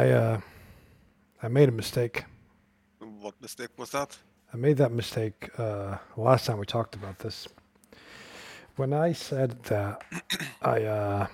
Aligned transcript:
I 0.00 0.10
uh, 0.10 0.40
I 1.42 1.48
made 1.48 1.68
a 1.68 1.72
mistake. 1.72 2.24
What 2.98 3.34
mistake 3.40 3.70
was 3.76 3.90
that? 3.90 4.16
I 4.54 4.56
made 4.56 4.76
that 4.78 4.92
mistake 4.92 5.50
uh, 5.58 5.98
last 6.16 6.46
time 6.46 6.58
we 6.58 6.66
talked 6.66 6.94
about 6.94 7.18
this. 7.18 7.46
When 8.76 8.92
I 8.92 9.12
said 9.12 9.62
that 9.64 10.02
I 10.62 10.82
uh, 10.84 11.26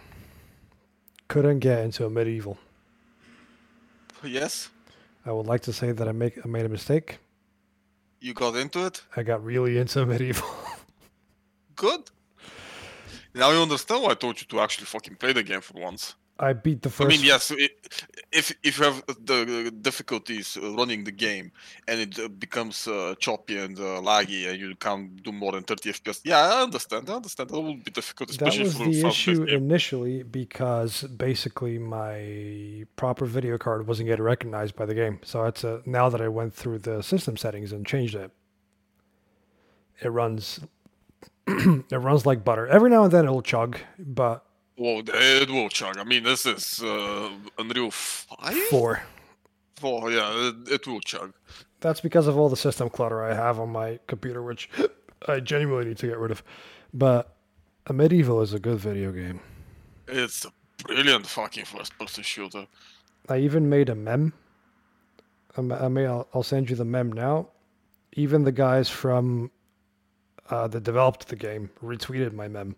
couldn't 1.28 1.60
get 1.60 1.78
into 1.84 2.04
Amid 2.06 2.26
Evil, 2.28 2.58
Yes, 4.24 4.70
I 5.24 5.30
would 5.30 5.46
like 5.46 5.62
to 5.62 5.72
say 5.72 5.92
that 5.92 6.08
I 6.08 6.12
make 6.12 6.34
I 6.44 6.48
made 6.48 6.66
a 6.66 6.68
mistake. 6.78 7.18
you 8.20 8.34
got 8.34 8.56
into 8.56 8.84
it. 8.86 9.02
I 9.16 9.22
got 9.22 9.44
really 9.44 9.78
into 9.78 10.04
medieval. 10.12 10.48
Good. 11.76 12.02
Now 13.34 13.50
you 13.52 13.62
understand 13.62 14.02
why 14.02 14.10
I 14.10 14.14
told 14.14 14.40
you 14.40 14.46
to 14.48 14.60
actually 14.60 14.86
fucking 14.86 15.16
play 15.16 15.32
the 15.34 15.42
game 15.44 15.60
for 15.60 15.80
once. 15.80 16.16
I 16.38 16.52
beat 16.52 16.82
the 16.82 16.90
first. 16.90 17.06
I 17.06 17.16
mean, 17.16 17.24
yes, 17.24 17.50
i 17.50 17.68
if 18.30 18.52
if 18.62 18.78
you 18.78 18.84
have 18.84 19.02
the 19.06 19.72
difficulties 19.80 20.58
running 20.60 21.04
the 21.04 21.12
game 21.12 21.52
and 21.88 22.00
it 22.00 22.18
uh, 22.18 22.28
becomes 22.28 22.86
uh, 22.86 23.14
choppy 23.18 23.58
and 23.58 23.78
uh, 23.78 24.00
laggy 24.02 24.48
and 24.48 24.58
you 24.58 24.74
can't 24.76 25.22
do 25.22 25.32
more 25.32 25.52
than 25.52 25.62
30 25.62 25.92
FPS, 25.92 26.20
yeah, 26.24 26.40
I 26.40 26.62
understand. 26.62 27.08
I 27.08 27.14
understand. 27.14 27.50
That 27.50 27.60
will 27.60 27.74
be 27.74 27.90
difficult, 27.90 28.28
that 28.28 28.34
especially 28.34 28.64
was 28.64 28.76
for 28.76 28.84
the 28.84 29.06
issue 29.06 29.44
initially 29.44 30.22
because 30.22 31.02
basically 31.04 31.78
my 31.78 32.84
proper 32.96 33.24
video 33.24 33.56
card 33.56 33.86
wasn't 33.86 34.08
getting 34.08 34.24
recognized 34.24 34.76
by 34.76 34.84
the 34.84 34.94
game. 34.94 35.20
So 35.22 35.44
it's 35.44 35.64
a, 35.64 35.82
now 35.86 36.08
that 36.10 36.20
I 36.20 36.28
went 36.28 36.52
through 36.52 36.80
the 36.80 37.02
system 37.02 37.36
settings 37.36 37.72
and 37.72 37.86
changed 37.86 38.14
it, 38.14 38.30
it 40.02 40.08
runs 40.08 40.60
it 41.46 41.92
runs 41.92 42.26
like 42.26 42.44
butter. 42.44 42.66
Every 42.66 42.90
now 42.90 43.04
and 43.04 43.12
then 43.12 43.24
it'll 43.24 43.42
chug, 43.42 43.78
but 43.98 44.45
Well, 44.76 45.02
it 45.06 45.50
will 45.50 45.68
chug. 45.70 45.96
I 45.96 46.04
mean, 46.04 46.22
this 46.22 46.44
is 46.44 46.82
uh, 46.82 47.30
Unreal 47.58 47.90
5? 47.90 48.54
four. 48.70 49.02
Four, 49.76 50.10
yeah, 50.10 50.48
it, 50.48 50.68
it 50.70 50.86
will 50.86 51.00
chug. 51.00 51.32
That's 51.80 52.00
because 52.00 52.26
of 52.26 52.36
all 52.38 52.48
the 52.48 52.56
system 52.56 52.88
clutter 52.90 53.22
I 53.22 53.34
have 53.34 53.58
on 53.58 53.70
my 53.70 53.98
computer, 54.06 54.42
which 54.42 54.68
I 55.28 55.40
genuinely 55.40 55.88
need 55.88 55.98
to 55.98 56.06
get 56.06 56.18
rid 56.18 56.30
of. 56.30 56.42
But 56.92 57.36
Amid 57.86 58.12
Evil 58.12 58.40
is 58.42 58.52
a 58.52 58.58
good 58.58 58.78
video 58.78 59.12
game. 59.12 59.40
It's 60.08 60.44
a 60.44 60.52
brilliant 60.82 61.26
fucking 61.26 61.64
first-person 61.64 62.24
shooter. 62.24 62.66
I 63.28 63.38
even 63.38 63.68
made 63.68 63.88
a 63.88 63.94
mem. 63.94 64.32
I 65.56 65.88
may 65.88 66.06
I'll, 66.06 66.28
I'll 66.34 66.42
send 66.42 66.68
you 66.68 66.76
the 66.76 66.84
mem 66.84 67.12
now. 67.12 67.48
Even 68.12 68.44
the 68.44 68.52
guys 68.52 68.88
from 68.88 69.50
uh, 70.50 70.68
that 70.68 70.82
developed 70.84 71.28
the 71.28 71.36
game 71.36 71.70
retweeted 71.82 72.32
my 72.32 72.48
mem. 72.48 72.76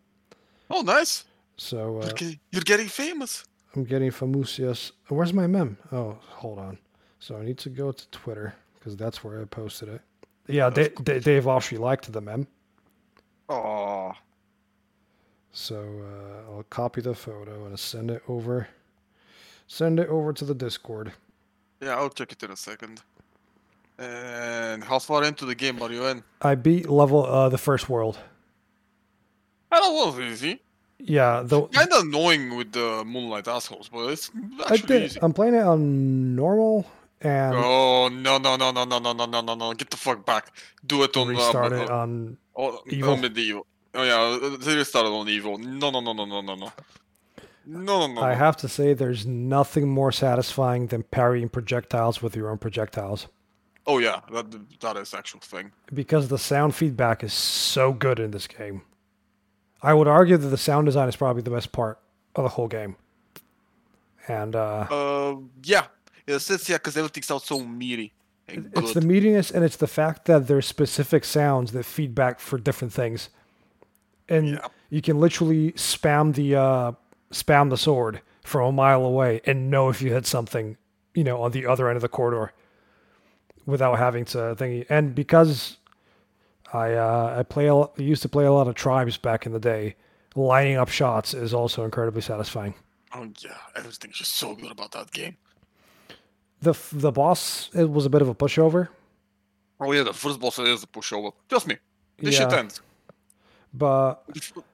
Oh, 0.70 0.82
nice. 0.82 1.24
So 1.58 1.98
uh, 2.00 2.10
You're, 2.20 2.30
you're 2.52 2.62
getting 2.62 2.88
famous. 2.88 3.44
I'm 3.74 3.84
getting 3.84 4.10
famusias. 4.10 4.92
Where's 5.08 5.32
my 5.34 5.46
mem? 5.46 5.76
Oh, 5.92 6.16
hold 6.28 6.58
on. 6.58 6.78
So 7.18 7.36
I 7.36 7.44
need 7.44 7.58
to 7.58 7.68
go 7.68 7.92
to 7.92 8.08
Twitter 8.10 8.54
because 8.74 8.96
that's 8.96 9.22
where 9.22 9.40
I 9.42 9.44
posted 9.44 9.88
it. 9.88 10.00
Yeah, 10.46 10.70
Da- 10.70 10.88
Da- 11.02 11.18
Dave 11.20 11.46
actually 11.46 11.78
liked 11.78 12.10
the 12.10 12.20
mem. 12.20 12.46
Oh, 13.48 14.12
So 15.52 15.76
uh, 15.76 16.50
I'll 16.52 16.62
copy 16.70 17.00
the 17.00 17.14
photo 17.14 17.66
and 17.66 17.78
send 17.78 18.10
it 18.10 18.22
over. 18.28 18.68
Send 19.66 19.98
it 20.00 20.08
over 20.08 20.32
to 20.32 20.44
the 20.44 20.54
Discord. 20.54 21.12
yeah, 21.82 21.96
I'll 21.96 22.08
check 22.10 22.32
it 22.32 22.42
in 22.42 22.50
a 22.50 22.56
second. 22.56 23.02
And 23.98 24.84
how 24.84 24.98
far 25.00 25.24
into 25.24 25.44
the 25.44 25.54
game 25.56 25.82
are 25.82 25.90
you 25.92 26.06
in? 26.06 26.22
I 26.40 26.54
beat 26.54 26.88
level 26.88 27.26
uh, 27.26 27.48
the 27.48 27.58
first 27.58 27.88
world. 27.88 28.18
I 29.72 29.80
don't 29.80 29.94
know, 30.16 30.22
it's 30.22 30.32
easy. 30.42 30.60
Yeah, 30.98 31.42
the 31.44 31.62
Kind 31.68 31.92
of 31.92 32.04
annoying 32.04 32.56
with 32.56 32.72
the 32.72 33.04
Moonlight 33.04 33.46
assholes, 33.48 33.88
but 33.88 34.08
it's 34.08 34.30
I 34.66 34.74
actually 34.74 34.86
did. 34.86 35.02
easy. 35.04 35.20
I'm 35.22 35.32
playing 35.32 35.54
it 35.54 35.62
on 35.62 36.34
normal 36.34 36.86
and 37.20 37.54
Oh 37.56 38.08
no 38.08 38.38
no 38.38 38.56
no 38.56 38.70
no 38.70 38.84
no 38.84 38.98
no 38.98 39.12
no 39.12 39.26
no 39.26 39.40
no 39.40 39.54
no! 39.54 39.72
Get 39.74 39.90
the 39.90 39.96
fuck 39.96 40.24
back! 40.24 40.52
Do 40.86 41.02
it 41.04 41.16
on 41.16 41.28
restart 41.28 41.72
uh, 41.72 41.76
it 41.76 41.90
uh, 41.90 41.98
on. 41.98 42.36
oh, 42.56 42.80
Evil. 42.88 43.12
on 43.12 43.20
medieval. 43.20 43.66
Oh 43.94 44.02
yeah, 44.02 44.20
uh, 44.20 44.56
they 44.56 44.76
restarted 44.76 45.12
on 45.12 45.28
evil. 45.28 45.58
No 45.58 45.90
no 45.90 46.00
no 46.00 46.12
no 46.12 46.24
no 46.24 46.40
no 46.40 46.54
no. 46.54 46.72
No 47.66 48.06
no 48.06 48.14
no. 48.14 48.22
I 48.22 48.34
have 48.34 48.56
to 48.58 48.68
say, 48.68 48.94
there's 48.94 49.26
nothing 49.26 49.88
more 49.88 50.10
satisfying 50.10 50.86
than 50.86 51.02
parrying 51.02 51.48
projectiles 51.48 52.22
with 52.22 52.34
your 52.34 52.50
own 52.50 52.58
projectiles 52.58 53.26
Oh 53.88 53.98
yeah, 53.98 54.20
that 54.32 54.54
that 54.80 54.96
is 54.98 55.14
actual 55.14 55.40
thing. 55.40 55.72
because 55.94 56.28
the 56.28 56.38
sound 56.38 56.74
feedback 56.74 57.24
is 57.24 57.32
so 57.32 57.92
good 57.94 58.20
in 58.20 58.32
this 58.32 58.46
game. 58.46 58.82
I 59.82 59.94
would 59.94 60.08
argue 60.08 60.36
that 60.36 60.48
the 60.48 60.56
sound 60.58 60.86
design 60.86 61.08
is 61.08 61.16
probably 61.16 61.42
the 61.42 61.50
best 61.50 61.72
part 61.72 61.98
of 62.34 62.42
the 62.42 62.48
whole 62.50 62.68
game. 62.68 62.96
And 64.26 64.54
uh, 64.56 64.86
Uh, 64.90 65.36
yeah, 65.62 65.86
it 66.26 66.38
sits 66.40 66.68
yeah, 66.68 66.76
because 66.76 66.96
everything 66.96 67.22
sounds 67.22 67.44
so 67.44 67.60
meaty 67.60 68.12
and 68.48 68.72
good. 68.72 68.82
it's 68.84 68.94
the 68.94 69.00
meatiness 69.00 69.52
and 69.54 69.64
it's 69.64 69.76
the 69.76 69.86
fact 69.86 70.24
that 70.26 70.46
there's 70.46 70.66
specific 70.66 71.24
sounds 71.24 71.72
that 71.72 71.84
feedback 71.84 72.40
for 72.40 72.58
different 72.58 72.92
things 72.94 73.28
and 74.28 74.48
Yeah. 74.48 74.66
you 74.90 75.02
can 75.02 75.20
literally 75.20 75.72
spam 75.72 76.34
the 76.34 76.54
uh 76.56 76.92
spam 77.30 77.68
the 77.68 77.76
sword 77.76 78.22
from 78.42 78.68
a 78.68 78.72
mile 78.72 79.04
away 79.04 79.42
and 79.44 79.70
know 79.70 79.90
if 79.90 80.00
you 80.00 80.12
hit 80.14 80.24
something 80.24 80.78
you 81.14 81.24
know 81.24 81.42
on 81.42 81.50
the 81.50 81.66
other 81.66 81.88
end 81.88 81.96
of 81.96 82.00
the 82.02 82.08
corridor 82.08 82.52
without 83.66 83.98
having 83.98 84.24
to 84.24 84.54
think 84.54 84.86
and 84.88 85.14
because 85.14 85.76
i 86.72 86.92
uh 86.94 87.36
i 87.38 87.42
play 87.42 87.66
a 87.68 87.84
used 87.96 88.22
to 88.22 88.28
play 88.28 88.44
a 88.44 88.52
lot 88.52 88.68
of 88.68 88.74
tribes 88.74 89.16
back 89.16 89.46
in 89.46 89.52
the 89.52 89.60
day 89.60 89.94
lining 90.36 90.76
up 90.76 90.88
shots 90.88 91.34
is 91.34 91.52
also 91.54 91.84
incredibly 91.84 92.20
satisfying 92.22 92.74
Oh 93.14 93.26
yeah, 93.40 93.56
everything's 93.74 94.16
just 94.18 94.34
so 94.36 94.54
good 94.54 94.70
about 94.70 94.92
that 94.92 95.10
game. 95.12 95.38
the 96.60 96.70
f- 96.70 96.90
the 96.92 97.10
boss 97.10 97.70
it 97.74 97.88
was 97.90 98.04
a 98.04 98.10
bit 98.10 98.20
of 98.22 98.28
a 98.28 98.34
pushover 98.34 98.88
Oh 99.80 99.92
yeah, 99.92 100.02
the 100.02 100.12
first 100.12 100.40
boss 100.40 100.58
is 100.58 100.82
a 100.82 100.86
pushover. 100.88 101.32
Trust 101.48 101.68
me, 101.68 101.76
this 102.18 102.34
shit 102.36 102.52
ends. 102.52 102.80
but 103.72 104.24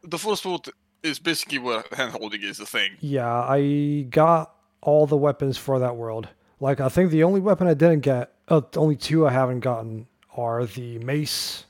The 0.02 0.18
first 0.18 0.44
world 0.46 0.68
is 1.02 1.18
basically 1.18 1.58
where 1.58 1.82
handholding 1.92 2.42
is 2.42 2.56
the 2.58 2.66
thing. 2.66 2.92
Yeah, 3.00 3.28
I 3.30 4.06
got 4.08 4.54
all 4.80 5.06
the 5.06 5.16
weapons 5.18 5.58
for 5.58 5.78
that 5.78 5.96
world. 5.96 6.28
Like, 6.58 6.80
I 6.80 6.88
think 6.88 7.10
the 7.10 7.22
only 7.22 7.40
weapon 7.40 7.66
I 7.66 7.74
didn't 7.74 8.00
get, 8.00 8.32
uh, 8.48 8.62
the 8.72 8.80
only 8.80 8.96
two 8.96 9.26
I 9.26 9.30
haven't 9.32 9.60
gotten 9.60 10.06
are 10.36 10.64
the 10.64 10.98
mace. 11.00 11.66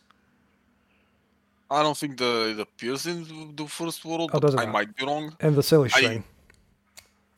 I 1.71 1.83
don't 1.83 1.97
think 1.97 2.19
the 2.19 2.51
it 2.51 2.61
appears 2.61 3.07
in 3.07 3.55
the 3.57 3.67
first 3.67 4.05
world, 4.05 4.31
Oh, 4.33 4.41
but 4.41 4.47
does 4.47 4.55
I 4.57 4.65
not? 4.65 4.73
might 4.73 4.97
be 4.97 5.05
wrong. 5.07 5.35
and 5.41 5.57
the 5.57 5.63
silly 5.63 5.91
I- 5.95 5.99
string. 6.01 6.25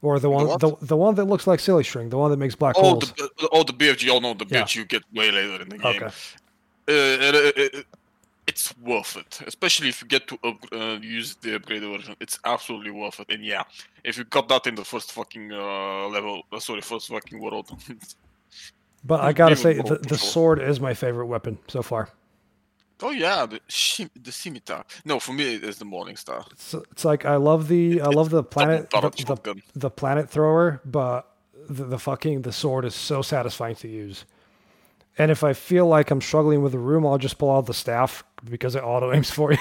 Or 0.02 0.20
the 0.20 0.30
one, 0.30 0.46
what? 0.46 0.60
the, 0.60 0.76
the 0.82 0.96
one 0.96 1.14
that 1.16 1.24
looks 1.24 1.46
like 1.46 1.58
silly 1.58 1.82
string, 1.82 2.10
the 2.10 2.18
one 2.18 2.30
that 2.30 2.36
makes 2.36 2.54
black 2.54 2.74
Oh, 2.78 2.82
holes. 2.90 3.12
the, 3.14 3.48
oh, 3.50 3.62
the 3.64 3.72
BFG. 3.72 4.08
Oh 4.10 4.18
no, 4.20 4.34
the 4.34 4.44
Yeah. 4.48 4.62
bitch 4.62 4.76
you 4.76 4.84
get 4.84 5.02
way 5.12 5.30
later 5.32 5.62
in 5.62 5.68
the 5.70 5.78
game. 5.78 5.96
Okay. 5.96 6.06
Uh, 6.06 6.10
it, 6.88 7.34
it, 7.34 7.74
it, 7.74 7.86
it's 8.46 8.76
worth 8.78 9.16
it, 9.16 9.40
especially 9.46 9.88
if 9.88 10.00
you 10.02 10.06
get 10.06 10.28
to 10.28 10.38
up, 10.44 10.58
uh, 10.72 10.98
use 11.00 11.34
the 11.36 11.58
upgraded 11.58 11.90
version. 11.96 12.14
It's 12.20 12.38
absolutely 12.44 12.92
worth 12.92 13.18
it. 13.18 13.26
And 13.30 13.44
yeah, 13.44 13.64
if 14.04 14.16
you 14.18 14.24
got 14.24 14.48
that 14.50 14.66
in 14.68 14.76
the 14.76 14.84
first 14.84 15.10
fucking 15.12 15.50
uh, 15.52 16.06
level, 16.08 16.42
uh, 16.52 16.60
sorry, 16.60 16.82
first 16.82 17.08
fucking 17.08 17.40
world. 17.40 17.70
But 19.04 19.20
I 19.20 19.32
gotta 19.32 19.54
say, 19.56 19.74
the, 19.74 19.98
the 20.02 20.18
sword 20.18 20.60
is 20.60 20.80
my 20.80 20.92
favorite 20.92 21.26
weapon 21.26 21.58
so 21.68 21.80
far. 21.80 22.08
Oh 23.02 23.10
yeah, 23.10 23.46
the 23.46 23.60
shim- 23.68 24.10
the 24.20 24.32
scimitar. 24.32 24.84
No, 25.04 25.20
for 25.20 25.32
me 25.32 25.54
it 25.56 25.64
is 25.64 25.78
the 25.78 25.84
Morning 25.84 26.16
Star. 26.16 26.44
It's, 26.52 26.74
it's 26.74 27.04
like 27.04 27.24
I 27.24 27.36
love 27.36 27.68
the 27.68 28.00
I 28.00 28.08
love 28.08 28.30
the 28.30 28.42
planet 28.42 28.90
the, 28.90 29.10
the, 29.10 29.62
the 29.74 29.90
planet 29.90 30.30
thrower, 30.30 30.80
but 30.84 31.30
the, 31.68 31.84
the 31.84 31.98
fucking 31.98 32.42
the 32.42 32.52
sword 32.52 32.84
is 32.84 32.94
so 32.94 33.22
satisfying 33.22 33.76
to 33.76 33.88
use. 33.88 34.24
And 35.18 35.30
if 35.30 35.42
I 35.42 35.54
feel 35.54 35.86
like 35.86 36.10
I'm 36.10 36.20
struggling 36.20 36.62
with 36.62 36.72
the 36.72 36.78
room, 36.78 37.06
I'll 37.06 37.18
just 37.18 37.38
pull 37.38 37.50
out 37.50 37.66
the 37.66 37.74
staff 37.74 38.22
because 38.44 38.74
it 38.74 38.84
auto 38.84 39.12
aims 39.12 39.30
for 39.30 39.52
you. 39.52 39.58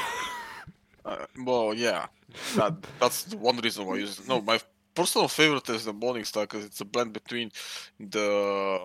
Uh, 1.05 1.25
well, 1.45 1.73
yeah, 1.73 2.07
that, 2.55 2.73
that's 2.99 3.33
one 3.35 3.57
reason 3.57 3.85
why 3.85 3.95
I 3.95 3.97
use 3.99 4.19
it. 4.19 4.27
No, 4.27 4.41
my 4.41 4.59
personal 4.95 5.27
favorite 5.27 5.69
is 5.69 5.85
the 5.85 5.93
Morning 5.93 6.23
Star 6.23 6.43
because 6.43 6.65
it's 6.65 6.81
a 6.81 6.85
blend 6.85 7.13
between 7.13 7.51
the 7.99 8.79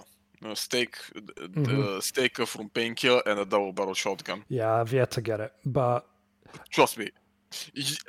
uh, 0.44 0.54
steak, 0.54 0.96
the, 1.14 1.48
Mm-hmm. 1.48 2.00
steak 2.00 2.36
from 2.46 2.68
Painkiller 2.70 3.22
and 3.26 3.38
a 3.40 3.44
double 3.44 3.72
barrel 3.72 3.94
shotgun. 3.94 4.44
yeah, 4.48 4.72
I've 4.80 4.92
yet 4.92 5.10
to 5.12 5.20
get 5.20 5.40
it, 5.40 5.52
but 5.64 6.06
Trust 6.70 6.98
me, 6.98 7.08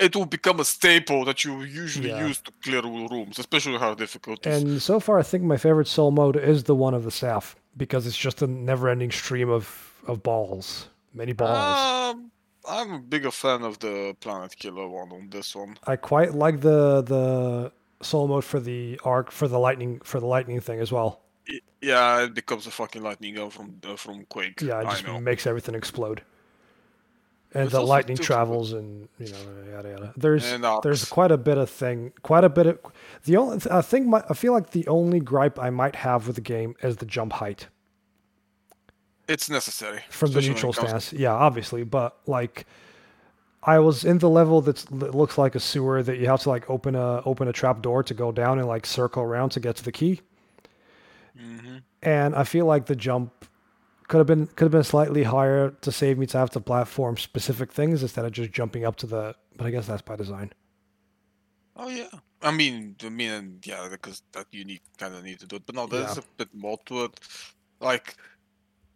it 0.00 0.14
will 0.16 0.26
become 0.26 0.60
a 0.60 0.64
staple 0.64 1.24
that 1.24 1.44
you 1.44 1.62
usually 1.62 2.08
Yeah. 2.10 2.26
use 2.28 2.40
to 2.42 2.52
clear 2.62 2.82
rooms, 2.82 3.38
especially 3.38 3.78
hard 3.78 3.98
difficulties. 3.98 4.62
and 4.62 4.80
so 4.82 5.00
far 5.00 5.18
I 5.18 5.22
think 5.22 5.44
my 5.44 5.56
favorite 5.56 5.88
soul 5.88 6.10
mode 6.10 6.36
is 6.36 6.64
the 6.64 6.74
one 6.74 6.94
of 6.94 7.04
the 7.04 7.10
staff 7.10 7.56
because 7.76 8.06
it's 8.06 8.16
just 8.16 8.42
a 8.42 8.46
never-ending 8.46 9.10
stream 9.10 9.48
of 9.50 9.64
of 10.06 10.22
balls, 10.22 10.88
many 11.14 11.32
balls. 11.32 11.78
Um, 12.16 12.30
I'm 12.68 12.92
a 12.92 12.98
bigger 12.98 13.30
fan 13.30 13.62
of 13.62 13.78
the 13.78 14.16
Planet 14.20 14.56
Killer 14.56 14.88
one 14.88 15.12
on 15.12 15.30
this 15.30 15.54
one. 15.54 15.78
I 15.86 15.96
quite 15.96 16.34
like 16.34 16.60
the 16.60 17.02
the 17.02 17.72
soul 18.02 18.26
mode 18.28 18.44
for 18.44 18.58
the 18.60 18.98
arc 19.04 19.30
for 19.30 19.46
the 19.48 19.58
lightning 19.58 20.00
for 20.04 20.18
the 20.20 20.26
lightning 20.26 20.60
thing 20.60 20.80
as 20.80 20.90
well. 20.90 21.21
Yeah, 21.80 22.22
it 22.24 22.34
becomes 22.34 22.66
a 22.66 22.70
fucking 22.70 23.02
lightning 23.02 23.34
gun 23.34 23.50
from 23.50 23.80
uh, 23.84 23.96
from 23.96 24.24
Quake. 24.26 24.60
Yeah, 24.62 24.80
it 24.80 24.84
just 24.90 25.06
makes 25.20 25.46
everything 25.46 25.74
explode. 25.74 26.22
and 27.54 27.64
It's 27.64 27.72
the 27.72 27.82
lightning 27.82 28.16
travels 28.16 28.72
and 28.72 29.08
you 29.18 29.30
know 29.32 29.38
yada 29.72 29.90
yada. 29.90 30.12
There's 30.16 30.44
there's 30.82 31.04
quite 31.04 31.32
a 31.32 31.38
bit 31.38 31.58
of 31.58 31.68
thing, 31.68 32.12
quite 32.22 32.44
a 32.44 32.48
bit 32.48 32.66
of 32.66 32.78
the 33.24 33.36
only 33.36 33.58
I 33.70 33.82
think 33.82 34.06
my, 34.06 34.22
I 34.30 34.34
feel 34.34 34.52
like 34.52 34.70
the 34.70 34.86
only 34.86 35.20
gripe 35.20 35.58
I 35.58 35.70
might 35.70 35.96
have 35.96 36.26
with 36.26 36.36
the 36.36 36.42
game 36.42 36.74
is 36.82 36.96
the 36.98 37.06
jump 37.06 37.34
height 37.34 37.68
It's 39.28 39.48
necessary 39.48 40.00
from 40.08 40.32
the 40.32 40.40
especially 40.40 40.54
when 40.54 40.58
it 40.58 40.64
neutral 40.64 40.72
stance. 40.72 41.12
Yeah, 41.12 41.32
obviously, 41.32 41.84
but 41.84 42.18
like 42.26 42.66
I 43.62 43.78
was 43.78 44.04
in 44.04 44.18
the 44.18 44.28
level 44.28 44.60
that's, 44.60 44.84
that 44.86 45.14
looks 45.14 45.38
like 45.38 45.54
a 45.54 45.60
sewer 45.60 46.02
that 46.02 46.18
you 46.18 46.26
have 46.26 46.42
to 46.42 46.48
like 46.48 46.68
open 46.68 46.94
a 46.96 47.22
open 47.24 47.48
a 47.48 47.52
trap 47.52 47.82
door 47.82 48.02
to 48.04 48.14
go 48.14 48.32
down 48.32 48.58
and 48.58 48.66
like 48.68 48.86
circle 48.86 49.22
around 49.22 49.50
to 49.50 49.60
get 49.60 49.76
to 49.76 49.84
the 49.84 49.92
key. 49.92 50.20
Mhm. 51.38 51.82
and 52.02 52.34
I 52.34 52.44
feel 52.44 52.66
like 52.66 52.86
the 52.86 52.96
jump 52.96 53.46
could 54.08 54.18
have 54.18 54.26
been 54.26 54.46
could 54.48 54.66
have 54.66 54.72
been 54.72 54.84
slightly 54.84 55.22
higher 55.22 55.70
to 55.70 55.90
save 55.92 56.18
me 56.18 56.26
to 56.26 56.38
have 56.38 56.50
to 56.50 56.60
platform 56.60 57.16
specific 57.16 57.72
things 57.72 58.02
instead 58.02 58.24
of 58.24 58.32
just 58.32 58.52
jumping 58.52 58.84
up 58.84 58.96
to 58.96 59.06
the. 59.06 59.34
But 59.56 59.66
I 59.66 59.70
guess 59.70 59.86
that's 59.86 60.02
by 60.02 60.16
design. 60.16 60.52
Oh 61.76 61.88
yeah. 61.88 62.08
I 62.42 62.50
mean, 62.50 62.96
I 63.04 63.08
mean, 63.08 63.30
and 63.30 63.66
yeah, 63.66 63.88
because 63.90 64.22
that 64.32 64.46
you 64.50 64.64
need 64.64 64.80
kind 64.98 65.14
of 65.14 65.22
need 65.24 65.38
to 65.40 65.46
do 65.46 65.56
it. 65.56 65.62
But 65.66 65.74
no, 65.74 65.86
there's 65.86 66.16
Yeah. 66.16 66.22
a 66.22 66.36
bit 66.36 66.52
more 66.54 66.78
to 66.86 67.04
it. 67.04 67.20
Like, 67.80 68.16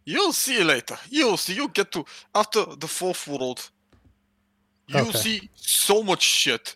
you'll 0.05 0.33
see 0.33 0.63
later. 0.63 0.97
You'll 1.09 1.37
see. 1.37 1.53
You 1.55 1.69
get 1.69 1.91
to 1.93 2.05
after 2.35 2.65
the 2.65 2.87
fourth 2.87 3.27
world. 3.27 3.71
You 4.87 4.99
Okay. 4.99 5.17
see 5.17 5.49
so 5.55 6.03
much 6.03 6.21
shit, 6.23 6.75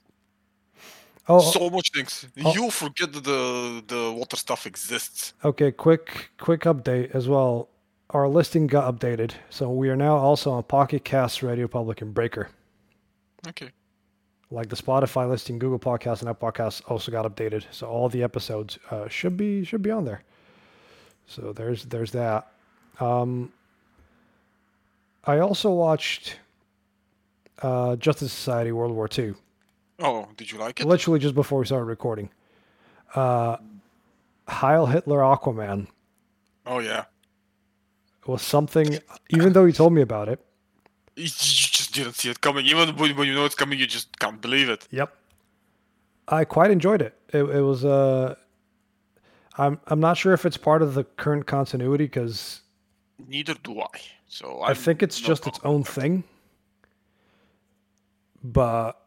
Oh, 1.31 1.51
so 1.51 1.69
much 1.69 1.91
things. 1.91 2.25
Oh. 2.43 2.53
You 2.53 2.69
forget 2.71 3.13
that 3.13 3.23
the 3.23 3.83
the 3.87 4.11
water 4.11 4.37
stuff 4.37 4.65
exists. 4.65 5.33
okay. 5.43 5.71
Quick 5.71 6.31
quick 6.37 6.61
update 6.61 7.15
as 7.15 7.27
well. 7.27 7.69
Our 8.09 8.27
listing 8.27 8.67
got 8.67 8.93
updated, 8.93 9.31
so 9.49 9.69
we 9.71 9.89
are 9.89 9.95
now 9.95 10.17
also 10.17 10.51
on 10.51 10.63
Pocket 10.63 11.05
Cast, 11.05 11.41
Radio 11.41 11.67
Public, 11.67 12.01
and 12.01 12.13
Breaker. 12.13 12.49
Okay. 13.47 13.69
Like 14.49 14.67
the 14.67 14.75
Spotify 14.75 15.29
listing, 15.29 15.57
Google 15.59 15.79
Podcasts, 15.79 16.19
and 16.19 16.29
Apple 16.29 16.51
Podcasts 16.51 16.81
also 16.89 17.09
got 17.11 17.25
updated, 17.25 17.63
so 17.71 17.87
all 17.87 18.09
the 18.09 18.21
episodes 18.21 18.77
uh, 18.89 19.07
should 19.07 19.37
be 19.37 19.63
should 19.63 19.81
be 19.81 19.91
on 19.91 20.03
there. 20.03 20.23
So 21.25 21.53
there's 21.53 21.85
there's 21.85 22.11
that. 22.11 22.51
Um, 22.99 23.53
I 25.23 25.39
also 25.39 25.71
watched 25.71 26.37
uh, 27.61 27.95
Justice 27.95 28.33
Society 28.33 28.71
World 28.73 28.91
War 28.91 29.07
II, 29.17 29.35
Oh, 30.01 30.27
did 30.35 30.51
you 30.51 30.57
like 30.57 30.79
it? 30.79 30.85
literally 30.87 31.19
just 31.19 31.35
before 31.35 31.59
we 31.59 31.65
started 31.65 31.85
recording. 31.85 32.29
Uh, 33.15 33.57
Heil 34.47 34.85
Hitler 34.87 35.19
Aquaman 35.19 35.87
Oh 36.65 36.79
yeah. 36.79 37.05
was 38.25 38.41
something, 38.41 38.99
even 39.29 39.53
though 39.53 39.65
he 39.65 39.73
told 39.73 39.93
me 39.93 40.01
about 40.01 40.29
it. 40.29 40.39
You 41.15 41.25
just 41.27 41.93
didn't 41.93 42.13
see 42.13 42.29
it 42.29 42.41
coming. 42.41 42.65
Even 42.65 42.95
when 42.95 43.27
you 43.27 43.33
know 43.35 43.45
it's 43.45 43.55
coming, 43.55 43.77
you 43.79 43.85
just 43.87 44.17
can't 44.19 44.41
believe 44.41 44.69
it. 44.69 44.87
Yep. 44.91 45.13
I 46.27 46.45
quite 46.45 46.71
enjoyed 46.71 47.01
it. 47.01 47.15
It, 47.33 47.43
it 47.43 47.61
was 47.61 47.83
uh 47.83 48.35
I'm 49.57 49.79
I'm 49.87 49.99
not 49.99 50.17
sure 50.17 50.33
if 50.33 50.45
it's 50.45 50.57
part 50.57 50.81
of 50.81 50.93
the 50.93 51.03
current 51.03 51.45
continuity 51.45 52.05
because 52.05 52.61
Neither 53.27 53.55
do 53.55 53.81
I. 53.81 53.99
So 54.27 54.61
I 54.61 54.69
I'm 54.69 54.75
think 54.75 55.03
it's 55.03 55.19
just 55.19 55.47
its 55.47 55.59
own 55.63 55.83
thing. 55.83 56.23
But 58.43 59.00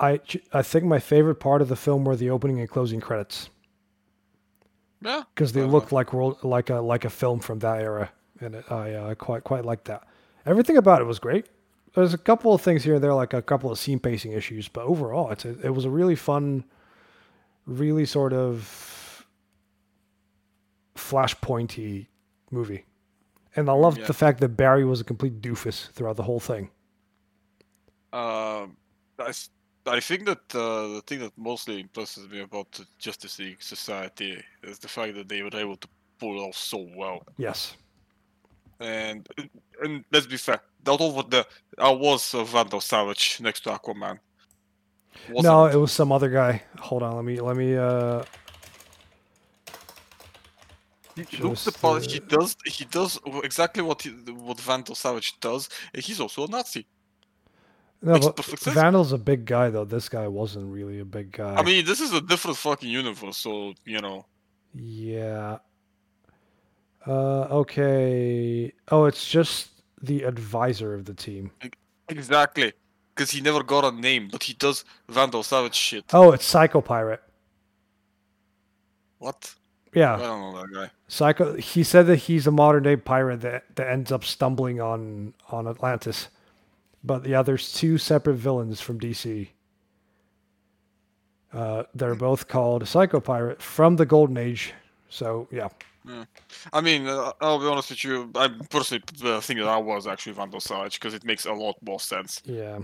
I 0.00 0.20
I 0.52 0.62
think 0.62 0.84
my 0.84 0.98
favorite 0.98 1.36
part 1.36 1.62
of 1.62 1.68
the 1.68 1.76
film 1.76 2.04
were 2.04 2.16
the 2.16 2.30
opening 2.30 2.58
and 2.60 2.68
closing 2.68 3.00
credits 3.00 3.50
Yeah. 5.02 5.22
because 5.34 5.52
they 5.52 5.60
fair 5.60 5.68
looked 5.68 5.92
like 5.92 6.12
world 6.12 6.38
like 6.42 6.70
a 6.70 6.80
like 6.80 7.04
a 7.04 7.10
film 7.10 7.40
from 7.40 7.58
that 7.60 7.80
era, 7.80 8.10
and 8.40 8.54
it, 8.56 8.64
I 8.72 8.94
uh, 8.94 9.14
quite 9.14 9.44
quite 9.44 9.64
liked 9.64 9.84
that. 9.86 10.06
Everything 10.46 10.76
about 10.78 11.00
it 11.00 11.04
was 11.04 11.18
great. 11.18 11.46
There's 11.94 12.14
a 12.14 12.18
couple 12.18 12.54
of 12.54 12.62
things 12.62 12.84
here 12.84 12.94
and 12.94 13.04
there, 13.04 13.12
like 13.14 13.34
a 13.34 13.42
couple 13.42 13.70
of 13.70 13.78
scene 13.78 13.98
pacing 13.98 14.32
issues, 14.32 14.68
but 14.68 14.84
overall, 14.84 15.30
it's 15.32 15.44
a, 15.44 15.60
it 15.66 15.70
was 15.74 15.84
a 15.84 15.90
really 15.90 16.14
fun, 16.14 16.64
really 17.66 18.06
sort 18.06 18.32
of 18.32 19.26
flashpointy 20.96 22.06
movie. 22.50 22.84
And 23.56 23.68
I 23.68 23.72
loved 23.72 23.98
Yeah. 23.98 24.06
the 24.06 24.12
fact 24.14 24.40
that 24.40 24.50
Barry 24.50 24.84
was 24.84 25.00
a 25.00 25.04
complete 25.04 25.40
doofus 25.42 25.90
throughout 25.90 26.16
the 26.16 26.22
whole 26.22 26.38
thing. 26.40 26.70
Um, 28.12 28.76
s- 29.18 29.50
I 29.86 30.00
think 30.00 30.26
that 30.26 30.54
uh, 30.54 30.88
the 30.94 31.02
thing 31.06 31.20
that 31.20 31.32
mostly 31.36 31.80
impresses 31.80 32.28
me 32.28 32.40
about 32.40 32.70
the 32.72 32.86
Justice 32.98 33.38
League 33.38 33.62
Society 33.62 34.42
is 34.62 34.78
the 34.78 34.88
fact 34.88 35.14
that 35.14 35.28
they 35.28 35.42
were 35.42 35.54
able 35.54 35.76
to 35.76 35.88
pull 36.18 36.38
it 36.38 36.42
off 36.48 36.56
so 36.56 36.88
well. 36.94 37.22
Yes. 37.38 37.76
And 38.78 39.26
and 39.82 40.04
let's 40.12 40.26
be 40.26 40.36
fair, 40.36 40.60
not 40.86 41.00
over 41.00 41.22
the 41.22 41.46
I 41.78 41.90
was 41.90 42.34
uh, 42.34 42.44
Vandal 42.44 42.80
Savage 42.80 43.38
next 43.40 43.60
to 43.64 43.70
Aquaman. 43.70 44.18
Wasn't 45.28 45.44
no, 45.44 45.66
it? 45.66 45.76
was 45.76 45.92
some 45.92 46.12
other 46.12 46.30
guy. 46.30 46.62
Hold 46.78 47.02
on, 47.02 47.16
let 47.16 47.24
me 47.24 47.40
let 47.40 47.56
me 47.56 47.76
uh 47.76 48.22
He 51.28 51.36
looks 51.38 51.64
the 51.64 51.72
part. 51.72 52.06
He 52.06 52.20
does. 52.20 52.56
He 52.64 52.84
does 52.84 53.18
exactly 53.42 53.82
what 53.82 54.02
he, 54.02 54.10
what 54.10 54.60
Vandal 54.60 54.94
Savage 54.94 55.38
does. 55.40 55.68
He's 55.94 56.20
also 56.20 56.46
a 56.46 56.48
Nazi. 56.48 56.86
No, 58.02 58.12
Makes 58.12 58.26
but 58.26 58.36
perfect 58.36 58.62
sense. 58.62 58.74
Vandal's 58.76 59.12
a 59.12 59.18
big 59.18 59.44
guy 59.44 59.68
though. 59.70 59.84
This 59.84 60.08
guy 60.08 60.26
wasn't 60.26 60.72
really 60.72 61.00
a 61.00 61.04
big 61.04 61.32
guy. 61.32 61.54
I 61.54 61.62
mean, 61.62 61.84
this 61.84 62.00
is 62.00 62.12
a 62.12 62.20
different 62.20 62.56
fucking 62.56 62.88
universe, 62.88 63.36
so 63.36 63.74
you 63.84 64.00
know. 64.00 64.24
Yeah. 64.74 65.58
Uh, 67.06 67.42
okay. 67.50 68.72
Oh, 68.90 69.04
it's 69.04 69.28
just 69.28 69.70
the 70.02 70.22
advisor 70.22 70.94
of 70.94 71.04
the 71.04 71.14
team. 71.14 71.50
Exactly. 72.08 72.72
Because 73.14 73.30
he 73.30 73.40
never 73.40 73.62
got 73.62 73.84
a 73.84 73.92
name, 73.94 74.28
but 74.30 74.42
he 74.42 74.54
does 74.54 74.84
Vandal 75.08 75.42
Savage 75.42 75.74
shit. 75.74 76.04
Oh, 76.12 76.32
it's 76.32 76.44
Psycho 76.44 76.80
Pirate. 76.80 77.22
What? 79.18 79.54
Yeah. 79.94 80.14
I 80.14 80.18
don't 80.18 80.40
know 80.40 80.60
that 80.60 80.72
guy. 80.72 80.90
Psycho. 81.08 81.56
He 81.56 81.84
said 81.84 82.06
that 82.06 82.16
he's 82.16 82.46
a 82.46 82.50
modern 82.50 82.82
day 82.82 82.96
pirate 82.96 83.42
that, 83.42 83.64
that 83.76 83.88
ends 83.88 84.10
up 84.10 84.24
stumbling 84.24 84.80
on 84.80 85.34
on 85.50 85.68
Atlantis. 85.68 86.28
But 87.02 87.26
yeah, 87.26 87.42
there's 87.42 87.72
two 87.72 87.98
separate 87.98 88.36
villains 88.36 88.80
from 88.80 89.00
DC. 89.00 89.48
Uh, 91.52 91.82
they're 91.94 92.14
both 92.14 92.46
called 92.46 92.86
Psycho 92.86 93.20
Pirate 93.20 93.60
from 93.60 93.96
the 93.96 94.06
Golden 94.06 94.36
Age. 94.36 94.72
So 95.08 95.48
yeah, 95.50 95.68
I 96.72 96.80
mean, 96.80 97.06
uh, 97.08 97.32
I'll 97.40 97.58
be 97.58 97.66
honest 97.66 97.90
with 97.90 98.04
you. 98.04 98.30
I 98.34 98.48
personally 98.70 99.02
uh, 99.24 99.40
think 99.40 99.58
that 99.60 99.68
I 99.68 99.76
was 99.78 100.06
actually 100.06 100.32
Vandal 100.32 100.60
Savage 100.60 101.00
because 101.00 101.14
it 101.14 101.24
makes 101.24 101.46
a 101.46 101.52
lot 101.52 101.76
more 101.82 102.00
sense. 102.00 102.42
yeah. 102.44 102.78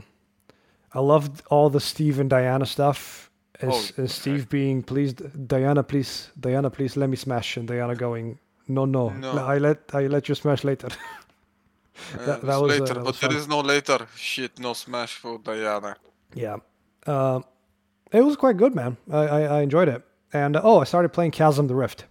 I 0.93 1.01
loved 1.01 1.43
all 1.51 1.69
the 1.69 1.81
Steve 1.81 2.21
and 2.21 2.31
Diana 2.31 2.65
stuff. 2.65 3.31
As, 3.61 3.69
Oh, 3.71 3.85
okay. 3.99 4.07
Steve 4.07 4.49
being 4.49 4.83
pleased, 4.83 5.21
Diana, 5.47 5.83
please, 5.83 6.31
Diana, 6.41 6.71
please 6.71 6.97
let 6.97 7.11
me 7.11 7.17
smash, 7.17 7.57
and 7.57 7.69
Diana 7.69 7.95
going, 7.95 8.39
no, 8.69 8.85
no, 8.87 9.11
No. 9.11 9.33
I 9.45 9.59
let 9.59 9.79
I 9.93 10.07
let 10.07 10.29
you 10.29 10.35
smash 10.35 10.65
later. 10.65 10.89
That- 12.19 12.29
Uh, 12.29 12.47
that 12.47 12.61
was, 12.63 12.73
uh, 12.73 12.75
later, 12.75 12.85
that 12.87 12.95
but 12.95 13.05
was 13.07 13.21
there 13.21 13.37
is 13.37 13.49
no 13.49 13.61
later. 13.61 14.07
Shit, 14.17 14.59
no 14.59 14.73
smash 14.75 15.15
for 15.15 15.39
Diana. 15.39 15.97
Yeah. 16.35 16.57
Um, 17.07 17.45
it 18.13 18.21
was 18.25 18.37
quite 18.37 18.57
good, 18.57 18.75
man. 18.75 18.97
I, 19.11 19.19
I, 19.27 19.41
I 19.59 19.61
enjoyed 19.63 19.89
it. 19.89 20.03
And 20.33 20.57
uh, 20.57 20.61
oh, 20.65 20.81
I 20.81 20.85
started 20.85 21.11
playing 21.11 21.31
Chasm 21.33 21.67
the 21.69 21.75
Rift. 21.75 22.05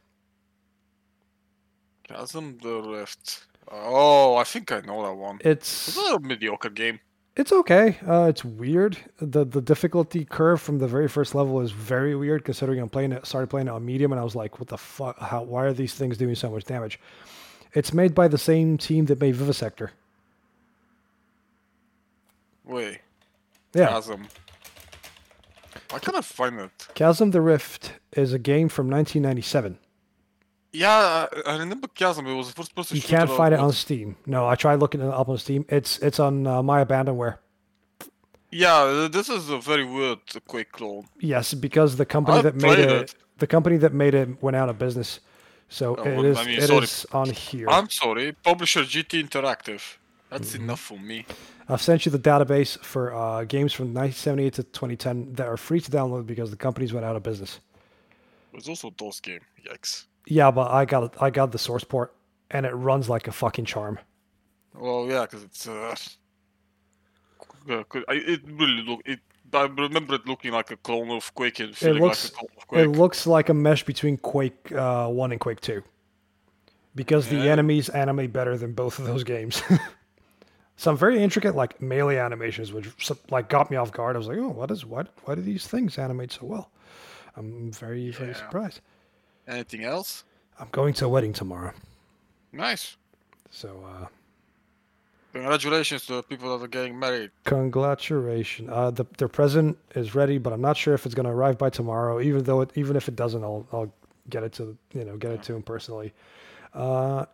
Chasm 2.03 2.57
the 2.61 2.81
Rift. 2.81 3.45
Oh, 3.71 4.35
I 4.35 4.43
think 4.43 4.71
I 4.71 4.81
know 4.81 5.03
that 5.03 5.13
one. 5.15 5.39
It's 5.41 5.87
It's 5.89 5.97
a 5.97 6.19
mediocre 6.19 6.69
game. 6.69 6.99
it's 7.35 7.51
okay. 7.51 7.97
Uh, 8.07 8.27
it's 8.29 8.45
weird. 8.45 8.97
the 9.19 9.43
The 9.43 9.61
difficulty 9.61 10.23
curve 10.23 10.61
from 10.61 10.77
the 10.79 10.87
very 10.87 11.07
first 11.07 11.33
level 11.35 11.59
is 11.61 11.71
very 11.71 12.15
weird, 12.15 12.45
considering 12.45 12.79
I'm 12.79 12.89
playing 12.89 13.11
it. 13.11 13.25
Started 13.25 13.49
playing 13.49 13.67
it 13.67 13.71
on 13.71 13.83
medium, 13.85 14.11
and 14.13 14.19
I 14.21 14.23
was 14.23 14.35
like, 14.35 14.59
"What 14.59 14.67
the 14.69 14.77
fuck? 14.77 15.17
How? 15.19 15.43
Why 15.43 15.65
are 15.65 15.73
these 15.73 15.93
things 15.95 16.17
doing 16.17 16.35
so 16.35 16.49
much 16.51 16.63
damage?" 16.65 16.99
It's 17.75 17.93
made 17.93 18.15
by 18.15 18.27
the 18.27 18.37
same 18.37 18.77
team 18.77 19.05
that 19.05 19.19
made 19.19 19.35
Vivisector. 19.35 19.89
Wait, 22.63 22.99
Yeah, 23.73 23.87
Chasm. 23.89 24.27
I 25.93 25.99
cannot 25.99 26.25
find 26.25 26.59
it. 26.59 26.87
Chasm 26.95 27.29
the 27.31 27.41
Rift 27.41 27.93
is 28.13 28.33
a 28.33 28.39
game 28.39 28.69
from 28.69 28.89
1997. 28.89 29.77
Yeah, 30.73 31.27
I, 31.45 31.51
I 31.51 31.57
remember 31.57 31.87
Chasm. 31.89 32.25
It 32.25 32.33
was 32.33 32.47
the 32.47 32.53
first-person 32.53 32.97
You 32.97 33.03
can't 33.03 33.29
find 33.29 33.53
it 33.53 33.59
on 33.59 33.71
Steam. 33.71 34.15
No, 34.25 34.47
I 34.47 34.55
tried 34.55 34.75
looking 34.79 35.01
it 35.01 35.07
up 35.07 35.29
on 35.29 35.37
Steam. 35.37 35.65
It's 35.69 35.99
it's 35.99 36.19
on 36.19 36.47
uh, 36.47 36.63
My 36.63 36.83
Abandonware. 36.83 37.37
Yeah, 38.51 39.07
this 39.11 39.29
is 39.29 39.49
a 39.49 39.59
very 39.59 39.83
weird 39.85 40.19
Quake 40.47 40.71
clone. 40.71 41.05
Yes, 41.19 41.53
because 41.53 41.97
the 41.97 42.05
company 42.05 42.37
I've 42.37 42.43
that 42.43 42.55
made 42.55 42.79
it, 42.79 42.89
it. 42.89 43.15
the 43.37 43.47
company 43.47 43.77
that 43.77 43.93
made 43.93 44.13
it 44.15 44.41
went 44.41 44.55
out 44.55 44.69
of 44.69 44.79
business. 44.79 45.19
So 45.69 45.95
Oh, 45.95 46.03
it 46.03 46.15
well, 46.15 46.25
is 46.25 46.37
I 46.37 46.45
mean, 46.45 46.59
it 46.59 46.67
sorry. 46.67 46.83
is 46.83 47.05
on 47.11 47.29
here. 47.31 47.69
I'm 47.69 47.89
sorry, 47.89 48.31
publisher 48.43 48.81
GT 48.83 49.27
Interactive. 49.27 49.97
That's 50.29 50.53
Mm-hmm. 50.53 50.63
enough 50.63 50.79
for 50.79 50.97
me. 50.99 51.25
I've 51.69 51.81
sent 51.81 52.05
you 52.05 52.11
the 52.11 52.19
database 52.19 52.77
for 52.83 53.13
uh, 53.13 53.43
games 53.45 53.73
from 53.73 53.93
1978 53.93 54.53
to 54.55 54.63
2010 54.63 55.33
that 55.33 55.47
are 55.47 55.57
free 55.57 55.79
to 55.81 55.89
download 55.91 56.25
because 56.27 56.51
the 56.51 56.57
companies 56.57 56.93
went 56.93 57.05
out 57.05 57.15
of 57.15 57.23
business. 57.23 57.59
There's 58.51 58.69
also 58.69 58.89
DOS 58.91 59.19
game. 59.19 59.41
Yikes. 59.65 60.05
Yeah, 60.27 60.51
but 60.51 60.71
I 60.71 60.85
got 60.85 61.03
it- 61.03 61.21
I 61.21 61.29
got 61.29 61.51
the 61.51 61.57
source 61.57 61.83
port 61.83 62.13
and 62.51 62.65
it 62.65 62.71
runs 62.73 63.09
like 63.09 63.27
a 63.27 63.31
fucking 63.31 63.65
charm. 63.65 63.99
Well, 64.73 65.07
yeah, 65.09 65.21
because 65.21 65.43
it's 65.43 65.67
uh, 65.67 65.95
uh, 67.69 67.83
it 68.09 68.41
really 68.45 68.83
look 68.83 69.01
it. 69.05 69.19
I 69.53 69.63
remember 69.63 70.15
it 70.15 70.27
looking 70.27 70.51
like 70.51 70.71
a 70.71 70.77
clone 70.77 71.09
of 71.11 71.33
Quake 71.33 71.59
and 71.59 71.69
It 71.81 71.95
looks 71.95 72.31
like 72.33 72.43
a 72.43 72.65
clone 72.65 72.81
of 72.81 72.95
it 72.95 72.97
looks 72.97 73.25
like 73.27 73.49
a 73.49 73.53
mesh 73.53 73.83
between 73.83 74.17
Quake 74.17 74.71
uh, 74.71 75.07
One 75.07 75.31
and 75.31 75.39
Quake 75.39 75.61
Two, 75.61 75.83
because 76.95 77.27
the 77.29 77.37
enemies 77.49 77.89
animate 77.89 78.33
better 78.33 78.57
than 78.57 78.73
both 78.73 78.99
of 78.99 79.05
those 79.05 79.23
games. 79.23 79.61
Some 80.77 80.97
very 80.97 81.23
intricate 81.23 81.55
like 81.55 81.81
melee 81.81 82.17
animations, 82.17 82.73
which 82.73 82.89
like 83.29 83.47
got 83.47 83.71
me 83.71 83.77
off 83.77 83.91
guard. 83.93 84.15
I 84.15 84.19
was 84.19 84.27
like, 84.27 84.37
oh, 84.39 84.49
what 84.49 84.71
is 84.71 84.85
what? 84.85 85.07
Why 85.23 85.35
do 85.35 85.41
these 85.41 85.65
things 85.67 85.97
animate 85.97 86.31
so 86.33 86.45
well? 86.45 86.69
I'm 87.37 87.71
very 87.71 88.11
very 88.11 88.31
Yeah. 88.31 88.37
surprised. 88.37 88.81
Anything 89.47 89.83
else? 89.83 90.23
I'm 90.59 90.67
going 90.71 90.93
to 90.95 91.05
a 91.05 91.09
wedding 91.09 91.33
tomorrow, 91.33 91.73
Nice. 92.51 92.97
so 93.51 93.83
uh, 93.85 94.07
Congratulations 95.35 96.05
to 96.05 96.13
the 96.15 96.23
people 96.23 96.57
that 96.57 96.63
are 96.63 96.67
getting 96.69 96.97
married. 96.97 97.29
congratulations. 97.43 98.69
Uh, 98.71 98.89
the 98.89 99.05
their 99.17 99.27
present 99.27 99.77
is 99.93 100.15
ready, 100.15 100.37
but 100.37 100.53
I'm 100.53 100.61
not 100.61 100.77
sure 100.77 100.93
if 100.93 101.05
it's 101.05 101.13
going 101.13 101.25
to 101.25 101.31
arrive 101.31 101.57
by 101.57 101.69
tomorrow. 101.69 102.21
Even 102.21 102.45
though 102.45 102.61
it, 102.61 102.71
even 102.75 102.95
if 102.95 103.09
it 103.09 103.17
doesn't, 103.17 103.43
I'll 103.43 103.67
I'll 103.73 103.93
get 104.29 104.43
it 104.43 104.53
to 104.53 104.77
you 104.93 105.03
know 105.03 105.17
get 105.17 105.31
it 105.31 105.43
to 105.43 105.53
him 105.55 105.61
personally. 105.61 106.13
Uh, 106.73 107.25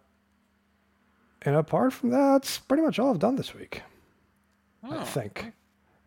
and 1.43 1.55
apart 1.55 1.93
from 1.93 2.09
that, 2.09 2.31
that's 2.41 2.57
pretty 2.57 2.81
much 2.81 2.97
all 2.97 3.11
I've 3.11 3.19
done 3.19 3.35
this 3.35 3.53
week. 3.53 3.83
I 4.83 4.97
Oh, 4.97 5.03
think, 5.03 5.51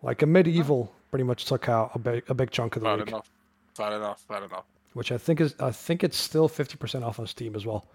like 0.03 0.21
Amid 0.23 0.49
Evil, 0.49 0.93
pretty 1.13 1.23
much 1.25 1.45
took 1.45 1.69
out 1.69 1.93
a 1.95 2.01
big 2.01 2.25
a 2.29 2.35
big 2.35 2.51
chunk 2.51 2.75
of 2.75 2.83
the 2.83 2.89
Fair 2.89 2.97
week, 2.99 3.07
enough. 3.09 3.31
Fair 3.75 3.93
enough. 3.97 4.21
Fair 4.27 4.43
enough. 4.43 4.65
which 4.95 5.13
I 5.13 5.19
think 5.19 5.41
is 5.41 5.55
I 5.61 5.71
think 5.71 6.03
it's 6.03 6.17
still 6.17 6.49
fifty 6.49 6.77
percent 6.77 7.05
off 7.05 7.21
on 7.21 7.29
Steam 7.29 7.55
as 7.55 7.65
well. 7.65 7.87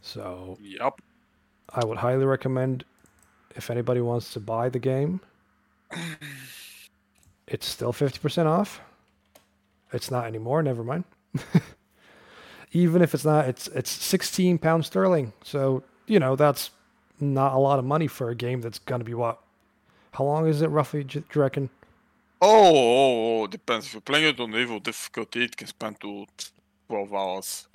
So 0.00 0.58
Yep. 0.60 1.00
I 1.70 1.84
would 1.84 1.98
highly 1.98 2.24
recommend 2.24 2.84
if 3.54 3.70
anybody 3.70 4.00
wants 4.00 4.32
to 4.34 4.40
buy 4.40 4.68
the 4.68 4.78
game. 4.78 5.20
It's 7.48 7.66
still 7.66 7.92
50% 7.92 8.46
off. 8.46 8.80
It's 9.92 10.10
not 10.10 10.24
anymore, 10.26 10.62
never 10.62 10.82
mind. 10.82 11.04
Even 12.72 13.02
if 13.02 13.12
it's 13.12 13.26
not, 13.26 13.46
it's 13.46 13.68
it's 13.68 13.90
16 13.90 14.56
pounds 14.56 14.86
sterling. 14.86 15.34
So, 15.42 15.82
you 16.06 16.18
know, 16.18 16.34
that's 16.34 16.70
not 17.20 17.52
a 17.52 17.58
lot 17.58 17.78
of 17.78 17.84
money 17.84 18.06
for 18.06 18.30
a 18.30 18.34
game 18.34 18.62
that's 18.62 18.78
going 18.78 19.00
to 19.00 19.04
be 19.04 19.12
what? 19.12 19.38
How 20.12 20.24
long 20.24 20.46
is 20.48 20.62
it 20.62 20.68
roughly, 20.68 21.04
do 21.04 21.22
you 21.34 21.40
reckon? 21.40 21.68
Oh, 22.40 22.72
oh, 22.74 23.42
oh, 23.42 23.46
depends. 23.46 23.86
If 23.86 23.92
you're 23.94 24.00
playing 24.00 24.28
it 24.28 24.40
on 24.40 24.54
evil 24.54 24.80
difficulty, 24.80 25.44
it 25.44 25.56
can 25.56 25.66
span 25.66 25.94
to 26.00 26.26
12 26.88 27.14
hours. 27.14 27.68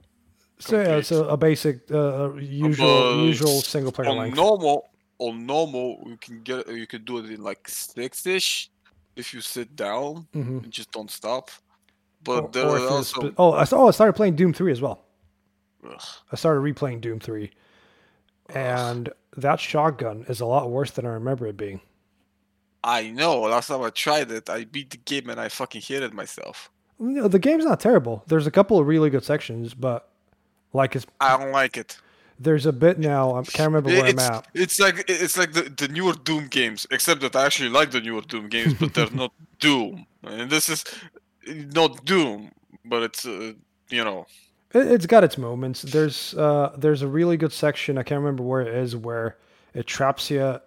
So, 0.60 0.82
yeah, 0.82 0.96
it's 0.98 1.12
a, 1.12 1.24
a 1.26 1.38
basic, 1.38 1.82
uh, 1.92 2.34
usual, 2.34 3.16
But 3.18 3.24
usual 3.24 3.62
single 3.62 3.92
player 3.92 4.10
on 4.10 4.18
length. 4.18 4.36
normal, 4.36 4.90
on 5.20 5.46
normal, 5.46 6.04
you 6.08 6.18
can 6.18 6.42
get 6.42 6.68
you 6.68 6.88
can 6.88 7.04
do 7.04 7.20
it 7.20 7.26
in 7.30 7.44
like 7.44 7.68
six-ish 7.68 8.70
if 9.16 9.34
you 9.34 9.42
sit 9.42 9.76
down 9.76 10.28
Mhm. 10.36 10.64
and 10.64 10.72
just 10.72 10.92
don't 10.92 11.12
stop. 11.12 11.52
But 12.24 12.44
Or- 12.46 12.50
there 12.50 12.68
or 12.68 12.80
also 12.90 13.22
sp- 13.30 13.36
oh, 13.38 13.52
I, 13.54 13.66
oh, 13.72 13.88
I 13.88 13.92
started 13.92 14.14
playing 14.14 14.36
Doom 14.36 14.52
3 14.54 14.72
as 14.72 14.82
well. 14.82 15.04
Ugh. 15.88 16.02
I 16.32 16.36
started 16.36 16.62
replaying 16.62 17.02
Doom 17.02 17.20
3. 17.20 17.52
And 18.50 19.10
that 19.36 19.60
shotgun 19.60 20.26
is 20.28 20.40
a 20.42 20.46
lot 20.46 20.70
worse 20.72 20.92
than 20.92 21.06
I 21.06 21.10
remember 21.10 21.46
it 21.48 21.58
being. 21.58 21.82
I 22.84 23.10
know. 23.12 23.42
Last 23.42 23.68
time 23.68 23.82
I 23.84 23.90
tried 23.90 24.32
it, 24.32 24.50
I 24.50 24.64
beat 24.64 24.90
the 24.92 24.98
game 24.98 25.30
and 25.30 25.40
I 25.40 25.50
fucking 25.50 25.82
hated 25.82 26.14
myself. 26.14 26.72
Know, 27.00 27.28
the 27.28 27.40
game's 27.40 27.66
not 27.66 27.80
terrible. 27.80 28.24
There's 28.28 28.48
a 28.48 28.52
couple 28.52 28.80
of 28.80 28.88
really 28.88 29.10
good 29.10 29.24
sections, 29.24 29.74
but 29.74 30.10
like 30.78 30.96
it's 30.96 31.06
I 31.20 31.38
don't 31.38 31.52
like 31.52 31.76
it. 31.78 31.98
there's 32.40 32.66
a 32.66 32.72
bit 32.86 33.00
now. 33.00 33.36
I 33.36 33.42
can't 33.44 33.68
remember 33.74 33.90
where 33.90 34.06
it's, 34.12 34.24
I'm 34.24 34.34
at. 34.36 34.48
it's 34.54 34.80
like 34.80 34.98
it's 35.10 35.38
like 35.38 35.52
the, 35.54 35.64
the 35.64 35.88
newer 35.90 36.14
Doom 36.14 36.48
games, 36.48 36.88
except 36.92 37.20
that 37.22 37.36
I 37.36 37.46
actually 37.48 37.70
like 37.70 37.92
the 37.92 38.02
newer 38.02 38.22
Doom 38.22 38.48
games, 38.50 38.74
but 38.80 38.94
they're 38.94 39.10
not 39.24 39.34
Doom. 39.60 40.06
And 40.24 40.50
this 40.50 40.70
is 40.70 40.84
not 41.48 42.06
Doom, 42.06 42.52
but 42.86 43.04
it's 43.04 43.26
uh, 43.26 43.54
you 43.90 44.04
know 44.04 44.26
It, 44.74 44.88
it's 44.96 45.06
got 45.08 45.24
its 45.24 45.38
moments. 45.38 45.82
There's 45.82 46.34
uh 46.36 46.76
there's 46.78 47.02
a 47.02 47.08
really 47.08 47.38
good 47.38 47.54
section. 47.54 47.98
I 47.98 48.04
can't 48.04 48.20
remember 48.22 48.44
where 48.44 48.62
it 48.62 48.74
is 48.84 48.96
where 48.96 49.38
it 49.74 49.88
traps 49.88 50.30
you. 50.32 50.60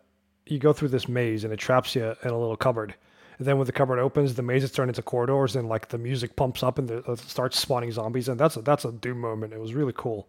You 0.46 0.58
go 0.58 0.72
through 0.72 0.88
this 0.88 1.06
maze 1.08 1.44
and 1.44 1.52
it 1.52 1.58
traps 1.58 1.94
you 1.94 2.04
in 2.24 2.30
a 2.30 2.38
little 2.38 2.56
cupboard. 2.56 2.94
And 3.40 3.46
then 3.46 3.56
when 3.56 3.64
the 3.64 3.72
cupboard 3.72 3.98
opens, 3.98 4.34
the 4.34 4.42
mazes 4.42 4.70
turn 4.70 4.90
into 4.90 5.00
corridors 5.00 5.56
and 5.56 5.66
like 5.66 5.88
the 5.88 5.96
music 5.96 6.36
pumps 6.36 6.62
up 6.62 6.78
and 6.78 6.86
the, 6.86 6.98
it 7.10 7.18
starts 7.20 7.58
spawning 7.58 7.90
zombies. 7.90 8.28
And 8.28 8.38
that's 8.38 8.58
a, 8.58 8.60
that's 8.60 8.84
a 8.84 8.92
Doom 8.92 9.18
moment. 9.18 9.54
It 9.54 9.58
was 9.58 9.72
really 9.72 9.94
cool. 9.96 10.28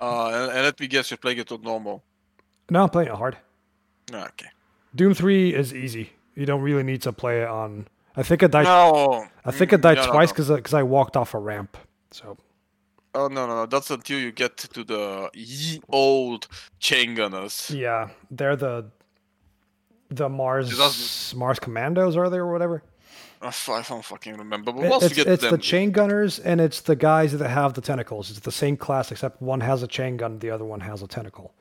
Uh, 0.00 0.28
and, 0.28 0.52
and 0.52 0.62
let 0.62 0.78
me 0.78 0.86
guess, 0.86 1.10
you're 1.10 1.18
playing 1.18 1.38
it 1.38 1.50
on 1.50 1.60
normal. 1.62 2.04
No, 2.70 2.84
I'm 2.84 2.88
playing 2.88 3.08
it 3.08 3.16
hard. 3.16 3.36
Ah, 4.14 4.28
Okay. 4.28 4.46
Doom 4.94 5.12
3 5.12 5.52
is 5.52 5.74
easy. 5.74 6.12
You 6.36 6.46
don't 6.46 6.60
really 6.62 6.84
need 6.84 7.02
to 7.02 7.12
play 7.12 7.42
it 7.42 7.48
on. 7.48 7.88
I 8.16 8.22
think 8.22 8.44
I 8.44 8.46
died. 8.46 8.62
No. 8.64 9.26
I 9.44 9.50
think 9.50 9.72
I 9.72 9.76
died 9.76 9.96
no, 9.96 10.06
no, 10.06 10.12
twice 10.12 10.28
no. 10.28 10.34
because 10.34 10.50
because 10.50 10.74
I 10.74 10.84
walked 10.84 11.16
off 11.16 11.34
a 11.34 11.38
ramp. 11.38 11.76
So 12.12 12.36
Oh 13.12 13.26
no, 13.26 13.46
no, 13.46 13.56
no. 13.56 13.66
That's 13.66 13.90
until 13.90 14.20
you 14.20 14.30
get 14.30 14.56
to 14.58 14.84
the 14.84 15.30
ye 15.34 15.80
old 15.88 16.46
chain 16.78 17.14
gunners. 17.16 17.70
yeah, 17.74 18.10
they're 18.30 18.56
the 18.56 18.86
the 20.10 20.28
Mars 20.28 21.34
Mars 21.34 21.58
Commandos 21.58 22.16
are 22.16 22.30
they 22.30 22.38
or 22.38 22.50
whatever. 22.52 22.82
I 23.42 23.52
don't 23.88 24.04
fucking 24.04 24.36
remember. 24.36 24.72
But 24.72 25.02
you 25.16 25.22
it's 25.24 25.42
it's 25.44 25.50
the 25.50 25.58
chain 25.58 25.90
gunners 25.90 26.38
and 26.38 26.60
it's 26.60 26.80
the 26.80 26.96
guys 26.96 27.32
that 27.36 27.48
have 27.48 27.74
the 27.74 27.80
tentacles. 27.80 28.30
It's 28.30 28.40
the 28.40 28.52
same 28.52 28.76
class 28.76 29.12
except 29.12 29.42
one 29.42 29.60
has 29.60 29.82
a 29.82 29.86
chain 29.86 30.16
gun, 30.16 30.38
the 30.38 30.50
other 30.50 30.64
one 30.64 30.80
has 30.80 31.02
a 31.02 31.06
tentacle. 31.06 31.52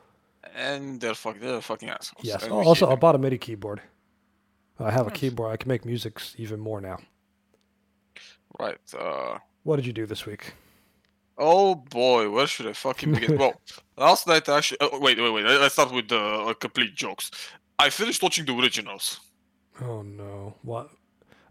and 0.55 1.01
they're 1.01 1.13
fuck, 1.13 1.39
they're 1.39 1.61
fucking 1.61 1.89
assholes. 1.89 2.23
Yes. 2.23 2.43
and 2.43 2.53
also, 2.53 2.89
I 2.89 2.95
bought 2.95 3.15
a 3.15 3.17
MIDI 3.17 3.37
keyboard. 3.37 3.81
I 4.79 4.91
have 4.91 5.07
a 5.07 5.11
keyboard. 5.11 5.51
I 5.53 5.57
can 5.57 5.67
make 5.69 5.85
music 5.85 6.21
even 6.37 6.59
more 6.59 6.81
now. 6.81 6.97
right. 8.59 8.77
Uh, 8.97 9.39
What 9.63 9.75
did 9.77 9.85
you 9.85 9.93
do 9.93 10.05
this 10.05 10.25
week? 10.25 10.53
oh 11.37 11.75
boy, 11.75 12.29
where 12.29 12.47
should 12.47 12.67
I 12.67 12.73
fucking 12.73 13.13
begin? 13.13 13.37
well, 13.41 13.59
last 13.97 14.25
night 14.27 14.47
actually. 14.47 14.77
Oh, 14.81 14.99
wait, 14.99 15.19
wait, 15.19 15.31
wait. 15.33 15.43
Let's 15.45 15.73
start 15.73 15.91
with 15.91 16.07
the 16.07 16.19
uh, 16.19 16.53
complete 16.53 16.95
jokes. 16.95 17.29
I 17.77 17.89
finished 17.89 18.21
watching 18.23 18.45
the 18.45 18.55
originals. 18.55 19.19
Oh 19.81 20.01
no! 20.01 20.55
What? 20.61 20.89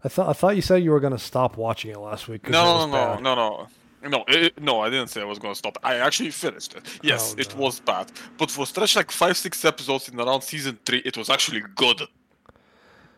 I 0.03 0.07
thought 0.07 0.29
I 0.29 0.33
thought 0.33 0.55
you 0.55 0.61
said 0.61 0.83
you 0.83 0.91
were 0.91 0.99
gonna 0.99 1.19
stop 1.19 1.57
watching 1.57 1.91
it 1.91 1.99
last 1.99 2.27
week. 2.27 2.49
No, 2.49 2.63
was 2.63 2.87
no, 2.87 3.15
no, 3.15 3.35
no, 3.35 3.35
no. 3.35 3.67
No, 4.07 4.23
it, 4.27 4.61
no, 4.61 4.81
I 4.81 4.89
didn't 4.91 5.07
say 5.07 5.21
I 5.21 5.25
was 5.25 5.39
gonna 5.39 5.55
stop. 5.55 5.77
I 5.83 5.95
actually 5.95 6.29
finished 6.31 6.75
it. 6.75 6.99
Yes, 7.01 7.33
Oh, 7.35 7.41
it 7.41 7.55
was 7.55 7.79
bad, 7.79 8.11
but 8.37 8.51
for 8.51 8.65
stretch 8.67 8.95
like 8.95 9.09
five, 9.11 9.35
six 9.35 9.65
episodes 9.65 10.09
in 10.09 10.19
around 10.19 10.41
season 10.41 10.77
three, 10.85 10.99
it 11.03 11.17
was 11.17 11.29
actually 11.29 11.63
good. 11.75 12.01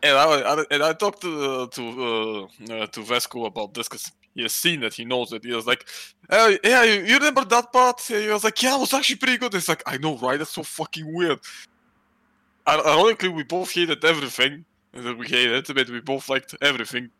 And 0.02 0.16
I, 0.16 0.24
I 0.24 0.64
and 0.70 0.82
I 0.82 0.92
talked 0.94 1.20
to 1.22 1.42
uh, 1.42 1.66
to 1.66 1.82
uh, 1.82 2.42
uh, 2.72 2.86
to 2.86 3.00
Vesco 3.00 3.46
about 3.46 3.74
this 3.74 3.88
because 3.88 4.10
he 4.34 4.42
has 4.42 4.54
seen 4.54 4.82
it. 4.82 4.94
He 4.94 5.04
knows 5.04 5.32
it. 5.32 5.44
He 5.44 5.52
was 5.52 5.66
like, 5.66 5.84
"Hey, 6.30 6.58
yeah, 6.64 6.84
you, 6.84 7.02
you 7.04 7.14
remember 7.16 7.44
that 7.44 7.70
part?" 7.72 8.00
He 8.00 8.28
was 8.28 8.44
like, 8.44 8.62
"Yeah, 8.62 8.76
it 8.76 8.80
was 8.80 8.94
actually 8.94 9.16
pretty 9.16 9.36
good." 9.36 9.54
It's 9.54 9.68
like, 9.68 9.82
I 9.86 9.98
know, 9.98 10.16
right? 10.18 10.38
That's 10.38 10.52
so 10.52 10.62
fucking 10.62 11.12
weird. 11.12 11.40
Ir- 12.68 12.86
Ironically, 12.86 13.28
we 13.30 13.42
both 13.44 13.70
hated 13.72 14.04
everything 14.04 14.64
that 14.92 15.16
we 15.16 15.26
hated, 15.26 15.66
but 15.74 15.88
we 15.90 16.00
both 16.00 16.28
liked 16.28 16.54
everything. 16.60 17.10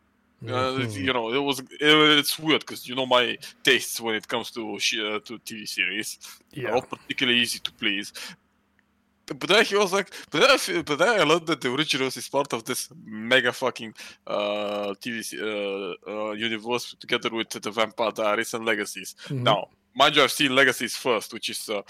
Uh, 0.41 0.77
it- 0.79 0.89
Mhm. 0.91 1.03
you 1.07 1.13
know, 1.13 1.33
it 1.33 1.43
was 1.49 1.59
it, 1.59 1.67
it's 2.21 2.39
weird 2.39 2.61
because 2.61 2.87
you 2.87 2.95
know 2.95 3.05
my 3.05 3.37
tastes 3.63 3.99
when 3.99 4.15
it 4.15 4.25
comes 4.27 4.51
to 4.51 4.61
uh, 4.75 5.19
to 5.27 5.37
TV 5.47 5.65
series. 5.67 6.17
Yeah. 6.51 6.71
not 6.75 6.89
particularly 6.89 7.39
easy 7.41 7.59
to 7.59 7.71
please. 7.73 8.13
But 9.41 9.47
then 9.49 9.63
he 9.65 9.75
was 9.75 9.91
like, 9.93 10.09
but 10.31 10.39
then 10.41 10.49
I, 10.49 10.57
feel, 10.57 10.81
but 10.81 10.97
then 10.97 11.19
I 11.19 11.23
learned 11.23 11.45
that 11.47 11.61
the 11.61 11.71
originals 11.71 12.17
is 12.17 12.27
part 12.27 12.51
of 12.53 12.63
this 12.63 12.89
mega 13.05 13.51
fucking 13.53 13.93
uh, 14.25 14.95
TV 15.01 15.17
uh, 15.37 15.93
uh, 16.11 16.31
universe 16.31 16.95
together 16.99 17.29
with 17.29 17.49
the 17.49 17.69
Vampire 17.69 18.11
Diaries 18.11 18.53
and 18.55 18.65
Legacies. 18.65 19.15
Mhm. 19.27 19.43
Now, 19.43 19.67
mind 19.93 20.15
you, 20.15 20.23
I've 20.23 20.31
seen 20.31 20.55
Legacies 20.55 20.95
first, 20.95 21.31
which 21.33 21.49
is 21.49 21.69
uh, 21.69 21.83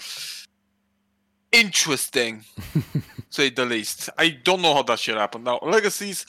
interesting, 1.52 2.44
say 3.30 3.50
the 3.50 3.64
least. 3.64 4.10
I 4.18 4.30
don't 4.30 4.62
know 4.62 4.74
how 4.74 4.82
that 4.82 4.98
shit 4.98 5.16
happened. 5.16 5.44
Now, 5.44 5.58
Legacies, 5.62 6.26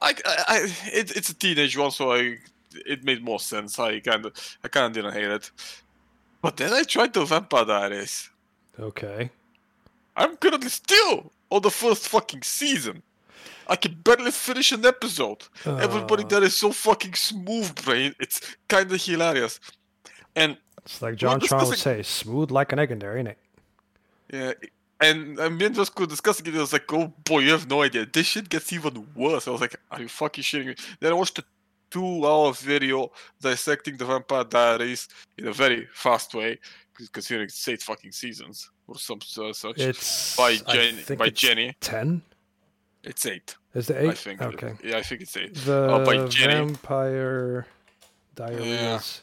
I, 0.00 0.14
I, 0.24 0.44
I 0.48 0.58
it, 0.92 1.16
it's 1.16 1.30
a 1.30 1.34
teenage 1.34 1.76
one, 1.76 1.90
so 1.90 2.12
I 2.12 2.38
it 2.86 3.04
made 3.04 3.22
more 3.22 3.40
sense. 3.40 3.78
I 3.78 4.00
kind 4.00 4.26
of, 4.26 4.56
I 4.64 4.68
kind 4.68 4.86
of 4.86 4.92
didn't 4.92 5.12
hate 5.12 5.30
it. 5.30 5.50
But 6.40 6.56
then 6.56 6.72
I 6.72 6.82
tried 6.82 7.12
the 7.12 7.24
Vampire 7.24 7.64
Diaries. 7.64 8.30
Okay. 8.78 9.30
I'm 10.16 10.36
currently 10.36 10.68
still 10.70 11.30
on 11.50 11.62
the 11.62 11.70
first 11.70 12.08
fucking 12.08 12.42
season. 12.42 13.02
I 13.68 13.76
can 13.76 13.94
barely 14.02 14.30
finish 14.32 14.72
an 14.72 14.84
episode. 14.84 15.44
Everybody 15.64 16.24
Uh, 16.24 16.28
there 16.28 16.42
is 16.42 16.56
so 16.56 16.72
fucking 16.72 17.14
smooth 17.14 17.74
brain. 17.84 18.14
It's 18.18 18.40
kind 18.68 18.90
of 18.90 19.02
hilarious. 19.02 19.60
And 20.34 20.56
It's 20.84 21.00
like 21.00 21.14
John 21.16 21.38
would 21.40 21.78
say, 21.78 22.02
"Smooth 22.02 22.50
like 22.50 22.72
an 22.72 22.78
egg 22.80 22.90
in 22.90 22.98
there, 22.98 23.16
ain't 23.16 23.28
it?" 23.28 23.38
Yeah, 24.32 24.52
and 25.00 25.38
uh, 25.38 25.50
me 25.50 25.66
and 25.66 25.76
Vasco 25.76 26.06
discussing 26.06 26.46
it. 26.46 26.54
I 26.54 26.60
was 26.60 26.72
like, 26.72 26.90
"Oh 26.92 27.12
boy, 27.24 27.40
you 27.40 27.50
have 27.50 27.68
no 27.68 27.82
idea. 27.82 28.06
This 28.06 28.26
shit 28.26 28.48
gets 28.48 28.72
even 28.72 29.06
worse." 29.14 29.46
I 29.46 29.50
was 29.50 29.60
like, 29.60 29.76
"Are 29.90 30.00
you 30.00 30.08
fucking 30.08 30.42
shitting 30.42 30.66
me?" 30.66 30.74
Then 31.00 31.12
I 31.12 31.14
watched 31.14 31.38
a 31.38 31.44
two-hour 31.90 32.54
video 32.54 33.12
dissecting 33.40 33.96
the 33.98 34.06
Vampire 34.06 34.44
Diaries 34.44 35.08
in 35.36 35.48
a 35.48 35.52
very 35.52 35.86
fast 35.92 36.34
way, 36.34 36.58
considering 37.12 37.44
it's 37.44 37.68
eight 37.68 37.82
fucking 37.82 38.12
seasons 38.12 38.70
or 38.86 38.98
some 38.98 39.18
uh, 39.38 39.52
such 39.52 39.78
It's 39.78 40.34
by 40.36 40.56
Jen 40.56 40.96
by 41.18 41.26
it's 41.26 41.40
Jenny. 41.40 41.74
Ten. 41.80 42.22
It's 43.04 43.26
eight. 43.26 43.56
Is 43.74 43.90
it 43.90 43.96
eight? 43.98 44.10
I 44.10 44.14
think. 44.14 44.40
Okay. 44.40 44.74
Yeah, 44.84 44.98
I 44.98 45.02
think 45.02 45.22
it's 45.22 45.36
eight. 45.36 45.54
The 45.54 45.88
Oh, 45.90 46.04
by 46.06 46.26
Jenny. 46.28 46.54
Vampire 46.54 47.66
Diaries. 48.34 49.22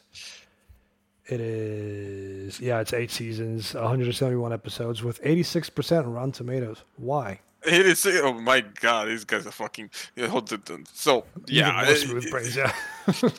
It 1.30 1.40
is 1.40 2.58
yeah, 2.60 2.80
it's 2.80 2.92
eight 2.92 3.10
seasons, 3.10 3.74
171 3.74 4.52
episodes 4.52 5.02
with 5.02 5.22
86% 5.22 5.98
on 6.04 6.12
Rotten 6.12 6.32
Tomatoes. 6.32 6.82
Why? 6.96 7.40
It 7.64 7.86
is. 7.86 8.04
Oh 8.06 8.32
my 8.32 8.62
god, 8.62 9.08
these 9.08 9.24
guys 9.24 9.46
are 9.46 9.50
fucking. 9.52 9.90
Yeah, 10.16 10.28
hold 10.28 10.50
it. 10.52 10.64
then. 10.66 10.84
So 10.92 11.24
yeah, 11.46 11.68
Even 11.68 11.84
more 11.84 11.92
it- 11.92 11.98
smooth 11.98 12.24
it- 12.24 12.30
brains. 12.30 12.56
Yeah. 13.22 13.30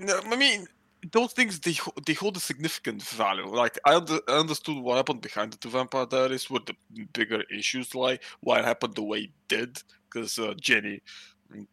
No, 0.00 0.20
I 0.30 0.36
mean, 0.36 0.66
those 1.12 1.32
things 1.32 1.60
they 1.60 1.76
they 2.06 2.12
hold 2.14 2.36
a 2.36 2.40
significant 2.40 3.02
value. 3.02 3.46
Like 3.46 3.78
I, 3.84 3.94
under, 3.96 4.18
I 4.28 4.32
understood 4.38 4.76
what 4.78 4.96
happened 4.96 5.20
behind 5.20 5.52
the 5.52 5.56
two 5.56 5.70
Vampire 5.70 6.06
Diaries, 6.06 6.50
where 6.50 6.60
the 6.66 6.74
bigger 7.12 7.42
issues 7.50 7.94
lie, 7.94 8.18
why 8.40 8.58
it 8.58 8.64
happened 8.64 8.94
the 8.96 9.02
way 9.02 9.18
it 9.20 9.30
did. 9.48 9.82
Because 10.10 10.38
uh, 10.38 10.54
Jenny, 10.60 11.00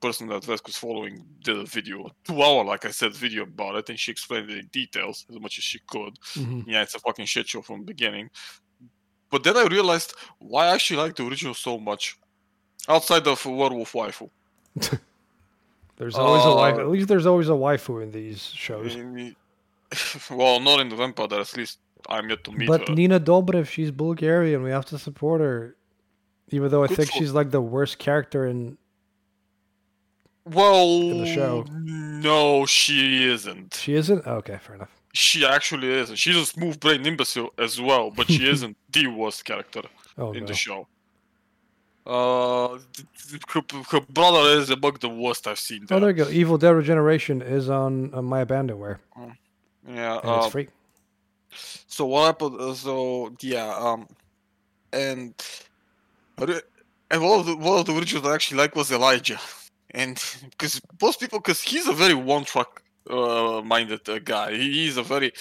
person 0.01 0.27
that 0.27 0.43
Vesk 0.43 0.65
was 0.65 0.77
following, 0.77 1.23
did 1.43 1.57
a 1.57 1.65
video, 1.65 2.09
two 2.23 2.41
hour, 2.41 2.63
like 2.63 2.85
I 2.85 2.91
said, 2.91 3.13
video 3.15 3.43
about 3.43 3.75
it, 3.75 3.89
and 3.89 3.97
she 3.99 4.11
explained 4.11 4.49
it 4.51 4.57
in 4.59 4.67
details 4.67 5.25
as 5.29 5.39
much 5.39 5.57
as 5.57 5.63
she 5.63 5.79
could. 5.87 6.13
Mhm. 6.35 6.65
Yeah, 6.67 6.81
it's 6.83 6.95
a 6.95 6.99
fucking 6.99 7.25
shit 7.25 7.49
show 7.49 7.61
from 7.61 7.79
the 7.79 7.85
beginning. 7.85 8.29
But 9.29 9.43
then 9.43 9.55
I 9.57 9.63
realized 9.65 10.13
why 10.39 10.65
I 10.67 10.73
actually 10.75 10.97
like 10.97 11.15
the 11.15 11.25
original 11.25 11.53
so 11.53 11.77
much, 11.79 12.17
outside 12.87 13.25
of 13.27 13.43
Werewolf 13.45 13.93
Waifu. 13.93 14.29
There's 15.97 16.15
always 16.15 16.43
a 16.45 16.55
wife. 16.55 16.75
Uh, 16.77 16.81
At 16.81 16.87
least 16.89 17.07
there's 17.07 17.25
always 17.27 17.47
a 17.49 17.51
waifu 17.51 18.01
in 18.01 18.11
these 18.11 18.41
shows. 18.65 18.95
Mm, 18.95 19.35
well, 20.35 20.59
not 20.59 20.79
in 20.79 20.89
the 20.89 20.95
Vampire 20.95 21.27
at 21.39 21.55
least 21.55 21.77
I'm 22.09 22.27
yet 22.29 22.43
to 22.45 22.51
meet 22.51 22.67
But 22.67 22.87
her. 22.89 22.95
Nina 22.95 23.19
Dobrev, 23.19 23.67
she's 23.67 23.91
Bulgarian. 23.91 24.63
We 24.63 24.71
have 24.71 24.85
to 24.85 24.97
support 24.97 25.41
her, 25.41 25.75
even 26.49 26.71
though 26.71 26.83
I 26.83 26.87
Good 26.87 26.97
think 26.97 27.09
for- 27.11 27.17
she's 27.19 27.33
like 27.33 27.51
the 27.51 27.61
worst 27.61 27.99
character 27.99 28.47
in. 28.47 28.77
Well, 30.45 31.09
the 31.19 31.25
show. 31.25 31.65
no, 31.71 32.65
she 32.65 33.25
isn't. 33.29 33.75
She 33.75 33.93
isn't. 33.93 34.25
Okay, 34.25 34.57
fair 34.61 34.75
enough. 34.75 34.89
She 35.13 35.45
actually 35.45 35.89
isn't. 35.89 36.15
She's 36.17 36.35
a 36.35 36.45
smooth 36.45 36.79
brain 36.79 37.05
imbecile 37.05 37.51
as 37.57 37.79
well, 37.79 38.11
but 38.11 38.27
she 38.31 38.49
isn't 38.55 38.75
the 38.91 39.07
worst 39.07 39.45
character 39.45 39.81
Oh 40.17 40.31
in 40.31 40.41
no. 40.41 40.47
the 40.47 40.53
show. 40.53 40.87
Uh, 42.05 42.79
her, 43.49 43.61
her 43.91 44.01
brother 44.09 44.59
is 44.59 44.71
among 44.71 44.93
the 44.99 45.09
worst 45.09 45.45
I've 45.47 45.59
seen. 45.59 45.83
Oh, 45.83 45.85
There. 45.85 45.99
there 45.99 46.09
you 46.09 46.15
go. 46.25 46.29
Evil 46.31 46.57
Dead 46.57 46.71
Regeneration 46.71 47.43
is 47.43 47.69
on, 47.69 48.11
on 48.15 48.25
my 48.25 48.43
abandonware, 48.43 48.97
yeah, 49.87 50.17
and 50.19 50.29
uh, 50.29 50.37
it's 50.41 50.47
free. 50.51 50.67
so 51.51 52.05
what 52.07 52.25
happened? 52.25 52.59
uh, 52.59 52.73
So 52.73 53.31
yeah, 53.41 53.71
um, 53.77 54.07
and 54.91 55.35
and 56.39 57.21
one 57.21 57.39
of 57.39 57.45
the 57.45 57.55
one 57.55 57.79
of 57.79 57.85
the 57.85 57.95
originals 57.95 58.25
I 58.25 58.33
actually 58.33 58.57
like 58.57 58.75
was 58.75 58.91
Elijah, 58.91 59.39
and 59.93 60.21
because 60.49 60.81
most 61.01 61.19
people, 61.19 61.39
because 61.39 61.61
he's 61.61 61.87
a 61.87 61.93
very 61.93 62.13
one 62.13 62.43
track 62.43 62.67
uh, 63.09 63.61
minded 63.63 64.07
uh, 64.09 64.19
guy. 64.19 64.53
He, 64.53 64.71
he's 64.83 64.97
a 64.97 65.03
very 65.03 65.31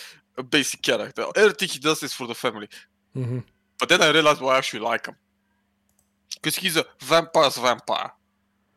basic 0.50 0.82
character. 0.82 1.24
Everything 1.36 1.68
he 1.68 1.78
does 1.78 2.02
is 2.02 2.12
for 2.12 2.26
the 2.26 2.34
family. 2.34 2.68
hmm 3.14 3.40
But 3.78 3.88
then 3.88 4.02
I 4.02 4.10
realized 4.10 4.40
why 4.40 4.54
I 4.54 4.58
actually 4.58 4.80
like 4.80 5.06
him, 5.06 5.16
because 6.34 6.56
he's 6.56 6.76
a 6.76 6.84
vampire's 7.00 7.56
vampire. 7.56 8.12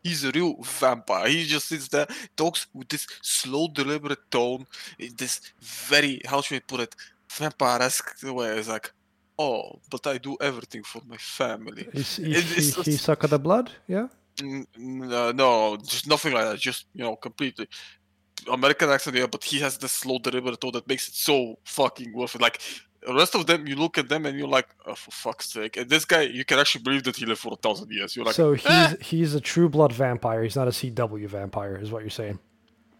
He's 0.03 0.25
a 0.25 0.31
real 0.31 0.61
vampire. 0.61 1.29
He 1.29 1.45
just 1.45 1.69
sits 1.69 1.87
there, 1.87 2.07
talks 2.35 2.67
with 2.73 2.89
this 2.89 3.07
slow, 3.21 3.69
deliberate 3.69 4.19
tone, 4.29 4.65
in 4.99 5.13
this 5.17 5.39
very, 5.61 6.21
how 6.25 6.41
should 6.41 6.57
I 6.57 6.59
put 6.67 6.81
it, 6.81 6.95
vampire-esque 7.29 8.21
way. 8.23 8.49
It's 8.57 8.67
like, 8.67 8.91
oh, 9.39 9.79
but 9.89 10.05
I 10.05 10.17
do 10.17 10.35
everything 10.41 10.83
for 10.83 11.01
my 11.07 11.17
family. 11.17 11.87
He, 11.93 12.01
he, 12.01 12.31
it's 12.33 12.85
he 12.85 12.97
suck 12.97 13.23
of 13.23 13.29
the 13.29 13.39
blood. 13.39 13.71
Yeah. 13.87 14.07
Uh, 14.41 15.31
no, 15.35 15.77
just 15.77 16.07
nothing 16.07 16.33
like 16.33 16.45
that. 16.45 16.59
Just, 16.59 16.87
you 16.93 17.03
know, 17.03 17.15
completely 17.15 17.67
American 18.51 18.89
accent, 18.89 19.15
yeah, 19.15 19.27
but 19.27 19.43
he 19.43 19.59
has 19.59 19.77
this 19.77 19.91
slow, 19.91 20.19
deliberate 20.19 20.59
tone 20.59 20.71
that 20.73 20.87
makes 20.87 21.07
it 21.07 21.13
so 21.15 21.57
fucking 21.63 22.13
worth 22.13 22.35
it. 22.35 22.41
Like, 22.41 22.61
the 23.05 23.13
rest 23.13 23.35
of 23.35 23.45
them, 23.45 23.67
you 23.67 23.75
look 23.75 23.97
at 23.97 24.09
them 24.09 24.25
and 24.25 24.37
you're 24.37 24.47
like, 24.47 24.67
oh, 24.85 24.95
for 24.95 25.11
fuck's 25.11 25.51
sake. 25.51 25.77
And 25.77 25.89
this 25.89 26.05
guy, 26.05 26.21
you 26.21 26.45
can 26.45 26.59
actually 26.59 26.83
believe 26.83 27.03
that 27.03 27.15
he 27.15 27.25
lived 27.25 27.41
for 27.41 27.53
a 27.53 27.57
thousand 27.57 27.91
years. 27.91 28.15
You're 28.15 28.25
like, 28.25 28.35
so 28.35 28.53
he's 28.53 28.65
"Eh." 28.65 28.95
he's 29.01 29.33
a 29.35 29.41
true 29.41 29.69
blood 29.69 29.91
vampire. 29.91 30.43
He's 30.43 30.55
not 30.55 30.67
a 30.67 30.71
CW 30.71 31.27
vampire, 31.27 31.75
is 31.75 31.91
what 31.91 32.01
you're 32.01 32.09
saying. 32.09 32.39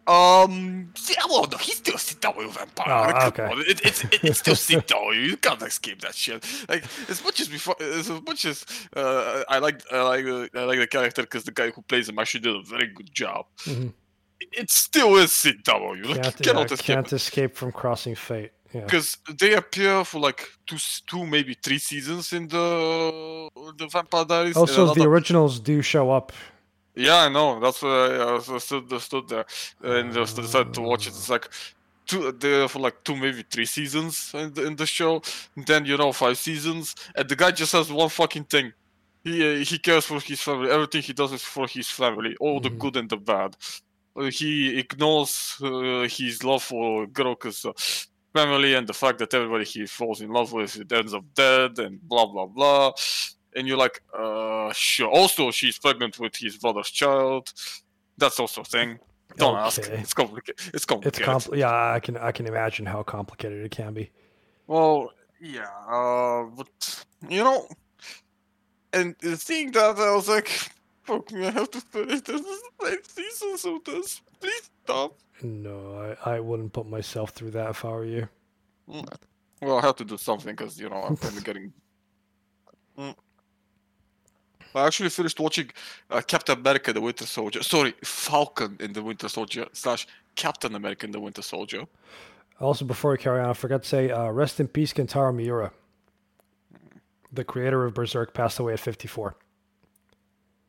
Um, 0.06 0.92
yeah, 1.10 1.24
well, 1.30 1.48
no, 1.50 1.58
he's 1.58 1.78
still 1.78 1.96
CW 1.96 2.50
vampire. 2.50 3.14
Oh, 3.16 3.28
okay. 3.28 3.50
It, 3.70 3.86
it's 3.86 4.04
it, 4.04 4.24
it's 4.24 4.40
still 4.46 4.56
CW. 4.56 5.30
You 5.30 5.38
can't 5.38 5.62
escape 5.62 6.02
that 6.02 6.14
shit. 6.14 6.46
Like 6.68 6.84
as 7.10 7.24
much 7.24 7.40
as 7.40 7.48
before, 7.48 7.76
as 7.82 8.10
much 8.10 8.44
as 8.46 8.66
uh, 8.96 9.44
I 9.48 9.60
like 9.60 9.82
I 9.92 10.02
like 10.02 10.26
uh, 10.26 10.48
I 10.60 10.64
like 10.66 10.80
the 10.80 10.88
character 10.88 11.22
because 11.22 11.46
the 11.46 11.54
guy 11.54 11.70
who 11.70 11.82
plays 11.84 12.10
him 12.10 12.20
actually 12.20 12.42
did 12.42 12.56
a 12.56 12.64
very 12.64 12.88
good 12.88 13.14
job. 13.14 13.46
Mhm. 13.64 13.94
It, 14.42 14.50
it 14.52 14.72
still 14.72 15.16
is 15.16 15.30
CW. 15.32 15.98
You 15.98 16.16
Can't, 16.16 16.36
cannot 16.38 16.70
yeah, 16.70 16.74
escape 16.74 16.96
can't 16.96 17.14
escape 17.14 17.56
from 17.56 17.72
crossing 17.72 18.16
fate. 18.16 18.52
Yeah. 18.74 18.82
because 18.86 19.18
they 19.30 19.54
appear 19.54 20.04
for 20.04 20.20
like 20.20 20.50
two, 20.66 20.78
two 21.06 21.28
maybe 21.28 21.54
three 21.54 21.78
seasons 21.78 22.34
in 22.34 22.48
the 22.48 23.48
the 23.78 23.88
Vampire 23.88 24.26
Diaries. 24.26 24.58
Also, 24.58 24.94
the 24.96 25.04
originals 25.04 25.60
do 25.60 25.82
show 25.84 26.10
up. 26.10 26.32
Yeah, 26.96 27.18
I 27.26 27.30
know. 27.30 27.60
That's 27.60 27.82
why 27.82 28.40
I, 28.56 28.58
stood, 28.60 29.02
stood 29.02 29.28
there 29.30 29.46
and 29.82 30.14
just 30.14 30.36
decided 30.36 30.74
to 30.76 30.82
watch 30.82 31.08
it. 31.08 31.10
It's 31.10 31.30
like 31.30 31.50
two, 32.06 32.32
there 32.34 32.68
for 32.68 32.80
like 32.80 33.04
two, 33.04 33.16
maybe 33.16 33.44
three 33.50 33.66
seasons 33.66 34.32
in 34.34 34.54
the, 34.54 34.66
in 34.68 34.76
the 34.76 34.86
show. 34.86 35.22
And 35.56 35.66
then 35.66 35.86
you 35.86 35.98
know 35.98 36.12
five 36.12 36.38
seasons, 36.38 36.96
and 37.16 37.28
the 37.28 37.36
guy 37.36 37.52
just 37.52 37.74
has 37.74 37.92
one 37.92 38.10
fucking 38.10 38.46
thing. 38.46 38.74
He 39.24 39.62
uh, 39.62 39.66
he 39.66 39.80
cares 39.80 40.06
for 40.06 40.20
his 40.20 40.42
family. 40.42 40.70
Everything 40.70 41.02
he 41.02 41.14
does 41.14 41.32
is 41.34 41.42
for 41.44 41.68
his 41.68 41.90
family, 41.90 42.36
all 42.40 42.60
the 42.60 42.70
Mhm. 42.70 42.80
good 42.80 42.98
and 42.98 43.10
the 43.10 43.18
bad. 43.18 43.56
Uh, 44.16 44.26
he 44.26 44.78
ignores 44.78 45.56
uh, 45.64 46.08
his 46.10 46.44
love 46.44 46.62
for 46.64 47.08
Groku's 47.08 47.66
uh, 47.66 47.74
family 48.38 48.76
and 48.76 48.88
the 48.88 48.94
fact 48.94 49.20
that 49.20 49.34
everybody 49.34 49.66
he 49.66 49.86
falls 49.88 50.22
in 50.22 50.30
love 50.30 50.52
with 50.54 50.92
ends 50.92 51.14
up 51.14 51.24
dead 51.34 51.80
and 51.80 52.00
blah 52.02 52.26
blah 52.26 52.46
blah 52.46 52.92
and 53.56 53.68
you're 53.68 53.78
like, 53.78 54.02
uh, 54.18 54.72
sure. 54.74 55.10
Also, 55.10 55.52
she's 55.52 55.78
pregnant 55.78 56.20
with 56.20 56.36
his 56.36 56.58
brother's 56.58 56.90
child. 56.90 57.52
That's 58.18 58.40
also 58.40 58.62
a 58.62 58.66
thing. 58.66 59.00
Don't 59.38 59.56
ask. 59.58 59.82
It's 59.90 60.14
complicated. 60.14 60.56
It's 60.60 60.76
It's 60.76 60.86
complicated. 60.86 61.28
compl- 61.28 61.58
Yeah, 61.58 61.94
I 61.94 62.00
can 62.00 62.18
I 62.18 62.32
can 62.32 62.46
imagine 62.46 62.86
how 62.86 63.02
complicated 63.04 63.66
it 63.66 63.72
can 63.72 63.94
be. 63.94 64.12
well, 64.68 65.12
yeah, 65.42 65.68
uh, 65.90 66.44
but 66.56 67.06
you 67.28 67.44
know, 67.44 67.68
and 68.94 69.16
the 69.20 69.36
thing 69.36 69.72
that 69.72 69.98
I 69.98 70.16
was 70.16 70.30
like, 70.30 70.48
fuck 71.04 71.32
me, 71.32 71.48
I 71.48 71.52
have 71.52 71.72
to 71.72 71.82
finish 71.82 72.22
this. 72.22 72.42
This 72.42 72.62
is 72.62 72.64
the 72.80 73.24
season 73.24 73.76
of 73.76 73.84
this. 73.84 74.22
Please 74.40 74.70
stop. 74.84 75.18
No, 75.42 76.16
I, 76.26 76.36
I 76.36 76.40
wouldn't 76.40 76.72
put 76.72 76.88
myself 76.88 77.32
through 77.32 77.52
that 77.52 77.72
if 77.72 77.84
I 77.84 77.90
were 77.90 78.06
you. 78.06 78.30
Well, 78.88 79.78
I 79.78 79.82
have 79.82 79.96
to 79.98 80.06
do 80.06 80.18
something 80.18 80.56
because 80.56 80.80
you 80.80 80.90
know 80.90 81.02
I'm 81.04 81.18
kind 81.18 81.38
of 81.38 81.44
getting. 81.44 81.74
Mm. 82.96 83.16
I 84.76 84.86
actually 84.88 85.10
finished 85.10 85.40
watching 85.40 85.70
uh, 86.10 86.22
Captain 86.22 86.58
America: 86.60 86.94
The 86.94 87.02
Winter 87.02 87.26
Soldier. 87.26 87.64
Sorry, 87.64 87.94
Falcon 88.04 88.78
in 88.80 88.94
the 88.94 89.04
Winter 89.04 89.30
Soldier 89.30 89.68
slash 89.74 90.08
Captain 90.36 90.76
America: 90.76 91.08
The 91.08 91.20
Winter 91.20 91.42
Soldier. 91.42 91.86
Also, 92.60 92.86
before 92.86 93.12
we 93.12 93.18
carry 93.18 93.42
on, 93.42 93.50
I 93.50 93.54
forgot 93.54 93.84
to 93.84 93.90
say, 93.90 94.10
uh, 94.12 94.30
rest 94.30 94.60
in 94.60 94.68
peace, 94.68 94.94
Kentaro 94.94 95.36
Miura. 95.36 95.72
The 97.32 97.44
creator 97.44 97.84
of 97.84 97.94
Berserk 97.94 98.34
passed 98.34 98.60
away 98.60 98.74
at 98.74 98.80
54. 98.80 99.36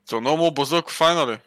So 0.07 0.19
no 0.19 0.37
more 0.37 0.51
Berserk 0.51 0.88
finally. 0.88 1.38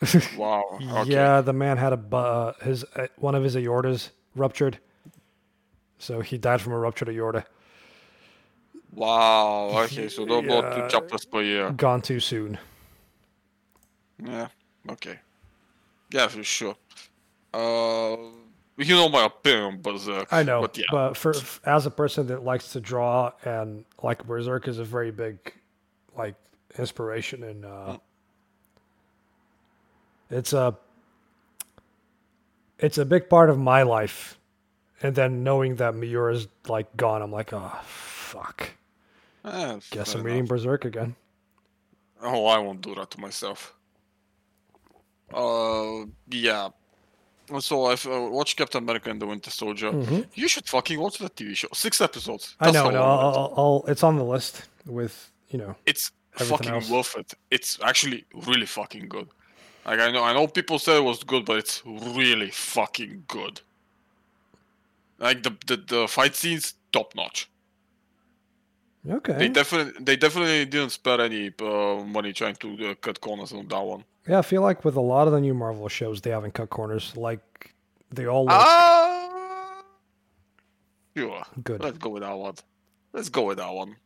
Wow. 0.36 0.78
Okay. 0.80 1.12
Yeah, 1.12 1.40
the 1.40 1.52
man 1.52 1.78
had 1.78 1.92
a 1.92 2.16
uh, 2.16 2.52
his 2.62 2.84
uh, 2.96 3.06
one 3.16 3.34
of 3.34 3.42
his 3.42 3.56
aortas 3.56 4.10
ruptured, 4.34 4.78
so 5.98 6.20
he 6.20 6.36
died 6.36 6.60
from 6.60 6.72
a 6.72 6.78
ruptured 6.78 7.08
aorta. 7.08 7.46
Wow. 8.94 9.70
Okay. 9.84 10.08
So 10.08 10.24
no 10.24 10.40
more 10.42 10.62
two 10.62 10.78
Yeah. 10.80 10.88
chapters 10.88 11.24
per 11.24 11.42
year. 11.42 11.70
Gone 11.70 12.00
too 12.02 12.20
soon. 12.20 12.58
Yeah. 14.22 14.48
Okay. 14.90 15.18
Yeah, 16.10 16.28
for 16.28 16.44
sure. 16.44 16.76
Uh, 17.52 18.16
you 18.76 18.94
know 18.94 19.08
my 19.08 19.24
opinion 19.26 19.64
on 19.64 19.80
Berserk. 19.82 20.32
I 20.32 20.42
know, 20.42 20.60
But 20.60 20.78
yeah. 20.78 20.84
but 20.90 21.16
for 21.16 21.34
as 21.64 21.86
a 21.86 21.90
person 21.90 22.26
that 22.28 22.44
likes 22.44 22.72
to 22.72 22.80
draw 22.80 23.32
and 23.44 23.84
like 24.02 24.24
Berserk 24.26 24.68
is 24.68 24.78
a 24.78 24.84
very 24.84 25.10
big 25.10 25.38
like 26.16 26.34
inspiration 26.78 27.42
and 27.42 27.64
uh, 27.64 27.98
it's 30.30 30.52
a 30.52 30.76
it's 32.78 32.98
a 32.98 33.04
big 33.04 33.28
part 33.28 33.50
of 33.50 33.58
my 33.58 33.82
life. 33.82 34.38
And 35.02 35.14
then 35.14 35.42
knowing 35.44 35.76
that 35.76 35.94
Miura's 35.94 36.48
like 36.68 36.96
gone, 36.96 37.22
I'm 37.22 37.30
like, 37.32 37.52
oh 37.52 37.72
fuck. 37.84 38.70
Eh, 39.44 39.78
Guess 39.90 40.14
I'm 40.14 40.22
reading. 40.22 40.46
Berserk 40.46 40.84
again. 40.84 41.14
Oh, 42.22 42.46
I 42.46 42.58
won't 42.58 42.80
do 42.80 42.94
that 42.94 43.10
to 43.10 43.20
myself. 43.20 43.74
Uh, 45.32 46.04
yeah. 46.30 46.68
So 47.60 47.86
I've 47.86 48.06
uh, 48.06 48.28
watched 48.30 48.56
Captain 48.56 48.82
America 48.82 49.10
and 49.10 49.20
the 49.20 49.26
Winter 49.26 49.50
Soldier. 49.50 49.92
Mhm. 49.92 50.26
You 50.34 50.48
should 50.48 50.66
fucking 50.66 50.98
watch 50.98 51.18
that 51.18 51.36
TV 51.36 51.54
show. 51.54 51.68
Six 51.74 52.00
episodes. 52.00 52.56
I 52.58 52.70
know, 52.70 52.84
no, 52.84 52.88
is. 52.90 52.96
I'll, 52.96 53.54
I'll, 53.56 53.84
it's 53.88 54.02
on 54.02 54.16
the 54.16 54.24
list 54.24 54.66
with 54.86 55.30
you 55.50 55.58
know. 55.58 55.76
It's 55.84 56.10
fucking 56.32 56.70
else. 56.72 56.88
worth 56.88 57.16
it. 57.18 57.34
It's 57.50 57.78
actually 57.82 58.24
really 58.46 58.64
fucking 58.66 59.08
good. 59.08 59.28
Like 59.84 60.00
I 60.00 60.10
know, 60.10 60.24
I 60.24 60.32
know 60.32 60.46
people 60.46 60.78
said 60.78 60.96
it 60.96 61.04
was 61.04 61.22
good, 61.22 61.44
but 61.44 61.58
it's 61.58 61.82
really 61.84 62.50
fucking 62.50 63.24
good. 63.28 63.60
Like 65.18 65.42
the 65.42 65.54
the, 65.66 65.76
the 65.76 66.08
fight 66.08 66.34
scenes, 66.34 66.74
top 66.92 67.14
notch. 67.14 67.50
Okay. 69.08 69.34
They 69.34 69.48
definitely 69.48 69.92
they 70.02 70.16
definitely 70.16 70.64
didn't 70.64 70.90
spare 70.90 71.20
any 71.20 71.52
uh, 71.60 72.02
money 72.04 72.32
trying 72.32 72.56
to 72.56 72.90
uh, 72.90 72.94
cut 73.00 73.20
corners 73.20 73.52
on 73.52 73.68
that 73.68 73.80
one. 73.82 74.04
yeah, 74.26 74.38
I 74.38 74.42
feel 74.42 74.62
like 74.62 74.84
with 74.84 74.96
a 74.96 75.00
lot 75.00 75.26
of 75.26 75.32
the 75.34 75.40
new 75.40 75.52
Marvel 75.54 75.88
shows, 75.88 76.20
they 76.22 76.30
haven't 76.30 76.54
cut 76.54 76.70
corners. 76.70 77.14
Like 77.16 77.74
they 78.10 78.26
all 78.26 78.44
look 78.44 78.54
Ah, 78.54 79.82
sure. 81.16 81.42
good. 81.62 81.82
Let's 81.82 81.98
go 81.98 82.10
with 82.10 82.22
that 82.22 82.32
one. 82.32 82.54
Let's 83.12 83.28
go 83.28 83.42
with 83.44 83.58
that 83.58 83.72
one. 83.72 83.96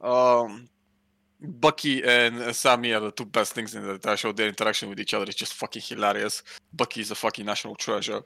Um, 0.00 0.68
Bucky 1.40 2.02
and 2.04 2.54
Sammy 2.54 2.92
are 2.92 3.00
the 3.00 3.10
two 3.12 3.24
best 3.24 3.52
things 3.52 3.74
in 3.74 3.82
the 3.82 3.92
entire 3.92 4.16
show. 4.16 4.32
Their 4.32 4.48
interaction 4.48 4.88
with 4.88 4.98
each 5.00 5.14
other 5.14 5.26
is 5.28 5.34
just 5.34 5.54
fucking 5.54 5.82
hilarious. 5.84 6.42
Bucky 6.72 7.00
is 7.02 7.10
a 7.10 7.14
fucking 7.14 7.44
national 7.44 7.74
treasure. 7.76 8.22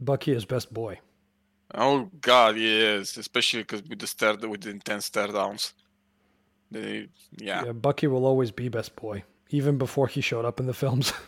Bucky 0.00 0.32
is 0.32 0.44
best 0.44 0.72
boy. 0.74 0.98
Oh 1.74 2.10
god, 2.20 2.56
yes, 2.56 3.16
especially 3.16 3.62
because 3.62 3.82
with 3.82 3.98
the 3.98 4.06
stare, 4.06 4.36
with 4.36 4.62
the 4.62 4.70
intense 4.70 5.06
stare 5.06 5.28
downs. 5.28 5.74
They, 6.70 7.08
yeah. 7.36 7.64
Yeah, 7.64 7.72
Bucky 7.72 8.06
will 8.06 8.24
always 8.24 8.50
be 8.50 8.68
best 8.68 8.96
boy, 8.96 9.24
even 9.50 9.78
before 9.78 10.08
he 10.08 10.20
showed 10.20 10.44
up 10.44 10.60
in 10.60 10.66
the 10.66 10.74
films. 10.74 11.12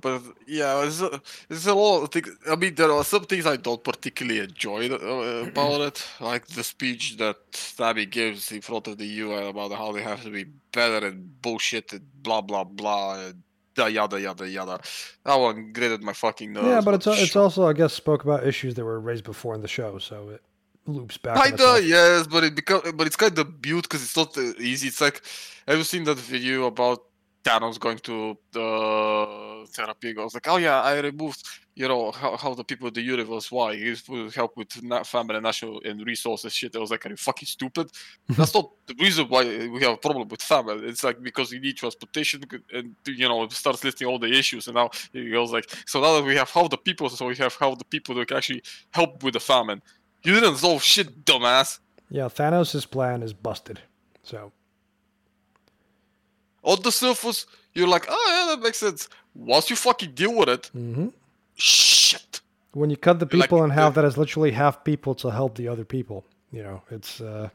But 0.00 0.22
yeah, 0.46 0.80
there's 0.80 1.02
a, 1.02 1.20
there's 1.48 1.66
a 1.66 1.74
lot 1.74 2.02
of 2.02 2.10
things. 2.10 2.30
I 2.50 2.56
mean, 2.56 2.74
there 2.74 2.90
are 2.90 3.04
some 3.04 3.24
things 3.24 3.46
I 3.46 3.56
don't 3.56 3.82
particularly 3.82 4.40
enjoy 4.40 4.88
uh, 4.88 5.48
about 5.48 5.80
it, 5.82 6.06
like 6.20 6.46
the 6.46 6.64
speech 6.64 7.16
that 7.18 7.36
Stabby 7.52 8.10
gives 8.10 8.50
in 8.52 8.62
front 8.62 8.88
of 8.88 8.98
the 8.98 9.06
UN 9.06 9.48
about 9.48 9.72
how 9.72 9.92
they 9.92 10.02
have 10.02 10.22
to 10.22 10.30
be 10.30 10.44
better 10.72 11.06
and 11.06 11.40
bullshit 11.42 11.92
and 11.92 12.02
blah 12.22 12.40
blah 12.40 12.64
blah 12.64 13.20
and 13.26 13.42
da 13.80 13.86
yada 13.98 14.18
yada 14.26 14.46
yada. 14.56 14.76
That 15.24 15.38
one 15.46 15.72
grated 15.76 16.02
my 16.02 16.14
fucking 16.24 16.52
nose. 16.52 16.66
yeah, 16.72 16.80
but 16.86 16.94
it's 16.94 17.06
it's 17.24 17.36
also 17.36 17.60
I 17.72 17.74
guess 17.80 17.92
spoke 18.04 18.22
about 18.28 18.40
issues 18.52 18.72
that 18.76 18.84
were 18.84 19.00
raised 19.10 19.24
before 19.32 19.52
in 19.58 19.62
the 19.66 19.72
show, 19.78 19.98
so 19.98 20.16
it 20.34 20.42
loops 20.86 21.18
back. 21.24 21.36
Kinda, 21.42 21.80
yes, 21.96 22.26
but 22.26 22.42
it 22.44 22.54
become, 22.60 22.82
but 22.98 23.06
it's 23.08 23.16
kind 23.24 23.36
of 23.38 23.46
built 23.66 23.84
because 23.84 24.02
it's 24.06 24.16
not 24.22 24.36
uh, 24.36 24.70
easy. 24.70 24.86
It's 24.92 25.00
like, 25.06 25.18
have 25.66 25.78
you 25.78 25.84
seen 25.94 26.04
that 26.04 26.18
video 26.18 26.66
about 26.74 27.00
Thanos 27.44 27.78
going 27.78 27.98
to 27.98 28.36
the 28.52 29.66
therapy? 29.70 30.12
goes 30.12 30.34
like, 30.34 30.48
oh 30.48 30.58
yeah, 30.58 30.82
I 30.82 31.00
removed, 31.00 31.42
you 31.74 31.88
know, 31.88 32.10
how, 32.10 32.36
how 32.36 32.54
the 32.54 32.64
people 32.64 32.88
of 32.88 32.94
the 32.94 33.00
universe. 33.00 33.50
Why? 33.50 33.76
He's 33.76 34.02
to 34.02 34.28
help 34.30 34.56
with 34.56 34.82
na- 34.82 35.02
family, 35.02 35.36
and 35.36 35.44
national, 35.44 35.80
and 35.84 36.04
resources. 36.06 36.52
Shit. 36.52 36.76
I 36.76 36.78
was 36.78 36.90
like, 36.90 37.06
are 37.06 37.10
you 37.10 37.16
fucking 37.16 37.46
stupid? 37.46 37.90
That's 38.28 38.54
not 38.54 38.70
the 38.86 38.94
reason 38.98 39.26
why 39.28 39.44
we 39.68 39.80
have 39.82 39.94
a 39.94 39.96
problem 39.96 40.28
with 40.28 40.42
family. 40.42 40.86
It's 40.86 41.02
like 41.02 41.22
because 41.22 41.50
you 41.50 41.60
need 41.60 41.76
transportation, 41.76 42.42
and 42.72 42.94
you 43.06 43.28
know, 43.28 43.44
it 43.44 43.52
starts 43.52 43.82
listing 43.84 44.06
all 44.06 44.18
the 44.18 44.30
issues, 44.30 44.66
and 44.66 44.74
now 44.74 44.90
he 45.12 45.30
goes 45.30 45.52
like, 45.52 45.70
so 45.86 46.00
now 46.00 46.14
that 46.16 46.24
we 46.24 46.36
have 46.36 46.50
half 46.50 46.68
the 46.68 46.76
people, 46.76 47.08
so 47.08 47.26
we 47.26 47.36
have 47.36 47.54
half 47.56 47.78
the 47.78 47.84
people 47.84 48.14
that 48.16 48.28
can 48.28 48.36
actually 48.36 48.62
help 48.90 49.22
with 49.22 49.34
the 49.34 49.40
famine. 49.40 49.80
You 50.22 50.34
didn't 50.34 50.56
solve 50.56 50.82
shit, 50.82 51.24
dumbass. 51.24 51.78
Yeah, 52.10 52.24
Thanos' 52.24 52.90
plan 52.90 53.22
is 53.22 53.32
busted. 53.32 53.80
So 54.22 54.52
On 56.62 56.78
the 56.82 56.92
surface, 56.92 57.46
you're 57.74 57.88
like, 57.88 58.06
oh 58.08 58.26
yeah, 58.28 58.54
that 58.54 58.62
makes 58.62 58.78
sense. 58.78 59.08
Once 59.34 59.70
you 59.70 59.76
fucking 59.76 60.12
deal 60.14 60.34
with 60.36 60.48
it, 60.48 60.66
hmm 60.72 61.08
shit. 61.54 62.40
when 62.72 62.90
you 62.90 62.96
cut 62.96 63.18
the 63.18 63.26
Like, 63.26 63.42
people 63.42 63.64
in 63.64 63.70
half, 63.70 63.94
that 63.94 64.04
is 64.04 64.16
literally 64.16 64.50
half 64.52 64.84
people 64.84 65.14
to 65.16 65.30
help 65.30 65.56
the 65.56 65.68
other 65.68 65.84
people. 65.84 66.24
You 66.52 66.62
know, 66.62 66.82
it's 66.90 67.20
uh, 67.20 67.48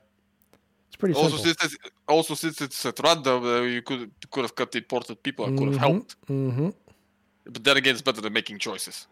it's 0.88 0.96
pretty 0.96 1.13
Also, 1.15 1.38
simple. 1.38 1.46
since 1.46 1.58
it's, 1.63 1.78
also 2.08 2.34
since 2.36 2.62
it's 2.62 2.86
at 2.86 3.00
random, 3.04 3.44
uh, 3.46 3.62
you 3.62 3.82
could 3.82 4.12
could 4.32 4.44
have 4.44 4.56
cut 4.56 4.72
the 4.72 4.80
important 4.80 5.22
people 5.24 5.46
and 5.46 5.58
could 5.58 5.68
have 5.68 5.78
Mhm, 5.78 5.80
helped. 5.80 6.15
mhm. 6.28 6.74
But 7.46 7.63
then 7.63 7.78
again, 7.78 7.94
it's 7.94 8.02
better 8.02 8.22
than 8.22 8.34
making 8.34 8.60
choices. 8.60 9.08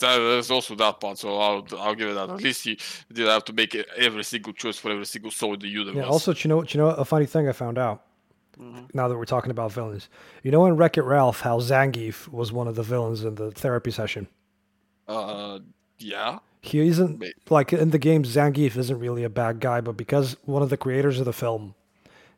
That, 0.00 0.18
there's 0.18 0.50
also 0.50 0.74
that 0.76 0.98
part, 1.00 1.18
so 1.18 1.38
I'll 1.38 1.66
I'll 1.78 1.94
give 1.94 2.08
it 2.10 2.14
that. 2.14 2.30
At 2.30 2.42
least 2.42 2.64
he 2.64 2.78
did 3.12 3.28
have 3.28 3.44
to 3.46 3.52
make 3.52 3.74
every 3.96 4.24
single 4.24 4.52
choice 4.52 4.76
for 4.78 4.90
every 4.90 5.06
single 5.06 5.30
soul 5.30 5.54
in 5.54 5.60
the 5.60 5.68
universe. 5.68 5.96
Yeah. 5.96 6.04
Also, 6.08 6.34
you 6.34 6.48
know, 6.48 6.62
do 6.62 6.76
you 6.76 6.82
know 6.84 6.90
a 6.90 7.04
funny 7.04 7.26
thing 7.26 7.48
I 7.48 7.52
found 7.52 7.78
out? 7.78 8.02
Mhm. 8.60 8.94
Now 8.94 9.08
that 9.08 9.16
we're 9.16 9.24
talking 9.24 9.50
about 9.50 9.72
villains, 9.72 10.08
you 10.42 10.50
know 10.50 10.66
in 10.66 10.76
Wreck 10.76 10.98
It 10.98 11.02
Ralph 11.02 11.40
how 11.40 11.60
Zangief 11.60 12.28
was 12.28 12.52
one 12.52 12.68
of 12.68 12.74
the 12.74 12.82
villains 12.82 13.24
in 13.24 13.36
the 13.36 13.50
therapy 13.50 13.90
session. 13.90 14.26
uh, 15.08 15.58
yeah. 15.98 16.38
He 16.62 16.78
isn't 16.80 17.20
Wait. 17.20 17.34
like 17.48 17.72
in 17.72 17.90
the 17.90 17.98
game. 17.98 18.22
Zangief 18.24 18.76
isn't 18.76 18.98
really 18.98 19.24
a 19.24 19.30
bad 19.30 19.60
guy, 19.60 19.80
but 19.80 19.96
because 19.96 20.36
one 20.44 20.62
of 20.62 20.68
the 20.68 20.76
creators 20.76 21.18
of 21.18 21.24
the 21.24 21.32
film 21.32 21.74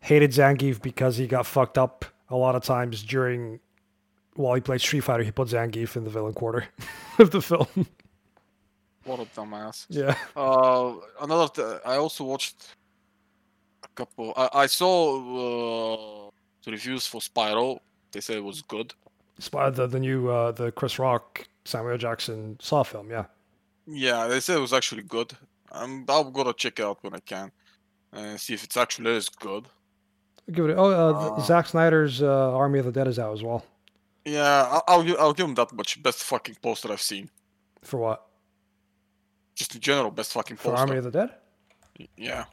hated 0.01 0.31
Zangief 0.31 0.81
because 0.81 1.16
he 1.16 1.27
got 1.27 1.44
fucked 1.44 1.77
up 1.77 2.05
a 2.29 2.37
lot 2.37 2.55
of 2.55 2.62
times 2.62 3.03
during 3.03 3.59
while 4.35 4.55
he 4.55 4.61
played 4.61 4.81
Street 4.81 5.01
Fighter, 5.01 5.23
he 5.23 5.31
put 5.31 5.49
Zangief 5.49 5.97
in 5.97 6.05
the 6.05 6.11
villain 6.11 6.33
quarter 6.35 6.66
of 7.18 7.31
the 7.31 7.40
film. 7.42 7.66
What 9.05 9.18
a 9.21 9.25
dumbass. 9.25 9.87
yeah. 9.88 10.16
Uh, 10.37 10.95
another. 11.21 11.49
Th- 11.53 11.81
I 11.85 11.97
also 11.97 12.25
watched 12.25 12.77
a 13.85 13.88
couple. 13.95 14.33
I, 14.37 14.49
I 14.55 14.66
saw 14.66 16.27
uh, 16.29 16.31
the 16.64 16.71
reviews 16.71 17.07
for 17.07 17.21
Spiral. 17.21 17.83
They 18.12 18.21
said 18.21 18.37
it 18.37 18.45
was 18.45 18.62
good. 18.62 18.95
Spiral, 19.38 19.73
the 19.73 19.87
the 19.88 19.99
new 19.99 20.29
uh, 20.31 20.53
the 20.53 20.71
Chris 20.73 20.99
Rock 20.99 21.45
Samuel 21.64 21.99
Jackson 21.99 22.57
Saw 22.61 22.83
film. 22.85 23.11
Yeah. 23.11 23.25
Yeah, 23.87 24.29
they 24.29 24.38
said 24.38 24.59
it 24.59 24.61
was 24.61 24.73
actually 24.73 25.03
good. 25.03 25.33
I'm. 25.73 26.05
I'm 26.09 26.31
gonna 26.33 26.53
check 26.53 26.79
it 26.79 26.85
out 26.85 26.99
when 27.03 27.14
I 27.14 27.18
can, 27.21 27.51
and 28.12 28.38
see 28.40 28.55
if 28.55 28.62
it's 28.62 28.77
actually 28.77 29.16
as 29.16 29.29
good. 29.29 29.66
Give 30.53 30.66
it. 30.66 30.75
Oh, 30.79 30.90
uh, 30.92 31.35
Uh. 31.37 31.40
Zack 31.40 31.66
Snyder's 31.66 32.23
uh, 32.23 32.55
Army 32.57 32.79
of 32.79 32.85
the 32.85 32.92
Dead 32.92 33.09
is 33.09 33.18
out 33.18 33.33
as 33.33 33.42
well. 33.42 33.64
Yeah, 34.25 34.69
I'll, 34.71 34.85
I'll 34.89 35.03
give. 35.03 35.17
I'll 35.19 35.33
give 35.33 35.47
him 35.47 35.55
that 35.55 35.73
much. 35.73 36.03
Best 36.03 36.23
fucking 36.23 36.57
poster 36.63 36.93
I've 36.93 37.01
seen. 37.01 37.29
For 37.83 37.99
what? 37.99 38.25
Just 39.55 39.75
in 39.75 39.81
general, 39.81 40.11
best 40.11 40.33
fucking 40.33 40.57
For 40.57 40.71
poster. 40.71 40.79
Army 40.81 40.97
of 40.99 41.05
the 41.05 41.11
Dead? 41.11 41.31
Yeah. 42.17 42.45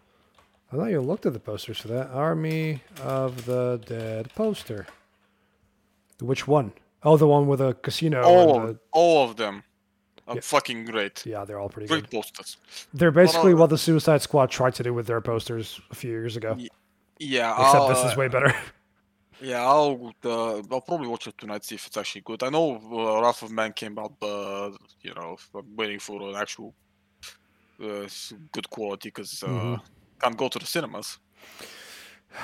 I 0.71 0.75
thought 0.75 0.91
you 0.91 1.01
looked 1.01 1.25
at 1.25 1.33
the 1.33 1.39
posters 1.39 1.79
for 1.79 1.87
that. 1.89 2.09
Army 2.11 2.81
of 3.03 3.45
the 3.45 3.81
Dead 3.85 4.29
poster. 4.35 4.85
Which 6.21 6.47
one? 6.47 6.73
Oh, 7.03 7.15
the 7.17 7.27
one 7.27 7.47
with 7.47 7.61
a 7.61 7.73
casino. 7.75 8.21
all 8.23 8.59
and 8.61 8.69
of, 8.71 8.79
all 8.91 9.29
of 9.29 9.37
them 9.37 9.63
are 10.27 10.35
Yeah. 10.35 10.41
fucking 10.41 10.85
great. 10.85 11.25
yeah, 11.25 11.45
they're 11.45 11.59
all 11.59 11.69
pretty 11.69 11.87
Great 11.87 12.09
good. 12.09 12.11
posters. 12.11 12.57
They're 12.93 13.11
basically 13.11 13.53
uh, 13.53 13.57
what 13.57 13.69
the 13.69 13.77
Suicide 13.77 14.21
Squad 14.21 14.49
tried 14.51 14.75
to 14.75 14.83
do 14.83 14.93
with 14.93 15.07
their 15.07 15.21
posters 15.21 15.79
a 15.91 15.95
few 15.95 16.09
years 16.11 16.35
ago. 16.35 16.55
Ye- 16.57 16.69
Yeah. 17.19 17.51
Except 17.53 17.75
I'll, 17.75 17.87
this 17.89 17.99
is 17.99 18.13
uh, 18.13 18.19
way 18.19 18.27
better. 18.27 18.53
Yeah, 19.41 19.63
I'll 19.65 20.11
uh, 20.25 20.55
I'll 20.71 20.81
probably 20.81 21.07
watch 21.07 21.27
it 21.27 21.37
tonight 21.37 21.63
see 21.63 21.75
if 21.75 21.87
it's 21.87 21.97
actually 21.97 22.21
good. 22.21 22.43
I 22.43 22.49
know 22.49 22.75
uh, 22.91 23.21
Wrath 23.21 23.41
of 23.43 23.51
Man 23.51 23.71
came 23.73 23.97
out, 23.97 24.13
but 24.19 24.71
you 25.01 25.13
know 25.15 25.37
I'm 25.55 25.75
waiting 25.75 25.99
for 25.99 26.21
an 26.29 26.35
actual 26.35 26.75
uh, 27.81 28.07
good 28.51 28.69
quality 28.69 29.09
because 29.09 29.41
uh, 29.43 29.47
Mhm. 29.47 29.81
can't 30.21 30.37
go 30.37 30.49
to 30.49 30.59
the 30.59 30.65
cinemas. 30.65 31.17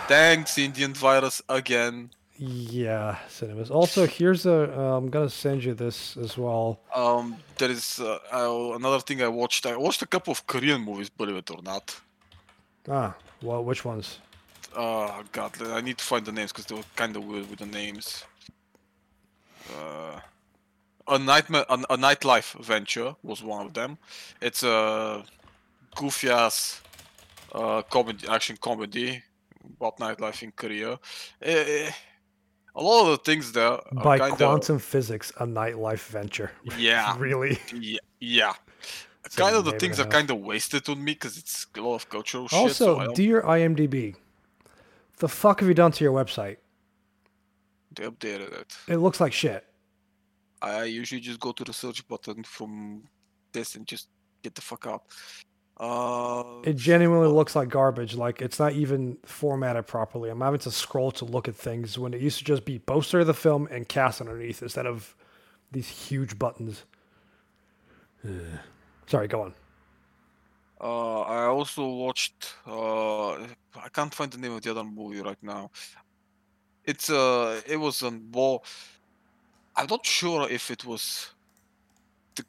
Thanks, 0.07 0.57
Indian 0.57 0.93
virus 0.93 1.41
again. 1.49 2.09
yeah, 2.37 3.17
cinemas. 3.29 3.69
Also, 3.71 4.05
here's 4.07 4.45
a. 4.45 4.57
Uh, 4.79 4.97
I'm 4.97 5.09
gonna 5.09 5.29
send 5.29 5.63
you 5.63 5.73
this 5.73 6.17
as 6.17 6.37
well. 6.37 6.79
Um, 6.93 7.37
there 7.57 7.71
is 7.71 7.99
uh, 7.99 8.17
uh, 8.31 8.75
another 8.75 8.99
thing 8.99 9.21
I 9.21 9.27
watched. 9.27 9.65
I 9.65 9.75
watched 9.77 10.01
a 10.01 10.07
couple 10.07 10.31
of 10.31 10.45
Korean 10.47 10.81
movies, 10.81 11.09
believe 11.09 11.37
it 11.37 11.49
or 11.51 11.61
not. 11.61 11.95
Ah, 12.89 13.15
well, 13.41 13.63
which 13.63 13.83
ones? 13.85 14.19
Uh, 14.75 15.23
God, 15.31 15.51
I 15.61 15.81
need 15.81 15.97
to 15.97 16.03
find 16.03 16.25
the 16.25 16.31
names 16.31 16.51
because 16.51 16.65
they 16.65 16.75
were 16.75 16.83
kind 16.95 17.15
of 17.15 17.25
weird 17.25 17.49
with 17.49 17.59
the 17.59 17.65
names. 17.65 18.25
Uh, 19.73 20.19
a 21.07 21.19
nightmare, 21.19 21.65
a, 21.69 21.73
a 21.91 21.97
nightlife 21.97 22.59
venture 22.63 23.15
was 23.23 23.43
one 23.43 23.65
of 23.65 23.73
them. 23.73 23.97
It's 24.41 24.63
a 24.63 25.23
goofy 25.95 26.29
ass 26.29 26.81
uh, 27.53 27.81
comedy, 27.83 28.27
action 28.27 28.57
comedy 28.59 29.23
about 29.77 29.97
nightlife 29.97 30.43
in 30.43 30.51
Korea. 30.51 30.99
Eh, 31.41 31.89
a 32.75 32.83
lot 32.83 33.05
of 33.05 33.11
the 33.11 33.17
things 33.17 33.51
there 33.51 33.71
are 33.71 33.81
By 34.03 34.19
kind 34.19 34.35
Quantum 34.35 34.79
Physics, 34.79 35.31
a 35.39 35.45
nightlife 35.45 36.07
venture. 36.07 36.51
Yeah. 36.77 37.15
really? 37.17 37.57
yeah, 37.73 37.99
yeah. 38.19 38.53
Kind 39.35 39.55
of 39.55 39.65
the 39.65 39.71
things 39.71 39.99
are 39.99 40.05
kind 40.05 40.29
of 40.29 40.39
wasted 40.39 40.87
on 40.87 41.03
me 41.03 41.13
because 41.13 41.37
it's 41.37 41.65
a 41.75 41.81
lot 41.81 41.95
of 41.95 42.09
cultural 42.09 42.47
shit. 42.47 42.59
Also, 42.59 43.05
so 43.05 43.13
dear 43.13 43.41
IMDb, 43.41 44.15
the 45.17 45.27
fuck 45.29 45.59
have 45.59 45.67
you 45.69 45.75
done 45.75 45.91
to 45.93 46.03
your 46.03 46.13
website? 46.13 46.57
they 47.95 48.03
updated 48.03 48.51
it. 48.59 48.75
It 48.89 48.97
looks 48.97 49.21
like 49.21 49.31
shit. 49.31 49.65
I 50.61 50.83
usually 50.83 51.21
just 51.21 51.39
go 51.39 51.51
to 51.53 51.63
the 51.63 51.71
search 51.71 52.05
button 52.09 52.43
from 52.43 53.03
this 53.53 53.75
and 53.75 53.87
just 53.87 54.09
get 54.43 54.53
the 54.55 54.61
fuck 54.61 54.85
out. 54.85 55.03
Uh, 55.77 56.61
It 56.63 56.75
genuinely 56.75 57.27
looks 57.27 57.55
like 57.55 57.69
garbage. 57.69 58.15
Like 58.15 58.41
it's 58.41 58.59
not 58.59 58.73
even 58.73 59.17
formatted 59.25 59.87
properly. 59.87 60.29
I'm 60.29 60.41
having 60.41 60.59
to 60.61 60.71
scroll 60.71 61.11
to 61.13 61.25
look 61.25 61.47
at 61.47 61.55
things 61.55 61.97
when 61.97 62.13
it 62.13 62.19
used 62.21 62.39
to 62.39 62.43
just 62.43 62.65
be 62.65 62.79
poster 62.79 63.19
of 63.21 63.27
the 63.27 63.33
film 63.33 63.67
and 63.71 63.87
cast 63.87 64.19
underneath 64.19 64.61
instead 64.61 64.85
of 64.85 65.15
these 65.71 65.87
huge 65.87 66.37
buttons. 66.37 66.83
Sorry, 69.07 69.27
go 69.27 69.41
on. 69.41 69.53
Uh, 70.85 71.21
I 71.21 71.45
also 71.47 71.87
watched. 71.87 72.55
Uh, 72.65 73.31
I 73.85 73.89
can't 73.91 74.13
find 74.13 74.31
the 74.31 74.37
name 74.37 74.51
of 74.53 74.61
the 74.61 74.71
other 74.71 74.83
movie 74.83 75.21
right 75.21 75.41
now. 75.41 75.71
It's 76.83 77.09
uh, 77.09 77.61
it 77.65 77.77
was 77.77 78.03
on 78.03 78.29
more. 78.31 78.61
I'm 79.75 79.87
not 79.87 80.05
sure 80.05 80.49
if 80.49 80.69
it 80.69 80.83
was 80.85 81.33
the, 82.35 82.45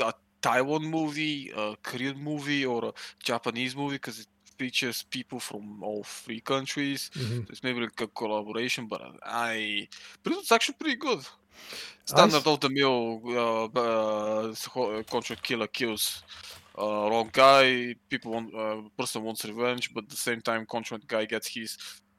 a 0.00 0.14
Taiwan 0.42 0.84
movie, 0.86 1.50
a 1.56 1.76
Korean 1.82 2.18
movie, 2.18 2.64
or 2.66 2.86
a 2.86 2.92
Japanese 3.22 3.76
movie 3.76 3.96
because 3.96 4.20
it 4.20 4.28
features 4.58 5.04
people 5.04 5.40
from 5.40 5.82
all 5.82 6.04
three 6.04 6.40
countries. 6.40 7.10
Mhm. 7.14 7.46
So 7.46 7.52
it's 7.52 7.62
maybe 7.62 7.80
like 7.80 8.00
a 8.00 8.08
collaboration, 8.08 8.88
but 8.88 9.02
I, 9.24 9.88
but 10.22 10.32
it's 10.34 10.52
actually 10.52 10.76
pretty 10.80 10.96
good. 10.96 11.26
Standard 12.06 12.46
of 12.46 12.60
the 12.60 12.70
mill, 12.70 13.22
uh, 13.26 13.66
uh, 13.66 14.54
uh, 14.76 15.02
contract 15.04 15.42
killer 15.44 15.68
kills 15.68 16.24
uh, 16.80 17.08
wrong 17.10 17.30
guy. 17.32 17.94
People 18.08 18.32
want 18.32 18.54
uh, 18.54 18.82
person 18.96 19.22
wants 19.22 19.44
revenge, 19.44 19.92
but 19.94 20.04
at 20.04 20.10
the 20.10 20.16
same 20.16 20.40
time, 20.40 20.66
contract 20.66 21.06
guy 21.06 21.24
gets 21.24 21.48
his 21.48 21.76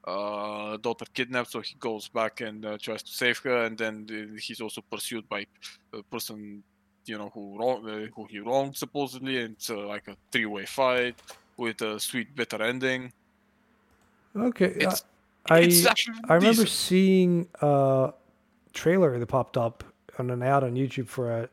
uh, 0.07 0.77
daughter 0.77 1.05
kidnapped, 1.13 1.51
so 1.51 1.61
he 1.61 1.75
goes 1.79 2.07
back 2.09 2.41
and 2.41 2.65
uh, 2.65 2.77
tries 2.77 3.03
to 3.03 3.11
save 3.11 3.37
her, 3.39 3.65
and 3.65 3.77
then 3.77 4.07
uh, 4.11 4.37
he's 4.39 4.61
also 4.61 4.81
pursued 4.91 5.27
by 5.29 5.45
a 5.93 6.03
person, 6.03 6.63
you 7.05 7.17
know, 7.17 7.29
who 7.33 7.57
wrong, 7.59 7.87
uh, 7.89 8.07
who 8.15 8.25
he 8.29 8.39
wronged 8.39 8.75
supposedly, 8.75 9.41
and 9.41 9.55
it's 9.55 9.69
uh, 9.69 9.87
like 9.87 10.07
a 10.07 10.15
three-way 10.31 10.65
fight 10.65 11.15
with 11.57 11.81
a 11.81 11.99
sweet 11.99 12.35
bitter 12.35 12.61
ending. 12.61 13.11
Okay. 14.35 14.71
uh, 14.85 14.89
It's 14.89 15.03
I 15.49 15.59
it's 15.59 15.85
I 15.85 16.35
remember 16.35 16.63
decent. 16.63 16.69
seeing 16.69 17.47
a 17.61 18.13
trailer 18.73 19.17
that 19.19 19.27
popped 19.27 19.57
up 19.57 19.83
on 20.17 20.29
an 20.29 20.43
ad 20.43 20.63
on 20.63 20.75
YouTube 20.75 21.07
for 21.07 21.31
a 21.31 21.49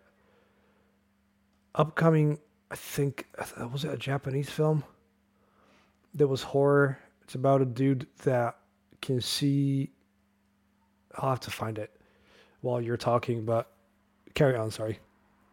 upcoming. 1.74 2.38
I 2.70 2.76
think 2.76 3.26
uh, 3.38 3.68
was 3.68 3.84
it 3.84 3.92
a 3.92 3.96
Japanese 3.96 4.50
film 4.50 4.84
that 6.14 6.26
was 6.26 6.42
horror. 6.42 6.98
It's 7.22 7.34
about 7.34 7.60
a 7.60 7.64
dude 7.64 8.06
that 8.24 8.56
can 9.00 9.20
see. 9.20 9.90
I'll 11.16 11.30
have 11.30 11.40
to 11.40 11.50
find 11.50 11.78
it 11.78 11.90
while 12.60 12.80
you're 12.80 12.96
talking, 12.96 13.44
but 13.44 13.70
carry 14.34 14.56
on. 14.56 14.70
Sorry. 14.70 14.98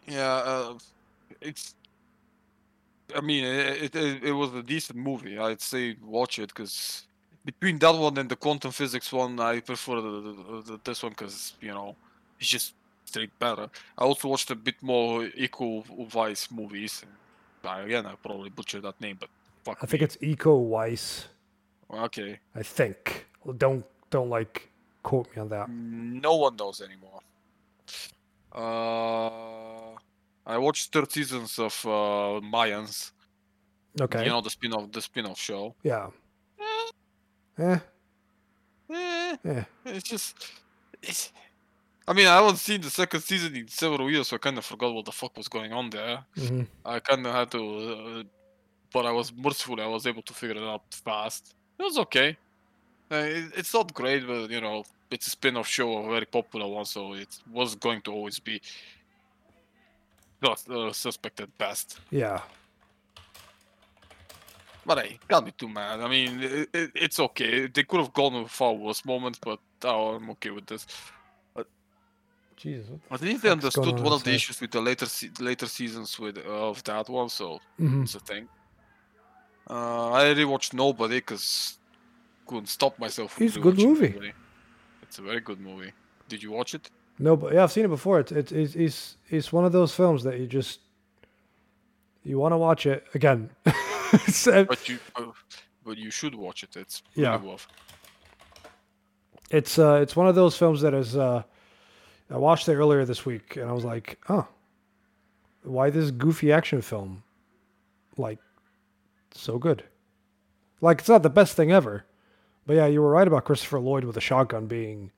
Yeah, 0.08 0.34
uh, 0.34 0.78
it's. 1.41 1.76
I 3.15 3.21
mean, 3.21 3.43
it, 3.43 3.95
it 3.95 4.23
it 4.23 4.32
was 4.32 4.54
a 4.54 4.63
decent 4.63 4.97
movie. 4.97 5.38
I'd 5.38 5.62
say 5.62 5.95
watch 6.04 6.39
it 6.39 6.49
because 6.49 7.06
between 7.45 7.78
that 7.80 7.95
one 7.95 8.17
and 8.17 8.30
the 8.30 8.36
quantum 8.36 8.71
physics 8.71 9.12
one, 9.12 9.39
I 9.39 9.60
prefer 9.60 10.02
the, 10.02 10.10
the, 10.10 10.63
the, 10.65 10.80
this 10.84 11.04
one 11.04 11.12
because 11.12 11.54
you 11.62 11.69
know 11.69 11.95
it's 12.39 12.49
just 12.49 12.73
straight 13.13 13.38
better. 13.38 13.69
I 13.97 14.04
also 14.04 14.28
watched 14.28 14.49
a 14.49 14.56
bit 14.56 14.82
more 14.82 15.30
Eco 15.36 15.82
Vice 16.10 16.49
movies. 16.52 17.06
Again, 17.63 18.06
I 18.08 18.15
probably 18.15 18.49
butchered 18.49 18.82
that 18.84 18.99
name, 18.99 19.17
but 19.19 19.30
fuck 19.63 19.78
I 19.82 19.86
think 19.86 20.02
it's 20.04 20.17
Eco 20.21 20.56
Weiss. 20.58 21.28
okay. 21.91 22.39
I 22.56 22.63
think. 22.63 23.28
Well, 23.43 23.54
don't 23.56 23.86
don't 24.10 24.30
like 24.30 24.69
quote 25.04 25.28
me 25.36 25.41
on 25.41 25.49
that. 25.49 25.69
No 25.69 26.36
one 26.38 26.56
knows 26.56 26.82
anymore. 26.82 27.21
Uh, 28.52 29.95
I 30.45 30.58
watched 30.58 30.91
third 30.91 31.12
seasons 31.12 31.58
of 31.60 31.73
uh, 31.86 32.41
Mayans. 32.54 33.12
Okay. 34.02 34.23
You 34.23 34.30
know 34.32 34.41
the 34.41 34.49
spin-off, 34.49 34.91
the 34.91 35.02
spin-off 35.02 35.39
show. 35.39 35.76
yeah. 35.84 36.08
Eh. 37.60 37.78
Eh, 38.89 39.38
Eh. 39.45 39.63
it's 39.86 40.10
just. 40.10 40.36
It's, 41.02 41.32
I 42.07 42.13
mean, 42.13 42.27
I 42.27 42.35
haven't 42.35 42.57
seen 42.57 42.81
the 42.81 42.89
second 42.89 43.21
season 43.21 43.55
in 43.55 43.67
several 43.67 44.11
years, 44.11 44.27
so 44.27 44.35
I 44.35 44.39
kind 44.39 44.57
of 44.57 44.65
forgot 44.65 44.93
what 44.93 45.05
the 45.05 45.11
fuck 45.11 45.37
was 45.37 45.47
going 45.47 45.71
on 45.71 45.89
there. 45.89 46.23
hmm 46.37 46.63
I 46.85 46.99
kind 46.99 47.25
of 47.25 47.33
had 47.33 47.51
to, 47.51 47.61
uh, 48.19 48.23
but 48.91 49.05
I 49.05 49.11
was 49.11 49.31
mercifully 49.33 49.83
I 49.83 49.87
was 49.87 50.05
able 50.05 50.21
to 50.23 50.33
figure 50.33 50.57
it 50.57 50.63
out 50.63 50.83
fast. 50.91 51.53
It 51.79 51.83
was 51.83 51.97
okay. 51.99 52.37
Uh, 53.11 53.15
it, 53.15 53.45
it's 53.55 53.73
not 53.73 53.93
great, 53.93 54.27
but 54.27 54.49
you 54.49 54.59
know, 54.59 54.83
it's 55.11 55.27
a 55.27 55.29
spin-off 55.29 55.67
show, 55.67 55.97
of 55.97 56.05
a 56.05 56.09
very 56.09 56.25
popular 56.25 56.67
one, 56.67 56.85
so 56.85 57.13
it 57.13 57.39
was 57.51 57.75
going 57.75 58.01
to 58.01 58.11
always 58.11 58.39
be 58.39 58.61
not 60.41 60.67
uh, 60.69 60.91
suspect 60.91 61.39
at 61.39 61.57
best. 61.57 61.99
Yeah. 62.11 62.41
But 64.85 65.05
hey, 65.05 65.19
can't 65.29 65.45
be 65.45 65.51
too 65.51 65.69
mad. 65.69 66.01
I 66.01 66.09
mean, 66.09 66.41
it, 66.41 66.69
it, 66.73 66.91
it's 66.95 67.19
okay. 67.19 67.67
They 67.67 67.83
could 67.83 68.01
have 68.01 68.13
gone 68.13 68.41
with 68.41 68.51
far 68.51 68.73
worse 68.73 69.05
moments, 69.05 69.39
but 69.41 69.59
oh, 69.85 70.15
I'm 70.15 70.29
okay 70.31 70.49
with 70.49 70.65
this. 70.65 70.85
Jesus. 72.57 72.89
At 73.11 73.21
least 73.21 73.43
they 73.43 73.49
understood 73.49 73.87
on 73.99 74.03
one 74.03 74.13
of 74.13 74.23
the 74.23 74.31
issues 74.33 74.59
with 74.61 74.71
the 74.71 74.81
later 74.81 75.05
se- 75.05 75.31
later 75.39 75.67
seasons 75.67 76.17
with 76.19 76.37
uh, 76.37 76.69
of 76.69 76.83
that 76.83 77.09
one, 77.09 77.29
so 77.29 77.59
hmm 77.77 78.03
it's 78.03 78.15
a 78.15 78.19
thing. 78.19 78.47
Uh, 79.69 80.11
I 80.11 80.23
rewatched 80.33 80.73
Nobody 80.73 81.15
because 81.19 81.77
couldn't 82.45 82.67
stop 82.69 82.99
myself. 82.99 83.33
from 83.33 83.45
It's 83.47 83.55
a 83.55 83.59
good 83.59 83.77
movie. 83.77 84.09
Nobody. 84.09 84.33
It's 85.01 85.19
a 85.19 85.21
very 85.21 85.39
good 85.39 85.59
movie. 85.59 85.93
Did 86.27 86.43
you 86.43 86.51
watch 86.51 86.73
it? 86.73 86.89
No, 87.19 87.35
but 87.37 87.53
yeah, 87.53 87.63
I've 87.63 87.71
seen 87.71 87.85
it 87.85 87.89
before. 87.89 88.19
It's 88.19 88.31
it's 88.31 88.51
it's 88.51 88.75
it's, 88.75 89.17
it's 89.29 89.53
one 89.53 89.65
of 89.65 89.71
those 89.71 89.93
films 89.93 90.23
that 90.23 90.39
you 90.39 90.47
just 90.47 90.79
you 92.23 92.39
want 92.39 92.53
to 92.53 92.57
watch 92.57 92.85
it 92.85 93.05
again. 93.13 93.49
It's, 94.27 94.45
uh, 94.47 94.65
But 94.65 94.87
you, 94.87 94.99
uh, 95.15 95.23
but 95.83 95.97
you 95.97 96.11
should 96.11 96.35
watch 96.35 96.61
it. 96.63 96.75
It's 96.75 97.01
Yeah. 97.15 97.41
worth. 97.41 97.65
it's 99.49 99.77
uh 99.79 99.99
it's 100.01 100.15
one 100.15 100.27
of 100.27 100.35
those 100.35 100.57
films 100.57 100.81
that 100.81 100.93
is 100.93 101.15
uh 101.15 101.43
I 102.29 102.38
watched 102.38 102.67
it 102.67 102.75
earlier 102.75 103.05
this 103.05 103.25
week 103.25 103.55
and 103.57 103.69
I 103.69 103.73
was 103.73 103.83
like, 103.86 104.19
oh, 104.29 104.47
why 105.63 105.89
this 105.89 106.12
goofy 106.12 106.51
action 106.51 106.81
film 106.81 107.23
like 108.17 108.39
so 109.33 109.57
good? 109.57 109.83
Like 110.81 110.99
it's 110.99 111.09
not 111.09 111.23
the 111.23 111.29
best 111.29 111.55
thing 111.55 111.71
ever, 111.71 112.05
but 112.65 112.75
yeah, 112.75 112.88
you 112.88 113.01
were 113.01 113.12
right 113.12 113.27
about 113.27 113.45
Christopher 113.45 113.79
Lloyd 113.79 114.03
with 114.03 114.17
a 114.17 114.21
shotgun 114.21 114.67
being 114.67 115.12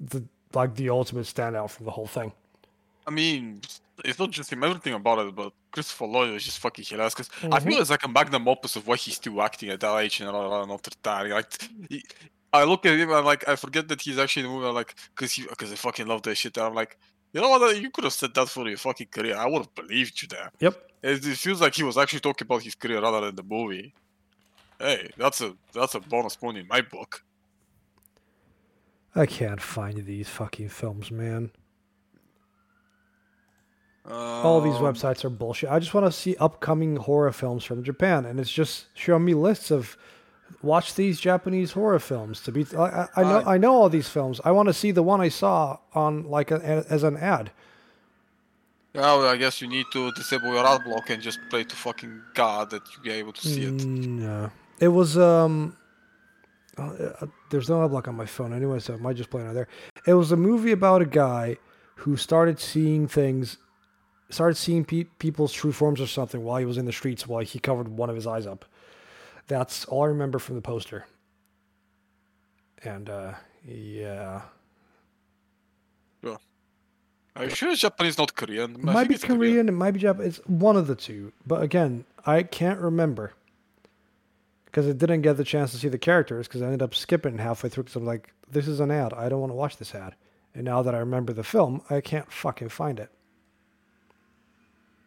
the 0.00 0.24
like 0.52 0.76
the 0.76 0.90
ultimate 0.90 1.24
standout 1.26 1.70
from 1.70 1.86
the 1.86 1.92
whole 1.92 2.06
thing. 2.06 2.32
I 3.06 3.10
mean, 3.10 3.60
it's 4.04 4.18
not 4.18 4.30
just 4.30 4.52
him. 4.52 4.62
Everything 4.64 4.94
about 4.94 5.18
it, 5.26 5.34
but 5.34 5.52
Christopher 5.72 6.06
Lloyd 6.06 6.34
is 6.34 6.44
just 6.44 6.58
fucking 6.60 6.84
hilarious. 6.84 7.14
Because 7.14 7.30
I 7.42 7.58
Mm-hmm. 7.58 7.68
feel 7.68 7.80
it's 7.80 7.90
like 7.90 8.04
a 8.04 8.08
magnum 8.08 8.46
opus 8.48 8.76
of 8.76 8.86
why 8.86 8.96
he's 8.96 9.16
still 9.16 9.42
acting 9.42 9.68
at 9.70 9.80
that 9.80 9.96
age 9.98 10.20
and 10.20 10.30
not 10.32 10.86
retiring. 10.86 11.32
Like, 11.32 11.68
he, 11.88 12.02
I 12.54 12.64
look 12.64 12.86
at 12.86 12.98
him 12.98 13.10
and 13.10 13.26
like 13.26 13.46
I 13.48 13.56
forget 13.56 13.88
that 13.88 14.00
he's 14.00 14.18
actually 14.18 14.44
in 14.44 14.48
the 14.48 14.54
movie. 14.54 14.68
I'm 14.68 14.74
like, 14.74 14.94
because 15.14 15.32
he, 15.32 15.42
because 15.42 15.72
I 15.72 15.74
fucking 15.74 16.06
love 16.06 16.22
that 16.22 16.36
shit. 16.36 16.56
And 16.56 16.66
I'm 16.66 16.74
like, 16.74 16.96
you 17.32 17.40
know 17.40 17.48
what? 17.48 17.76
You 17.80 17.90
could 17.90 18.04
have 18.04 18.12
said 18.12 18.32
that 18.34 18.48
for 18.48 18.66
your 18.68 18.78
fucking 18.78 19.08
career. 19.08 19.36
I 19.36 19.46
would 19.46 19.62
have 19.62 19.74
believed 19.74 20.22
you 20.22 20.28
there. 20.28 20.50
Yep. 20.60 20.90
It, 21.02 21.26
it 21.26 21.36
feels 21.36 21.60
like 21.60 21.74
he 21.74 21.82
was 21.82 21.98
actually 21.98 22.20
talking 22.20 22.46
about 22.46 22.62
his 22.62 22.76
career 22.76 23.00
rather 23.02 23.26
than 23.26 23.34
the 23.34 23.42
movie. 23.42 23.92
Hey, 24.78 25.10
that's 25.16 25.40
a 25.40 25.54
that's 25.72 25.94
a 25.96 26.00
bonus 26.00 26.36
point 26.36 26.58
in 26.58 26.68
my 26.68 26.80
book. 26.80 27.24
I 29.16 29.26
can't 29.26 29.60
find 29.60 30.04
these 30.06 30.28
fucking 30.28 30.68
films, 30.68 31.10
man. 31.10 31.50
All 34.06 34.60
these 34.60 34.74
Um, 34.76 34.82
websites 34.82 35.24
are 35.24 35.30
bullshit. 35.30 35.70
I 35.70 35.78
just 35.78 35.94
want 35.94 36.06
to 36.06 36.12
see 36.12 36.36
upcoming 36.38 36.96
horror 36.96 37.32
films 37.32 37.64
from 37.64 37.82
Japan, 37.82 38.26
and 38.26 38.38
it's 38.38 38.52
just 38.52 38.86
showing 38.94 39.24
me 39.24 39.34
lists 39.34 39.70
of 39.70 39.96
watch 40.62 40.94
these 40.94 41.20
Japanese 41.20 41.72
horror 41.72 41.98
films. 41.98 42.40
To 42.42 42.52
be, 42.52 42.66
I, 42.76 43.08
I, 43.16 43.22
know, 43.22 43.38
I- 43.40 43.54
I 43.54 43.58
know 43.58 43.72
all 43.74 43.88
these 43.88 44.08
films. 44.08 44.40
I 44.44 44.50
want 44.52 44.68
to 44.68 44.72
see 44.74 44.90
the 44.90 45.02
one 45.02 45.20
I 45.20 45.28
saw 45.28 45.78
on 45.94 46.24
like 46.30 46.50
a, 46.50 46.84
as 46.88 47.02
an 47.02 47.16
ad. 47.16 47.50
Yeah, 48.94 49.00
well, 49.16 49.26
I 49.26 49.36
guess 49.36 49.60
you 49.60 49.66
need 49.66 49.86
to 49.92 50.12
disable 50.12 50.54
your 50.54 50.64
ad 50.66 50.84
block 50.84 51.10
and 51.10 51.20
just 51.20 51.40
pray 51.50 51.64
to 51.64 51.74
fucking 51.76 52.22
God 52.34 52.70
that 52.70 52.82
you 52.96 53.02
be 53.02 53.10
able 53.10 53.32
to 53.32 53.40
see 53.48 53.62
it. 53.64 53.84
No, 53.84 54.50
it 54.78 54.88
was 54.88 55.18
um. 55.18 55.76
uh, 56.78 56.82
uh, 57.20 57.26
there's 57.50 57.68
no 57.68 57.84
ad 57.84 57.90
block 57.90 58.06
on 58.06 58.14
my 58.14 58.26
phone 58.26 58.52
anyway, 58.52 58.78
so 58.78 58.94
I 58.94 58.96
might 58.98 59.16
just 59.16 59.30
play 59.30 59.42
on 59.42 59.52
there. 59.54 59.66
It 60.06 60.14
was 60.14 60.30
a 60.30 60.36
movie 60.36 60.70
about 60.70 61.02
a 61.02 61.06
guy 61.06 61.56
who 61.96 62.16
started 62.16 62.60
seeing 62.60 63.08
things, 63.08 63.56
started 64.30 64.54
seeing 64.56 64.84
pe- 64.84 65.04
people's 65.18 65.52
true 65.52 65.72
forms 65.72 66.00
or 66.00 66.06
something 66.06 66.44
while 66.44 66.58
he 66.58 66.64
was 66.64 66.78
in 66.78 66.84
the 66.86 66.92
streets 66.92 67.26
while 67.26 67.42
he 67.44 67.58
covered 67.58 67.88
one 67.88 68.10
of 68.10 68.14
his 68.16 68.28
eyes 68.28 68.46
up. 68.46 68.64
That's 69.46 69.84
all 69.86 70.02
I 70.04 70.06
remember 70.06 70.38
from 70.38 70.56
the 70.56 70.62
poster. 70.62 71.06
And 72.82 73.08
uh, 73.08 73.34
yeah, 73.66 74.42
Are 77.36 77.44
you 77.44 77.50
sure 77.50 77.70
it's 77.70 77.80
Japanese, 77.80 78.16
not 78.16 78.34
Korean? 78.36 78.74
it 78.74 78.82
might 78.84 79.08
be 79.08 79.18
Korean, 79.18 79.68
it 79.68 79.72
might 79.72 79.90
be 79.90 80.00
Japanese. 80.00 80.38
It's 80.38 80.46
one 80.48 80.76
of 80.76 80.86
the 80.86 80.94
two. 80.94 81.32
But 81.46 81.62
again, 81.62 82.04
I 82.24 82.44
can't 82.44 82.78
remember 82.80 83.32
because 84.66 84.86
I 84.86 84.92
didn't 84.92 85.22
get 85.22 85.36
the 85.36 85.44
chance 85.44 85.72
to 85.72 85.78
see 85.78 85.88
the 85.88 85.98
characters 85.98 86.46
because 86.46 86.62
I 86.62 86.66
ended 86.66 86.82
up 86.82 86.94
skipping 86.94 87.38
halfway 87.38 87.70
through 87.70 87.84
because 87.84 87.96
I'm 87.96 88.04
like, 88.06 88.32
this 88.48 88.68
is 88.68 88.78
an 88.78 88.90
ad. 88.92 89.12
I 89.14 89.28
don't 89.28 89.40
want 89.40 89.50
to 89.50 89.56
watch 89.56 89.78
this 89.78 89.94
ad. 89.94 90.14
And 90.54 90.64
now 90.64 90.82
that 90.82 90.94
I 90.94 90.98
remember 90.98 91.32
the 91.32 91.42
film, 91.42 91.82
I 91.90 92.00
can't 92.00 92.30
fucking 92.30 92.68
find 92.68 93.00
it. 93.00 93.10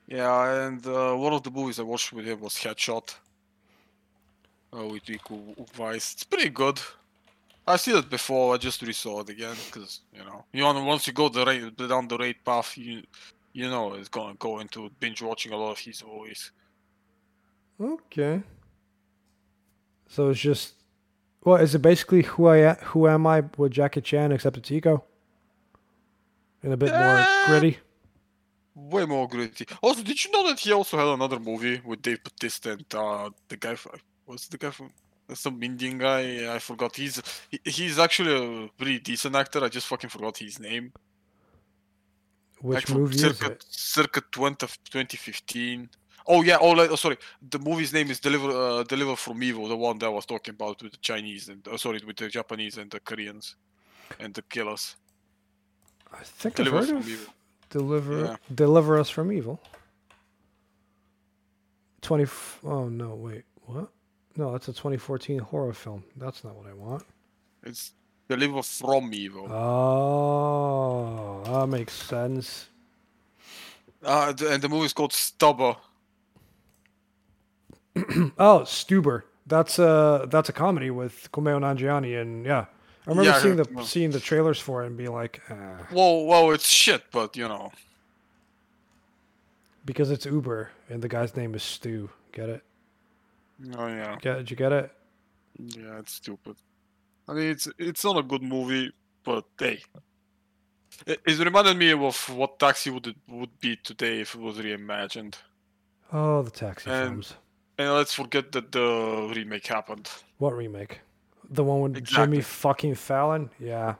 Yeah, 0.08 0.66
and 0.68 0.86
uh, 0.86 1.14
one 1.16 1.34
of 1.34 1.44
the 1.44 1.52
movies 1.52 1.80
I 1.80 1.84
watched 1.84 2.12
with 2.12 2.26
him 2.26 2.42
was 2.42 2.56
Headshot. 2.56 3.16
Uh, 4.76 4.86
with 4.86 5.06
Iko 5.06 5.56
Uwais. 5.56 6.14
It's 6.14 6.24
pretty 6.24 6.50
good. 6.50 6.80
I've 7.66 7.80
seen 7.82 7.96
it 7.98 8.10
before. 8.10 8.54
I 8.54 8.58
just 8.58 8.82
resaw 8.82 9.22
it 9.22 9.30
again 9.30 9.56
because 9.66 10.02
you 10.14 10.24
know, 10.24 10.46
you 10.54 10.62
know, 10.62 10.84
once 10.84 11.08
you 11.08 11.14
go 11.14 11.30
the 11.30 11.46
right, 11.46 11.76
down 11.78 12.08
the 12.08 12.18
right 12.18 12.36
path, 12.46 12.78
you 12.78 13.04
you 13.54 13.70
know 13.70 13.94
it's 13.94 14.10
gonna 14.10 14.36
go 14.36 14.60
into 14.60 14.90
binge 15.00 15.22
watching 15.22 15.52
a 15.54 15.58
lot 15.58 15.72
of 15.72 15.80
his 15.80 16.04
movies. 16.06 16.52
Okay. 17.80 18.42
So 20.10 20.30
it's 20.30 20.40
just, 20.40 20.74
well, 21.44 21.58
is 21.58 21.76
it 21.76 21.82
basically 21.82 22.24
who 22.24 22.48
I 22.48 22.74
who 22.74 23.08
am 23.08 23.28
I 23.28 23.44
with 23.58 23.72
Jackie 23.74 24.02
Chan 24.02 24.32
except 24.32 24.58
it's 24.58 24.70
Iko, 24.70 25.02
and 26.64 26.74
a 26.74 26.78
bit 26.78 26.92
more 26.92 27.18
Uh, 27.20 27.46
gritty. 27.48 27.78
Way 28.76 29.06
more 29.06 29.28
gritty. 29.28 29.66
Also, 29.82 30.04
did 30.04 30.24
you 30.24 30.32
know 30.32 30.48
that 30.48 30.60
he 30.60 30.72
also 30.72 30.98
had 30.98 31.08
another 31.08 31.40
movie 31.40 31.82
with 31.84 32.02
Dave 32.02 32.24
Bautista 32.24 32.72
and 32.74 32.86
uh, 32.96 33.30
the 33.50 33.58
guy 33.58 33.76
from 33.76 34.00
what's 34.28 34.48
the 34.48 34.58
guy 34.60 34.70
from 34.70 34.92
some 35.34 35.62
Indian 35.64 35.98
guy? 35.98 36.54
I 36.56 36.60
forgot. 36.60 36.96
He's 36.96 37.22
he, 37.50 37.60
he's 37.66 37.98
actually 38.00 38.66
a 38.66 38.70
pretty 38.78 39.00
decent 39.00 39.36
actor. 39.36 39.64
I 39.64 39.70
just 39.70 39.88
fucking 39.88 40.10
forgot 40.12 40.38
his 40.38 40.60
name. 40.60 40.94
Which 42.62 42.90
like 42.90 42.98
movie 42.98 43.16
is 43.16 43.22
circa, 43.22 43.52
it? 43.52 43.66
Circa 43.70 44.22
20, 44.32 44.68
2015. 44.90 45.90
Oh 46.28 46.42
yeah. 46.44 46.58
Oh, 46.60 46.72
like, 46.72 46.92
oh 46.92 46.96
sorry. 46.96 47.18
The 47.50 47.60
movie's 47.60 47.94
name 47.94 48.10
is 48.12 48.20
Deliver 48.20 48.50
uh, 48.52 48.84
Deliver 48.84 49.16
from 49.16 49.42
Evil, 49.44 49.68
the 49.68 49.78
one 49.78 49.98
that 50.00 50.08
I 50.08 50.10
was 50.10 50.26
talking 50.26 50.54
about 50.54 50.82
with 50.84 50.92
the 50.92 50.98
Chinese 51.00 51.50
and 51.50 51.66
uh, 51.68 51.78
sorry 51.78 52.02
with 52.06 52.18
the 52.18 52.28
Japanese 52.30 52.78
and 52.78 52.90
the 52.92 53.00
Koreans 53.00 53.56
and 54.20 54.34
the 54.34 54.42
killers. 54.44 54.96
I 56.14 56.24
think 56.24 56.56
Deliver 56.56 56.78
I've 56.78 56.84
heard 56.84 56.90
from 56.90 56.98
of 56.98 57.10
Evil. 57.10 57.34
Deliver 57.70 58.20
Yeah. 58.26 58.36
Deliver 58.54 59.00
Us 59.00 59.10
from 59.10 59.32
Evil. 59.32 59.62
Twenty. 62.02 62.24
f- 62.24 62.60
Oh 62.64 62.88
no! 62.90 63.16
Wait. 63.16 63.44
What? 63.66 63.90
No, 64.38 64.52
that's 64.52 64.68
a 64.68 64.72
2014 64.72 65.40
horror 65.40 65.74
film. 65.74 66.04
That's 66.16 66.44
not 66.44 66.56
what 66.56 66.68
I 66.68 66.74
want. 66.74 67.04
It's 67.64 67.92
Deliver 68.30 68.62
from 68.62 69.12
Evil. 69.14 69.52
Oh, 69.52 71.42
that 71.46 71.68
makes 71.68 71.94
sense. 71.94 72.68
Uh, 74.04 74.32
the, 74.32 74.52
and 74.54 74.62
the 74.62 74.70
movie 74.70 74.86
is 74.86 74.94
called 74.94 75.12
Stubber. 75.14 75.76
Oh, 78.38 78.62
Stuber. 78.64 79.24
That's 79.48 79.80
a 79.80 80.28
that's 80.30 80.50
a 80.50 80.54
comedy 80.54 80.92
with 80.92 81.30
Kumail 81.32 81.60
Nanjiani, 81.62 82.22
and 82.22 82.46
yeah, 82.46 82.66
I 83.08 83.10
remember 83.10 83.32
Yeah, 83.32 83.40
seeing 83.42 83.56
the 83.56 83.68
well- 83.74 83.86
seeing 83.86 84.12
the 84.12 84.20
trailers 84.20 84.60
for 84.60 84.84
it 84.84 84.88
and 84.88 84.98
being 84.98 85.14
like, 85.14 85.42
ah, 85.50 85.88
Whoa, 85.90 86.20
whoa, 86.24 86.52
it's 86.52 86.68
shit, 86.70 87.06
but 87.12 87.36
you 87.38 87.48
know. 87.48 87.72
because 89.86 90.12
it's 90.12 90.26
Uber 90.26 90.70
and 90.90 91.02
the 91.02 91.08
guy's 91.08 91.36
name 91.36 91.56
is 91.56 91.64
Stu. 91.64 92.10
Get 92.34 92.50
it? 92.50 92.62
Oh 93.78 93.88
yeah, 93.88 94.16
Get? 94.22 94.38
Did 94.38 94.52
you 94.52 94.58
get 94.58 94.72
it? 94.72 94.92
yeah, 95.58 95.98
it's 96.00 96.14
stupid. 96.14 96.56
I 97.28 97.34
mean, 97.34 97.50
it's 97.52 97.68
it's 97.78 98.04
not 98.04 98.18
a 98.18 98.24
good 98.24 98.44
movie, 98.44 98.92
but 99.24 99.46
hey, 99.60 99.82
it, 101.06 101.20
it 101.26 101.40
reminded 101.40 101.78
me 101.78 101.92
of 101.92 102.30
what 102.30 102.60
Taxi 102.60 102.90
would 102.90 103.16
would 103.28 103.60
be 103.60 103.76
today 103.78 104.22
if 104.22 104.36
it 104.36 104.42
was 104.42 104.58
reimagined. 104.58 105.36
Oh, 106.14 106.42
the 106.44 106.52
taxi 106.52 106.90
And- 106.90 107.10
films. 107.10 107.34
And 107.80 107.94
let's 107.94 108.14
forget 108.14 108.52
that 108.54 108.72
the 108.72 109.32
remake 109.36 109.68
happened. 109.68 110.10
What 110.40 110.56
remake? 110.56 111.02
The 111.48 111.64
one 111.64 111.82
with 111.82 111.96
Exactly. 111.98 112.26
Jimmy 112.26 112.42
fucking 112.42 112.96
Fallon? 112.96 113.52
Yeah, 113.60 113.96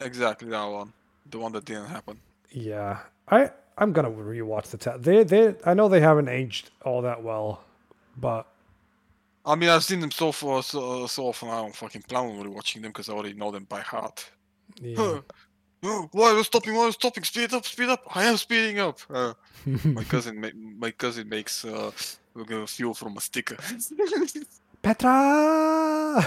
Exactly 0.00 0.50
that 0.50 0.64
one, 0.64 0.92
the 1.30 1.38
one 1.38 1.52
that 1.52 1.64
didn't 1.64 1.86
happen. 1.86 2.18
yeah. 2.50 2.98
I 3.28 3.50
I'm 3.78 3.92
gonna 3.92 4.10
rewatch 4.10 4.66
the 4.70 4.76
ta- 4.78 4.98
they 4.98 5.24
they 5.24 5.54
I 5.64 5.72
know 5.74 5.88
they 5.88 6.00
haven't 6.00 6.28
aged 6.28 6.70
all 6.84 7.00
that 7.02 7.22
well, 7.22 7.64
but 8.16 8.46
I 9.44 9.54
mean, 9.54 9.68
I've 9.70 9.84
seen 9.84 10.00
them 10.00 10.10
so 10.10 10.32
far, 10.32 10.62
so, 10.62 11.06
so 11.06 11.28
often. 11.28 11.48
I 11.48 11.60
don't 11.62 11.74
fucking 11.74 12.02
plan 12.02 12.26
on 12.26 12.44
rewatching 12.44 12.82
them 12.82 12.90
because 12.90 13.08
I 13.08 13.12
already 13.12 13.34
know 13.34 13.50
them 13.50 13.64
by 13.68 13.80
heart. 13.80 14.28
yeah. 14.80 15.20
Oh, 15.82 16.08
why 16.12 16.30
are 16.32 16.36
you 16.38 16.42
stopping? 16.42 16.74
Why 16.74 16.82
are 16.82 16.86
you 16.86 16.92
stopping? 16.92 17.22
Speed 17.22 17.52
up! 17.52 17.64
Speed 17.64 17.90
up! 17.90 18.02
I 18.16 18.24
am 18.24 18.36
speeding 18.38 18.80
up. 18.80 18.98
Uh, 19.08 19.34
my 19.84 20.02
cousin, 20.04 20.40
ma- 20.40 20.48
my 20.78 20.90
cousin 20.90 21.28
makes 21.28 21.64
uh, 21.64 21.92
fuel 22.66 22.94
from 22.94 23.16
a 23.16 23.20
sticker. 23.20 23.56
Petra. 24.82 26.26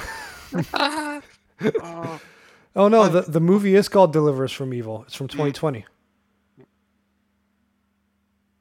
Uh, 0.74 1.22
Oh 2.76 2.88
no, 2.88 3.02
I- 3.02 3.10
the 3.10 3.22
the 3.22 3.42
movie 3.42 3.76
is 3.76 3.90
called 3.90 4.14
Deliver 4.14 4.44
Us 4.46 4.52
from 4.52 4.74
Evil. 4.74 5.04
It's 5.08 5.16
from 5.16 5.28
Mm. 5.28 5.32
2020. 5.32 5.86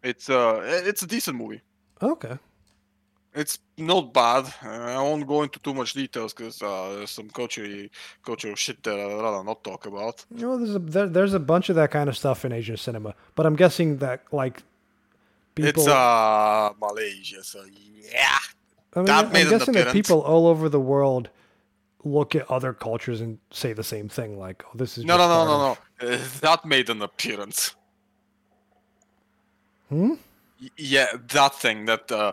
it's 0.02 0.30
uh, 0.30 0.60
it's 0.86 1.02
a 1.02 1.06
decent 1.06 1.36
movie. 1.36 1.60
Okay. 2.02 2.38
It's 3.38 3.60
not 3.76 4.12
bad. 4.12 4.52
Uh, 4.64 4.68
I 4.68 5.00
won't 5.00 5.24
go 5.24 5.44
into 5.44 5.60
too 5.60 5.72
much 5.72 5.92
details 5.92 6.34
because 6.34 6.60
uh, 6.60 6.96
there's 6.96 7.12
some 7.12 7.30
culture, 7.30 7.88
cultural 8.24 8.56
shit 8.56 8.82
that 8.82 8.98
I'd 8.98 9.22
rather 9.22 9.44
not 9.44 9.62
talk 9.62 9.86
about. 9.86 10.26
You 10.34 10.46
know, 10.46 10.56
there's 10.56 10.74
a 10.74 10.80
there, 10.80 11.06
there's 11.06 11.34
a 11.34 11.38
bunch 11.38 11.68
of 11.68 11.76
that 11.76 11.92
kind 11.92 12.08
of 12.08 12.16
stuff 12.18 12.44
in 12.44 12.50
Asian 12.50 12.76
cinema, 12.76 13.14
but 13.36 13.46
I'm 13.46 13.54
guessing 13.54 13.98
that 13.98 14.24
like 14.32 14.64
people. 15.54 15.84
It's 15.84 15.86
uh 15.86 16.70
Malaysia, 16.80 17.44
so 17.44 17.62
yeah. 18.12 18.38
I 18.94 18.98
mean, 18.98 19.06
that 19.06 19.26
I'm 19.26 19.32
made 19.32 19.46
an 19.46 19.50
guessing 19.58 19.74
that 19.74 19.92
people 19.92 20.20
all 20.20 20.48
over 20.48 20.68
the 20.68 20.80
world 20.80 21.30
look 22.02 22.34
at 22.34 22.50
other 22.50 22.72
cultures 22.72 23.20
and 23.20 23.38
say 23.52 23.72
the 23.72 23.84
same 23.84 24.08
thing, 24.08 24.36
like, 24.36 24.64
"Oh, 24.66 24.72
this 24.74 24.98
is." 24.98 25.04
No, 25.04 25.16
no, 25.16 25.28
no, 25.28 25.44
no, 25.44 25.58
no. 25.58 26.14
Uh, 26.14 26.18
that 26.40 26.64
made 26.64 26.90
an 26.90 27.02
appearance. 27.02 27.76
Hmm. 29.90 30.14
Yeah, 30.76 31.06
that 31.28 31.54
thing 31.54 31.84
that 31.86 32.10
uh, 32.10 32.32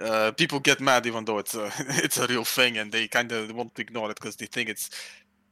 uh, 0.00 0.32
people 0.32 0.60
get 0.60 0.80
mad 0.80 1.04
even 1.06 1.24
though 1.26 1.38
it's 1.38 1.54
a 1.54 1.70
it's 2.04 2.16
a 2.18 2.26
real 2.26 2.44
thing 2.44 2.78
and 2.78 2.90
they 2.90 3.06
kind 3.08 3.30
of 3.32 3.52
want 3.54 3.74
to 3.74 3.82
ignore 3.82 4.10
it 4.10 4.18
because 4.18 4.36
they 4.36 4.46
think 4.46 4.68
it's, 4.70 4.88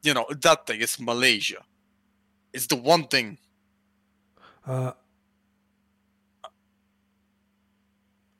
you 0.03 0.15
know, 0.15 0.25
that 0.41 0.67
thing 0.67 0.81
is 0.81 0.99
Malaysia. 0.99 1.63
It's 2.53 2.67
the 2.67 2.77
one 2.77 3.09
thing. 3.09 3.39
Uh, 4.67 4.93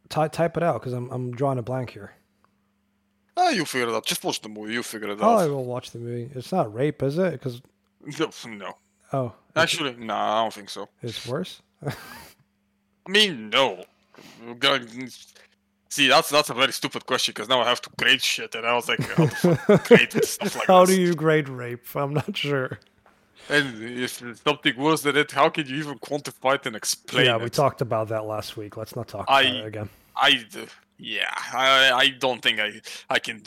ty- 0.09 0.29
type 0.29 0.57
it 0.57 0.63
out 0.63 0.81
because 0.81 0.93
I'm 0.95 1.11
I'm 1.11 1.33
drawing 1.35 1.59
a 1.59 1.63
blank 1.63 1.91
here. 1.91 2.13
Ah, 3.37 3.51
you 3.51 3.65
figure 3.65 3.89
it 3.89 3.95
out. 3.95 4.07
Just 4.07 4.25
watch 4.25 4.41
the 4.41 4.49
movie. 4.49 4.73
You 4.73 4.83
figure 4.83 5.11
it 5.11 5.19
Oh, 5.21 5.37
I 5.37 5.47
will 5.47 5.65
watch 5.65 5.91
the 5.91 5.99
movie. 5.99 6.31
It's 6.35 6.53
not 6.53 6.73
rape, 6.73 7.03
is 7.03 7.19
it? 7.19 7.33
Because 7.33 7.61
No, 8.19 8.31
no. 8.49 8.73
oh, 9.13 9.33
Actually, 9.57 9.95
no, 9.97 10.15
I 10.15 10.43
don't 10.43 10.53
think 10.55 10.71
so. 10.71 10.89
it's 11.03 11.27
worse. 11.27 11.61
I 13.07 13.11
mean, 13.11 13.51
no. 13.51 13.85
See, 15.89 16.09
that's 16.09 16.31
that's 16.31 16.51
a 16.51 16.55
very 16.55 16.73
stupid 16.73 17.07
question 17.07 17.33
because 17.33 17.49
now 17.49 17.61
I 17.61 17.69
have 17.69 17.81
to 17.83 17.91
grade 17.99 18.21
shit, 18.21 18.55
and 18.55 18.67
I 18.67 18.75
was 18.75 18.89
like, 18.89 19.01
how 19.01 19.25
like 19.69 20.67
How 20.67 20.85
do 20.85 21.01
you 21.01 21.15
grade 21.15 21.49
rape? 21.49 21.87
I'm 21.95 22.15
not 22.15 22.37
sure. 22.37 22.81
And 23.49 23.83
if 23.83 24.23
something 24.45 24.77
worse 24.77 25.03
than 25.03 25.17
it, 25.17 25.31
how 25.31 25.51
can 25.51 25.67
you 25.67 25.77
even 25.77 25.99
quantify 25.99 26.55
it 26.55 26.67
and 26.67 26.75
explain 26.75 27.27
yeah, 27.27 27.37
it? 27.37 27.43
we 27.43 27.51
talked 27.51 27.81
about 27.83 28.09
that 28.09 28.25
last 28.25 28.57
week. 28.57 28.77
Let's 28.77 28.97
not 28.97 29.09
talk 29.09 29.27
I- 29.29 29.43
about 29.43 29.57
it 29.57 29.67
again. 29.67 29.89
I, 30.17 30.47
yeah, 30.97 31.35
I, 31.53 31.91
I 31.93 32.09
don't 32.11 32.41
think 32.41 32.61
I, 32.61 32.81
I 33.11 33.19
can, 33.19 33.43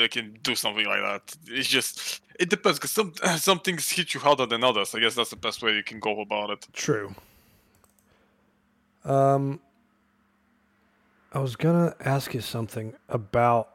I 0.00 0.08
can 0.08 0.38
do 0.42 0.54
something 0.54 0.86
like 0.86 1.00
that. 1.00 1.36
It's 1.48 1.68
just, 1.68 2.22
it 2.38 2.50
depends, 2.50 2.78
because 2.78 2.92
some, 2.92 3.12
some 3.36 3.58
things 3.58 3.90
hit 3.90 4.14
you 4.14 4.20
harder 4.20 4.46
than 4.46 4.62
others. 4.62 4.94
I 4.94 5.00
guess 5.00 5.16
that's 5.16 5.30
the 5.30 5.36
best 5.36 5.60
way 5.60 5.74
you 5.74 5.82
can 5.82 5.98
go 5.98 6.20
about 6.20 6.50
it. 6.50 6.66
True. 6.72 7.12
Um, 9.04 9.60
I 11.32 11.38
was 11.40 11.56
gonna 11.56 11.94
ask 12.00 12.32
you 12.34 12.40
something 12.40 12.94
about 13.08 13.68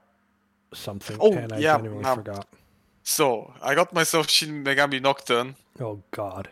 something, 0.74 1.18
Oh, 1.20 1.34
and 1.34 1.52
I 1.54 1.58
yeah, 1.60 1.76
genuinely 1.78 2.06
um, 2.06 2.18
forgot. 2.18 2.48
So 3.04 3.54
I 3.62 3.76
got 3.76 3.94
myself 3.94 4.30
Shin 4.30 4.64
Megami 4.64 5.02
Nocturne, 5.02 5.56
Oh 5.80 6.02
God. 6.12 6.50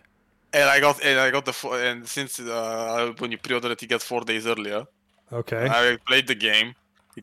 and 0.53 0.69
I 0.69 0.79
got, 0.79 1.03
and 1.03 1.19
I 1.19 1.31
got 1.31 1.45
the, 1.45 1.69
and 1.69 2.07
since 2.07 2.39
uh, 2.39 3.13
when 3.19 3.31
you 3.31 3.37
pre-order 3.37 3.71
it, 3.71 3.81
you 3.81 3.87
get 3.87 4.01
four 4.01 4.21
days 4.21 4.45
earlier. 4.47 4.85
Okay. 5.31 5.67
I 5.69 5.97
played 6.07 6.27
the 6.27 6.35
game. 6.35 6.73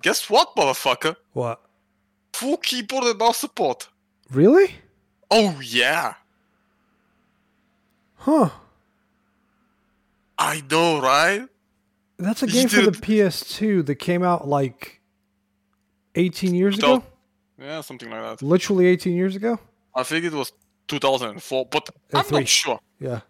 Guess 0.03 0.28
what, 0.28 0.55
motherfucker? 0.57 1.16
what? 1.33 1.61
Full 2.33 2.57
keyboard 2.59 3.05
and 3.05 3.18
mouse 3.18 3.39
support. 3.39 3.89
Really? 4.31 4.74
Oh 5.31 5.61
yeah, 5.62 6.14
Huh. 8.16 8.51
I 10.39 10.62
know, 10.70 11.01
right? 11.01 11.47
That's 12.19 12.43
a 12.43 12.47
game 12.57 12.69
for 12.69 12.83
the 12.83 12.91
PS2 12.93 13.87
that 13.87 13.97
came 13.97 14.23
out 14.23 14.47
like 14.49 15.01
18 16.15 16.55
years 16.55 16.79
ago. 16.79 17.03
Yeah, 17.59 17.81
something 17.81 18.11
like 18.11 18.23
that. 18.23 18.43
Literally 18.45 18.87
18 18.87 19.15
years 19.17 19.37
ago. 19.37 19.59
I 19.95 20.03
think 20.03 20.25
it 20.25 20.33
was 20.33 20.53
2004, 20.89 21.67
but 21.71 21.89
Uh, 22.12 22.19
I'm 22.19 22.27
not 22.31 22.49
sure. 22.49 22.81
Yeah. 22.99 23.21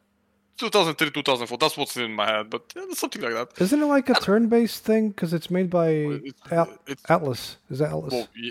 2003, 0.57 1.11
2004. 1.11 1.59
That's 1.59 1.77
what's 1.77 1.97
in 1.97 2.13
my 2.13 2.27
head, 2.27 2.49
but 2.49 2.73
yeah, 2.77 2.83
something 2.93 3.21
like 3.21 3.33
that. 3.35 3.61
Isn't 3.61 3.83
it 3.83 3.87
like 3.87 4.09
a 4.09 4.15
turn-based 4.15 4.85
thing? 4.85 5.09
Because 5.09 5.35
it's 5.35 5.51
made 5.51 5.69
by 5.69 5.89
It's, 5.89 6.41
it's 6.87 7.03
Atlus. 7.03 7.57
Is 7.71 7.81
that 7.81 7.91
Atlus? 7.91 8.13
well, 8.13 8.29
yeah, 8.37 8.51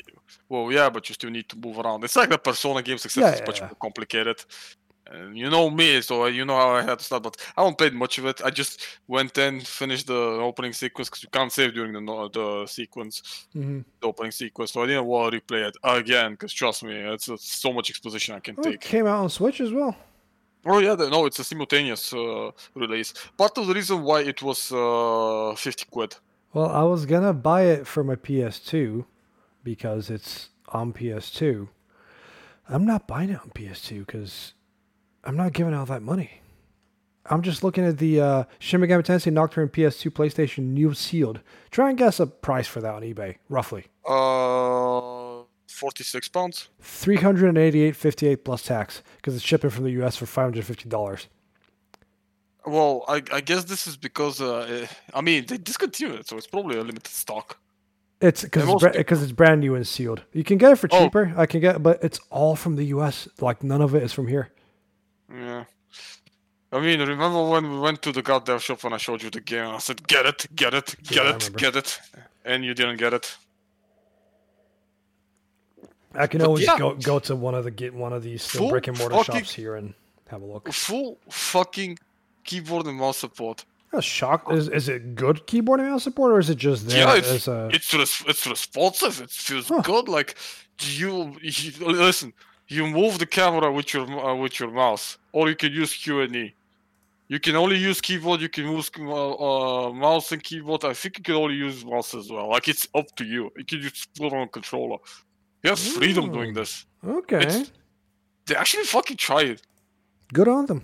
well, 0.50 0.72
yeah, 0.72 0.90
but 0.90 1.08
you 1.08 1.14
still 1.14 1.30
need 1.30 1.48
to 1.50 1.58
move 1.58 1.80
around. 1.80 2.04
It's 2.04 2.16
like 2.18 2.30
the 2.30 2.38
Persona 2.38 2.82
games, 2.82 3.06
except 3.06 3.24
Yeah, 3.26 3.32
it's 3.32 3.48
much 3.48 3.62
more 3.62 3.78
complicated. 3.82 4.44
And 5.14 5.38
you 5.38 5.48
know 5.50 5.70
me, 5.70 6.02
so 6.02 6.26
you 6.26 6.44
know 6.44 6.56
how 6.56 6.72
I 6.72 6.82
had 6.82 6.98
to 7.00 7.06
start. 7.06 7.22
But 7.24 7.38
I 7.56 7.62
haven't 7.62 7.78
played 7.78 7.94
much 7.94 8.18
of 8.18 8.26
it. 8.26 8.42
I 8.44 8.50
just 8.50 8.82
went 9.08 9.38
in, 9.38 9.62
finished 9.62 10.08
the 10.08 10.16
opening 10.50 10.74
sequence 10.74 11.08
because 11.10 11.22
you 11.24 11.30
can't 11.30 11.52
save 11.52 11.74
during 11.76 11.94
the 11.94 12.30
the 12.34 12.66
sequence, 12.68 13.46
hmm 13.54 13.82
the 14.02 14.08
opening 14.08 14.32
sequence. 14.32 14.72
So 14.74 14.82
I 14.84 14.88
didn't 14.88 15.06
want 15.06 15.32
to 15.34 15.40
replay 15.40 15.68
it 15.70 15.76
again 15.84 16.32
because 16.32 16.52
trust 16.52 16.84
me, 16.84 16.96
it's 16.96 17.30
uh, 17.30 17.38
so 17.40 17.72
much 17.72 17.90
exposition 17.92 18.36
I 18.36 18.40
can 18.40 18.56
Oh, 18.58 18.62
it 18.64 18.72
take. 18.72 18.82
came 18.82 19.06
out 19.06 19.20
on 19.24 19.30
Switch 19.30 19.62
as 19.62 19.72
well. 19.72 19.96
Oh 20.66 20.80
yeah, 20.80 20.96
no, 20.96 21.26
it's 21.28 21.40
a 21.40 21.44
simultaneous 21.44 22.14
uh, 22.14 22.50
release. 22.74 23.14
Part 23.38 23.58
of 23.58 23.68
the 23.68 23.74
reason 23.74 24.02
why 24.02 24.22
it 24.22 24.42
was 24.42 24.72
uh, 24.72 25.54
50 25.56 25.86
quid. 25.92 26.16
Well, 26.54 26.70
I 26.70 26.84
was 26.84 27.06
gonna 27.06 27.34
buy 27.34 27.64
it 27.64 27.86
for 27.86 28.04
my 28.04 28.16
PS2 28.16 29.06
because 29.64 30.10
it's 30.10 30.50
on 30.70 30.94
PS2. 30.94 31.68
I'm 32.70 32.86
not 32.86 33.08
buying 33.08 33.30
it 33.30 33.40
on 33.42 33.50
PS2 33.52 34.06
because 34.06 34.54
I'm 35.24 35.36
not 35.38 35.54
giving 35.54 35.74
out 35.74 35.88
that 35.88 36.02
money. 36.02 36.42
I'm 37.28 37.42
just 37.42 37.64
looking 37.64 37.86
at 37.86 38.00
the 38.00 38.20
uh, 38.20 38.44
Shin 38.60 38.82
Megami 38.82 39.04
Tensei 39.04 39.32
Nocturne 39.32 39.70
PS2 39.70 40.12
PlayStation 40.12 40.74
New 40.74 40.94
Sealed. 40.94 41.40
Try 41.72 41.90
and 41.90 41.98
guess 41.98 42.20
a 42.20 42.28
price 42.28 42.68
for 42.68 42.82
that 42.82 42.94
on 42.94 43.02
eBay, 43.02 43.38
roughly. 43.48 43.86
Uh, 44.06 45.44
forty-six 45.70 46.28
pounds. 46.28 46.68
388.58 46.82 48.44
plus 48.44 48.64
tax 48.64 49.02
because 49.18 49.36
it's 49.36 49.44
shipping 49.46 49.70
from 49.70 49.86
the 49.86 49.92
US 50.04 50.18
for 50.18 50.26
$550. 50.26 51.28
Well, 52.66 53.04
I, 53.08 53.22
I 53.32 53.42
guess 53.42 53.66
this 53.66 53.88
is 53.88 53.98
because 53.98 54.40
uh, 54.42 54.88
I 55.14 55.22
mean 55.22 55.46
they 55.46 55.58
discontinued 55.58 56.20
it, 56.20 56.28
so 56.28 56.38
it's 56.38 56.48
probably 56.48 56.76
a 56.78 56.82
limited 56.82 57.08
stock. 57.08 57.58
It's 58.22 58.44
because 58.44 58.68
it's, 58.70 58.82
bra- 58.82 58.92
it's 59.22 59.32
brand 59.34 59.60
new 59.62 59.76
and 59.76 59.86
sealed. 59.86 60.24
You 60.32 60.44
can 60.46 60.58
get 60.58 60.72
it 60.72 60.76
for 60.78 60.88
Oh. 60.92 61.04
cheaper. 61.04 61.34
I 61.36 61.46
can 61.46 61.60
get, 61.60 61.84
but 61.84 62.02
it's 62.04 62.20
all 62.30 62.56
from 62.56 62.76
the 62.78 62.86
US. 62.86 63.28
Like 63.42 63.64
none 63.64 63.82
of 63.82 63.96
it 63.96 64.04
is 64.04 64.14
from 64.14 64.28
here. 64.28 64.50
Yeah. 65.32 65.66
I 66.72 66.80
mean, 66.80 67.00
remember 67.02 67.48
when 67.50 67.70
we 67.72 67.80
went 67.80 68.02
to 68.02 68.12
the 68.12 68.24
goddamn 68.24 68.58
shop 68.60 68.84
and 68.84 68.96
I 68.96 68.98
showed 68.98 69.22
you 69.22 69.30
the 69.30 69.42
game? 69.42 69.68
I 69.70 69.78
said, 69.78 70.08
"Get 70.08 70.26
it, 70.26 70.48
get 70.56 70.74
it, 70.74 70.96
get 71.04 71.26
Yeah, 71.26 71.36
it, 71.36 71.56
get 71.56 71.76
it," 71.76 72.00
and 72.46 72.66
you 72.66 72.74
didn't 72.74 72.98
get 72.98 73.14
it. 73.14 73.38
I 76.16 76.28
can 76.28 76.40
But 76.40 76.48
always 76.48 76.66
yeah. 76.66 76.78
go 76.78 76.96
go 76.96 77.20
to 77.20 77.36
one 77.36 77.56
of 77.56 77.64
the 77.64 77.72
get 77.72 77.94
one 77.94 78.14
of 78.14 78.24
these 78.24 78.46
Full 78.46 78.70
brick 78.70 78.88
and 78.88 78.98
mortar 78.98 79.16
fucking- 79.18 79.36
shops 79.42 79.54
here 79.54 79.76
and 79.76 79.94
have 80.30 80.42
a 80.42 80.46
look. 80.46 80.72
Full 80.72 81.20
fucking 81.30 81.98
keyboard 82.44 82.86
and 82.86 82.98
mouse 82.98 83.18
support. 83.18 83.66
A 83.94 84.02
shock 84.02 84.52
is 84.52 84.68
is 84.70 84.90
it 84.90 85.16
good 85.16 85.46
keyboard 85.48 85.80
and 85.80 85.90
mouse 85.90 86.04
support 86.04 86.32
or 86.32 86.40
is 86.40 86.50
it 86.50 86.58
just 86.58 86.88
there 86.88 87.06
yeah, 87.08 87.16
it's 87.16 87.30
as 87.30 87.48
a 87.48 87.70
it's 87.72 87.94
res- 87.94 88.24
it's 88.28 88.46
responsive. 88.48 89.22
It 89.22 89.30
feels 89.32 89.68
Huh. 89.70 89.82
good. 89.82 90.08
Like 90.08 90.36
you, 90.82 91.36
you 91.42 91.72
listen. 91.88 92.34
You 92.68 92.88
move 92.88 93.20
the 93.20 93.26
camera 93.26 93.72
with 93.72 93.94
your 93.94 94.06
uh, 94.08 94.36
with 94.36 94.60
your 94.60 94.72
mouse, 94.72 95.18
or 95.32 95.50
you 95.50 95.56
can 95.56 95.72
use 95.72 95.94
Q 95.94 96.22
and 96.22 96.36
E. 96.36 96.54
You 97.28 97.40
can 97.40 97.56
only 97.56 97.78
use 97.78 98.00
keyboard. 98.02 98.42
You 98.42 98.50
can 98.50 98.66
use 98.72 98.90
uh, 98.98 99.04
uh, 99.04 99.92
mouse 99.94 100.32
and 100.32 100.44
keyboard. 100.44 100.84
I 100.86 100.94
think 100.94 101.18
you 101.18 101.24
can 101.24 101.36
only 101.36 101.56
use 101.56 101.84
mouse 101.86 102.14
as 102.14 102.30
well. 102.30 102.50
Like 102.50 102.68
it's 102.68 102.88
up 102.96 103.08
to 103.18 103.26
you. 103.26 103.52
You 103.58 103.66
can 103.66 103.82
just 103.82 104.14
put 104.16 104.34
on 104.34 104.48
controller. 104.50 104.98
You 105.64 105.70
have 105.72 105.80
freedom 105.80 106.32
doing 106.32 106.54
this. 106.54 106.86
okay? 107.06 107.38
It's- 107.38 107.72
They 108.46 108.56
actually 108.56 108.84
fucking 108.84 109.18
try 109.18 109.42
it. 109.44 109.62
Good 110.34 110.48
on 110.48 110.66
them. 110.66 110.82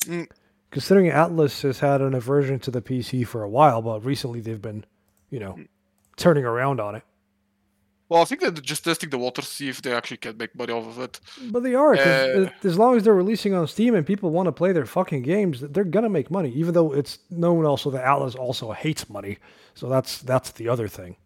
Mm. 0.00 0.28
Considering 0.70 1.10
Atlus 1.10 1.62
has 1.62 1.80
had 1.80 2.00
an 2.00 2.14
aversion 2.14 2.58
to 2.60 2.70
the 2.70 2.80
PC 2.80 3.26
for 3.26 3.42
a 3.42 3.48
while, 3.48 3.82
but 3.82 4.04
recently 4.04 4.40
they've 4.40 4.62
been, 4.62 4.84
you 5.30 5.40
know, 5.40 5.58
turning 6.16 6.44
around 6.44 6.78
on 6.80 6.94
it. 6.94 7.02
Well, 8.08 8.22
I 8.22 8.24
think 8.24 8.40
they're 8.40 8.50
just 8.50 8.84
testing 8.84 9.10
the 9.10 9.18
water, 9.18 9.42
see 9.42 9.68
if 9.68 9.82
they 9.82 9.92
actually 9.92 10.16
can 10.16 10.36
make 10.38 10.54
money 10.56 10.72
off 10.72 10.86
of 10.86 10.98
it. 10.98 11.20
But 11.50 11.62
they 11.62 11.74
are, 11.74 11.94
Uh, 11.94 12.50
as 12.64 12.78
long 12.78 12.96
as 12.96 13.04
they're 13.04 13.14
releasing 13.14 13.52
on 13.52 13.68
Steam 13.68 13.94
and 13.94 14.06
people 14.06 14.30
want 14.30 14.46
to 14.46 14.52
play 14.52 14.72
their 14.72 14.86
fucking 14.86 15.22
games, 15.22 15.60
they're 15.60 15.84
gonna 15.84 16.08
make 16.08 16.30
money. 16.30 16.50
Even 16.50 16.72
though 16.72 16.92
it's 16.92 17.18
known 17.30 17.66
also 17.66 17.90
that 17.90 18.04
Atlus 18.04 18.34
also 18.34 18.72
hates 18.72 19.10
money, 19.10 19.38
so 19.74 19.88
that's 19.88 20.22
that's 20.22 20.52
the 20.52 20.68
other 20.68 20.88
thing. 20.88 21.16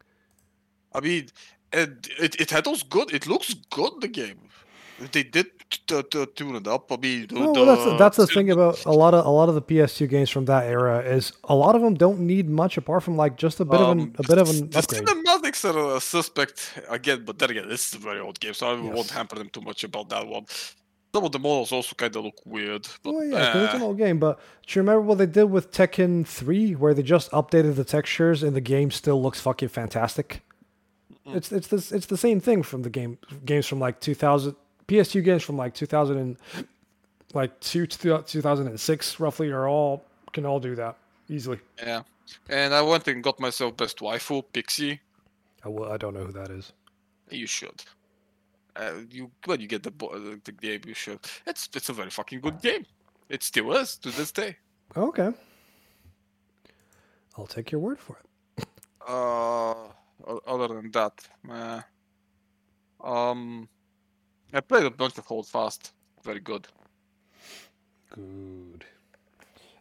I 0.92 1.00
mean, 1.00 1.28
and 1.72 2.08
it, 2.18 2.40
it 2.40 2.50
handles 2.50 2.82
good. 2.82 3.14
It 3.14 3.26
looks 3.26 3.54
good. 3.70 4.00
The 4.00 4.08
game. 4.08 4.40
They 5.11 5.22
did 5.22 5.46
t- 5.70 6.03
t- 6.03 6.26
tune 6.36 6.57
it 6.57 6.66
up. 6.68 6.92
I 6.92 6.96
mean, 6.96 7.28
well, 7.32 7.53
that's 7.66 7.84
the, 7.84 7.96
that's 7.96 8.16
the 8.16 8.26
the- 8.26 8.32
thing 8.32 8.50
about 8.50 8.84
a 8.84 8.92
lot 8.92 9.14
of 9.14 9.24
a 9.26 9.30
lot 9.30 9.48
of 9.48 9.55
the 9.55 9.62
PS2 9.62 10.09
games 10.09 10.30
from 10.30 10.44
that 10.46 10.66
era 10.66 11.00
is 11.00 11.32
a 11.44 11.55
lot 11.55 11.74
of 11.74 11.82
them 11.82 11.94
don't 11.94 12.20
need 12.20 12.48
much 12.48 12.76
apart 12.76 13.03
from 13.03 13.16
like 13.16 13.36
just 13.36 13.61
a 13.61 13.64
bit 13.64 13.80
of 13.80 13.88
an 13.90 14.00
um, 14.00 14.14
a 14.18 14.22
bit 14.22 14.38
of 14.38 14.48
an 14.50 14.70
the 14.70 14.78
upgrade. 14.78 15.03
cinematics 15.05 15.64
are 15.64 15.96
a 15.96 16.00
suspect 16.00 16.78
again, 16.88 17.24
but 17.24 17.38
then 17.38 17.50
again, 17.50 17.68
this 17.68 17.88
is 17.88 17.94
a 17.94 17.98
very 17.98 18.20
old 18.20 18.38
game, 18.40 18.55
so 18.55 18.70
I 18.70 18.80
won't 18.80 19.11
hamper 19.11 19.36
them 19.36 19.48
too 19.48 19.62
much 19.62 19.82
about 19.84 20.09
that 20.11 20.26
one. 20.26 20.46
Some 21.14 21.24
of 21.24 21.32
the 21.32 21.38
models 21.38 21.72
also 21.72 21.94
kind 21.94 22.16
of 22.16 22.24
look 22.24 22.40
weird. 22.46 22.88
But, 23.03 23.12
Well, 23.12 23.24
yeah, 23.24 23.64
it's 23.64 23.74
an 23.74 23.82
eh, 23.82 23.84
old 23.84 23.98
game. 23.98 24.18
But 24.18 24.40
do 24.66 24.78
you 24.78 24.82
remember 24.82 25.03
what 25.03 25.18
they 25.18 25.26
did 25.26 25.44
with 25.44 25.70
Tekken 25.70 26.26
3, 26.26 26.72
where 26.76 26.94
they 26.94 27.03
just 27.03 27.30
updated 27.32 27.74
the 27.76 27.84
textures 27.84 28.42
and 28.42 28.57
the 28.57 28.62
game 28.62 28.90
still 28.90 29.20
looks 29.22 29.38
fucking 29.38 29.68
fantastic? 29.68 30.40
It's 31.26 31.53
it's 31.53 31.68
this 31.68 31.92
it's 31.92 32.07
the 32.07 32.16
same 32.16 32.40
thing 32.40 32.62
from 32.62 32.82
the 32.82 32.90
game 32.90 33.18
games 33.44 33.66
from 33.66 33.78
like 33.78 34.00
2000 34.00 34.57
PS2 34.88 35.24
games 35.24 35.42
from 35.42 35.56
like 35.56 35.74
2000 35.74 36.16
and 36.16 36.36
like 37.34 37.58
two, 37.60 37.86
2006 37.86 39.20
roughly 39.20 39.50
are 39.50 39.68
all 39.68 40.04
can 40.32 40.46
all 40.46 40.60
do 40.60 40.74
that 40.74 40.96
easily. 41.28 41.58
yeah. 41.82 42.02
And 42.48 42.72
I 42.72 42.80
went 42.80 43.06
and 43.08 43.22
got 43.22 43.38
myself 43.40 43.76
best 43.76 43.98
waifu, 43.98 44.44
Pixie. 44.52 45.00
I, 45.64 45.68
will, 45.68 45.92
I 45.92 45.96
don't 45.96 46.14
know 46.14 46.24
who 46.24 46.32
that 46.32 46.50
is. 46.50 46.72
You 47.30 47.46
should. 47.46 47.82
Uh, 48.74 48.92
you 49.10 49.30
when 49.44 49.60
you 49.60 49.66
get 49.66 49.82
the 49.82 49.90
the 50.44 50.52
game, 50.52 50.80
you 50.86 50.94
should. 50.94 51.20
It's 51.46 51.68
it's 51.74 51.90
a 51.90 51.92
very 51.92 52.08
fucking 52.08 52.40
good 52.40 52.62
game. 52.62 52.86
It 53.28 53.42
still 53.42 53.72
is 53.72 53.96
to 53.98 54.10
this 54.10 54.32
day. 54.32 54.56
Okay. 54.96 55.30
I'll 57.36 57.46
take 57.46 57.70
your 57.70 57.80
word 57.80 57.98
for 57.98 58.18
it. 58.18 58.66
Uh, 59.06 59.88
other 60.46 60.68
than 60.68 60.90
that, 60.92 61.12
uh, 61.50 61.80
um, 63.02 63.68
I 64.53 64.61
played 64.61 64.84
a 64.84 64.90
bunch 64.90 65.18
of 65.18 65.26
Hold 65.26 65.46
Fast. 65.48 65.92
Very 66.22 66.40
good. 66.40 66.66
Good. 68.14 68.84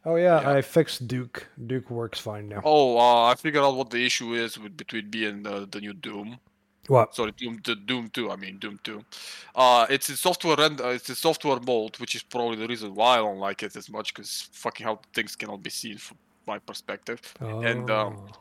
Oh 0.06 0.16
yeah, 0.16 0.42
Yeah. 0.42 0.52
I 0.52 0.62
fixed 0.62 1.08
Duke. 1.08 1.48
Duke 1.68 1.90
works 1.92 2.20
fine 2.20 2.50
now. 2.50 2.62
Oh, 2.64 2.98
uh, 2.98 3.26
I 3.26 3.36
figured 3.36 3.64
out 3.64 3.76
what 3.76 3.90
the 3.90 4.04
issue 4.04 4.34
is 4.34 4.58
with 4.58 4.76
between 4.76 5.10
me 5.12 5.26
and 5.26 5.46
uh, 5.46 5.66
the 5.70 5.80
new 5.80 5.94
Doom. 5.94 6.40
What? 6.88 7.14
Sorry, 7.14 7.32
Doom, 7.34 7.60
the 7.64 7.76
Doom 7.76 8.10
Two. 8.10 8.32
I 8.32 8.36
mean 8.38 8.58
Doom 8.58 8.80
Two. 8.84 9.06
Uh, 9.54 9.86
it's 9.90 10.10
in 10.10 10.16
software 10.16 10.56
rend- 10.56 10.82
uh, 10.82 10.88
It's 10.88 11.10
in 11.10 11.16
software 11.16 11.60
mode, 11.60 11.98
which 12.00 12.16
is 12.16 12.24
probably 12.24 12.56
the 12.56 12.68
reason 12.68 12.96
why 12.96 13.16
I 13.16 13.18
don't 13.18 13.38
like 13.38 13.62
it 13.62 13.76
as 13.76 13.90
much. 13.90 14.14
Because 14.14 14.50
fucking 14.54 14.86
how 14.86 15.00
things 15.14 15.36
cannot 15.36 15.62
be 15.62 15.70
seen 15.70 15.98
from 15.98 16.18
my 16.48 16.58
perspective. 16.58 17.22
Oh. 17.40 17.62
And, 17.62 17.90
um, 17.92 18.18
Oh. 18.18 18.38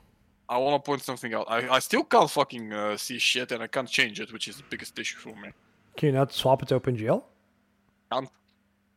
I 0.49 0.59
want 0.59 0.83
to 0.83 0.89
point 0.89 1.03
something 1.03 1.33
out. 1.33 1.45
I, 1.49 1.69
I 1.77 1.79
still 1.79 2.03
can't 2.03 2.29
fucking 2.29 2.73
uh, 2.73 2.97
see 2.97 3.19
shit, 3.19 3.53
and 3.53 3.63
I 3.63 3.69
can't 3.69 3.89
change 3.89 4.19
it, 4.19 4.33
which 4.33 4.49
is 4.49 4.57
the 4.57 4.65
biggest 4.69 4.99
issue 4.99 5.17
for 5.19 5.29
me. 5.37 5.51
Can 5.97 6.09
you 6.09 6.13
not 6.13 6.33
swap 6.33 6.63
it 6.63 6.69
to 6.69 6.81
OpenGL? 6.81 7.23
Can't. 8.13 8.29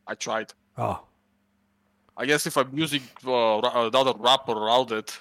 I 0.08 0.16
tried. 0.16 0.54
Oh, 0.78 1.04
I 2.16 2.26
guess 2.26 2.46
if 2.46 2.58
I'm 2.58 2.70
using 2.78 3.02
uh, 3.26 3.60
another 3.60 4.14
wrapper 4.18 4.52
around 4.52 4.92
it, 4.92 5.18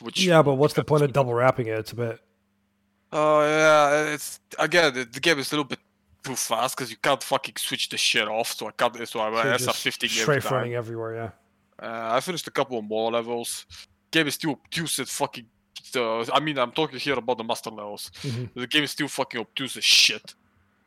which 0.00 0.24
yeah, 0.24 0.42
but 0.42 0.54
what's 0.54 0.74
the 0.74 0.84
point 0.84 1.02
of 1.02 1.12
double 1.12 1.34
wrapping 1.34 1.66
it? 1.66 1.78
It's 1.78 1.92
a 1.92 1.96
bit. 1.96 2.20
Oh 3.12 3.42
yeah, 3.42 4.12
it's 4.12 4.40
again 4.58 4.94
the, 4.94 5.20
game 5.20 5.38
is 5.38 5.52
a 5.52 5.54
little 5.54 5.64
bit 5.64 5.78
too 6.22 6.34
fast 6.34 6.76
because 6.76 6.90
you 6.90 6.96
can't 7.02 7.22
fucking 7.22 7.54
switch 7.58 7.88
the 7.88 7.96
shit 7.96 8.26
off. 8.26 8.52
So 8.52 8.68
I 8.68 8.70
can't. 8.72 8.96
So 8.96 9.20
I, 9.20 9.30
so 9.30 9.36
I 9.36 9.44
you're 9.48 9.58
just 9.58 9.80
shifting 9.80 10.10
every 10.18 10.38
running 10.38 10.74
everywhere. 10.74 11.14
Yeah. 11.14 11.30
Uh, 11.78 12.14
I 12.16 12.20
finished 12.20 12.46
a 12.46 12.50
couple 12.50 12.78
of 12.78 12.84
more 12.84 13.12
levels. 13.12 13.66
Game 14.10 14.26
is 14.26 14.34
still 14.34 14.52
obtuse 14.52 14.98
at 14.98 15.08
fucking. 15.08 15.46
Uh, 15.94 16.24
I 16.32 16.40
mean, 16.40 16.58
I'm 16.58 16.72
talking 16.72 16.98
here 16.98 17.14
about 17.14 17.38
the 17.38 17.44
master 17.44 17.70
levels. 17.70 18.10
Mhm. 18.22 18.48
The 18.54 18.66
game 18.66 18.84
is 18.84 18.92
still 18.92 19.08
fucking 19.08 19.40
obtuse 19.40 19.76
as 19.76 19.84
shit. 19.84 20.34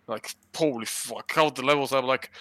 Like 0.07 0.33
holy 0.55 0.85
fuck, 0.85 1.31
how 1.33 1.49
the 1.49 1.63
levels 1.63 1.93
I'm 1.93 2.05
like, 2.05 2.31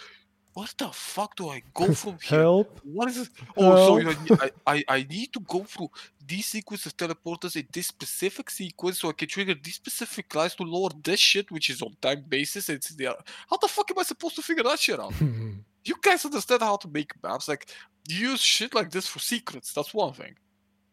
what 0.55 0.73
the 0.79 0.89
fuck 0.89 1.37
do 1.37 1.49
I 1.51 1.63
go 1.75 1.93
from 2.03 2.19
here? 2.23 2.41
Help! 2.41 2.81
What 2.83 3.09
is 3.11 3.19
it? 3.19 3.29
Oh, 3.57 3.99
so 3.99 4.11
Help. 4.11 4.31
know, 4.31 4.37
I, 4.41 4.51
I 4.67 4.85
I 4.89 5.07
need 5.09 5.33
to 5.35 5.41
go 5.41 5.65
through 5.65 5.91
this 6.27 6.47
sequence 6.47 6.87
of 6.87 6.97
teleporters 6.97 7.57
in 7.57 7.67
this 7.73 7.89
specific 7.89 8.49
sequence 8.51 9.01
so 9.01 9.11
I 9.11 9.13
can 9.13 9.29
trigger 9.29 9.55
these 9.63 9.75
specific 9.75 10.35
lines 10.35 10.55
to 10.55 10.63
lower 10.63 10.91
this 11.05 11.21
shit, 11.21 11.51
which 11.51 11.69
is 11.71 11.83
on 11.83 11.95
time 12.01 12.25
basis. 12.29 12.69
It's 12.71 12.91
the 12.91 13.17
how 13.51 13.57
the 13.59 13.69
fuck 13.69 13.91
am 13.91 13.99
I 13.99 14.03
supposed 14.05 14.37
to 14.37 14.43
figure 14.43 14.65
that 14.65 14.79
shit 14.79 14.99
out? 14.99 15.13
you 15.85 15.95
guys 16.03 16.25
understand 16.25 16.63
how 16.63 16.77
to 16.77 16.89
make 16.89 17.13
maps? 17.23 17.49
Like 17.49 17.69
you 18.09 18.31
use 18.31 18.41
shit 18.41 18.75
like 18.75 18.91
this 18.91 19.07
for 19.07 19.19
secrets. 19.19 19.73
That's 19.73 19.93
one 19.93 20.13
thing. 20.13 20.37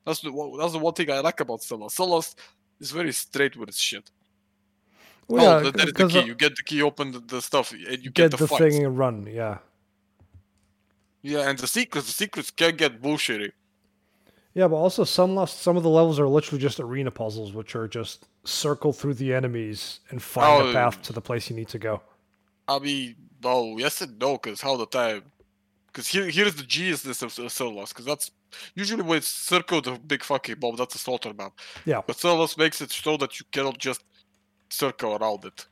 That's 0.05 0.19
the 0.21 0.32
one, 0.32 0.57
that's 0.57 0.74
the 0.74 0.80
one 0.80 0.93
thing 0.93 1.09
I 1.09 1.19
like 1.19 1.39
about 1.39 1.63
Celeste. 1.63 1.95
Celeste 1.95 2.39
is 2.80 2.91
very 2.91 3.13
straight 3.13 3.55
with 3.55 3.69
its 3.69 3.80
shit. 3.80 4.11
Well, 5.28 5.59
oh, 5.59 5.63
yeah, 5.63 5.71
that, 5.71 5.88
is 5.88 5.93
the 5.93 6.07
key. 6.07 6.19
uh, 6.19 6.26
You 6.26 6.36
get 6.36 6.55
the 6.55 6.63
key, 6.63 6.82
open 6.82 7.11
the, 7.11 7.19
the 7.19 7.41
stuff, 7.41 7.71
and 7.71 7.82
you 7.82 8.09
get 8.11 8.32
get, 8.32 8.32
the, 8.32 8.38
the 8.38 8.47
thing 8.47 8.86
and 8.86 8.97
run. 8.97 9.28
Yeah. 9.32 9.59
Yeah, 11.21 11.49
and 11.49 11.57
the 11.57 11.67
secrets, 11.67 12.07
the 12.07 12.13
secrets 12.13 12.51
can 12.51 12.76
get 12.76 13.01
bullshitty. 13.01 13.51
Yeah, 14.53 14.67
but 14.67 14.76
also 14.76 15.03
some 15.03 15.34
lost, 15.36 15.61
some 15.61 15.78
of 15.78 15.84
the 15.84 15.89
levels 15.89 16.19
are 16.19 16.28
literally 16.28 16.61
just 16.61 16.80
arena 16.80 17.09
puzzles, 17.09 17.53
which 17.53 17.76
are 17.76 17.88
just 17.88 18.28
circle 18.43 18.93
through 18.93 19.15
the 19.15 19.34
enemies 19.34 20.01
and 20.09 20.21
find 20.21 20.63
Oh, 20.63 20.67
the 20.67 20.74
path 20.74 21.01
to 21.03 21.13
the 21.13 21.21
place 21.21 21.49
you 21.49 21.55
need 21.55 21.69
to 21.69 21.80
go. 21.80 22.01
I 22.67 22.80
mean, 22.80 23.15
no, 23.43 23.78
yes 23.78 24.01
and 24.01 24.19
no, 24.19 24.34
because 24.34 24.61
how 24.61 24.78
the 24.78 24.86
time. 24.86 25.24
Because 25.88 26.07
here, 26.07 26.30
here's 26.30 26.55
the 26.55 26.63
geniusness 26.63 27.21
of 27.21 27.38
of 27.39 27.89
because 27.89 28.05
that's 28.05 28.32
usually 28.76 29.03
when 29.03 29.19
it's 29.19 29.28
circle 29.28 29.82
the 29.82 29.99
big 30.05 30.24
fucking 30.24 30.55
bomb, 30.59 30.76
that's 30.76 30.95
a 30.95 30.97
slaughter 30.99 31.34
map. 31.34 31.53
Yeah. 31.86 32.01
But 32.05 32.17
Celos 32.17 32.57
makes 32.57 32.82
it 32.82 32.91
so 32.91 33.17
that 33.17 33.39
you 33.39 33.45
cannot 33.51 33.78
just 33.78 34.03
circle 34.74 35.15
around 35.15 35.45
it. 35.45 35.65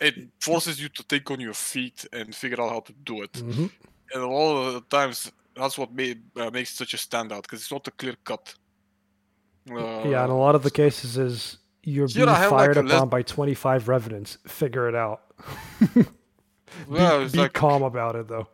It 0.00 0.28
forces 0.40 0.80
you 0.80 0.88
to 0.88 1.02
think 1.04 1.30
on 1.30 1.40
your 1.40 1.54
feet 1.54 2.04
and 2.12 2.34
figure 2.34 2.60
out 2.60 2.70
how 2.70 2.80
to 2.80 2.92
do 3.04 3.22
it. 3.22 3.36
hmm 3.36 3.66
And 4.12 4.22
a 4.22 4.26
lot 4.26 4.66
of 4.66 4.74
the 4.74 4.80
times, 4.96 5.30
that's 5.56 5.78
what 5.78 5.92
made, 5.92 6.22
uh, 6.36 6.50
makes 6.50 6.72
it 6.72 6.76
such 6.76 6.94
a 6.94 6.96
standout, 6.96 7.42
because 7.42 7.60
it's 7.60 7.72
not 7.72 7.86
a 7.88 7.90
clear 7.92 8.14
cut. 8.24 8.54
Uh, 9.70 10.02
yeah, 10.04 10.22
and 10.24 10.32
a 10.32 10.34
lot 10.34 10.54
of 10.54 10.62
the 10.62 10.70
cases 10.70 11.16
is 11.16 11.58
you're 11.82 12.08
being 12.08 12.26
have, 12.28 12.50
like, 12.52 12.60
fired 12.60 12.76
upon 12.76 13.00
list- 13.00 13.10
by 13.10 13.22
25 13.22 13.88
revenants. 13.88 14.38
Figure 14.46 14.88
it 14.88 14.94
out. 14.94 15.22
well, 16.88 17.20
be 17.20 17.24
it's 17.24 17.32
be 17.32 17.38
like 17.38 17.52
calm 17.52 17.82
about 17.82 18.16
it 18.16 18.28
though. 18.28 18.48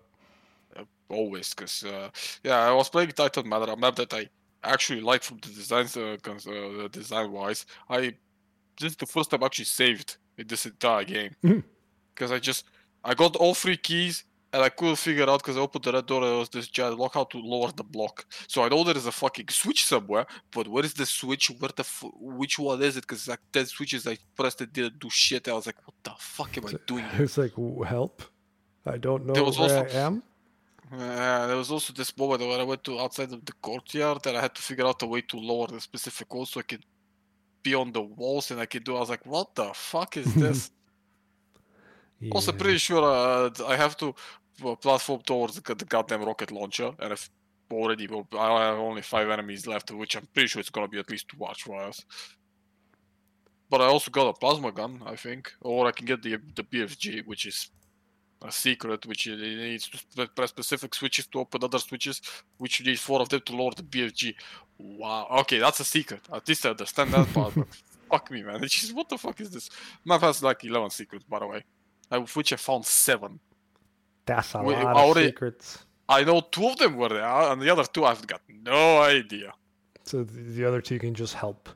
always, 1.09 1.53
because 1.55 1.83
uh, 1.85 2.11
yeah, 2.45 2.59
I 2.61 2.73
was 2.73 2.89
playing 2.89 3.11
Titan 3.11 3.49
Manor, 3.49 3.73
a 3.73 3.77
map 3.77 3.97
that 3.97 4.15
I 4.15 4.29
actually 4.63 5.01
like 5.01 5.23
from 5.23 5.39
the 5.39 5.49
designs, 5.49 5.97
uh, 5.97 6.17
uh, 6.25 6.89
design 6.89 7.33
wise. 7.33 7.67
I 7.89 8.15
this 8.81 8.93
is 8.93 8.97
the 8.97 9.07
first 9.07 9.31
time 9.31 9.43
I 9.43 9.47
actually 9.47 9.67
saved 9.67 10.17
in 10.39 10.47
this 10.47 10.67
entire 10.67 11.05
game 11.05 11.33
because 12.15 12.33
I 12.33 12.39
just 12.39 12.65
I 13.05 13.15
got 13.15 13.37
all 13.37 13.55
three 13.55 13.77
keys 13.77 14.25
and 14.53 14.63
I 14.65 14.69
couldn't 14.69 14.97
figure 14.97 15.29
out 15.31 15.41
because 15.43 15.57
I 15.57 15.61
opened 15.61 15.85
the 15.85 15.93
red 15.93 16.07
door 16.07 16.23
and 16.23 16.31
there 16.33 16.39
was 16.39 16.49
this 16.49 16.67
giant 16.67 16.99
lock 16.99 17.15
how 17.15 17.25
to 17.25 17.39
lower 17.39 17.71
the 17.81 17.85
block. 17.85 18.25
So 18.49 18.65
I 18.65 18.69
know 18.69 18.83
there 18.83 18.97
is 18.97 19.07
a 19.07 19.13
fucking 19.13 19.47
switch 19.49 19.85
somewhere, 19.87 20.27
but 20.51 20.67
where 20.67 20.85
is 20.85 20.93
the 20.95 21.07
switch? 21.07 21.51
Where 21.61 21.71
the 21.77 21.83
f- 21.83 22.05
which 22.21 22.59
one 22.59 22.83
is 22.83 22.97
it? 22.97 23.03
Because 23.03 23.29
like 23.29 23.39
ten 23.53 23.67
switches 23.67 24.07
I 24.09 24.19
pressed 24.37 24.61
it 24.61 24.73
didn't 24.73 24.99
do 24.99 25.09
shit. 25.09 25.47
I 25.49 25.53
was 25.53 25.67
like, 25.67 25.77
what 25.87 25.95
the 26.03 26.13
fuck 26.19 26.57
am 26.59 26.67
I 26.67 26.73
doing? 26.87 27.05
here? 27.11 27.23
It's 27.23 27.39
like 27.39 27.53
help. 27.87 28.23
I 28.85 28.97
don't 28.99 29.27
know 29.27 29.35
There 29.35 29.45
was 29.45 29.59
where 29.59 29.79
also- 29.79 29.99
I 29.99 30.01
am. 30.07 30.23
Uh, 30.93 31.47
there 31.47 31.57
was 31.57 31.71
also 31.71 31.93
this 31.93 32.17
moment 32.19 32.41
where 32.43 32.59
I 32.59 32.65
went 32.65 32.83
to 32.83 32.99
outside 32.99 33.33
of 33.33 33.45
the 33.45 33.53
courtyard 33.63 34.27
and 34.27 34.37
I 34.37 34.41
had 34.41 34.57
to 34.57 34.63
figure 34.63 34.85
out 34.85 35.01
a 35.03 35.07
way 35.07 35.21
to 35.21 35.37
lower 35.37 35.69
the 35.69 35.81
specific 35.81 36.35
wall 36.35 36.45
so 36.47 36.59
I 36.59 36.65
could 36.65 36.85
be 37.63 37.75
on 37.75 37.93
the 37.93 38.03
walls 38.03 38.51
and 38.51 38.61
I 38.61 38.67
could 38.67 38.85
do. 38.85 38.97
I 38.97 39.01
was 39.01 39.11
like, 39.11 39.27
what 39.27 39.55
the 39.55 39.71
fuck 39.75 40.17
is 40.17 40.35
this? 40.35 40.71
Also, 42.33 42.53
pretty 42.53 42.77
sure 42.77 43.03
uh, 43.03 43.49
I 43.67 43.77
have 43.77 43.97
to 43.97 44.15
platform 44.83 45.23
towards 45.23 45.59
the, 45.59 45.75
goddamn 45.87 46.23
rocket 46.23 46.51
launcher, 46.51 46.93
and 46.99 47.15
if 47.15 47.31
already 47.73 48.07
I 48.39 48.67
have 48.67 48.79
only 48.79 49.03
five 49.03 49.31
enemies 49.31 49.67
left, 49.67 49.91
which 49.91 50.17
I'm 50.17 50.27
pretty 50.35 50.49
sure 50.49 50.61
it's 50.61 50.69
gonna 50.69 50.89
be 50.89 50.99
at 50.99 51.09
least 51.11 51.29
two 51.29 51.39
archviles. 51.39 52.05
But 53.71 53.81
I 53.81 53.87
also 53.87 54.11
got 54.11 54.29
a 54.29 54.33
plasma 54.35 54.73
gun, 54.73 55.01
I 55.07 55.17
think, 55.17 55.53
or 55.63 55.87
I 55.87 55.93
can 55.93 56.05
get 56.05 56.23
the 56.23 56.37
the 56.57 56.65
BFG, 56.65 57.25
which 57.27 57.47
is 57.47 57.71
a 58.43 58.51
secret, 58.51 59.05
which 59.07 59.27
needs 59.27 59.89
to 60.17 60.27
press 60.29 60.51
specific 60.51 60.95
switches 60.95 61.27
to 61.29 61.41
open 61.41 61.63
other 61.65 61.79
switches, 61.79 62.21
which 62.59 62.81
you 62.81 62.87
need 62.87 62.99
four 62.99 63.21
of 63.21 63.29
them 63.29 63.41
to 63.45 63.55
lower 63.57 63.73
the 63.77 63.83
BFG. 63.83 64.35
Wow. 64.79 65.27
Okay, 65.41 65.59
that's 65.59 65.81
a 65.81 65.85
secret. 65.85 66.21
At 66.33 66.49
least 66.49 66.65
I 66.65 66.71
understand 66.71 67.13
that 67.13 67.33
part. 67.35 67.55
But 67.55 67.67
fuck 68.11 68.31
me, 68.31 68.43
man. 68.43 68.65
It's 68.65 68.75
just 68.81 68.95
what 68.95 69.09
the 69.09 69.19
fuck 69.19 69.41
is 69.41 69.51
this? 69.51 69.69
Map 70.05 70.23
has 70.23 70.43
like 70.43 70.65
eleven 70.65 70.91
secrets, 70.91 71.25
by 71.29 71.39
the 71.41 71.47
way. 71.47 71.65
Of 72.11 72.35
which 72.35 72.53
I 72.53 72.57
found 72.57 72.85
seven. 72.87 73.39
That's 74.27 74.55
a 74.55 74.63
Wait, 74.63 74.75
lot 74.77 74.87
I 74.87 74.91
of 74.91 74.97
already- 74.97 75.29
secrets. 75.29 75.79
I 76.09 76.25
know 76.25 76.41
two 76.41 76.67
of 76.67 76.77
them 76.77 76.97
were 76.97 77.09
there, 77.09 77.23
and 77.25 77.63
the 77.63 77.71
other 77.71 77.85
two 77.85 78.05
I've 78.05 78.27
got 78.27 78.41
no 78.65 79.01
idea. 79.03 79.53
So 80.03 80.25
the 80.25 80.65
other 80.65 80.81
two 80.81 80.99
can 80.99 81.15
just 81.15 81.35
help. 81.35 81.69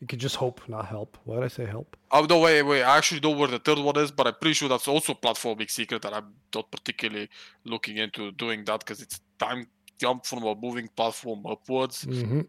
You 0.00 0.06
can 0.06 0.18
just 0.18 0.36
hope, 0.36 0.60
not 0.68 0.86
help. 0.86 1.16
Why 1.24 1.36
did 1.36 1.44
I 1.44 1.48
say 1.48 1.64
help? 1.64 1.96
Oh 2.10 2.26
no, 2.28 2.40
wait, 2.40 2.62
wait. 2.62 2.82
I 2.82 2.98
actually 2.98 3.20
know 3.20 3.30
where 3.30 3.48
the 3.48 3.58
third 3.58 3.78
one 3.78 3.96
is, 3.98 4.10
but 4.10 4.26
I'm 4.26 4.34
pretty 4.34 4.54
sure 4.54 4.68
that's 4.68 4.88
also 4.88 5.12
a 5.12 5.16
platforming 5.16 5.70
secret, 5.70 6.04
and 6.04 6.14
I'm 6.14 6.34
not 6.54 6.70
particularly 6.70 7.30
looking 7.64 7.96
into 7.96 8.30
doing 8.32 8.64
that 8.66 8.80
because 8.80 9.00
it's 9.00 9.20
time 9.38 9.66
jump 9.98 10.26
from 10.26 10.44
a 10.44 10.54
moving 10.54 10.88
platform 10.94 11.46
upwards, 11.46 12.04
hmm 12.04 12.42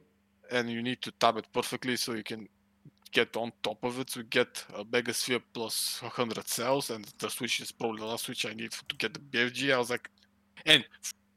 and 0.50 0.70
you 0.70 0.82
need 0.82 1.02
to 1.02 1.12
time 1.12 1.38
it 1.38 1.46
perfectly 1.54 1.98
so 1.98 2.14
you 2.14 2.24
can 2.24 2.48
get 3.12 3.36
on 3.36 3.52
top 3.64 3.84
of 3.84 4.00
it 4.00 4.08
to 4.08 4.24
get 4.24 4.64
a 4.76 4.86
megasphere 4.86 5.42
plus 5.54 6.00
100 6.02 6.48
cells, 6.48 6.90
and 6.90 7.06
the 7.20 7.30
switch 7.30 7.60
is 7.62 7.72
probably 7.72 8.00
the 8.00 8.06
last 8.06 8.26
switch 8.26 8.46
I 8.46 8.54
need 8.54 8.72
to 8.72 8.96
get 8.98 9.14
the 9.14 9.20
BFG. 9.20 9.74
I 9.74 9.78
was 9.78 9.90
like, 9.90 10.10
and 10.66 10.86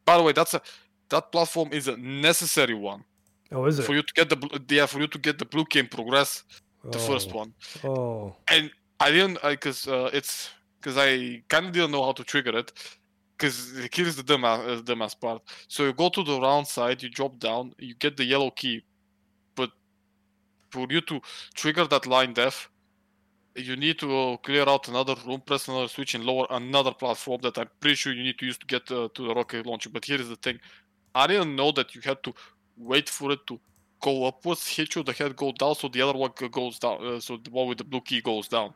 by 0.05 0.17
the 0.17 0.23
way, 0.25 0.33
that's 0.33 0.55
a 0.55 0.63
that 1.09 1.31
platform 1.31 1.73
is 1.73 1.87
a 1.89 1.97
necessary 1.97 2.75
one 2.75 3.05
Oh, 3.53 3.65
is 3.67 3.79
it? 3.79 3.83
for 3.83 3.95
you 3.95 4.03
to 4.03 4.13
get 4.15 4.29
the 4.29 4.65
yeah 4.69 4.87
for 4.87 5.01
you 5.01 5.07
to 5.09 5.19
get 5.19 5.39
the 5.39 5.45
blue 5.45 5.65
game 5.69 5.87
progress 5.89 6.45
the 6.85 6.99
first 6.99 7.31
Oh, 7.33 7.37
one. 7.37 7.55
Oh, 7.85 8.37
and 8.49 8.71
I 8.99 9.11
didn't 9.11 9.39
because 9.43 9.89
uh, 9.89 10.11
it's 10.13 10.51
because 10.81 10.97
I 10.97 11.43
kind 11.49 11.67
of 11.67 11.73
didn't 11.73 11.91
know 11.91 12.05
how 12.05 12.13
to 12.13 12.25
trigger 12.25 12.57
it. 12.57 12.73
Because 13.37 13.73
here's 13.93 14.17
the 14.17 14.23
dumbass, 14.23 14.79
uh, 14.79 14.83
dumbass 14.83 15.19
part. 15.19 15.43
So 15.67 15.85
you 15.85 15.95
go 15.95 16.11
to 16.11 16.23
the 16.23 16.39
round 16.41 16.67
side, 16.67 17.03
you 17.03 17.09
drop 17.09 17.39
down, 17.39 17.73
you 17.79 17.95
get 17.95 18.17
the 18.19 18.25
yellow 18.25 18.51
key, 18.51 18.85
but 19.55 19.71
for 20.71 20.87
you 20.91 21.01
to 21.03 21.21
trigger 21.55 21.87
that 21.87 22.07
line 22.07 22.35
def, 22.35 22.71
you 23.57 23.77
need 23.77 23.99
to 23.99 24.15
uh, 24.15 24.37
clear 24.37 24.69
out 24.69 24.89
another 24.89 25.15
room, 25.27 25.41
press 25.41 25.69
another 25.69 25.89
switch, 25.89 26.15
and 26.15 26.25
lower 26.25 26.47
another 26.51 26.93
platform 26.93 27.41
that 27.43 27.57
I'm 27.59 27.69
pretty 27.81 27.97
sure 27.97 28.13
you 28.13 28.23
need 28.23 28.39
to 28.39 28.47
use 28.47 28.59
to 28.59 28.67
get 28.67 28.91
uh, 28.91 29.09
to 29.15 29.29
the 29.29 29.35
rocket 29.35 29.65
launcher. 29.67 29.89
But 29.89 30.05
here 30.05 30.21
is 30.21 30.29
the 30.29 30.37
thing: 30.37 30.59
I 31.15 31.27
didn't 31.27 31.57
know 31.57 31.73
that 31.73 31.95
you 31.95 32.03
had 32.03 32.23
to 32.25 32.35
wait 32.81 33.09
for 33.09 33.33
it 33.33 33.41
to 33.49 33.61
go 34.01 34.25
upwards, 34.25 34.67
hit 34.67 34.95
you 34.95 35.03
the 35.03 35.13
head, 35.13 35.37
go 35.37 35.53
down, 35.53 35.75
so 35.75 35.89
the 35.89 36.01
other 36.03 36.19
one 36.19 36.31
goes 36.51 36.79
down. 36.79 37.05
Uh, 37.07 37.21
so 37.21 37.37
the 37.37 37.51
one 37.51 37.69
with 37.69 37.79
the 37.79 37.85
blue 37.85 38.01
key 38.01 38.21
goes 38.21 38.49
down. 38.49 38.73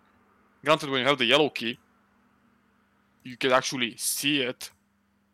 Granted, 0.65 0.91
when 0.91 1.01
you 1.01 1.07
have 1.07 1.19
the 1.19 1.25
yellow 1.25 1.51
key, 1.51 1.79
you 3.23 3.37
can 3.37 3.53
actually 3.53 3.97
see 3.97 4.41
it 4.43 4.71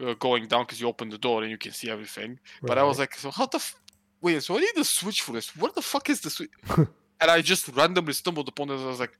uh, 0.05 0.15
going 0.15 0.47
down 0.47 0.63
because 0.65 0.81
you 0.81 0.87
open 0.89 1.09
the 1.09 1.19
door 1.19 1.43
and 1.43 1.51
you 1.51 1.59
can 1.59 1.73
see 1.73 1.91
everything. 1.91 2.39
But 2.63 2.79
I 2.79 2.83
was 2.85 2.99
like, 2.99 3.15
so 3.15 3.31
how 3.31 3.47
the 3.47 3.57
f- 3.57 3.75
wait? 4.21 4.43
So 4.43 4.57
I 4.57 4.61
need 4.61 4.77
a 4.77 4.85
switch 4.85 5.23
for 5.23 5.33
this. 5.33 5.55
What 5.57 5.75
the 5.75 5.83
fuck 5.83 6.09
is 6.09 6.21
the 6.21 6.31
switch? 6.31 6.51
and 6.79 6.89
I 7.31 7.43
just 7.43 7.69
randomly 7.69 8.13
stumbled 8.13 8.49
upon 8.49 8.71
it. 8.71 8.75
I 8.81 8.87
was 8.87 9.01
like, 9.01 9.13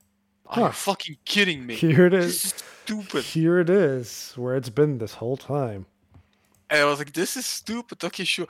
are 0.47 0.55
Huh. 0.55 0.65
you 0.67 0.71
fucking 0.71 1.17
kidding 1.25 1.65
me? 1.65 1.75
Here 1.75 2.07
it 2.07 2.11
This 2.11 2.45
is. 2.45 2.45
is 2.45 2.63
stupid. 2.83 3.23
Here 3.23 3.59
it 3.59 3.69
is, 3.69 4.33
where 4.35 4.55
it's 4.55 4.69
been 4.69 4.97
this 4.97 5.13
whole 5.15 5.37
time. 5.37 5.85
And 6.69 6.81
I 6.81 6.85
was 6.85 6.99
like, 6.99 7.13
this 7.13 7.35
is 7.37 7.45
stupid. 7.45 8.03
Okay, 8.03 8.23
sure. 8.23 8.47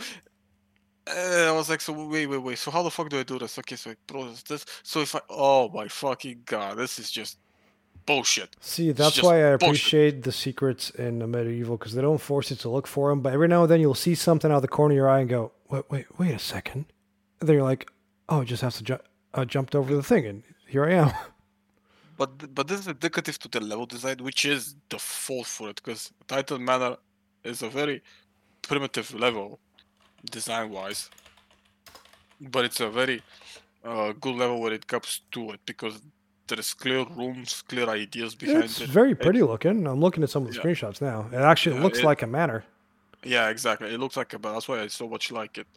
I 1.08 1.52
was 1.52 1.70
like, 1.70 1.82
so 1.82 1.94
wait, 1.94 2.28
wait, 2.28 2.38
wait. 2.38 2.58
So 2.58 2.72
how 2.72 2.84
the 2.84 2.92
fuck 2.92 3.10
do 3.10 3.20
I 3.20 3.24
do 3.24 3.40
this? 3.40 3.58
Okay, 3.60 3.76
so 3.76 3.92
I 3.92 3.96
process 4.06 4.44
this. 4.44 4.66
So 4.84 5.02
if 5.02 5.16
I, 5.16 5.22
oh 5.30 5.70
my 5.70 5.88
fucking 5.88 6.44
god, 6.46 6.78
this 6.78 7.00
is 7.00 7.10
just 7.10 7.40
bullshit. 8.06 8.56
See, 8.60 8.92
that's 8.92 9.22
why 9.22 9.40
I 9.40 9.58
bullshit. 9.58 9.64
appreciate 9.64 10.24
the 10.24 10.32
secrets 10.32 10.90
in 10.92 11.22
Amid 11.22 11.48
Evil 11.48 11.78
because 11.78 11.94
they 11.94 12.02
don't 12.02 12.22
force 12.22 12.52
you 12.52 12.56
to 12.58 12.70
look 12.70 12.88
for 12.88 13.10
them. 13.10 13.22
But 13.22 13.34
every 13.34 13.48
now 13.48 13.64
and 13.64 13.72
then 13.72 13.82
you'll 13.82 13.96
see 13.96 14.16
something 14.16 14.52
out 14.52 14.58
of 14.58 14.62
the 14.62 14.68
corner 14.68 14.94
of 14.94 14.98
your 14.98 15.10
eye 15.10 15.20
and 15.22 15.30
go, 15.30 15.52
"Wait, 15.70 15.84
wait, 15.90 16.20
wait 16.20 16.36
a 16.36 16.40
second. 16.40 16.86
And 17.40 17.50
then 17.50 17.56
you're 17.56 17.64
like, 17.64 17.90
"Oh, 18.30 18.42
I 18.42 18.44
just 18.44 18.62
have 18.62 18.76
to 18.76 18.84
ju- 18.84 19.00
I 19.34 19.46
jumped 19.46 19.76
over 19.76 19.96
the 19.96 20.04
thing, 20.04 20.26
and 20.26 20.44
here 20.68 20.86
I 20.86 20.94
am." 20.94 21.12
But 22.18 22.54
but 22.54 22.68
this 22.68 22.82
is 22.82 22.88
indicative 22.88 23.40
to 23.40 23.48
the 23.48 23.60
level 23.60 23.88
design, 23.88 24.18
which 24.18 24.46
is 24.46 24.76
the 24.90 25.00
fault 25.00 25.48
for 25.48 25.70
it, 25.70 25.78
because 25.78 26.12
Titan 26.28 26.64
Manor 26.64 26.98
is 27.44 27.64
a 27.64 27.70
very 27.70 28.04
primitive 28.62 29.12
level 29.16 29.60
design 30.30 30.70
wise, 30.70 31.10
but 32.40 32.66
it's 32.66 32.80
a 32.80 32.90
very 32.90 33.22
uh, 33.84 34.14
good 34.20 34.36
level 34.36 34.62
when 34.62 34.74
it 34.74 34.86
comes 34.88 35.22
to 35.32 35.52
it 35.52 35.60
because 35.66 36.02
there 36.48 36.60
is 36.60 36.74
clear 36.74 37.06
rooms, 37.16 37.64
clear 37.68 37.88
ideas 37.90 38.36
behind 38.36 38.64
it. 38.66 38.82
it's 38.82 38.92
very 38.92 39.16
pretty 39.16 39.42
looking. 39.42 39.88
I'm 39.88 40.00
looking 40.00 40.22
at 40.24 40.30
some 40.30 40.44
of 40.46 40.50
the 40.50 40.56
Yeah. 40.56 40.62
screenshots 40.64 41.02
now. 41.02 41.28
It 41.32 41.38
actually 41.42 41.78
Yeah, 41.78 41.84
looks 41.84 42.00
it- 42.00 42.06
like 42.06 42.22
a 42.22 42.28
manor. 42.28 42.64
Yeah, 43.24 43.50
exactly. 43.50 43.94
It 43.94 44.00
looks 44.00 44.18
like 44.18 44.34
a, 44.34 44.40
but 44.40 44.54
that's 44.54 44.68
why 44.68 44.82
I 44.82 44.88
so 44.88 45.08
much 45.08 45.32
like 45.32 45.58
it. 45.60 45.68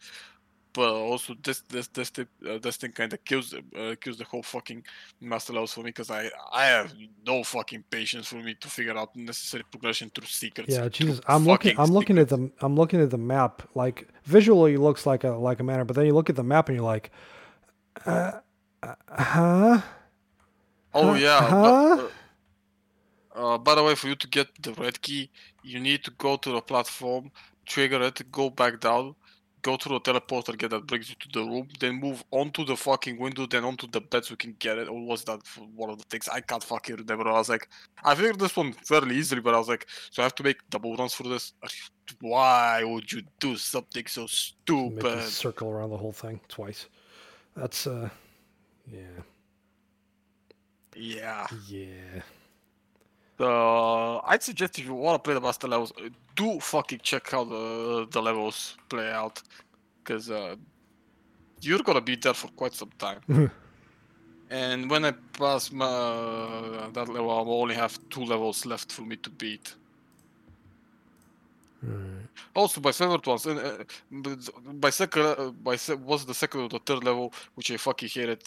But 0.75 0.93
also, 0.93 1.35
this 1.43 1.61
this 1.69 1.87
this 1.89 2.11
thing, 2.11 2.27
uh, 2.49 2.59
this 2.59 2.77
thing 2.77 2.93
kind 2.93 3.13
of 3.13 3.25
kills 3.25 3.55
uh, 3.55 3.95
kills 4.01 4.19
the 4.19 4.25
whole 4.25 4.43
fucking 4.43 4.85
master 5.21 5.53
levels 5.53 5.73
for 5.73 5.81
me 5.81 5.91
because 5.91 6.11
I 6.11 6.31
I 6.53 6.67
have 6.67 6.93
no 7.27 7.45
fucking 7.45 7.85
patience 7.91 8.27
for 8.29 8.37
me 8.43 8.55
to 8.61 8.69
figure 8.69 8.97
out 8.99 9.15
necessary 9.15 9.63
progression 9.71 10.11
through 10.11 10.27
secrets. 10.27 10.75
Yeah, 10.75 10.89
Jesus. 10.89 11.21
I'm 11.29 11.45
looking. 11.45 11.75
I'm 11.79 11.93
looking 11.93 12.19
at 12.19 12.29
secrets. 12.29 12.53
the. 12.59 12.67
I'm 12.67 12.75
looking 12.77 13.01
at 13.01 13.11
the 13.11 13.19
map. 13.19 13.63
Like 13.75 14.09
visually, 14.25 14.75
it 14.75 14.81
looks 14.81 15.07
like 15.07 15.23
a 15.25 15.31
like 15.31 15.61
a 15.61 15.65
manor, 15.65 15.85
but 15.85 15.95
then 15.97 16.07
you 16.07 16.15
look 16.15 16.29
at 16.29 16.37
the 16.37 16.45
map 16.45 16.69
and 16.69 16.77
you're 16.77 16.85
like, 16.85 17.11
uh, 18.07 18.33
uh, 18.83 18.95
huh? 19.09 19.81
Oh 20.93 21.13
Huh? 21.13 21.15
yeah. 21.15 21.41
Huh? 21.41 21.97
But, 21.97 22.13
uh, 23.41 23.55
uh, 23.55 23.59
by 23.59 23.75
the 23.75 23.83
way, 23.83 23.95
for 23.95 24.09
you 24.09 24.17
to 24.17 24.29
get 24.29 24.49
the 24.63 24.73
red 24.75 25.01
key, 25.03 25.31
you 25.63 25.81
need 25.81 26.05
to 26.05 26.11
go 26.13 26.37
to 26.37 26.51
the 26.53 26.61
platform, 26.61 27.31
trigger 27.67 28.03
it, 28.03 28.31
go 28.31 28.51
back 28.51 28.81
down, 28.81 29.15
go 29.65 29.77
through 29.77 29.99
the 29.99 30.13
teleporter, 30.13 30.57
get 30.57 30.71
that 30.71 30.87
brings 30.87 31.09
you 31.09 31.17
to 31.19 31.29
the 31.33 31.45
room, 31.45 31.67
then 31.81 31.95
move 31.99 32.23
onto 32.31 32.65
the 32.65 32.77
fucking 32.77 33.19
window, 33.19 33.47
then 33.47 33.65
onto 33.65 33.89
the 33.89 34.01
bed 34.01 34.25
so 34.25 34.33
you 34.33 34.37
can 34.37 34.55
get 34.59 34.79
it. 34.79 34.89
Or 34.89 35.01
was 35.05 35.25
that 35.25 35.41
one 35.75 35.91
of 35.91 35.99
the 35.99 36.05
things? 36.11 36.29
I 36.29 36.41
can't 36.41 36.63
fucking 36.63 36.97
remember. 36.97 37.27
I 37.29 37.33
was 37.33 37.49
like, 37.49 37.69
I 38.05 38.15
figured 38.15 38.39
this 38.39 38.55
one 38.55 38.75
fairly 38.75 39.17
easily, 39.17 39.41
but 39.41 39.55
I 39.55 39.59
was 39.59 39.69
like, 39.69 39.87
so 40.11 40.23
I 40.23 40.25
have 40.25 40.35
to 40.37 40.43
make 40.45 40.59
double 40.71 40.95
runs 40.97 41.15
for 41.15 41.25
this. 41.25 41.55
Why 42.21 42.85
would 42.85 43.11
you 43.11 43.23
do 43.41 43.57
something 43.57 44.07
so 44.07 44.27
stupid? 44.27 45.23
circle 45.23 45.71
around 45.71 45.91
the 45.91 45.97
whole 45.97 46.13
thing 46.13 46.41
twice. 46.49 46.87
That's 47.57 47.87
uh, 47.87 48.11
yeah, 48.93 49.23
Yeah. 50.95 51.47
yeah. 51.67 52.21
Uh, 53.39 54.19
I'd 54.19 54.43
suggest 54.43 54.79
if 54.79 54.87
you 54.87 54.95
want 54.95 55.23
to 55.23 55.27
play 55.27 55.35
the 55.35 55.41
master 55.41 55.67
levels, 55.67 55.93
uh, 55.99 56.09
do 56.37 56.61
fucking 56.61 57.01
check 57.03 57.31
how 57.31 57.45
the 57.45 58.07
the 58.11 58.23
levels 58.23 58.77
play 58.89 59.11
out, 59.11 59.43
because 59.99 60.31
uh, 60.31 60.55
you're 61.61 61.83
gonna 61.83 62.01
be 62.01 62.17
there 62.17 62.35
for 62.35 62.49
quite 62.49 62.75
some 62.75 62.91
time. 62.99 63.21
and 64.51 64.89
when 64.89 65.05
I 65.05 65.13
pass 65.39 65.73
my 65.73 65.87
that 66.93 67.09
level, 67.09 67.31
I 67.31 67.41
only 67.41 67.75
have 67.75 67.99
two 68.09 68.25
levels 68.25 68.65
left 68.67 68.93
for 68.93 69.03
me 69.03 69.17
to 69.17 69.31
beat. 69.31 69.75
Alright. 71.85 72.29
Also, 72.55 72.81
my 72.81 72.93
favorite 72.93 73.27
ones, 73.27 73.47
and 73.47 73.59
uh, 73.59 74.73
by 74.75 74.91
second, 74.91 75.23
uh, 75.23 75.51
by 75.51 75.77
se- 75.77 75.95
was 75.95 76.25
the 76.25 76.35
second 76.35 76.61
or 76.61 76.69
the 76.69 76.79
third 76.79 77.03
level, 77.05 77.33
which 77.55 77.71
I 77.71 77.77
fucking 77.77 78.09
hated 78.09 78.43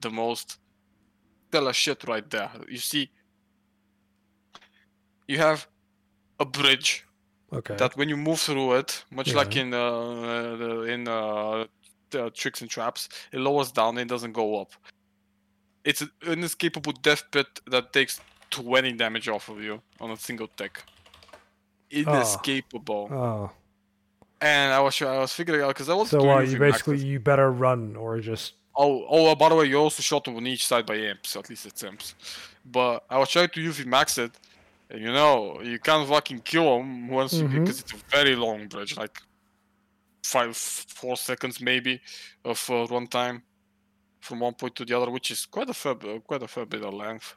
the 0.00 0.10
most. 0.10 0.58
Tell 1.52 1.68
a 1.68 1.72
shit 1.72 2.04
right 2.04 2.28
there. 2.28 2.50
You 2.68 2.78
see, 2.78 3.10
you 5.28 5.38
have 5.38 5.66
a 6.40 6.44
bridge 6.44 7.04
Okay. 7.52 7.76
that 7.76 7.96
when 7.96 8.08
you 8.08 8.16
move 8.16 8.40
through 8.40 8.74
it, 8.74 9.04
much 9.12 9.32
like 9.32 9.54
in 9.56 9.72
uh, 9.72 10.56
the, 10.56 10.82
in 10.82 11.06
uh, 11.06 11.64
the 12.10 12.30
tricks 12.30 12.60
and 12.60 12.68
traps, 12.68 13.08
it 13.32 13.38
lowers 13.38 13.70
down 13.70 13.96
and 13.98 14.08
doesn't 14.08 14.32
go 14.32 14.60
up. 14.60 14.72
It's 15.84 16.00
an 16.00 16.10
inescapable 16.26 16.92
death 17.02 17.22
pit 17.30 17.46
that 17.70 17.92
takes 17.92 18.20
20 18.50 18.92
damage 18.94 19.28
off 19.28 19.48
of 19.48 19.62
you 19.62 19.80
on 20.00 20.10
a 20.10 20.16
single 20.16 20.48
tick. 20.56 20.82
Inescapable. 21.90 23.08
oh. 23.12 23.50
And 24.40 24.72
I 24.74 24.80
was 24.80 25.00
I 25.00 25.18
was 25.18 25.32
figuring 25.32 25.62
out 25.62 25.68
because 25.68 25.88
I 25.88 25.94
was 25.94 26.10
So 26.10 26.28
uh, 26.28 26.40
you 26.40 26.58
basically 26.58 26.98
you 26.98 27.18
better 27.20 27.50
run 27.50 27.96
or 27.96 28.20
just 28.20 28.52
Oh, 28.76 29.06
oh! 29.08 29.30
uh, 29.32 29.34
by 29.34 29.48
the 29.48 29.54
way, 29.54 29.64
you 29.64 29.76
also 29.78 30.02
shot 30.02 30.28
on 30.28 30.46
each 30.46 30.66
side 30.66 30.84
by 30.84 30.96
imps. 30.96 31.34
At 31.36 31.48
least 31.48 31.64
it's 31.64 31.82
imps. 31.82 32.14
But 32.64 33.04
I 33.08 33.16
was 33.18 33.30
trying 33.30 33.48
to 33.48 33.60
UV 33.60 33.86
max 33.86 34.18
it, 34.18 34.32
you 34.94 35.12
know 35.12 35.60
you 35.62 35.78
can't 35.78 36.08
fucking 36.08 36.40
kill 36.40 36.78
them 36.78 37.08
once 37.08 37.32
you 37.34 37.44
Mhm. 37.48 37.60
because 37.60 37.80
it's 37.80 37.92
a 37.92 37.96
very 38.10 38.36
long 38.36 38.68
bridge, 38.68 38.96
like 38.96 39.20
five, 40.22 40.56
four 40.56 41.16
seconds 41.16 41.60
maybe 41.60 42.00
of 42.44 42.68
uh, 42.70 42.86
run 42.86 43.06
time 43.06 43.42
from 44.20 44.40
one 44.40 44.54
point 44.54 44.74
to 44.76 44.84
the 44.84 44.96
other, 44.96 45.10
which 45.10 45.30
is 45.30 45.46
quite 45.46 45.70
a 45.70 45.74
fair, 45.74 45.94
quite 45.94 46.42
a 46.42 46.48
fair 46.48 46.66
bit 46.66 46.82
of 46.82 46.92
length. 46.94 47.36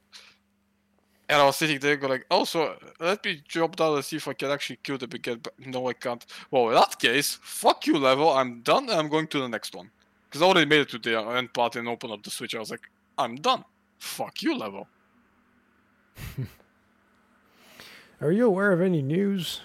And 1.27 1.39
I 1.39 1.45
was 1.45 1.57
sitting 1.57 1.77
there 1.79 1.95
going 1.97 2.11
like, 2.13 2.25
oh, 2.31 2.43
so 2.43 2.75
let 2.99 3.23
me 3.23 3.43
drop 3.47 3.75
down 3.75 3.93
and 3.95 4.03
see 4.03 4.15
if 4.15 4.27
I 4.27 4.33
can 4.33 4.49
actually 4.49 4.79
kill 4.81 4.97
the 4.97 5.07
big 5.07 5.21
guy. 5.21 5.35
But 5.35 5.53
no, 5.59 5.87
I 5.87 5.93
can't. 5.93 6.25
Well, 6.49 6.69
in 6.69 6.73
that 6.73 6.97
case, 6.97 7.37
fuck 7.43 7.85
you, 7.85 7.99
level. 7.99 8.31
I'm 8.31 8.61
done. 8.61 8.89
and 8.89 8.99
I'm 8.99 9.09
going 9.09 9.27
to 9.27 9.39
the 9.39 9.47
next 9.47 9.75
one. 9.75 9.91
Because 10.27 10.41
I 10.41 10.45
already 10.45 10.65
made 10.67 10.81
it 10.81 10.89
to 10.89 10.97
the 10.97 11.19
end 11.19 11.53
part 11.53 11.75
and 11.75 11.87
opened 11.87 12.13
up 12.13 12.23
the 12.23 12.31
switch. 12.31 12.55
I 12.55 12.59
was 12.59 12.71
like, 12.71 12.89
I'm 13.19 13.35
done. 13.35 13.63
Fuck 13.99 14.41
you, 14.41 14.57
level. 14.57 14.87
Are 18.21 18.31
you 18.31 18.45
aware 18.45 18.71
of 18.71 18.81
any 18.81 19.01
news? 19.01 19.61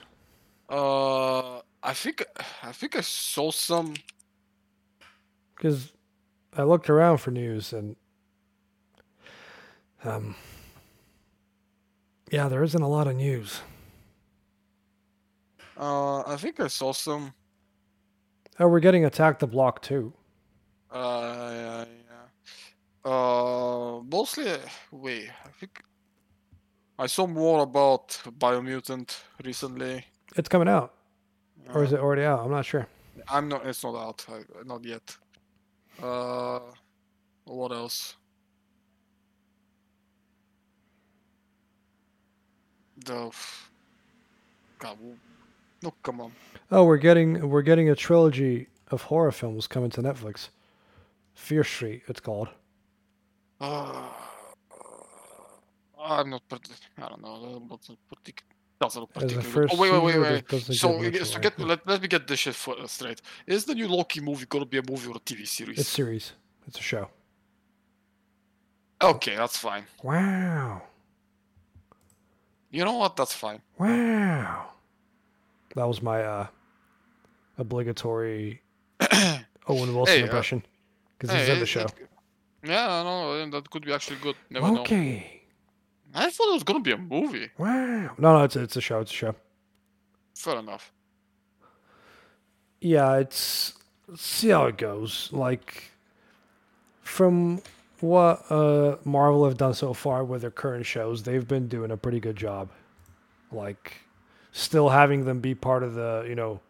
Uh, 0.68 1.58
I 1.82 1.92
think 1.92 2.24
I 2.62 2.72
think 2.72 2.96
I 2.96 3.00
saw 3.00 3.50
some. 3.50 3.94
Because 5.56 5.92
I 6.56 6.62
looked 6.62 6.88
around 6.88 7.18
for 7.18 7.30
news 7.30 7.72
and 7.72 7.96
um 10.04 10.34
yeah, 12.30 12.48
there 12.48 12.62
isn't 12.62 12.82
a 12.82 12.88
lot 12.88 13.06
of 13.06 13.16
news. 13.16 13.60
Uh, 15.76 16.20
I 16.20 16.36
think 16.36 16.60
I 16.60 16.68
saw 16.68 16.92
some. 16.92 17.34
Oh, 18.58 18.68
we're 18.68 18.80
getting 18.80 19.04
Attack 19.04 19.40
the 19.40 19.46
Block 19.46 19.82
too. 19.82 20.12
Uh, 20.90 21.50
yeah, 21.52 21.84
yeah. 23.04 23.10
Uh, 23.10 24.00
mostly. 24.10 24.52
Wait, 24.92 25.28
I 25.44 25.48
think 25.48 25.82
I 26.98 27.06
saw 27.06 27.26
more 27.26 27.62
about 27.62 28.08
Biomutant 28.38 29.16
recently. 29.44 30.04
It's 30.36 30.48
coming 30.48 30.68
out, 30.68 30.94
or 31.72 31.82
is 31.84 31.92
Uh, 31.92 31.96
it 31.96 32.00
already 32.00 32.22
out? 32.22 32.40
I'm 32.44 32.50
not 32.50 32.64
sure. 32.64 32.86
I'm 33.28 33.48
not. 33.48 33.66
It's 33.66 33.82
not 33.82 33.94
out. 33.96 34.26
I, 34.28 34.42
not 34.64 34.84
yet. 34.84 35.16
Uh, 36.02 36.60
what 37.44 37.72
else? 37.72 38.16
The. 43.04 43.30
God, 44.78 44.98
no, 45.82 45.92
come 46.02 46.20
on. 46.20 46.32
Oh, 46.70 46.84
we're 46.84 46.96
getting 46.96 47.48
we're 47.48 47.62
getting 47.62 47.88
a 47.90 47.94
trilogy 47.96 48.68
of 48.90 49.02
horror 49.02 49.32
films 49.32 49.66
coming 49.66 49.90
to 49.90 50.02
Netflix. 50.02 50.48
Fear 51.34 51.64
Street, 51.64 52.02
it's 52.06 52.20
called. 52.20 52.48
Uh, 53.60 54.08
I'm 56.04 56.30
not. 56.30 56.42
I 56.98 57.08
don't 57.08 57.22
know. 57.22 57.66
Not 57.68 57.80
doesn't 58.80 59.00
look 59.00 59.14
particularly. 59.14 59.68
Oh 59.72 59.76
wait, 59.78 59.92
wait, 59.92 60.18
wait, 60.18 60.44
wait. 60.50 60.74
So, 60.74 60.98
get 61.00 61.22
uh, 61.22 61.24
so 61.24 61.38
get, 61.38 61.58
let, 61.58 61.86
let 61.86 62.02
me 62.02 62.08
get 62.08 62.26
this 62.26 62.40
shit 62.40 62.56
straight. 62.86 63.22
Is 63.46 63.64
the 63.64 63.74
new 63.74 63.88
Loki 63.88 64.20
movie 64.20 64.46
gonna 64.46 64.66
be 64.66 64.78
a 64.78 64.82
movie 64.82 65.08
or 65.08 65.16
a 65.16 65.20
TV 65.20 65.46
series? 65.46 65.78
It's 65.78 65.88
series. 65.88 66.32
It's 66.66 66.78
a 66.78 66.82
show. 66.82 67.08
Okay, 69.02 69.36
that's 69.36 69.56
fine. 69.56 69.84
Wow. 70.02 70.82
You 72.70 72.84
know 72.84 72.96
what? 72.96 73.16
That's 73.16 73.34
fine. 73.34 73.60
Wow. 73.78 74.70
That 75.76 75.86
was 75.86 76.02
my 76.02 76.22
uh 76.22 76.46
obligatory 77.58 78.62
Owen 79.68 79.94
Wilson 79.94 80.14
Hey, 80.14 80.22
uh, 80.22 80.24
impression. 80.24 80.64
Because 81.18 81.34
Hey, 81.34 81.40
he's 81.40 81.48
in 81.50 81.60
the 81.60 81.66
show. 81.66 81.80
it- 81.82 82.08
yeah, 82.66 83.02
no, 83.02 83.50
that 83.50 83.68
could 83.68 83.84
be 83.84 83.92
actually 83.92 84.16
good. 84.22 84.36
Never 84.48 84.72
know. 84.72 84.84
I 86.14 86.30
thought 86.30 86.48
it 86.50 86.54
was 86.54 86.62
gonna 86.62 86.80
be 86.80 86.92
a 86.92 86.98
movie. 86.98 87.50
Wow. 87.58 88.14
No, 88.18 88.38
no, 88.38 88.44
it's 88.44 88.54
a, 88.54 88.62
it's 88.62 88.76
a 88.76 88.80
show. 88.80 89.00
It's 89.00 89.10
a 89.10 89.14
show. 89.14 89.34
Fair 90.34 90.58
enough. 90.58 90.92
Yeah, 92.80 93.16
it's 93.16 93.74
see 94.16 94.50
how 94.50 94.66
it 94.66 94.76
goes. 94.76 95.30
Like 95.32 95.90
from 97.02 97.62
what 98.00 98.44
uh 98.50 98.96
Marvel 99.04 99.44
have 99.44 99.56
done 99.56 99.74
so 99.74 99.92
far 99.92 100.24
with 100.24 100.42
their 100.42 100.50
current 100.50 100.86
shows, 100.86 101.22
they've 101.22 101.46
been 101.46 101.66
doing 101.66 101.90
a 101.90 101.96
pretty 101.96 102.20
good 102.20 102.36
job. 102.36 102.70
Like 103.50 103.94
still 104.52 104.88
having 104.88 105.24
them 105.24 105.40
be 105.40 105.54
part 105.54 105.82
of 105.82 105.94
the, 105.94 106.24
you 106.28 106.34
know, 106.36 106.60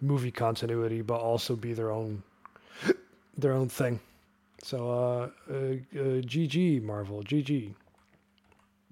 movie 0.00 0.30
continuity 0.30 1.02
but 1.02 1.20
also 1.20 1.56
be 1.56 1.72
their 1.72 1.90
own 1.90 2.22
their 3.36 3.52
own 3.52 3.68
thing. 3.68 4.00
So 4.62 4.90
uh, 4.90 5.30
uh, 5.50 5.54
uh 5.54 6.20
GG 6.22 6.82
Marvel, 6.82 7.22
GG. 7.22 7.74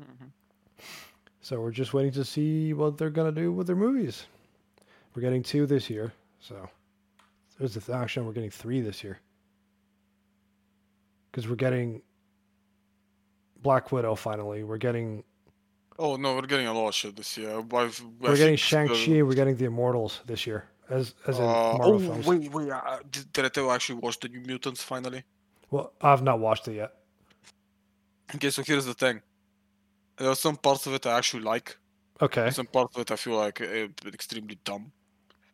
Mhm. 0.03 0.31
So 1.41 1.61
we're 1.61 1.71
just 1.73 1.93
waiting 1.95 2.13
to 2.13 2.25
see 2.25 2.73
what 2.73 2.97
they're 2.99 3.11
gonna 3.11 3.33
do 3.33 3.53
with 3.53 3.67
their 3.67 3.77
movies. 3.77 4.27
We're 5.15 5.23
getting 5.23 5.43
two 5.43 5.67
this 5.67 5.91
year, 5.91 6.13
so 6.41 6.69
there's 7.59 7.75
the 7.75 7.81
th- 7.81 7.97
actually 7.97 8.27
we're 8.27 8.33
getting 8.33 8.51
three 8.51 8.81
this 8.81 9.03
year 9.05 9.19
because 11.31 11.49
we're 11.49 11.57
getting 11.57 12.03
Black 13.63 13.93
Widow 13.93 14.15
finally. 14.15 14.63
We're 14.65 14.79
getting 14.79 15.25
Oh 15.99 16.17
no, 16.17 16.35
we're 16.35 16.43
getting 16.43 16.67
a 16.67 16.73
lot 16.73 16.89
of 16.89 16.95
shit 16.95 17.15
this 17.17 17.37
year. 17.37 17.51
I've- 17.59 17.77
I 17.77 17.91
we're 18.21 18.37
getting 18.37 18.57
Shang 18.57 18.89
Chi. 18.89 19.23
We're 19.23 19.35
getting 19.35 19.57
the 19.57 19.67
Immortals 19.67 20.21
this 20.27 20.47
year 20.47 20.69
as 20.89 21.15
as 21.27 21.39
in 21.39 21.45
Uh, 21.45 21.49
Marvel 21.79 21.95
oh 21.95 21.99
films. 21.99 22.27
wait, 22.27 22.51
wait! 22.51 22.71
Uh, 22.71 22.99
did, 23.11 23.33
did 23.33 23.45
I 23.45 23.49
tell 23.49 23.65
you 23.65 23.71
I 23.71 23.75
actually 23.75 23.99
watched 24.01 24.23
the 24.23 24.29
New 24.29 24.41
Mutants 24.41 24.83
finally? 24.83 25.25
Well, 25.71 25.93
I've 26.01 26.23
not 26.23 26.39
watched 26.39 26.67
it 26.69 26.75
yet. 26.75 26.95
Okay, 28.35 28.51
so 28.51 28.63
here's 28.63 28.85
the 28.87 28.95
thing. 28.95 29.23
There 30.19 30.29
are 30.29 30.37
some 30.37 30.57
parts 30.57 30.87
of 30.87 30.95
it 30.95 31.07
I 31.07 31.19
actually 31.19 31.43
like. 31.43 31.79
Okay, 32.21 32.51
Some 32.51 32.67
parts 32.67 32.97
of 32.97 33.03
it 33.03 33.11
I 33.11 33.17
feel 33.17 33.37
like 33.37 33.61
uh, 33.61 33.89
extremely 34.07 34.59
dumb. 34.65 34.93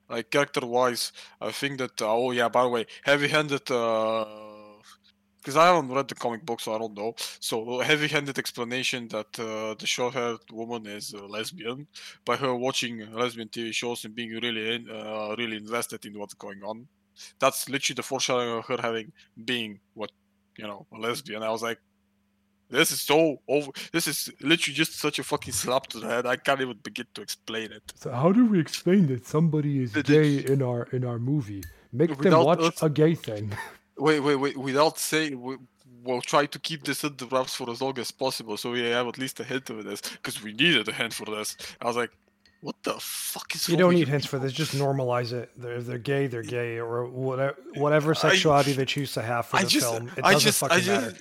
Like 0.08 0.30
character-wise, 0.30 1.12
I 1.40 1.52
think 1.52 1.78
that. 1.78 2.00
Uh, 2.00 2.14
oh 2.14 2.30
yeah, 2.32 2.48
by 2.48 2.62
the 2.62 2.68
way, 2.68 2.86
heavy-handed. 3.04 3.64
Because 3.64 5.56
I 5.56 5.66
haven't 5.66 5.90
read 5.92 6.08
the 6.08 6.14
comic 6.14 6.44
book, 6.44 6.60
so 6.60 6.74
I 6.74 6.78
don't 6.78 6.94
know. 6.96 7.14
So 7.40 7.78
heavy-handed 7.80 8.38
explanation 8.38 9.08
that 9.08 9.38
uh, 9.38 9.74
the 9.78 9.86
short-haired 9.86 10.40
woman 10.52 10.86
is 10.86 11.12
a 11.12 11.24
lesbian 11.26 11.86
by 12.24 12.36
her 12.36 12.54
watching 12.54 13.10
lesbian 13.12 13.48
TV 13.48 13.72
shows 13.72 14.04
and 14.04 14.14
being 14.14 14.30
really, 14.30 14.74
in, 14.74 14.90
uh, 14.90 15.34
really 15.38 15.56
invested 15.56 16.04
in 16.04 16.18
what's 16.18 16.34
going 16.34 16.62
on. 16.64 16.88
That's 17.38 17.68
literally 17.68 17.96
the 17.96 18.02
foreshadowing 18.02 18.58
of 18.58 18.66
her 18.66 18.78
having 18.80 19.12
being 19.44 19.80
what 19.94 20.10
you 20.56 20.66
know 20.66 20.86
a 20.92 20.98
lesbian. 20.98 21.42
I 21.42 21.50
was 21.50 21.62
like, 21.62 21.78
this 22.70 22.90
is 22.92 23.00
so 23.00 23.40
over. 23.48 23.70
This 23.92 24.06
is 24.06 24.30
literally 24.40 24.74
just 24.74 24.98
such 24.98 25.18
a 25.18 25.24
fucking 25.24 25.52
slap 25.52 25.86
to 25.88 26.00
the 26.00 26.06
head. 26.06 26.26
I 26.26 26.36
can't 26.36 26.60
even 26.60 26.78
begin 26.82 27.06
to 27.14 27.22
explain 27.22 27.72
it. 27.72 27.82
so 27.96 28.10
how 28.12 28.32
do 28.32 28.44
we 28.46 28.58
explain 28.60 29.06
that 29.08 29.26
somebody 29.26 29.82
is 29.82 29.96
It 29.96 30.06
gay 30.06 30.36
is- 30.36 30.50
in 30.50 30.62
our 30.62 30.82
in 30.92 31.04
our 31.04 31.18
movie? 31.18 31.62
Make 31.92 32.16
them 32.18 32.44
watch 32.44 32.60
us- 32.60 32.82
a 32.82 32.90
gay 32.90 33.14
thing. 33.14 33.52
Wait, 33.96 34.20
wait, 34.20 34.36
wait. 34.36 34.56
Without 34.56 34.96
saying, 34.96 35.40
we, 35.42 35.56
we'll 36.04 36.20
try 36.20 36.46
to 36.46 36.58
keep 36.60 36.84
this 36.84 37.02
in 37.02 37.16
the 37.16 37.26
wraps 37.26 37.54
for 37.56 37.68
as 37.68 37.80
long 37.82 37.98
as 37.98 38.12
possible, 38.12 38.56
so 38.56 38.70
we 38.70 38.80
have 38.90 39.08
at 39.08 39.18
least 39.18 39.40
a 39.40 39.44
hint 39.44 39.68
of 39.70 39.82
this, 39.84 40.00
because 40.00 40.40
we 40.40 40.52
needed 40.52 40.86
a 40.88 40.92
hint 40.92 41.12
for 41.12 41.24
this. 41.24 41.56
I 41.82 41.86
was 41.86 41.96
like, 41.96 42.12
what 42.60 42.76
the 42.84 42.94
fuck 43.00 43.52
is 43.56 43.68
You 43.68 43.76
don't 43.76 43.94
need 43.94 44.06
hints 44.06 44.24
for 44.26 44.38
this. 44.38 44.52
Just 44.52 44.72
normalize 44.76 45.32
it. 45.32 45.50
They're, 45.56 45.78
if 45.78 45.86
they're 45.86 45.98
gay, 45.98 46.28
they're 46.28 46.44
gay, 46.44 46.76
or 46.78 47.06
whatever 47.06 47.56
whatever 47.74 48.10
I- 48.12 48.14
sexuality 48.14 48.72
they 48.74 48.84
choose 48.84 49.12
to 49.14 49.22
have 49.22 49.46
for 49.46 49.56
I 49.56 49.62
the 49.64 49.68
just, 49.68 49.86
film. 49.90 50.08
It 50.16 50.24
I 50.24 50.32
doesn't 50.34 50.46
just, 50.46 50.62
I 50.62 50.68
fucking 50.68 50.84
just, 50.84 51.06
matter. 51.06 51.18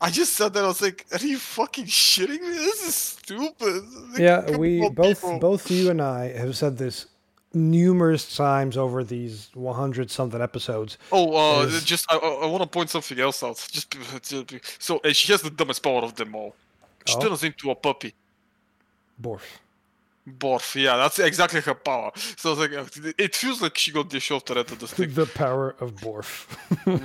I 0.00 0.10
just 0.10 0.34
said 0.34 0.52
that. 0.54 0.64
I 0.64 0.66
was 0.68 0.80
like, 0.82 1.06
are 1.12 1.24
you 1.24 1.38
fucking 1.38 1.86
shitting 1.86 2.40
me? 2.40 2.48
This 2.48 2.86
is 2.88 2.94
stupid. 2.94 3.84
Like, 4.10 4.18
Yeah, 4.18 4.56
we 4.56 4.88
both 4.90 5.20
people. 5.20 5.38
both 5.38 5.70
you 5.70 5.90
and 5.90 6.00
I 6.00 6.28
have 6.36 6.56
said 6.56 6.78
this 6.78 7.06
numerous 7.54 8.36
times 8.36 8.76
over 8.76 9.02
these 9.04 9.50
100 9.54 10.10
something 10.10 10.40
episodes. 10.42 10.98
Oh, 11.12 11.60
uh, 11.60 11.62
is- 11.64 11.84
just 11.84 12.04
I, 12.10 12.16
I, 12.16 12.46
want 12.46 12.62
to 12.62 12.68
point 12.68 12.90
something 12.90 13.18
else 13.18 13.42
out. 13.42 13.56
Just, 13.70 13.90
just 13.90 14.82
so 14.82 15.00
she 15.12 15.32
has 15.32 15.42
the 15.42 15.50
dumbest 15.50 15.82
power 15.82 16.02
of 16.02 16.14
them 16.14 16.34
all. 16.34 16.54
She 17.06 17.14
Oh. 17.16 17.20
turns 17.20 17.44
into 17.44 17.70
a 17.70 17.74
puppy. 17.74 18.14
Borf. 19.20 19.40
Borf, 20.28 20.74
yeah, 20.80 20.96
that's 20.96 21.18
exactly 21.20 21.60
her 21.60 21.74
power. 21.74 22.10
So 22.36 22.54
like 22.54 22.72
uh, 22.72 22.84
it 23.16 23.36
feels 23.36 23.62
like 23.62 23.78
she 23.78 23.92
got 23.92 24.10
the 24.10 24.18
shorter 24.18 24.58
end 24.58 24.72
of 24.72 24.78
the 24.78 24.88
stick. 24.88 25.14
the 25.14 25.26
power 25.26 25.76
of 25.80 25.94
Borf. 25.96 26.48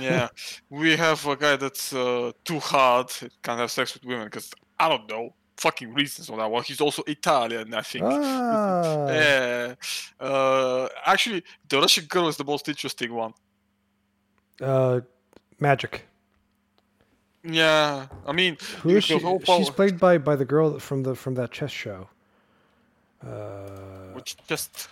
yeah, 0.00 0.28
we 0.70 0.96
have 0.96 1.24
a 1.26 1.36
guy 1.36 1.56
that's 1.56 1.92
uh, 1.92 2.32
too 2.44 2.58
hard, 2.58 3.10
can't 3.42 3.60
have 3.60 3.70
sex 3.70 3.94
with 3.94 4.04
women 4.04 4.24
because 4.24 4.50
I 4.78 4.88
don't 4.88 5.08
know 5.08 5.34
fucking 5.56 5.94
reasons 5.94 6.28
on 6.30 6.38
that 6.38 6.50
one. 6.50 6.62
He's 6.64 6.80
also 6.80 7.02
Italian, 7.06 7.72
I 7.74 7.82
think. 7.82 8.04
Ah. 8.04 9.06
Yeah. 9.22 9.74
Uh, 10.18 10.88
actually, 11.06 11.44
the 11.68 11.78
Russian 11.78 12.04
girl 12.06 12.28
is 12.28 12.36
the 12.36 12.44
most 12.44 12.68
interesting 12.68 13.14
one. 13.14 13.32
Uh, 14.60 15.00
Magik. 15.60 16.00
Yeah, 17.44 18.06
I 18.26 18.32
mean, 18.32 18.56
Who 18.82 18.90
is 18.90 19.04
she? 19.04 19.18
She's 19.18 19.70
played 19.70 19.98
by 19.98 20.18
by 20.18 20.36
the 20.36 20.44
girl 20.44 20.78
from 20.78 21.02
the 21.02 21.14
from 21.16 21.34
that 21.34 21.50
chess 21.50 21.72
show. 21.72 22.08
Uh, 23.26 24.12
which 24.14 24.36
just, 24.48 24.88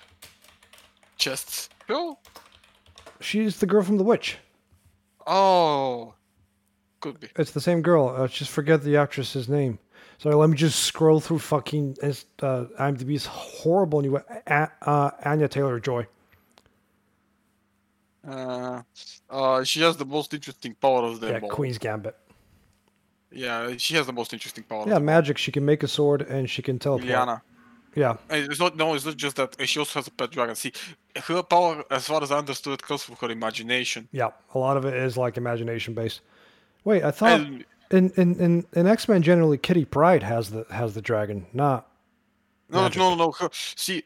just 1.17 1.73
oh, 1.89 2.17
she's 3.21 3.59
the 3.59 3.67
girl 3.67 3.83
from 3.83 3.97
The 3.97 4.05
Witch. 4.05 4.39
oh, 5.27 6.15
could 7.01 7.19
be. 7.19 7.29
It's 7.37 7.53
the 7.53 7.61
same 7.61 7.83
girl. 7.83 8.09
Uh, 8.17 8.29
just 8.29 8.51
forget 8.51 8.83
the 8.83 8.97
actress's 8.97 9.49
name. 9.49 9.79
Sorry, 10.19 10.35
let 10.35 10.51
me 10.51 10.57
just 10.57 10.81
scroll 10.81 11.19
through 11.19 11.39
fucking 11.39 11.97
uh, 12.03 12.13
IMDb's 12.79 13.25
horrible 13.25 14.03
new 14.03 14.17
A- 14.47 14.71
uh, 14.83 15.11
Anya 15.25 15.49
Taylor 15.49 15.81
Joy. 15.81 16.07
Uh, 18.27 18.83
uh, 19.31 19.65
she 19.65 19.81
has 19.81 19.97
the 19.97 20.05
most 20.05 20.35
interesting 20.35 20.75
power 20.75 21.05
of 21.05 21.21
them 21.21 21.33
Yeah, 21.33 21.41
all. 21.41 21.49
Queen's 21.49 21.79
Gambit. 21.79 22.15
Yeah, 23.33 23.73
she 23.79 23.95
has 23.95 24.07
the 24.07 24.13
most 24.13 24.33
interesting 24.35 24.65
power. 24.65 24.85
Yeah, 24.87 24.99
Magik. 24.99 25.39
She 25.39 25.53
can 25.53 25.65
make 25.65 25.83
a 25.83 25.89
sword 25.89 26.23
and 26.23 26.51
she 26.51 26.63
can 26.63 26.79
teleport. 26.79 27.09
Illyana. 27.09 27.41
Yeah, 27.95 28.17
And 28.29 28.51
It's 28.51 28.61
not 28.61 28.77
no, 28.77 28.95
it's 28.95 29.05
not 29.05 29.17
just 29.17 29.37
that. 29.37 29.57
She 29.69 29.79
also 29.79 29.99
has 29.99 30.07
a 30.07 30.11
pet 30.13 30.31
dragon. 30.31 30.55
See, 30.55 30.73
her 31.17 31.43
power, 31.43 31.85
as 31.91 32.07
far 32.07 32.23
as 32.23 32.31
I 32.31 32.39
understood, 32.39 32.83
comes 32.83 33.03
from 33.03 33.17
her 33.17 33.31
imagination. 33.31 34.09
yeah. 34.13 34.31
A 34.55 34.59
lot 34.59 34.77
of 34.77 34.85
it 34.85 34.95
is 34.95 35.17
like 35.17 35.37
imagination 35.37 35.95
based. 35.95 36.21
Wait, 36.85 37.03
I 37.03 37.11
thought 37.11 37.41
And 37.41 37.65
in 37.91 38.11
in 38.17 38.35
in, 38.41 38.67
in 38.75 38.87
X 38.87 39.09
Men 39.09 39.23
generally 39.23 39.59
Kitty 39.59 39.85
Pryde 39.85 40.23
has 40.23 40.51
the 40.51 40.65
has 40.71 40.95
the 40.95 41.03
dragon, 41.03 41.47
not 41.53 41.89
no, 42.69 42.89
Magik. 42.89 42.97
no, 42.97 43.11
no, 43.11 43.17
no. 43.17 43.33
Her, 43.33 43.49
see, 43.53 44.05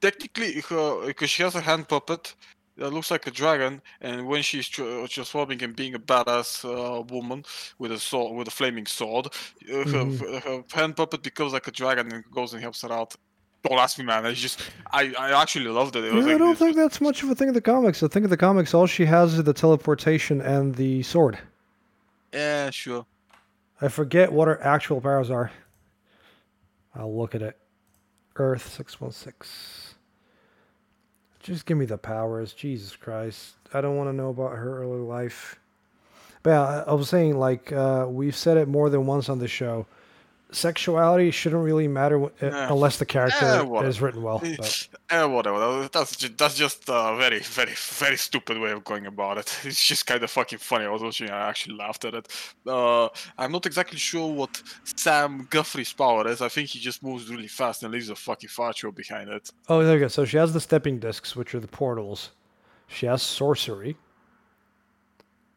technically, 0.00 0.60
her 0.62 1.06
because 1.06 1.28
she 1.30 1.42
has 1.42 1.54
a 1.54 1.60
hand 1.60 1.88
puppet 1.88 2.34
that 2.78 2.92
looks 2.92 3.10
like 3.10 3.26
a 3.26 3.30
dragon, 3.30 3.82
and 4.00 4.26
when 4.26 4.42
she's 4.42 4.68
tr- 4.68 5.06
transforming 5.08 5.62
and 5.62 5.74
being 5.74 5.94
a 5.94 5.98
badass 5.98 6.64
uh, 6.64 7.02
woman 7.02 7.44
with 7.78 7.92
a 7.92 7.98
sword, 7.98 8.36
with 8.36 8.48
a 8.48 8.50
flaming 8.50 8.86
sword, 8.86 9.26
uh, 9.72 9.84
her, 9.88 10.40
her 10.40 10.64
hand 10.72 10.96
puppet 10.96 11.22
becomes 11.22 11.52
like 11.52 11.66
a 11.66 11.72
dragon 11.72 12.12
and 12.12 12.24
goes 12.32 12.52
and 12.52 12.62
helps 12.62 12.82
her 12.82 12.92
out. 12.92 13.14
Don't 13.64 13.78
ask 13.78 13.98
me, 13.98 14.04
man. 14.04 14.24
It's 14.26 14.40
just 14.40 14.60
I, 14.92 15.12
I 15.18 15.42
actually 15.42 15.66
loved 15.66 15.96
it. 15.96 16.04
it 16.04 16.14
Yeah, 16.14 16.34
I 16.34 16.38
don't 16.38 16.56
think 16.56 16.76
that's 16.76 17.00
much 17.00 17.22
of 17.22 17.30
a 17.30 17.34
thing 17.34 17.48
in 17.48 17.54
the 17.54 17.60
comics. 17.60 18.02
I 18.02 18.08
think 18.08 18.24
in 18.24 18.30
the 18.30 18.36
comics, 18.36 18.72
all 18.72 18.86
she 18.86 19.04
has 19.06 19.34
is 19.34 19.42
the 19.42 19.52
teleportation 19.52 20.40
and 20.40 20.74
the 20.76 21.02
sword. 21.02 21.38
Yeah, 22.32 22.70
sure. 22.70 23.04
I 23.80 23.88
forget 23.88 24.32
what 24.32 24.48
her 24.48 24.62
actual 24.62 25.00
powers 25.00 25.30
are. 25.30 25.50
I'll 26.94 27.16
look 27.16 27.34
at 27.34 27.42
it. 27.42 27.56
Earth 28.36 28.68
616. 28.74 29.87
Just 31.48 31.64
give 31.64 31.78
me 31.78 31.86
the 31.86 31.96
powers. 31.96 32.52
Jesus 32.52 32.94
Christ. 32.94 33.54
I 33.72 33.80
don't 33.80 33.96
want 33.96 34.10
to 34.10 34.12
know 34.12 34.28
about 34.28 34.58
her 34.58 34.82
early 34.82 35.00
life. 35.00 35.58
But 36.42 36.50
yeah, 36.50 36.84
I 36.86 36.92
was 36.92 37.08
saying, 37.08 37.38
like, 37.38 37.72
uh, 37.72 38.04
we've 38.06 38.36
said 38.36 38.58
it 38.58 38.68
more 38.68 38.90
than 38.90 39.06
once 39.06 39.30
on 39.30 39.38
the 39.38 39.48
show. 39.48 39.86
Sexuality 40.50 41.30
shouldn't 41.30 41.62
really 41.62 41.88
matter 41.88 42.18
Yeah. 42.40 42.72
unless 42.72 42.96
the 42.96 43.04
character 43.04 43.64
whatever. 43.64 43.88
is 43.88 44.00
written 44.00 44.22
well. 44.22 44.38
But. 44.56 44.88
Eh, 45.10 45.24
whatever. 45.24 45.88
That's 45.92 46.16
just, 46.16 46.38
that's 46.38 46.54
just 46.56 46.84
a 46.88 47.14
very, 47.18 47.40
very, 47.40 47.74
very 47.76 48.16
stupid 48.16 48.58
way 48.58 48.70
of 48.72 48.82
going 48.84 49.06
about 49.06 49.36
it. 49.38 49.58
It's 49.64 49.84
just 49.84 50.06
kind 50.06 50.22
of 50.22 50.30
fucking 50.30 50.58
funny. 50.58 50.86
I 50.86 50.88
was 50.88 51.02
watching. 51.02 51.28
I 51.30 51.48
actually 51.50 51.76
laughed 51.76 52.04
at 52.06 52.14
it. 52.14 52.28
Uh, 52.66 53.08
I'm 53.36 53.52
not 53.52 53.66
exactly 53.66 53.98
sure 53.98 54.32
what 54.32 54.62
Sam 54.84 55.46
Guthrie's 55.50 55.92
power 55.92 56.26
is. 56.26 56.40
I 56.40 56.48
think 56.48 56.68
he 56.70 56.78
just 56.78 57.02
moves 57.02 57.28
really 57.28 57.48
fast 57.48 57.82
and 57.82 57.92
leaves 57.92 58.08
a 58.08 58.14
fucking 58.16 58.48
fire 58.48 58.72
trail 58.72 58.92
behind 58.92 59.28
it. 59.28 59.50
Oh, 59.68 59.84
there 59.84 59.94
you 59.94 60.00
go. 60.00 60.08
So 60.08 60.24
she 60.24 60.38
has 60.38 60.52
the 60.54 60.60
stepping 60.60 60.98
discs, 60.98 61.36
which 61.36 61.54
are 61.54 61.60
the 61.60 61.68
portals. 61.68 62.30
She 62.86 63.04
has 63.04 63.22
sorcery. 63.22 63.96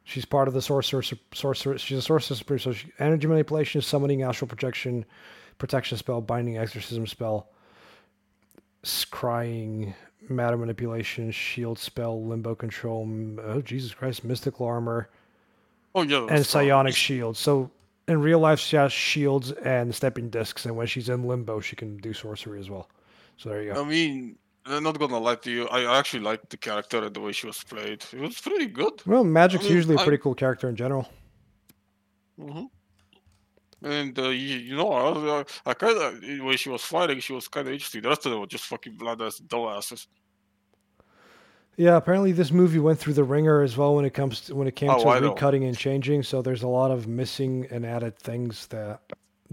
She's 0.04 0.26
part 0.26 0.48
of 0.48 0.54
the 0.54 0.62
sorcerer. 0.62 1.04
Sorcerer. 1.34 1.78
She's 1.78 1.98
a 1.98 2.02
sorcerer 2.02 2.36
supreme. 2.36 2.60
So 2.60 2.74
she, 2.74 2.92
energy 3.00 3.28
manipulation, 3.28 3.82
summoning, 3.82 4.24
astral 4.24 4.48
projection, 4.48 5.06
protection 5.58 5.98
spell, 5.98 6.22
binding, 6.22 6.58
exorcism 6.58 7.06
spell, 7.08 7.48
scrying, 8.84 9.94
matter 10.30 10.58
manipulation, 10.58 11.32
shield 11.32 11.80
spell, 11.80 12.24
limbo 12.26 12.56
control. 12.56 13.08
Oh 13.44 13.62
Jesus 13.62 13.94
Christ! 13.94 14.24
Mystical 14.24 14.66
armor 14.66 15.10
Oh 15.94 16.04
yeah. 16.04 16.26
and 16.30 16.46
psionic 16.46 16.96
shield. 16.96 17.38
So 17.38 17.70
in 18.08 18.22
real 18.22 18.40
life, 18.40 18.60
she 18.60 18.76
has 18.78 18.92
shields 18.92 19.52
and 19.52 19.94
stepping 19.94 20.30
discs, 20.30 20.66
and 20.66 20.76
when 20.76 20.88
she's 20.88 21.10
in 21.10 21.26
limbo, 21.26 21.60
she 21.60 21.76
can 21.76 21.98
do 21.98 22.14
sorcery 22.14 22.60
as 22.60 22.70
well. 22.70 22.90
So 23.38 23.50
there 23.50 23.62
you 23.64 23.74
go. 23.74 23.82
I 23.82 23.86
mean, 23.86 24.38
I'm 24.74 24.84
not 24.84 25.00
gonna 25.00 25.18
lie 25.20 25.36
to 25.36 25.52
you. 25.52 25.68
I 25.68 25.98
actually 26.00 26.24
liked 26.24 26.50
the 26.50 26.58
character 26.58 27.04
and 27.04 27.14
the 27.14 27.20
way 27.20 27.32
she 27.32 27.48
was 27.48 27.64
played. 27.64 28.04
It 28.14 28.20
was 28.20 28.40
pretty 28.40 28.68
good. 28.68 29.02
Well, 29.06 29.24
magic's 29.24 29.64
mean, 29.66 29.74
usually 29.74 29.96
a 29.96 30.00
pretty 30.00 30.18
cool 30.18 30.36
character 30.36 30.70
in 30.70 30.76
general. 30.76 31.10
hmm 32.40 32.64
And 33.84 34.18
uh, 34.20 34.30
you, 34.30 34.58
you 34.58 34.76
know, 34.76 34.92
I, 34.92 35.40
I, 35.40 35.46
I 35.72 35.74
kind 35.74 35.98
of 35.98 36.46
when 36.46 36.58
she 36.58 36.70
was 36.70 36.84
fighting, 36.84 37.20
she 37.20 37.34
was 37.34 37.48
kind 37.48 37.68
of 37.68 37.74
interesting. 37.74 38.02
The 38.02 38.10
rest 38.10 38.26
of 38.26 38.32
them 38.32 38.40
were 38.42 38.48
just 38.48 38.66
fucking 38.66 38.94
bloodless 38.94 39.40
dumbasses. 39.40 40.08
Yeah, 41.78 41.96
apparently 41.96 42.32
this 42.32 42.52
movie 42.52 42.80
went 42.80 43.00
through 43.00 43.14
the 43.14 43.24
ringer 43.24 43.62
as 43.62 43.76
well 43.78 43.96
when 43.96 44.06
it 44.06 44.14
comes 44.14 44.42
to, 44.42 44.56
when 44.56 44.68
it 44.68 44.76
came 44.76 44.90
Oh, 44.92 45.02
to 45.04 45.10
I 45.10 45.20
know. 45.20 45.34
recutting 45.34 45.66
and 45.68 45.76
changing. 45.76 46.22
So 46.24 46.42
there's 46.42 46.64
a 46.64 46.68
lot 46.68 46.92
of 46.92 47.08
missing 47.08 47.66
and 47.72 47.86
added 47.86 48.18
things 48.20 48.68
that 48.68 49.02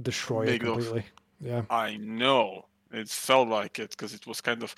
destroy 0.02 0.42
it 0.42 0.46
Make 0.46 0.62
those- 0.64 0.84
completely. 0.88 1.04
Yeah, 1.40 1.62
I 1.70 1.96
know 1.98 2.66
it 2.92 3.08
felt 3.08 3.48
like 3.48 3.78
it 3.78 3.90
because 3.90 4.14
it 4.14 4.26
was 4.26 4.40
kind 4.40 4.62
of 4.62 4.74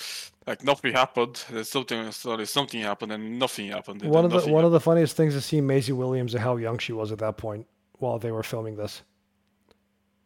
like 0.47 0.65
nothing 0.65 0.93
happened. 0.93 1.45
There's 1.51 1.69
something 1.71 2.11
sorry, 2.13 2.47
something 2.47 2.81
happened 2.81 3.13
and 3.13 3.39
nothing 3.39 3.69
happened. 3.69 4.03
And 4.03 4.11
one 4.11 4.25
of 4.25 4.33
the 4.33 4.51
one 4.53 4.65
of 4.65 4.73
the 4.73 4.81
funniest 4.81 5.17
things 5.17 5.35
to 5.35 5.41
see 5.41 5.61
Maisie 5.61 5.93
Williams 5.93 6.35
and 6.35 6.43
how 6.43 6.57
young 6.57 6.79
she 6.79 6.93
was 6.93 7.13
at 7.13 7.19
that 7.19 7.37
point 7.37 7.67
while 7.99 8.19
they 8.19 8.33
were 8.33 8.43
filming 8.43 8.77
this. 8.77 9.03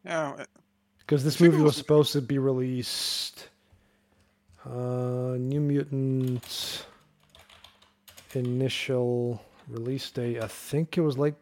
yeah, 0.04 0.44
Because 1.00 1.24
this 1.24 1.40
movie 1.40 1.56
was 1.56 1.64
was- 1.64 1.76
supposed 1.76 2.12
to 2.12 2.20
be 2.22 2.38
released. 2.38 3.48
Uh, 4.64 5.36
New 5.38 5.60
Mutants 5.60 6.86
initial 8.34 9.42
release 9.68 10.10
date. 10.10 10.40
I 10.42 10.46
think 10.48 10.96
it 10.98 11.02
was 11.02 11.18
like 11.18 11.34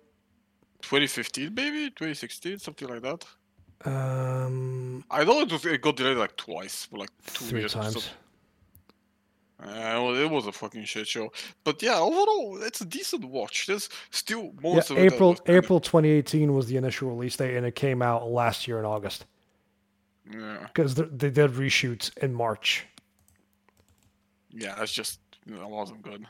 2015 0.83 1.55
maybe 1.55 1.91
2016 1.91 2.59
something 2.59 2.89
like 2.89 3.03
that. 3.03 3.25
Um 3.85 5.05
I 5.11 5.25
know 5.25 5.41
it 5.41 5.51
was 5.53 5.65
it 5.67 5.81
got 5.81 5.97
delayed 5.97 6.17
like 6.17 6.37
twice, 6.37 6.87
for 6.87 6.99
like 6.99 7.11
two 7.27 7.45
three 7.47 7.61
years. 7.61 7.73
times. 7.75 8.11
Uh, 9.61 9.67
well, 10.03 10.17
it 10.17 10.29
was 10.29 10.47
a 10.49 10.53
fucking 10.53 10.85
shit 10.85 11.07
show. 11.07 11.31
But 11.63 11.81
yeah, 11.83 11.97
overall, 11.99 12.61
it's 12.63 12.81
a 12.81 12.85
decent 12.85 13.25
watch. 13.25 13.67
There's 13.67 13.89
still 14.11 14.47
Yeah, 14.55 14.61
moments 14.61 14.91
of 14.91 14.99
April 14.99 15.31
of- 15.31 15.41
April 15.47 15.79
2018 15.79 16.53
was 16.53 16.67
the 16.67 16.77
initial 16.77 17.09
release 17.11 17.37
date, 17.37 17.57
and 17.57 17.65
it 17.65 17.77
came 17.77 18.03
out 18.03 18.29
last 18.29 18.67
year 18.67 18.81
in 18.81 18.85
August 18.85 19.25
Yeah, 20.29 20.67
because 20.67 20.97
they 20.97 21.31
did 21.31 21.53
reshoots 21.53 22.17
in 22.19 22.35
March. 22.35 22.87
yeah, 24.51 24.75
that's 24.75 24.93
just 24.93 25.21
that 25.47 25.69
wasn't 25.71 26.03
good. 26.03 26.27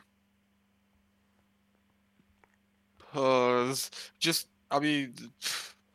It's 3.14 3.90
just 4.18 4.48
I 4.70 4.78
mean, 4.78 5.14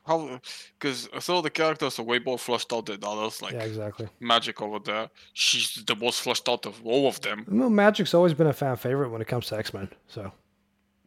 how 0.08 0.39
because 0.80 1.10
some 1.20 1.36
of 1.36 1.43
the 1.43 1.49
characters 1.49 1.99
are 1.99 2.03
way 2.03 2.20
more 2.20 2.39
flushed 2.39 2.72
out 2.74 2.86
than 2.86 3.03
others. 3.03 3.41
Like 3.41 3.53
yeah, 3.53 3.64
exactly. 3.64 4.08
Magik 4.22 4.62
over 4.62 4.80
there, 4.80 5.10
she's 5.34 5.84
the 5.86 5.95
most 5.95 6.22
flushed 6.22 6.47
out 6.49 6.66
of 6.66 6.82
all 6.84 7.08
of 7.08 7.20
them. 7.22 7.45
Well, 7.47 7.70
Magik's 7.70 8.14
always 8.14 8.34
been 8.34 8.47
a 8.47 8.53
fan 8.53 8.76
favorite 8.78 9.10
when 9.10 9.22
it 9.22 9.28
comes 9.28 9.47
to 9.47 9.58
X 9.58 9.74
Men. 9.74 9.89
So 10.08 10.32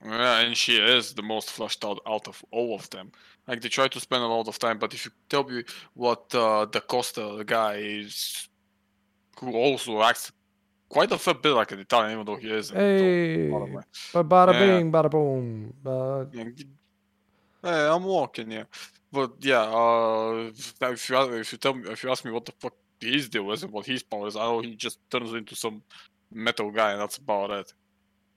Yeah, 0.05 0.41
and 0.41 0.57
she 0.57 0.77
is 0.77 1.15
the 1.15 1.23
most 1.23 1.51
flushed 1.51 1.85
out 1.85 2.01
out 2.07 2.29
of 2.29 2.45
all 2.53 2.75
of 2.75 2.89
them. 2.91 3.11
Like 3.49 3.61
they 3.63 3.69
try 3.69 3.89
to 3.89 4.01
spend 4.01 4.23
a 4.23 4.27
lot 4.27 4.49
of 4.49 4.59
time, 4.59 4.79
but 4.79 4.95
if 4.95 5.07
you 5.07 5.11
tell 5.29 5.45
me 5.45 5.65
what 5.95 6.35
uh, 6.35 6.67
da 6.67 6.81
Costa 6.81 7.37
the 7.39 7.45
guy 7.45 7.75
is, 7.77 8.49
who 9.41 9.53
also 9.55 10.03
acts 10.03 10.31
quite 10.91 11.11
a 11.13 11.19
fair 11.19 11.35
bit 11.35 11.53
like 11.53 11.73
an 11.73 11.81
Italian, 11.81 12.13
even 12.13 12.27
though 12.27 12.37
he 12.37 12.51
is. 12.51 12.71
hey, 12.71 13.49
bada 14.25 14.53
bing, 14.53 14.93
bada 14.93 15.11
boom. 15.11 15.73
Uh, 15.87 16.25
Hey, 17.63 17.87
I'm 17.87 18.05
walking, 18.05 18.51
yeah. 18.51 18.65
But 19.13 19.33
yeah, 19.41 19.63
uh, 19.63 20.51
if 20.83 21.09
you 21.11 21.17
if 21.35 21.53
you 21.53 21.59
tell 21.59 21.75
me 21.75 21.91
if 21.91 22.03
you 22.03 22.11
ask 22.11 22.25
me 22.25 22.31
what 22.31 22.47
the 22.47 22.53
fuck 22.61 22.75
his 23.01 23.29
deal 23.29 23.51
is 23.51 23.63
and 23.63 23.73
what 23.73 23.87
his 23.87 24.03
power 24.03 24.29
is, 24.29 24.37
I 24.37 24.41
know 24.41 24.61
he 24.61 24.77
just 24.77 24.99
turns 25.11 25.33
into 25.33 25.57
some 25.57 25.83
metal 26.33 26.71
guy, 26.71 26.93
and 26.93 27.01
that's 27.01 27.19
about 27.19 27.51
it, 27.51 27.73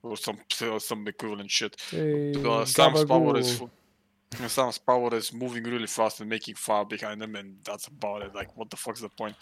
or 0.02 0.16
some 0.16 0.38
some 0.78 1.06
equivalent 1.06 1.50
shit. 1.50 1.76
hey, 1.90 2.34
Uh, 2.44 2.64
Sam's 2.64 3.04
power 3.04 3.36
is 3.38 3.62
Sam's 4.48 4.78
power 4.78 5.14
is 5.14 5.32
moving 5.32 5.62
really 5.62 5.86
fast 5.86 6.20
and 6.20 6.28
making 6.28 6.56
fire 6.56 6.84
behind 6.84 7.22
him, 7.22 7.36
and 7.36 7.56
that's 7.64 7.86
about 7.86 8.22
it. 8.22 8.34
Like, 8.34 8.56
what 8.56 8.68
the 8.68 8.76
fuck's 8.76 9.00
the 9.00 9.08
point? 9.08 9.36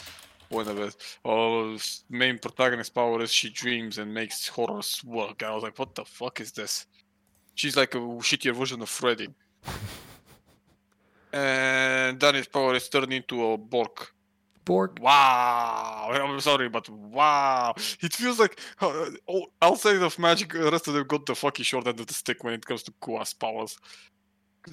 point 0.51 0.69
of 0.69 0.79
it. 0.79 0.95
Oh, 1.25 1.79
main 2.11 2.39
protagonist 2.39 2.95
power 2.95 3.23
is 3.23 3.33
she 3.33 3.49
dreams 3.49 3.97
and 3.97 4.13
makes 4.13 4.47
horrors 4.47 5.03
work. 5.03 5.43
I 5.43 5.55
was 5.55 5.63
like, 5.63 5.79
what 5.79 5.95
the 5.95 6.05
fuck 6.05 6.41
is 6.41 6.53
this? 6.53 6.87
She's 7.55 7.77
like 7.77 7.95
a 7.95 7.99
shittier 7.99 8.55
version 8.55 8.83
of 8.83 8.91
Freddy. 8.91 9.29
and 11.33 12.19
Danny's 12.19 12.47
power 12.47 12.75
is 12.75 12.89
turned 12.89 13.13
into 13.13 13.45
a 13.45 13.59
Borg. 13.59 13.91
Borg. 14.65 14.99
Wow! 15.01 16.11
I'm 16.13 16.41
sorry, 16.41 16.69
but 16.69 16.89
wow! 16.89 17.75
It 18.01 18.13
feels 18.13 18.39
like 18.39 18.59
uh, 18.81 19.11
outside 19.61 19.97
of 19.97 20.17
Magik, 20.17 20.53
the 20.53 20.71
rest 20.71 20.89
of 20.89 20.95
them 20.95 21.07
got 21.07 21.27
the 21.27 21.35
fucking 21.35 21.65
short 21.65 21.87
end 21.87 22.01
of 22.01 22.07
the 22.07 22.15
stick 22.15 22.45
when 22.45 22.55
it 22.55 22.65
comes 22.65 22.83
to 22.85 22.93
Kua's 23.01 23.35
powers. 23.35 23.77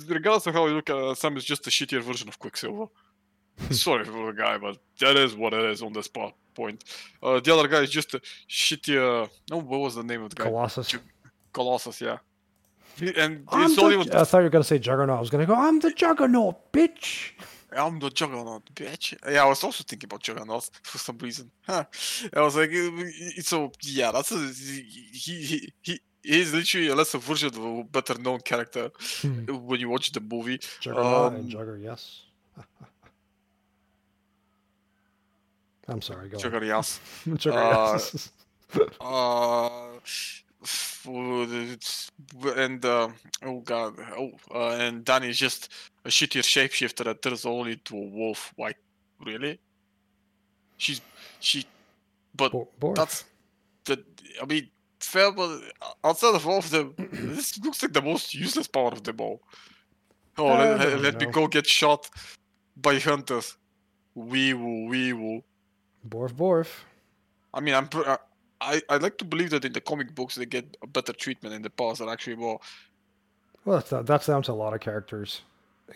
regardless 0.07 0.47
of 0.47 0.53
how 0.53 0.67
you 0.67 0.75
look 0.75 0.89
at 0.89 0.97
it, 0.97 1.17
Sam 1.17 1.37
is 1.37 1.45
just 1.45 1.65
a 1.67 1.69
shittier 1.69 2.01
version 2.01 2.27
of 2.27 2.37
Quicksilver. 2.37 2.85
sorry 3.71 4.05
for 4.05 4.27
the 4.27 4.31
guy, 4.31 4.57
but 4.57 4.77
that 4.99 5.17
is 5.17 5.35
what 5.35 5.53
it 5.53 5.65
is 5.65 5.81
on 5.81 5.93
this 5.93 6.07
po- 6.07 6.33
point. 6.55 6.83
Uh, 7.21 7.39
the 7.39 7.53
other 7.53 7.67
guy 7.67 7.81
is 7.81 7.89
just 7.89 8.13
a 8.13 8.21
shittier. 8.49 9.29
No, 9.49 9.57
what 9.57 9.79
was 9.79 9.95
the 9.95 10.03
name 10.03 10.23
of 10.23 10.29
the 10.29 10.35
guy? 10.35 10.45
Colossus. 10.45 10.95
Colossus, 11.51 12.01
yeah. 12.01 12.17
And 13.01 13.45
I'm 13.49 13.75
the- 13.75 13.89
even. 13.91 14.15
I 14.15 14.23
thought 14.23 14.39
you 14.39 14.43
were 14.45 14.49
gonna 14.49 14.63
say 14.63 14.79
Juggernaut. 14.79 15.17
I 15.17 15.19
was 15.19 15.29
gonna 15.29 15.45
go. 15.45 15.55
I'm 15.55 15.79
the 15.79 15.91
Juggernaut, 15.91 16.71
bitch. 16.73 17.31
I'm 17.75 17.99
the 17.99 18.09
Juggernaut, 18.09 18.63
bitch. 18.75 19.13
Yeah, 19.31 19.43
I 19.43 19.45
was 19.47 19.63
also 19.63 19.83
thinking 19.87 20.07
about 20.07 20.21
Juggernaut 20.23 20.69
for 20.83 20.97
some 20.97 21.17
reason. 21.19 21.51
Huh. 21.67 21.85
I 22.35 22.41
was 22.41 22.55
like, 22.55 22.71
uh, 22.73 22.91
uh, 22.91 23.41
so 23.41 23.71
yeah, 23.83 24.11
that's 24.11 24.31
a, 24.31 24.37
he 24.37 24.81
he 25.13 25.73
he. 25.81 25.99
He's 26.21 26.53
literally 26.53 26.89
a 26.89 26.95
lesser 26.95 27.17
version 27.17 27.47
of 27.47 27.57
a 27.63 27.83
better 27.85 28.15
known 28.19 28.41
character 28.41 28.91
Hmm. 29.21 29.45
when 29.65 29.79
you 29.79 29.87
watch 29.89 30.11
the 30.11 30.19
movie. 30.19 30.59
Juggernaut 30.81 31.33
and 31.33 31.45
Um, 31.53 31.59
Jugger, 31.59 31.81
yes. 31.81 32.23
I'm 35.87 36.01
sorry. 36.01 36.29
Go. 36.29 36.37
Jugger, 36.37 36.65
yes. 36.65 36.99
Jugger, 37.27 37.53
uh, 37.55 37.93
yes. 37.93 38.31
Uh, 38.99 39.95
it's- 39.97 40.43
and 42.57 42.83
uh, 42.83 43.07
oh 43.43 43.59
god, 43.61 43.95
oh, 44.17 44.31
uh, 44.53 44.75
and 44.75 45.05
Danny 45.05 45.29
is 45.29 45.37
just 45.37 45.71
a 46.03 46.09
shittier 46.09 46.41
shapeshifter 46.41 47.05
that 47.05 47.21
turns 47.21 47.45
only 47.45 47.73
into 47.73 47.95
a 47.95 48.05
wolf. 48.05 48.53
Why, 48.57 48.73
really? 49.25 49.59
She's 50.77 51.01
she, 51.39 51.65
but 52.35 52.51
Bo- 52.51 52.93
that's 52.93 53.23
the. 53.85 54.03
I 54.41 54.45
mean, 54.45 54.69
fair, 54.99 55.31
but 55.31 55.61
outside 56.03 56.35
of 56.35 56.45
all 56.45 56.57
of 56.59 56.69
them, 56.69 56.93
this 56.97 57.57
looks 57.59 57.81
like 57.81 57.93
the 57.93 58.01
most 58.01 58.33
useless 58.33 58.67
power 58.67 58.91
of 58.91 59.03
them 59.03 59.21
all. 59.21 59.41
Oh, 60.37 60.55
let, 60.55 60.99
let 61.01 61.19
me 61.19 61.27
go 61.27 61.47
get 61.47 61.67
shot 61.67 62.09
by 62.75 62.99
hunters. 62.99 63.57
Wee 64.15 64.53
woo, 64.53 64.87
wee 64.87 65.13
woo. 65.13 65.41
Borf, 66.07 66.33
Borf. 66.33 66.67
I 67.53 67.59
mean, 67.61 67.75
I'm. 67.75 67.87
pr- 67.87 68.07
uh, 68.07 68.17
I 68.61 68.81
I 68.89 68.97
like 68.97 69.17
to 69.19 69.25
believe 69.25 69.49
that 69.51 69.65
in 69.65 69.73
the 69.73 69.81
comic 69.81 70.13
books 70.13 70.35
they 70.35 70.45
get 70.45 70.77
a 70.83 70.87
better 70.87 71.13
treatment 71.13 71.55
in 71.55 71.61
the 71.61 71.69
past 71.69 72.01
are 72.01 72.09
actually 72.09 72.35
more. 72.35 72.59
Well, 73.65 73.79
that's 73.79 74.07
that's 74.07 74.27
down 74.27 74.43
to 74.43 74.51
a 74.51 74.53
lot 74.53 74.73
of 74.73 74.79
characters, 74.79 75.41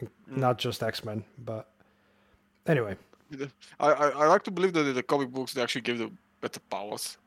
Mm. 0.01 0.37
not 0.37 0.57
just 0.57 0.81
X 0.83 1.03
Men. 1.03 1.23
But 1.45 1.67
anyway, 2.67 2.95
I, 3.79 3.87
I 3.91 4.07
I 4.09 4.25
like 4.27 4.43
to 4.43 4.51
believe 4.51 4.73
that 4.73 4.85
in 4.87 4.95
the 4.95 5.03
comic 5.03 5.29
books 5.29 5.53
they 5.53 5.61
actually 5.61 5.81
give 5.81 5.97
them 5.99 6.17
better 6.41 6.59
powers. 6.69 7.17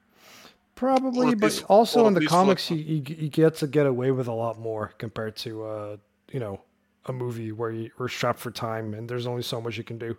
probably, 0.75 1.35
but 1.35 1.51
least- 1.53 1.65
also 1.69 2.07
in 2.07 2.15
the 2.15 2.27
comics, 2.27 2.71
you, 2.71 2.77
you 2.77 3.03
you 3.07 3.29
get 3.29 3.55
to 3.57 3.67
get 3.67 3.87
away 3.87 4.11
with 4.11 4.29
a 4.29 4.33
lot 4.33 4.59
more 4.59 4.93
compared 4.99 5.37
to 5.37 5.65
uh 5.65 5.97
you 6.33 6.41
know 6.41 6.61
a 7.07 7.13
movie 7.13 7.53
where 7.53 7.71
you, 7.71 7.91
you're 7.99 8.09
strapped 8.09 8.41
for 8.41 8.51
time 8.51 8.93
and 8.95 9.09
there's 9.09 9.27
only 9.27 9.43
so 9.43 9.61
much 9.61 9.77
you 9.79 9.85
can 9.85 9.99
do. 9.99 10.17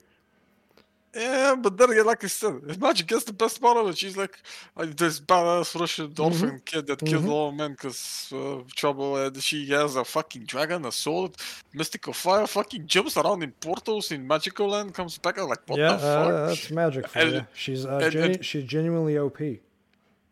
Yeah, 1.19 1.55
but 1.55 1.73
then 1.77 1.89
again, 1.91 2.05
like 2.05 2.23
I 2.23 2.27
said, 2.27 2.55
if 2.71 2.77
Magik 2.85 3.07
gets 3.07 3.23
the 3.25 3.33
best 3.33 3.59
part 3.59 3.77
of 3.77 3.85
it, 3.89 3.97
she's 3.97 4.15
like, 4.23 4.35
like 4.75 4.95
this 4.95 5.19
badass 5.19 5.69
Russian 5.79 6.13
orphan 6.19 6.61
kid 6.69 6.85
that 6.87 6.99
killed 7.09 7.25
Mhm. 7.25 7.29
all 7.37 7.51
men 7.51 7.71
because 7.71 8.31
uh, 8.33 8.61
trouble, 8.81 9.17
and 9.17 9.35
she 9.41 9.59
has 9.77 9.95
a 9.95 10.05
fucking 10.05 10.43
dragon, 10.53 10.85
a 10.85 10.91
sword, 10.91 11.31
mystical 11.73 12.13
fire, 12.13 12.45
fucking 12.45 12.85
jumps 12.93 13.17
around 13.17 13.41
in 13.41 13.51
portals 13.67 14.11
in 14.11 14.27
magical 14.27 14.67
land, 14.73 14.93
comes 14.93 15.17
back. 15.17 15.37
Like, 15.37 15.63
what 15.69 15.79
yeah, 15.79 15.93
the 15.93 15.97
fuck? 15.99 16.27
uh, 16.33 16.47
that's 16.47 16.71
magic 16.71 17.07
for 17.07 17.19
And- 17.19 17.33
you. 17.35 17.47
She's 17.63 17.85
uh, 17.85 17.97
and- 18.03 18.11
genu- 18.11 18.33
and- 18.35 18.45
she's 18.45 18.63
genuinely 18.65 19.17
OP. 19.17 19.41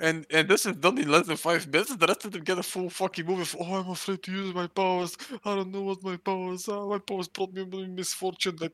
And 0.07 0.25
and 0.29 0.49
this 0.49 0.65
is 0.65 0.75
done 0.75 0.97
in 0.97 1.09
less 1.09 1.25
than 1.25 1.37
five 1.37 1.61
minutes. 1.71 1.95
The 1.95 2.05
rest 2.05 2.25
of 2.25 2.31
them 2.33 2.43
get 2.43 2.57
a 2.57 2.63
full 2.63 2.89
fucking 2.89 3.25
movie. 3.25 3.43
Of, 3.43 3.55
oh, 3.61 3.73
I'm 3.79 3.89
afraid 3.89 4.21
to 4.23 4.31
use 4.41 4.53
my 4.53 4.67
powers. 4.67 5.15
I 5.45 5.55
don't 5.55 5.71
know 5.71 5.83
what 5.89 6.03
my 6.03 6.17
powers 6.17 6.67
are. 6.67 6.85
My 6.85 6.99
powers 6.99 7.29
brought 7.29 7.53
me 7.53 7.63
misfortune. 7.87 8.57
Like, 8.59 8.73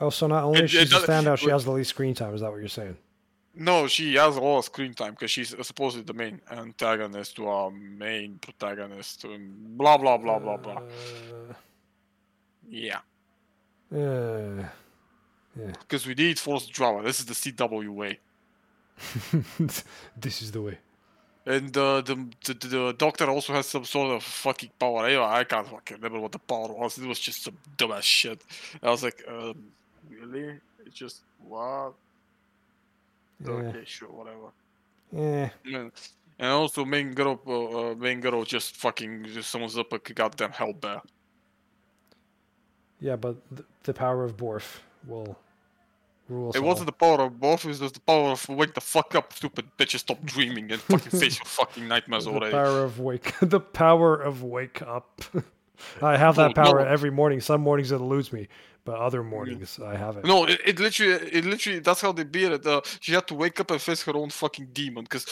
Oh, 0.00 0.10
so 0.10 0.26
not 0.26 0.44
only 0.44 0.58
And- 0.60 0.64
is 0.66 0.70
she 0.72 0.78
a 0.78 0.84
standout, 0.86 1.38
she 1.38 1.50
has 1.50 1.64
the 1.64 1.70
least 1.72 1.90
screen 1.90 2.14
time. 2.14 2.34
Is 2.34 2.40
that 2.42 2.50
what 2.50 2.58
you're 2.58 2.68
saying? 2.68 2.96
no, 3.58 3.86
she 3.86 4.14
has 4.16 4.36
a 4.36 4.40
lot 4.40 4.58
of 4.58 4.64
screen 4.66 4.92
time 4.92 5.12
because 5.12 5.30
she's 5.30 5.54
supposedly 5.66 6.04
the 6.04 6.12
main 6.12 6.38
antagonist 6.50 7.36
to 7.36 7.48
our 7.48 7.70
main 7.70 8.38
protagonist. 8.38 9.24
And 9.24 9.78
blah 9.78 9.96
blah 9.96 10.18
blah 10.18 10.38
blah 10.38 10.58
blah. 10.58 10.82
Yeah, 12.68 12.98
Uh, 13.94 14.64
because 15.80 16.06
we 16.06 16.14
need 16.14 16.38
forced 16.38 16.70
drama. 16.72 17.02
This 17.02 17.20
is 17.20 17.26
the 17.26 17.34
CW 17.34 17.88
way. 17.94 18.18
uh, 19.32 19.38
this 20.20 20.42
is 20.42 20.50
the 20.52 20.60
way. 20.60 20.78
And 21.46 21.74
uh, 21.76 22.00
the, 22.00 22.16
the 22.44 22.54
the 22.54 22.94
doctor 22.98 23.30
also 23.30 23.52
has 23.52 23.66
some 23.66 23.84
sort 23.84 24.10
of 24.16 24.22
fucking 24.24 24.70
power. 24.78 25.04
I, 25.06 25.38
I 25.40 25.44
can't 25.44 25.68
fucking 25.68 25.96
remember 25.98 26.18
what 26.20 26.32
the 26.32 26.40
power 26.40 26.72
was. 26.72 26.98
It 26.98 27.06
was 27.06 27.20
just 27.20 27.44
some 27.44 27.56
dumbass 27.78 28.02
shit. 28.02 28.42
I 28.82 28.90
was 28.90 29.02
like, 29.04 29.22
um, 29.28 29.56
really? 30.10 30.58
It's 30.84 30.94
just 30.96 31.22
what? 31.42 31.94
Yeah. 33.44 33.50
Okay, 33.52 33.82
sure, 33.84 34.08
whatever. 34.08 34.48
Yeah. 35.12 35.50
And 35.64 35.92
and 36.38 36.50
also, 36.52 36.84
main 36.84 37.12
girl, 37.14 37.40
uh, 37.46 37.90
uh, 37.90 37.94
main 37.94 38.20
girl 38.20 38.44
just 38.44 38.76
fucking 38.76 39.24
just 39.26 39.50
summons 39.50 39.76
up 39.78 39.92
a 39.92 39.98
goddamn 39.98 40.52
hell 40.52 40.72
bear. 40.72 41.00
Yeah, 43.00 43.16
but 43.16 43.36
th- 43.54 43.66
the 43.84 43.94
power 43.94 44.24
of 44.24 44.36
Borf 44.36 44.78
will 45.06 45.36
rule 46.28 46.50
It 46.50 46.58
all. 46.58 46.64
wasn't 46.64 46.86
the 46.86 46.92
power 46.92 47.20
of 47.22 47.32
Borf; 47.34 47.64
It 47.64 47.68
was 47.68 47.80
just 47.80 47.94
the 47.94 48.00
power 48.00 48.30
of 48.30 48.48
wake 48.48 48.74
the 48.74 48.80
fuck 48.80 49.14
up, 49.14 49.32
stupid 49.32 49.66
bitches. 49.78 50.00
Stop 50.00 50.22
dreaming 50.24 50.70
and 50.72 50.80
fucking 50.80 51.10
face 51.20 51.38
your 51.38 51.44
fucking 51.46 51.86
nightmares 51.88 52.24
the 52.24 52.30
already. 52.32 52.52
power 52.52 52.84
of 52.84 52.98
wake. 53.00 53.34
the 53.42 53.60
power 53.60 54.14
of 54.16 54.42
wake 54.42 54.80
up. 54.82 55.20
I 56.02 56.16
have 56.16 56.36
that 56.36 56.56
No, 56.56 56.62
power 56.64 56.80
no. 56.80 56.86
every 56.90 57.10
morning. 57.10 57.40
Some 57.40 57.60
mornings 57.60 57.92
it 57.92 58.00
eludes 58.00 58.32
me, 58.32 58.48
but 58.86 58.96
other 58.98 59.22
mornings 59.22 59.78
I 59.84 59.96
haven't. 59.96 60.24
No, 60.24 60.46
it, 60.46 60.58
it 60.64 60.78
literally, 60.80 61.12
it 61.30 61.44
literally, 61.44 61.80
that's 61.80 62.00
how 62.00 62.12
they 62.12 62.24
beat 62.24 62.52
it. 62.52 62.66
Uh, 62.66 62.80
she 63.00 63.12
had 63.12 63.26
to 63.28 63.34
wake 63.34 63.60
up 63.60 63.70
and 63.70 63.80
face 63.82 64.02
her 64.04 64.16
own 64.16 64.30
fucking 64.30 64.68
demon, 64.72 65.04
because 65.04 65.26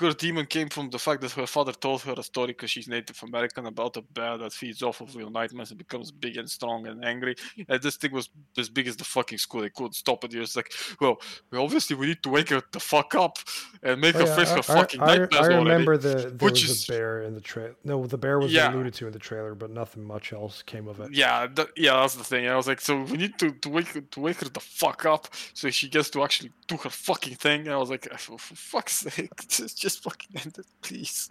her 0.00 0.12
demon 0.12 0.46
came 0.46 0.68
from 0.68 0.90
the 0.90 0.98
fact 0.98 1.20
that 1.20 1.32
her 1.32 1.46
father 1.46 1.72
told 1.72 2.02
her 2.02 2.14
a 2.16 2.22
story, 2.22 2.48
because 2.48 2.70
she's 2.70 2.88
Native 2.88 3.22
American, 3.22 3.66
about 3.66 3.96
a 3.96 4.02
bear 4.02 4.36
that 4.38 4.52
feeds 4.52 4.82
off 4.82 5.00
of 5.00 5.14
your 5.14 5.30
nightmares 5.30 5.70
and 5.70 5.78
becomes 5.78 6.10
big 6.10 6.36
and 6.36 6.50
strong 6.50 6.86
and 6.88 7.04
angry. 7.04 7.34
And 7.68 7.82
this 7.82 7.96
thing 7.96 8.12
was 8.12 8.30
as 8.56 8.68
big 8.70 8.88
as 8.88 8.96
the 8.96 9.04
fucking 9.04 9.38
school. 9.38 9.60
They 9.60 9.68
couldn't 9.70 9.94
stop 9.94 10.24
it. 10.24 10.32
It 10.34 10.40
was 10.40 10.56
like, 10.56 10.72
well, 11.00 11.20
obviously 11.54 11.96
we 11.96 12.06
need 12.06 12.22
to 12.22 12.30
wake 12.30 12.48
her 12.50 12.62
the 12.72 12.80
fuck 12.80 13.14
up 13.14 13.36
and 13.82 14.00
make 14.00 14.14
Oh, 14.16 14.20
her 14.20 14.24
yeah, 14.26 14.36
face 14.36 14.48
I- 14.50 14.52
her 14.54 14.58
I, 14.58 14.62
fucking 14.62 15.02
I, 15.02 15.06
nightmares 15.06 15.34
I 15.34 15.38
already. 15.38 15.56
remember 15.58 15.96
the 15.98 16.08
there 16.14 16.30
which 16.48 16.62
was 16.62 16.70
is- 16.70 16.88
a 16.88 16.92
bear 16.92 17.22
in 17.22 17.34
the 17.34 17.40
trailer. 17.42 17.76
No, 17.84 18.06
the 18.06 18.16
bear 18.16 18.38
was 18.38 18.52
Yeah. 18.52 18.72
alluded 18.72 18.94
to 18.94 19.06
in 19.06 19.12
the 19.12 19.18
trailer, 19.18 19.54
but 19.54 19.70
nothing 19.70 20.02
much 20.04 20.32
else 20.32 20.62
came 20.62 20.88
of 20.88 21.00
it. 21.00 21.12
Yeah, 21.12 21.46
th- 21.54 21.68
yeah, 21.76 22.00
that's 22.00 22.14
the 22.14 22.24
thing. 22.24 22.48
I 22.48 22.56
was 22.56 22.66
like, 22.66 22.77
so 22.80 23.02
we 23.02 23.16
need 23.16 23.38
to, 23.38 23.50
to 23.52 23.68
wake 23.68 23.88
her- 23.88 24.00
to 24.00 24.20
wake 24.20 24.36
her 24.36 24.48
the 24.48 24.60
fuck 24.60 25.04
up 25.04 25.28
so 25.54 25.70
she 25.70 25.88
gets 25.88 26.10
to 26.10 26.22
actually 26.22 26.50
do 26.66 26.76
her 26.76 26.90
fucking 26.90 27.34
thing. 27.36 27.60
And 27.62 27.70
I 27.70 27.76
was 27.78 27.90
like, 27.90 28.04
for, 28.18 28.38
for 28.38 28.54
fuck's 28.54 28.96
sake, 28.98 29.30
just 29.48 29.78
just 29.78 30.02
fucking 30.02 30.36
end 30.36 30.58
it, 30.58 30.66
please. 30.82 31.30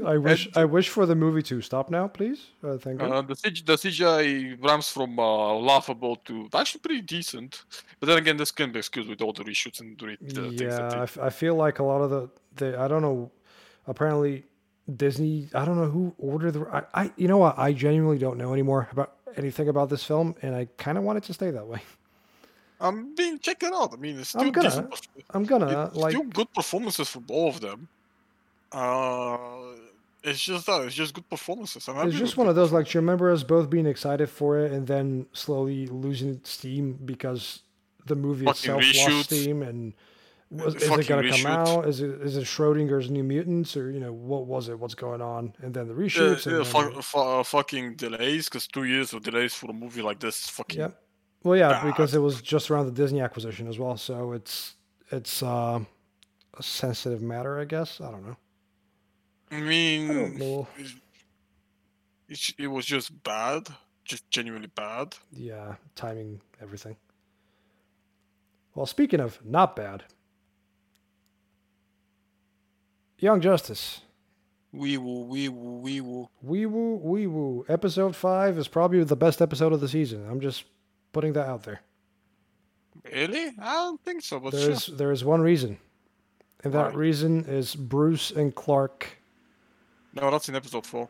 I 0.06 0.16
wish 0.18 0.48
I 0.54 0.64
wish 0.64 0.88
for 0.88 1.06
the 1.06 1.14
movie 1.14 1.42
to 1.42 1.60
stop 1.62 1.90
now, 1.90 2.08
please. 2.08 2.46
Uh, 2.62 2.78
thank 2.78 3.00
you. 3.00 3.06
Uh, 3.06 3.22
the, 3.22 3.34
the 3.34 3.74
CGI 3.74 4.62
ramps 4.62 4.92
from 4.92 5.18
uh, 5.18 5.54
laughable 5.54 6.16
to 6.26 6.48
actually 6.54 6.80
pretty 6.80 7.02
decent. 7.02 7.64
But 8.00 8.06
then 8.06 8.18
again, 8.18 8.36
this 8.36 8.50
can 8.50 8.72
be 8.72 8.78
excused 8.78 9.08
with 9.08 9.20
all 9.22 9.32
the 9.32 9.44
reshoots 9.44 9.80
and 9.80 9.98
the, 9.98 10.16
the 10.20 10.32
things 10.48 10.60
yeah, 10.60 10.68
that 10.68 10.94
I, 10.98 11.02
f- 11.02 11.18
I 11.18 11.30
feel 11.30 11.54
like 11.54 11.78
a 11.78 11.84
lot 11.84 12.00
of 12.02 12.10
the, 12.10 12.30
the 12.56 12.78
I 12.78 12.88
don't 12.88 13.02
know. 13.02 13.30
Apparently, 13.88 14.44
Disney. 14.96 15.48
I 15.54 15.64
don't 15.64 15.76
know 15.76 15.88
who 15.88 16.14
ordered 16.18 16.52
the. 16.52 16.66
I, 16.94 17.02
I 17.02 17.10
you 17.16 17.28
know 17.28 17.38
what? 17.38 17.58
I 17.58 17.72
genuinely 17.72 18.18
don't 18.18 18.36
know 18.38 18.52
anymore 18.52 18.88
about 18.92 19.15
anything 19.36 19.68
about 19.68 19.90
this 19.90 20.04
film, 20.04 20.34
and 20.42 20.54
I 20.54 20.68
kind 20.76 20.98
of 20.98 21.04
want 21.04 21.18
it 21.18 21.24
to 21.24 21.34
stay 21.34 21.50
that 21.50 21.66
way. 21.66 21.82
I'm 22.80 23.14
being 23.14 23.38
check 23.38 23.62
it 23.62 23.72
out. 23.72 23.92
I 23.92 23.96
mean, 23.96 24.18
it's 24.18 24.34
I'm 24.34 24.40
still 24.40 24.50
gonna, 24.52 24.68
decent. 24.68 25.10
I'm 25.30 25.44
gonna 25.44 25.90
like. 25.94 26.12
still 26.12 26.24
good 26.24 26.52
performances 26.52 27.08
from 27.08 27.24
all 27.30 27.48
of 27.48 27.60
them. 27.60 27.88
Uh, 28.72 29.46
it's 30.22 30.40
just 30.40 30.66
that 30.66 30.82
it's 30.82 30.94
just 30.94 31.14
good 31.14 31.28
performances. 31.30 31.88
I'm 31.88 32.08
It's 32.08 32.18
just 32.18 32.36
one 32.36 32.48
of 32.48 32.54
those 32.54 32.72
like. 32.72 32.86
Do 32.86 32.98
you 32.98 33.00
remember 33.00 33.30
us 33.30 33.42
both 33.42 33.70
being 33.70 33.86
excited 33.86 34.28
for 34.28 34.58
it 34.58 34.72
and 34.72 34.86
then 34.86 35.26
slowly 35.32 35.86
losing 35.86 36.40
steam 36.44 36.98
because 37.04 37.62
the 38.04 38.16
movie 38.16 38.44
Fucking 38.44 38.78
itself 38.78 39.10
lost 39.10 39.26
steam 39.26 39.62
and. 39.62 39.94
Was, 40.50 40.76
is 40.76 40.82
it 40.88 41.08
gonna 41.08 41.28
come 41.28 41.46
out? 41.46 41.88
Is 41.88 42.00
it 42.00 42.20
is 42.22 42.36
it 42.36 42.44
Schrodinger's 42.44 43.10
New 43.10 43.24
Mutants 43.24 43.76
or 43.76 43.90
you 43.90 43.98
know 43.98 44.12
what 44.12 44.46
was 44.46 44.68
it? 44.68 44.78
What's 44.78 44.94
going 44.94 45.20
on? 45.20 45.52
And 45.60 45.74
then 45.74 45.88
the 45.88 45.94
Uh, 45.94 45.96
reshoots. 45.96 46.46
uh, 46.46 46.58
and 46.58 46.66
fu- 46.66 46.82
then, 46.92 47.02
fu- 47.02 47.18
uh, 47.18 47.42
fucking 47.42 47.96
delays, 47.96 48.48
because 48.48 48.68
two 48.68 48.84
years 48.84 49.12
of 49.12 49.22
delays 49.24 49.54
for 49.54 49.68
a 49.70 49.72
movie 49.74 50.02
like 50.02 50.20
this, 50.20 50.48
fucking 50.48 50.78
Yep. 50.78 51.02
Well, 51.42 51.56
yeah, 51.58 51.70
bad. 51.72 51.86
because 51.86 52.14
it 52.14 52.20
was 52.20 52.40
just 52.42 52.70
around 52.70 52.86
the 52.86 52.92
Disney 52.92 53.20
acquisition 53.20 53.66
as 53.66 53.78
well. 53.78 53.96
So 53.96 54.32
it's 54.32 54.76
it's 55.10 55.42
uh, 55.42 55.80
a 56.54 56.62
sensitive 56.62 57.22
matter, 57.22 57.58
I 57.58 57.64
guess. 57.64 58.00
I 58.00 58.10
don't 58.12 58.24
know. 58.24 58.36
I 59.50 59.60
mean, 59.60 60.10
I 60.10 60.14
don't 60.14 60.36
know. 60.38 60.68
it, 62.28 62.50
it 62.58 62.66
was 62.68 62.86
just 62.86 63.22
bad, 63.24 63.68
just 64.04 64.28
genuinely 64.30 64.68
bad. 64.74 65.16
Yeah, 65.32 65.74
timing, 65.96 66.40
everything. 66.62 66.96
Well, 68.74 68.86
speaking 68.86 69.20
of 69.20 69.44
not 69.44 69.74
bad, 69.76 70.04
Young 73.18 73.40
Justice. 73.40 74.02
Wee 74.72 74.98
woo, 74.98 75.22
wee 75.24 75.48
woo, 75.48 75.78
wee 75.78 76.00
woo. 76.00 76.28
Wee 76.42 76.66
woo, 76.66 76.96
wee 76.96 77.26
woo. 77.26 77.64
Episode 77.68 78.14
five 78.14 78.58
is 78.58 78.68
probably 78.68 79.02
the 79.04 79.16
best 79.16 79.40
episode 79.40 79.72
of 79.72 79.80
the 79.80 79.88
season. 79.88 80.28
I'm 80.28 80.40
just 80.40 80.64
putting 81.12 81.32
that 81.32 81.46
out 81.46 81.62
there. 81.62 81.80
Really? 83.10 83.52
I 83.58 83.74
don't 83.74 84.00
think 84.04 84.22
so, 84.22 84.38
but 84.38 84.52
sure. 84.52 84.60
There's 84.60 84.86
there 84.86 85.12
is 85.12 85.24
one 85.24 85.40
reason, 85.40 85.78
and 86.64 86.72
that 86.74 86.92
Why? 86.92 86.98
reason 86.98 87.44
is 87.46 87.74
Bruce 87.74 88.30
and 88.30 88.54
Clark. 88.54 89.16
No, 90.14 90.30
that's 90.30 90.48
in 90.48 90.56
episode 90.56 90.84
four. 90.86 91.08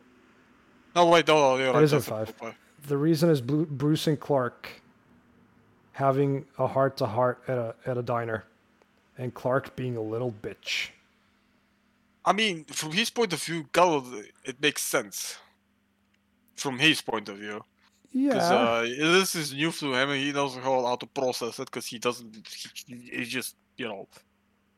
No, 0.95 1.07
wait, 1.07 1.27
no, 1.27 1.57
no, 1.57 1.63
you're 1.63 1.73
right. 1.73 1.83
is 1.83 1.93
in 1.93 2.01
that's 2.01 2.31
five. 2.31 2.55
The 2.87 2.97
reason 2.97 3.31
is 3.31 3.41
Bruce 3.41 4.07
and 4.07 4.19
Clark 4.21 4.69
having 5.93 6.45
a 6.59 6.67
heart 6.67 6.97
to 6.99 7.07
heart 7.07 7.43
at 7.49 7.59
a 7.59 7.75
at 7.87 7.99
a 7.99 8.03
diner, 8.03 8.45
and 9.19 9.33
Clark 9.35 9.75
being 9.75 9.97
a 9.97 10.03
little 10.03 10.33
bitch. 10.43 10.91
I 12.27 12.33
mean, 12.33 12.64
from 12.64 12.93
his 12.93 13.11
point 13.11 13.33
of 13.33 13.43
view, 13.43 13.68
God, 13.72 14.05
it 14.45 14.61
makes 14.61 14.83
sense. 14.83 15.39
From 16.57 16.79
his 16.79 17.01
point 17.03 17.29
of 17.29 17.39
view. 17.39 17.62
Because 18.29 18.51
Yeah, 18.51 18.57
uh, 18.57 18.83
this 18.83 19.35
is 19.35 19.53
new 19.55 19.70
to 19.72 19.95
him 19.95 20.11
and 20.11 20.20
he 20.20 20.33
doesn't 20.33 20.64
know 20.64 20.85
how 20.85 20.97
to 20.97 21.07
process 21.07 21.59
it 21.61 21.66
because 21.66 21.87
he 21.87 21.99
doesn't, 21.99 22.37
he, 22.87 22.97
he 23.18 23.24
just, 23.24 23.57
you 23.77 23.89
know. 23.89 24.09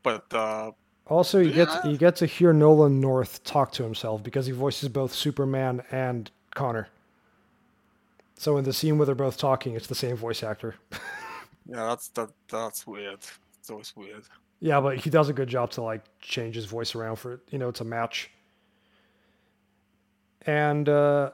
But, 0.03 0.25
uh, 0.35 0.73
Also, 1.07 1.39
you 1.39 1.53
get 1.53 1.69
Yeah. 1.69 1.91
you 1.91 1.97
get 1.97 2.17
to 2.17 2.27
hear 2.27 2.53
Nolan 2.53 3.01
North 3.01 3.43
talk 3.45 3.73
to 3.73 3.83
himself 3.83 4.23
because 4.23 4.47
he 4.47 4.53
voices 4.53 4.91
both 4.91 5.13
Superman 5.15 5.83
and 5.91 6.31
Connor. 6.55 6.89
So 8.37 8.59
in 8.59 8.65
the 8.65 8.73
scene 8.73 8.99
where 8.99 9.07
they're 9.07 9.15
both 9.15 9.39
talking, 9.39 9.75
it's 9.75 9.87
the 9.87 9.95
same 9.95 10.17
voice 10.17 10.43
actor. 10.43 10.75
yeah, 11.67 11.87
that's 11.89 12.09
that 12.11 12.31
that's 12.49 12.87
weird. 12.87 13.21
It's 13.59 13.71
always 13.71 13.97
weird. 13.97 14.25
Yeah, 14.61 14.81
but 14.81 14.99
he 14.99 15.11
does 15.11 15.29
a 15.29 15.33
good 15.33 15.49
job 15.49 15.71
to 15.73 15.83
like 15.83 16.03
change 16.21 16.55
his 16.55 16.65
voice 16.65 16.95
around 16.95 17.17
for 17.17 17.35
it, 17.35 17.41
you 17.51 17.59
know, 17.59 17.71
to 17.73 17.85
match. 17.85 18.31
And 20.47 20.89
uh, 20.89 21.31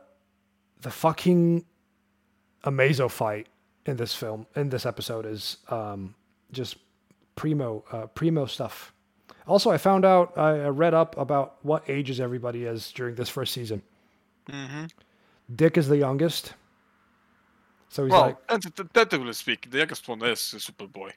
the 0.82 0.90
fucking 0.90 1.64
Amazo 2.64 3.10
fight 3.10 3.46
in 3.86 3.96
this 3.96 4.14
film 4.14 4.46
in 4.56 4.68
this 4.68 4.86
episode 4.86 5.26
is 5.26 5.58
um, 5.68 6.14
just 6.52 6.76
primo 7.36 7.84
uh, 7.92 8.06
primo 8.06 8.46
stuff. 8.46 8.92
Also, 9.46 9.70
I 9.70 9.78
found 9.78 10.04
out 10.04 10.36
I 10.38 10.68
read 10.68 10.94
up 10.94 11.16
about 11.18 11.56
what 11.62 11.88
ages 11.88 12.18
everybody 12.18 12.64
is 12.64 12.92
during 12.92 13.14
this 13.14 13.28
first 13.28 13.52
season. 13.52 13.82
Mm-hmm. 14.50 14.86
Dick 15.54 15.76
is 15.76 15.88
the 15.88 15.98
youngest, 15.98 16.54
so 17.90 18.04
he's 18.04 18.12
Well, 18.12 18.22
like, 18.22 18.36
and 18.48 18.62
t- 18.62 18.84
technically 18.92 19.32
speaking, 19.34 19.70
the 19.70 19.78
youngest 19.78 20.08
one 20.08 20.22
is 20.24 20.38
Superboy. 20.38 21.12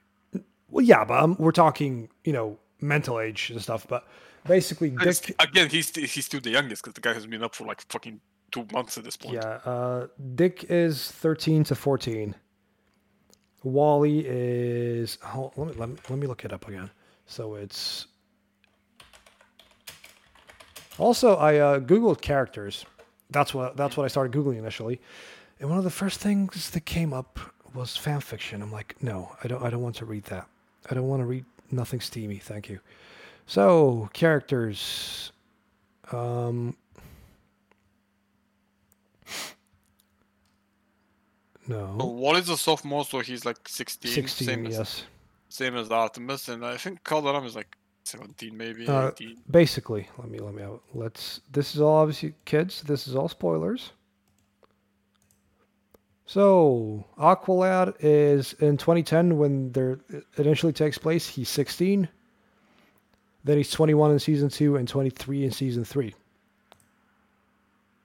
Well, 0.78 0.86
yeah, 0.86 1.04
but 1.04 1.20
um, 1.20 1.34
we're 1.40 1.50
talking, 1.50 2.08
you 2.22 2.32
know, 2.32 2.56
mental 2.80 3.18
age 3.18 3.50
and 3.50 3.60
stuff. 3.60 3.84
But 3.88 4.06
basically, 4.46 4.90
Dick, 4.90 5.34
Again, 5.40 5.68
he's 5.68 5.92
he's 5.92 6.24
still 6.24 6.40
the 6.40 6.50
youngest 6.50 6.84
because 6.84 6.94
the 6.94 7.00
guy 7.00 7.14
has 7.14 7.26
been 7.26 7.42
up 7.42 7.56
for 7.56 7.66
like 7.66 7.80
fucking 7.88 8.20
two 8.52 8.64
months 8.72 8.96
at 8.96 9.02
this 9.02 9.16
point. 9.16 9.34
yeah, 9.34 9.58
uh, 9.64 10.06
Dick 10.36 10.66
is 10.68 11.10
thirteen 11.10 11.64
to 11.64 11.74
fourteen. 11.74 12.36
Wally 13.64 14.24
is. 14.24 15.18
Hold, 15.20 15.54
let 15.56 15.66
me 15.66 15.74
let 15.76 15.88
me 15.88 15.96
let 16.10 16.18
me 16.20 16.26
look 16.28 16.44
it 16.44 16.52
up 16.52 16.68
again. 16.68 16.90
So 17.26 17.56
it's. 17.56 18.06
Also, 20.96 21.34
I 21.34 21.56
uh, 21.56 21.80
googled 21.80 22.20
characters. 22.20 22.86
That's 23.30 23.52
what 23.52 23.76
that's 23.76 23.96
what 23.96 24.04
I 24.04 24.08
started 24.08 24.32
googling 24.32 24.58
initially, 24.58 25.00
and 25.58 25.68
one 25.68 25.78
of 25.78 25.84
the 25.84 25.90
first 25.90 26.20
things 26.20 26.70
that 26.70 26.82
came 26.82 27.12
up 27.12 27.40
was 27.74 27.96
fan 27.96 28.20
fiction. 28.20 28.62
I'm 28.62 28.70
like, 28.70 28.94
no, 29.02 29.34
I 29.42 29.48
don't. 29.48 29.60
I 29.60 29.70
don't 29.70 29.82
want 29.82 29.96
to 29.96 30.04
read 30.04 30.22
that. 30.26 30.46
I 30.90 30.94
don't 30.94 31.08
want 31.08 31.20
to 31.20 31.26
read 31.26 31.44
nothing 31.70 32.00
steamy. 32.00 32.38
Thank 32.38 32.68
you. 32.68 32.80
So 33.46 34.08
characters. 34.12 35.32
Um, 36.12 36.76
So 41.66 41.94
no, 41.96 42.06
Wally's 42.06 42.48
a 42.48 42.56
sophomore, 42.56 43.04
so 43.04 43.20
he's 43.20 43.44
like 43.44 43.68
16. 43.68 44.10
sixteen. 44.10 44.46
same 44.48 44.66
as 44.66 44.72
Yes. 44.78 45.04
same 45.50 45.76
as 45.76 45.90
Artemis, 45.90 46.48
and 46.48 46.64
I 46.64 46.78
think 46.78 47.04
Kaldur'ahm 47.04 47.44
is 47.44 47.54
like 47.54 47.76
17, 48.04 48.56
maybe 48.56 48.86
Uh, 48.86 49.08
18. 49.08 49.36
basically 49.50 50.08
let 50.16 50.30
me 50.30 50.38
let 50.38 50.54
me 50.54 50.62
out 50.62 50.82
let's 50.94 51.42
this 51.52 51.74
is 51.74 51.82
all 51.82 51.96
obviously 51.96 52.34
kids 52.46 52.80
this 52.82 53.06
is 53.06 53.14
all 53.14 53.28
spoilers 53.28 53.92
so 56.28 57.04
aqualad 57.18 57.94
is 58.00 58.52
in 58.54 58.76
2010 58.76 59.38
when 59.38 59.72
there 59.72 59.98
it 60.10 60.24
initially 60.36 60.72
takes 60.72 60.98
place 60.98 61.26
he's 61.26 61.48
16 61.48 62.08
then 63.44 63.56
he's 63.56 63.70
21 63.70 64.12
in 64.12 64.18
season 64.18 64.48
2 64.48 64.76
and 64.76 64.86
23 64.86 65.44
in 65.44 65.50
season 65.50 65.84
3 65.84 66.14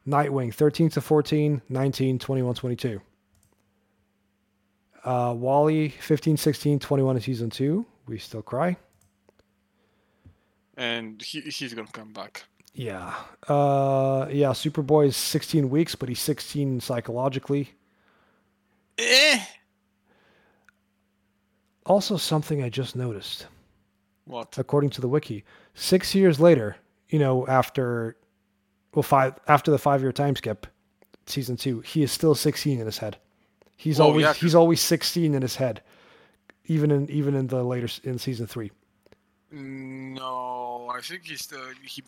nightwing 0.08 0.54
13 0.54 0.90
to 0.90 1.02
14 1.02 1.62
19 1.68 2.20
21 2.20 2.56
22 2.56 3.02
uh, 5.04 5.34
wally 5.38 5.90
15 5.90 6.38
16 6.38 6.80
21 6.80 7.16
in 7.18 7.22
season 7.22 7.50
2 7.50 7.86
we 8.08 8.18
still 8.18 8.42
cry 8.42 8.78
and 10.78 11.22
he, 11.22 11.42
he's 11.42 11.74
gonna 11.74 11.88
come 11.92 12.14
back. 12.14 12.44
Yeah. 12.74 13.14
Uh 13.48 14.28
yeah, 14.32 14.50
Superboy 14.50 15.08
is 15.08 15.18
16 15.18 15.70
weeks, 15.70 15.96
but 15.96 16.10
he's 16.10 16.20
16 16.20 16.80
psychologically. 16.82 17.72
Eh? 18.98 19.40
Also 21.86 22.18
something 22.18 22.64
I 22.64 22.70
just 22.70 22.96
noticed, 22.96 23.48
What? 24.26 24.58
according 24.58 24.92
to 24.92 25.02
the 25.02 25.08
wiki. 25.08 25.44
6 25.74 26.16
years 26.16 26.40
later, 26.40 26.78
you 27.10 27.20
know, 27.20 27.46
after 27.48 28.16
well, 28.94 29.04
five 29.04 29.34
after 29.48 29.72
the 29.72 29.78
5-year 29.78 30.12
time 30.12 30.36
skip, 30.36 30.68
season 31.26 31.58
2, 31.58 31.82
he 31.82 32.04
is 32.04 32.12
still 32.12 32.36
16 32.36 32.80
in 32.80 32.86
his 32.86 32.98
head. 33.00 33.18
He's 33.76 34.00
Oh, 34.00 34.06
always 34.06 34.24
yeah, 34.24 34.34
he's 34.34 34.56
always 34.56 34.80
16 34.82 35.34
in 35.36 35.42
his 35.42 35.56
head. 35.56 35.82
Even 36.68 36.92
in 36.92 37.10
even 37.10 37.36
in 37.36 37.48
the 37.48 37.64
later 37.64 37.90
in 38.04 38.18
season 38.18 38.48
3. 38.48 38.72
No, 39.56 40.90
I 40.92 41.02
think 41.02 41.26
he's 41.26 41.52
uh, 41.54 41.58
he 41.84 42.04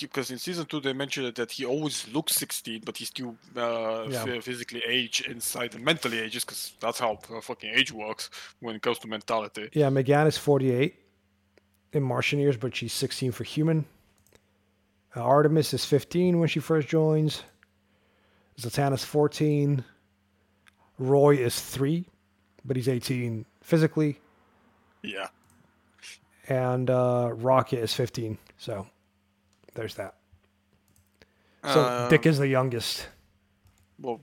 because 0.00 0.30
in 0.30 0.38
season 0.38 0.66
two 0.66 0.78
they 0.80 0.92
mentioned 0.92 1.34
that 1.34 1.50
he 1.50 1.64
always 1.64 2.06
looks 2.12 2.34
16, 2.36 2.82
but 2.84 2.96
he's 2.96 3.08
still 3.08 3.34
uh, 3.56 4.06
Yeah. 4.08 4.40
physically 4.40 4.82
age 4.86 5.22
inside 5.22 5.74
and 5.74 5.84
mentally 5.84 6.20
ages 6.20 6.44
because 6.44 6.74
that's 6.78 7.00
how 7.00 7.18
uh, 7.34 7.40
fucking 7.40 7.70
age 7.74 7.90
works 7.92 8.30
when 8.60 8.76
it 8.76 8.82
comes 8.82 8.98
to 9.00 9.08
mentality. 9.08 9.68
Yeah, 9.72 9.90
Megan 9.90 10.28
is 10.28 10.38
48 10.38 10.94
in 11.92 12.02
Martian 12.04 12.38
years, 12.38 12.56
but 12.56 12.76
she's 12.76 12.92
16 12.92 13.32
for 13.32 13.42
human. 13.42 13.84
Uh, 15.16 15.22
Artemis 15.22 15.74
is 15.74 15.84
15 15.84 16.38
when 16.38 16.48
she 16.48 16.60
first 16.60 16.86
joins. 16.86 17.42
Zatanna's 18.60 19.04
14. 19.04 19.84
Roy 20.98 21.36
is 21.36 21.60
3, 21.60 22.04
but 22.64 22.76
he's 22.76 22.88
18 22.88 23.44
physically. 23.62 24.20
Yeah. 25.02 25.28
And 26.48 26.88
uh, 26.90 27.30
Rocket 27.32 27.78
is 27.80 27.92
15. 27.94 28.38
So 28.58 28.86
there's 29.74 29.94
that. 29.96 30.14
So 31.64 31.80
Uh, 31.82 32.08
Dick 32.08 32.26
is 32.26 32.38
the 32.38 32.46
youngest. 32.48 33.08
Well, 34.00 34.20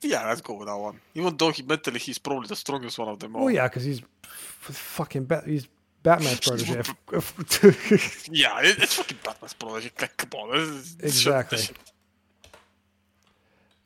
yeah, 0.00 0.26
let's 0.28 0.40
go 0.40 0.54
with 0.54 0.68
that 0.68 0.76
one. 0.76 1.00
Even 1.14 1.36
though 1.36 1.50
he 1.50 1.62
mentally 1.62 1.98
he's 2.00 2.18
probably 2.18 2.48
the 2.48 2.56
strongest 2.56 2.98
one 2.98 3.08
of 3.08 3.18
them 3.20 3.36
all. 3.36 3.44
Oh, 3.44 3.48
yeah, 3.48 3.68
because 3.68 3.84
he's 3.84 4.00
f- 4.24 4.30
fucking 4.74 5.24
Bat- 5.24 5.46
he's 5.46 5.68
Batman's 6.02 6.40
protege. 6.46 6.82
Yeah, 8.30 8.60
it, 8.60 8.78
it's 8.82 8.94
fucking 8.94 9.18
Batman's 9.24 9.54
protege. 9.54 9.90
Come 9.96 10.30
on, 10.40 10.50
this 10.56 10.68
is, 10.68 10.96
this 10.96 11.16
Exactly. 11.16 11.58
shit- 11.58 11.76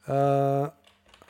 Uh, 0.06 0.70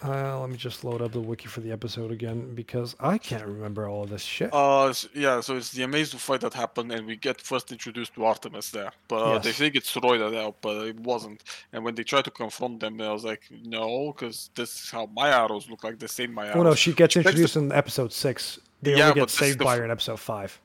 uh, 0.05 0.39
let 0.41 0.51
me 0.51 0.57
just 0.57 0.85
load 0.85 1.01
up 1.03 1.13
the 1.13 1.21
wiki 1.21 1.47
for 1.47 1.61
the 1.61 1.71
episode 1.73 2.11
again 2.11 2.55
because 2.55 2.97
I 3.01 3.19
can't 3.19 3.45
remember 3.47 3.89
all 3.89 4.03
of 4.05 4.11
this 4.11 4.23
shit. 4.23 4.51
Uh, 4.53 4.93
yeah, 5.15 5.41
so 5.41 5.57
it's 5.57 5.71
the 5.71 5.83
Amazo 5.83 6.17
fight 6.17 6.41
that 6.41 6.55
happened, 6.55 6.91
and 6.93 7.07
we 7.07 7.17
get 7.17 7.41
first 7.41 7.71
introduced 7.73 8.15
to 8.15 8.25
Artemis 8.25 8.71
there. 8.71 8.91
But 9.09 9.23
uh, 9.23 9.39
they 9.39 9.53
think 9.53 9.75
it's 9.77 9.97
Roy 9.97 10.19
that 10.19 10.33
helped, 10.33 10.63
but 10.63 10.87
it 10.87 10.99
wasn't. 11.01 11.43
And 11.73 11.85
when 11.85 11.95
they 11.95 12.05
try 12.05 12.23
to 12.23 12.31
confront 12.31 12.81
them, 12.81 13.01
I 13.01 13.13
was 13.13 13.25
like, 13.25 13.43
no, 13.65 14.13
because 14.13 14.51
this 14.55 14.85
is 14.85 14.91
how 14.91 15.07
my 15.15 15.29
arrows 15.31 15.69
look 15.71 15.85
like. 15.85 15.99
The 15.99 16.09
same 16.09 16.33
my 16.35 16.45
arrows. 16.47 16.55
well, 16.57 16.65
no, 16.65 16.75
she 16.75 16.93
gets 16.93 17.15
begs 17.15 17.25
the- 17.25 17.31
introduced 17.31 17.57
in 17.57 17.73
episode 17.73 18.13
six. 18.13 18.59
They 18.83 18.97
Yeah, 18.97 19.09
only 19.11 19.21
get 19.21 19.31
saved 19.31 19.61
by 19.61 19.77
her 19.77 19.85
in 19.85 19.91
episode 19.93 20.19
five. 20.19 20.61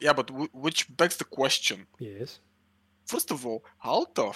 Yeah, 0.00 0.12
but 0.14 0.26
w- 0.26 0.48
which 0.52 0.94
begs 0.96 1.16
the 1.18 1.24
question: 1.24 1.86
Yes. 1.98 2.40
First 3.10 3.30
of 3.30 3.38
all, 3.46 3.60
how 3.78 4.00
the 4.14 4.28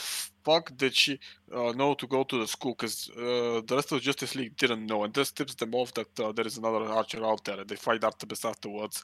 fuck 0.47 0.65
did 0.83 0.95
she 1.03 1.13
uh, 1.57 1.73
know 1.81 1.95
to 1.95 2.07
go 2.07 2.21
to 2.31 2.37
the 2.43 2.49
school? 2.57 2.75
Because 2.77 2.97
uh, 3.17 3.61
the 3.69 3.75
rest 3.79 3.93
of 3.93 4.01
Justice 4.09 4.35
League 4.35 4.57
didn't 4.63 4.85
know, 4.91 5.05
and 5.05 5.13
this 5.15 5.31
tips 5.39 5.55
them 5.55 5.73
off 5.81 5.91
that 5.95 6.13
uh, 6.21 6.33
there 6.37 6.47
is 6.51 6.57
another 6.59 6.83
Archer 6.99 7.25
out 7.25 7.45
there. 7.45 7.61
And 7.61 7.69
they 7.71 7.77
fight 7.77 8.03
Artemis 8.05 8.45
afterwards 8.45 8.97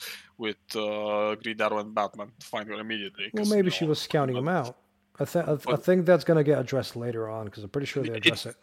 with 0.45 0.63
uh, 0.75 1.37
Green 1.43 1.61
Arrow 1.61 1.79
and 1.85 1.95
Batman. 1.95 2.29
to 2.41 2.47
Find 2.55 2.69
her 2.69 2.79
immediately. 2.87 3.27
Well, 3.33 3.47
maybe 3.47 3.67
you 3.67 3.79
she 3.79 3.87
was 3.93 4.01
scouting 4.09 4.37
him 4.37 4.49
out. 4.49 4.77
I, 5.19 5.25
th- 5.25 5.45
I, 5.53 5.55
th- 5.57 5.75
I 5.75 5.77
think 5.77 6.07
that's 6.07 6.25
going 6.25 6.39
to 6.43 6.45
get 6.51 6.59
addressed 6.59 6.97
later 6.97 7.29
on 7.37 7.45
because 7.47 7.63
I'm 7.65 7.71
pretty 7.77 7.87
sure 7.87 8.03
they 8.03 8.17
address 8.23 8.47
it. 8.47 8.57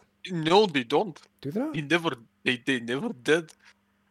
No, 0.52 0.66
they 0.66 0.84
don't. 0.84 1.18
Do 1.42 1.52
they 1.52 1.60
not? 1.60 1.74
They 1.76 1.82
never. 1.96 2.12
They 2.44 2.56
they 2.66 2.80
never 2.94 3.10
did. 3.32 3.46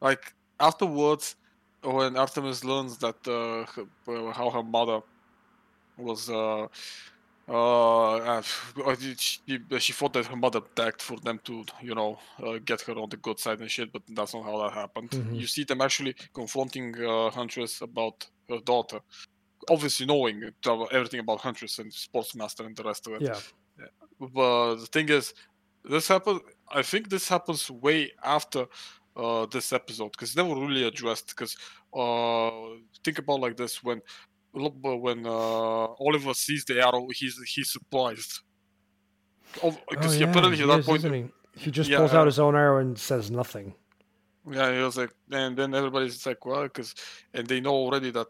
Like 0.00 0.22
afterwards, 0.60 1.36
when 1.82 2.16
Artemis 2.16 2.64
learns 2.72 2.92
that 2.98 3.18
uh, 3.26 3.66
her, 3.74 3.84
uh, 4.12 4.32
how 4.32 4.48
her 4.56 4.62
mother 4.62 5.00
was. 5.98 6.30
Uh, 6.30 6.66
uh, 7.48 8.42
she, 9.18 9.92
thought 9.92 10.12
that 10.12 10.26
her 10.26 10.36
mother 10.36 10.60
begged 10.74 11.00
for 11.00 11.16
them 11.20 11.38
to, 11.44 11.64
you 11.80 11.94
know, 11.94 12.18
uh, 12.44 12.58
get 12.64 12.80
her 12.80 12.94
on 12.94 13.08
the 13.08 13.16
good 13.18 13.38
side 13.38 13.60
and 13.60 13.70
shit, 13.70 13.92
but 13.92 14.02
that's 14.08 14.34
not 14.34 14.44
how 14.44 14.58
that 14.62 14.72
happened. 14.72 15.10
Mhm. 15.10 15.40
You 15.40 15.46
see 15.46 15.62
them 15.62 15.80
actually 15.80 16.16
confronting 16.34 16.96
uh, 17.04 17.30
Huntress 17.30 17.82
about 17.82 18.26
her 18.48 18.58
daughter, 18.58 18.98
obviously 19.70 20.06
knowing 20.06 20.50
everything 20.90 21.20
about 21.20 21.40
Huntress 21.40 21.78
and 21.78 21.92
Sportsmaster 21.92 22.66
and 22.66 22.74
the 22.74 22.82
rest 22.82 23.06
of 23.06 23.14
it. 23.14 23.22
Yeah. 23.22 23.38
But 24.18 24.76
the 24.76 24.86
thing 24.86 25.08
is, 25.10 25.32
this 25.84 26.08
happened. 26.08 26.40
I 26.70 26.82
think 26.82 27.08
this 27.08 27.28
happens 27.28 27.70
way 27.70 28.12
after 28.24 28.66
uh, 29.16 29.46
this 29.46 29.72
episode 29.72 30.12
because 30.12 30.30
it's 30.30 30.36
never 30.36 30.54
really 30.54 30.84
addressed. 30.84 31.28
Because 31.28 31.56
uh, 31.94 32.50
think 33.04 33.18
about 33.18 33.40
like 33.40 33.56
this: 33.56 33.82
when 33.82 34.00
when 34.56 35.26
uh, 35.26 35.30
Oliver 35.30 36.34
sees 36.34 36.64
the 36.64 36.80
arrow, 36.80 37.06
he's 37.12 37.38
he's 37.46 37.70
surprised. 37.70 38.40
Because 39.52 39.76
oh, 39.96 40.10
he 40.10 40.20
yeah, 40.20 40.30
apparently 40.30 40.60
at 40.62 40.68
that 40.68 40.78
is, 40.80 40.86
point, 40.86 41.04
he? 41.04 41.24
He 41.56 41.70
just 41.70 41.88
Yeah, 41.90 41.98
pulls 41.98 42.12
uh, 42.12 42.20
out 42.20 42.26
his 42.26 42.38
own 42.38 42.54
arrow 42.56 42.78
and 42.78 42.98
says 42.98 43.30
nothing. 43.30 43.74
yeah, 44.50 44.74
he 44.74 44.80
was 44.82 44.96
like, 44.96 45.10
and 45.30 45.56
then 45.56 45.74
everybody's 45.74 46.24
like, 46.26 46.44
well, 46.44 46.64
because 46.64 46.94
and 47.34 47.46
they 47.46 47.60
know 47.60 47.72
already 47.74 48.10
that. 48.10 48.26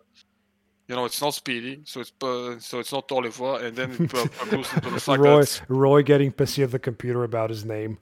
You 0.89 0.95
know, 0.95 1.05
it's 1.05 1.21
not 1.21 1.35
Speedy, 1.35 1.83
so 1.85 2.01
it's 2.01 2.13
uh, 2.23 2.61
so 2.61 2.79
it's 2.79 2.93
not 2.93 3.11
Oliver, 3.11 3.59
and 3.59 3.75
then 3.75 3.91
it 3.91 4.15
uh, 4.15 4.25
goes 4.51 4.73
into 4.73 4.91
the 4.91 5.01
fact 5.01 5.21
Roy, 5.21 5.41
that 5.41 5.63
Roy 5.69 6.03
getting 6.05 6.31
pissy 6.31 6.63
at 6.63 6.71
the 6.71 6.79
computer 6.79 7.25
about 7.25 7.51
his 7.51 7.65
name. 7.65 7.99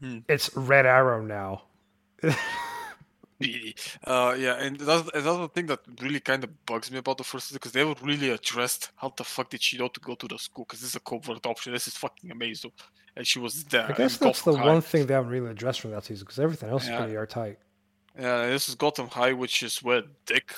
Hmm. 0.00 0.20
It's 0.26 0.54
Red 0.56 0.86
Arrow 0.86 1.22
now. 1.22 1.64
Uh, 4.04 4.34
yeah, 4.38 4.54
and 4.60 4.76
that's 4.78 5.08
another 5.14 5.48
thing 5.48 5.66
that 5.66 5.80
really 6.00 6.20
kind 6.20 6.44
of 6.44 6.66
bugs 6.66 6.90
me 6.90 6.98
about 6.98 7.18
the 7.18 7.24
first 7.24 7.48
season 7.48 7.56
because 7.56 7.72
they 7.72 7.80
haven't 7.80 8.00
really 8.02 8.30
addressed 8.30 8.90
how 8.96 9.12
the 9.16 9.24
fuck 9.24 9.50
did 9.50 9.62
she 9.62 9.76
know 9.78 9.88
to 9.88 10.00
go 10.00 10.14
to 10.14 10.28
the 10.28 10.38
school 10.38 10.64
because 10.64 10.80
this 10.80 10.90
is 10.90 10.96
a 10.96 11.00
covert 11.00 11.44
option. 11.46 11.72
This 11.72 11.88
is 11.88 11.96
fucking 11.96 12.30
amazing, 12.30 12.72
and 13.16 13.26
she 13.26 13.38
was 13.38 13.64
there. 13.64 13.86
I 13.90 13.92
guess 13.92 14.16
that's 14.18 14.42
the 14.42 14.56
High. 14.56 14.66
one 14.66 14.80
thing 14.82 15.06
they 15.06 15.14
haven't 15.14 15.30
really 15.30 15.50
addressed 15.50 15.80
from 15.80 15.90
that 15.92 16.04
season 16.04 16.24
because 16.24 16.38
everything 16.38 16.68
else 16.70 16.86
Yeah. 16.86 16.94
is 16.94 16.98
pretty 17.00 17.14
airtight. 17.16 17.58
Yeah, 18.16 18.46
this 18.46 18.68
is 18.68 18.76
Gotham 18.76 19.08
High, 19.08 19.32
which 19.32 19.62
is 19.64 19.82
where 19.82 20.02
Dick 20.26 20.54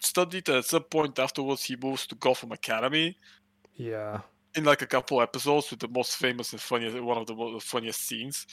studied. 0.00 0.48
At 0.48 0.64
some 0.64 0.82
point 0.84 1.18
afterwards, 1.20 1.62
he 1.62 1.76
moves 1.76 2.06
to 2.08 2.16
Gotham 2.16 2.50
Academy 2.52 3.16
Yeah. 3.74 4.22
in 4.56 4.64
like 4.64 4.82
a 4.82 4.86
couple 4.86 5.20
episodes 5.22 5.70
with 5.70 5.78
the 5.80 5.88
most 5.88 6.16
famous 6.16 6.52
and 6.52 6.60
funniest, 6.60 6.98
one 7.00 7.18
of 7.18 7.26
the 7.28 7.60
funniest 7.62 8.02
scenes, 8.02 8.46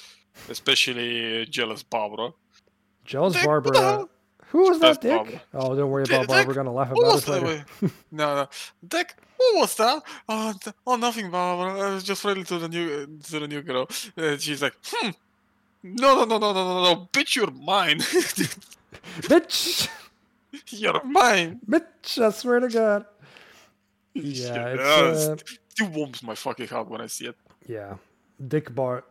especially 0.50 1.46
Jealous 1.48 1.82
Barbara. 1.84 2.32
Jealous 3.06 3.34
Dick, 3.34 3.46
Barber. 3.46 3.70
what 3.70 3.74
the 3.74 3.80
uh, 3.80 3.92
hell? 3.98 4.10
who 4.48 4.70
was 4.70 4.80
that, 4.80 5.02
Dick? 5.02 5.12
Barbara. 5.12 5.42
Oh, 5.54 5.76
don't 5.76 5.90
worry 5.90 6.04
Dick- 6.04 6.16
about 6.16 6.28
Barbara. 6.28 6.48
We're 6.48 6.54
gonna 6.54 6.74
laugh 6.74 6.92
What 6.92 7.02
about 7.02 7.14
was 7.14 7.28
it 7.28 7.32
later. 7.32 7.66
Wait, 7.82 7.92
no, 8.12 8.36
no. 8.36 8.48
Dick, 8.88 9.16
what 9.38 9.62
was 9.62 9.76
that? 9.76 10.04
Oh, 10.30 10.54
th- 10.62 10.76
oh, 10.88 10.96
nothing, 10.96 11.32
Barbara. 11.32 11.90
I 11.90 11.94
was 11.94 12.04
just 12.04 12.22
friendly 12.22 12.44
to 12.46 12.60
the 12.60 12.70
new 12.70 13.18
to 13.24 13.40
the 13.40 13.48
new 13.48 13.62
girl. 13.62 13.88
And 14.16 14.40
she's 14.40 14.62
like, 14.62 14.76
hmm. 14.86 15.10
No, 15.86 16.16
no, 16.16 16.24
no, 16.24 16.38
no, 16.38 16.54
no, 16.54 16.64
no, 16.64 16.84
no, 16.94 17.10
bitch, 17.12 17.36
you're 17.36 17.52
mine. 17.52 18.00
Bitch! 19.20 19.90
you're 20.70 21.04
mine. 21.04 21.60
Bitch! 21.68 22.22
I 22.22 22.30
swear 22.32 22.62
to 22.62 22.70
God. 22.70 23.06
Yeah, 24.14 24.24
Shit, 24.24 24.80
it's, 24.80 25.28
uh, 25.28 25.32
uh, 25.32 25.36
it 25.86 25.92
warms 25.92 26.24
my 26.24 26.36
fucking 26.36 26.68
heart 26.68 26.88
when 26.88 27.02
I 27.02 27.08
see 27.08 27.26
it. 27.26 27.36
Yeah. 27.68 27.96
Dick 28.48 28.74
Bar. 28.74 29.04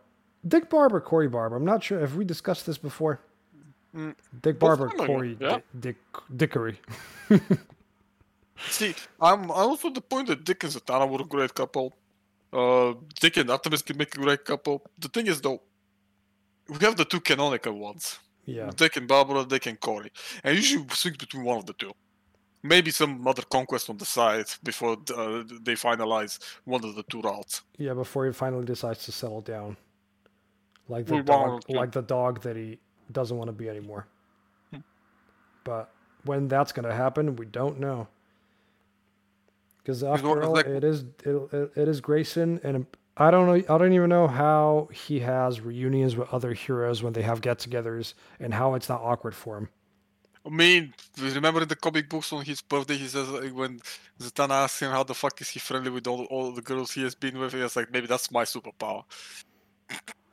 Dick 0.46 0.70
Barber, 0.70 1.00
Corey 1.00 1.28
Barber. 1.28 1.56
I'm 1.56 1.64
not 1.64 1.82
sure. 1.82 2.00
Have 2.00 2.16
we 2.16 2.24
discussed 2.24 2.66
this 2.66 2.78
before? 2.78 3.20
Mm, 3.94 4.14
Dick 4.40 4.58
Barber, 4.58 4.88
Corey, 4.88 5.36
yeah. 5.40 5.58
Dick, 5.78 5.96
Dick 6.36 6.52
Dickery. 6.52 6.78
See, 8.68 8.94
I'm 9.20 9.50
also 9.50 9.90
the 9.90 10.00
point 10.00 10.28
that 10.28 10.44
Dick 10.44 10.64
and 10.64 10.72
Zatanna 10.72 11.08
were 11.08 11.22
a 11.22 11.24
great 11.24 11.54
couple. 11.54 11.92
Uh, 12.52 12.94
Dick 13.20 13.36
and 13.36 13.50
Artemis 13.50 13.82
can 13.82 13.96
make 13.96 14.14
a 14.14 14.18
great 14.18 14.44
couple. 14.44 14.82
The 14.98 15.08
thing 15.08 15.26
is, 15.26 15.40
though, 15.40 15.60
we 16.68 16.78
have 16.80 16.96
the 16.96 17.04
two 17.04 17.20
canonical 17.20 17.72
ones. 17.72 18.18
Yeah. 18.44 18.70
Dick 18.74 18.96
and 18.96 19.08
Barbara, 19.08 19.44
Dick 19.44 19.66
and 19.66 19.78
Corey. 19.78 20.12
And 20.44 20.56
you 20.56 20.62
should 20.62 20.90
switch 20.92 21.18
between 21.18 21.44
one 21.44 21.58
of 21.58 21.66
the 21.66 21.74
two. 21.74 21.92
Maybe 22.62 22.92
some 22.92 23.26
other 23.26 23.42
conquest 23.42 23.90
on 23.90 23.96
the 23.96 24.04
side 24.04 24.46
before 24.62 24.92
uh, 25.16 25.42
they 25.62 25.74
finalize 25.74 26.38
one 26.64 26.84
of 26.84 26.94
the 26.94 27.02
two 27.04 27.20
routes. 27.20 27.62
Yeah, 27.76 27.94
before 27.94 28.26
he 28.26 28.32
finally 28.32 28.64
decides 28.64 29.04
to 29.06 29.12
settle 29.12 29.40
down. 29.40 29.76
Like 30.88 31.06
the 31.06 31.16
We 31.16 31.22
dog, 31.22 31.62
like 31.68 31.92
the 31.92 32.02
dog 32.02 32.42
that 32.42 32.56
he 32.56 32.78
doesn't 33.12 33.36
want 33.36 33.48
to 33.48 33.52
be 33.52 33.68
anymore. 33.68 34.06
Hmm. 34.72 34.80
But 35.64 35.92
when 36.24 36.48
that's 36.48 36.72
going 36.72 36.88
to 36.88 36.94
happen, 36.94 37.36
we 37.36 37.46
don't 37.46 37.80
know. 37.80 38.08
Because 39.78 40.04
after 40.04 40.42
all, 40.42 40.52
like- 40.52 40.66
it 40.66 40.84
is 40.84 41.04
it, 41.24 41.70
it 41.76 41.88
is 41.88 42.00
Grayson, 42.00 42.60
and 42.62 42.86
I 43.16 43.30
don't 43.30 43.46
know. 43.46 43.74
I 43.74 43.78
don't 43.78 43.92
even 43.92 44.08
know 44.08 44.28
how 44.28 44.88
he 44.92 45.20
has 45.20 45.60
reunions 45.60 46.16
with 46.16 46.32
other 46.32 46.52
heroes 46.52 47.02
when 47.02 47.12
they 47.12 47.22
have 47.22 47.40
get-togethers, 47.40 48.14
and 48.38 48.54
how 48.54 48.74
it's 48.74 48.88
not 48.88 49.00
awkward 49.02 49.34
for 49.34 49.58
him. 49.58 49.68
I 50.44 50.50
mean, 50.50 50.92
remember 51.18 51.62
in 51.62 51.68
the 51.68 51.76
comic 51.76 52.08
books 52.08 52.32
on 52.32 52.44
his 52.44 52.60
birthday, 52.62 52.96
he 52.96 53.06
says 53.06 53.28
like, 53.28 53.52
when 53.54 53.80
Zatanna 54.20 54.64
asks 54.64 54.80
him 54.82 54.90
how 54.90 55.04
the 55.04 55.14
fuck 55.14 55.40
is 55.40 55.48
he 55.48 55.60
friendly 55.60 55.90
with 55.90 56.06
all, 56.08 56.24
all 56.26 56.50
the 56.50 56.62
girls 56.62 56.90
he 56.92 57.02
has 57.02 57.14
been 57.14 57.38
with, 57.38 57.52
he 57.52 57.60
was 57.60 57.76
like, 57.76 57.92
maybe 57.92 58.08
that's 58.08 58.30
my 58.30 58.42
superpower. 58.42 59.04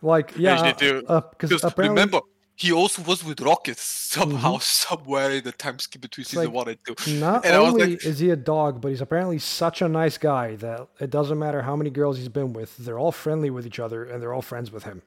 Like, 0.02 0.34
yeah, 0.38 0.74
because 0.74 1.04
Because 1.38 1.64
apparently, 1.64 1.90
remember, 1.90 2.22
he 2.62 2.72
also 2.74 3.02
was 3.04 3.24
with 3.24 3.40
Rocket 3.42 3.78
somehow, 3.78 4.56
Mhm. 4.58 4.62
somewhere 4.62 5.32
in 5.32 5.44
the 5.44 5.52
time 5.54 5.80
skip 5.80 6.02
between 6.02 6.26
season 6.26 6.46
like- 6.46 6.54
one 6.54 6.68
and 6.70 6.78
two. 6.86 6.96
Not 7.20 7.46
And 7.46 7.56
I 7.56 7.60
was 7.60 7.74
only 7.74 7.92
like- 7.96 8.06
is 8.06 8.20
he 8.20 8.30
a 8.32 8.36
dog, 8.36 8.82
but 8.82 8.90
he's 8.90 9.02
apparently 9.08 9.40
such 9.40 9.82
a 9.82 9.88
nice 9.88 10.18
guy 10.18 10.48
that 10.58 10.88
it 11.00 11.10
doesn't 11.10 11.40
matter 11.40 11.62
how 11.62 11.76
many 11.76 11.90
girls 11.90 12.18
he's 12.18 12.28
been 12.40 12.52
with, 12.54 12.76
they're 12.78 13.00
all 13.00 13.14
friendly 13.14 13.50
with 13.50 13.66
each 13.66 13.80
other 13.80 14.04
and 14.04 14.22
they're 14.22 14.34
all 14.34 14.42
friends 14.54 14.70
with 14.72 14.84
him. 14.84 15.02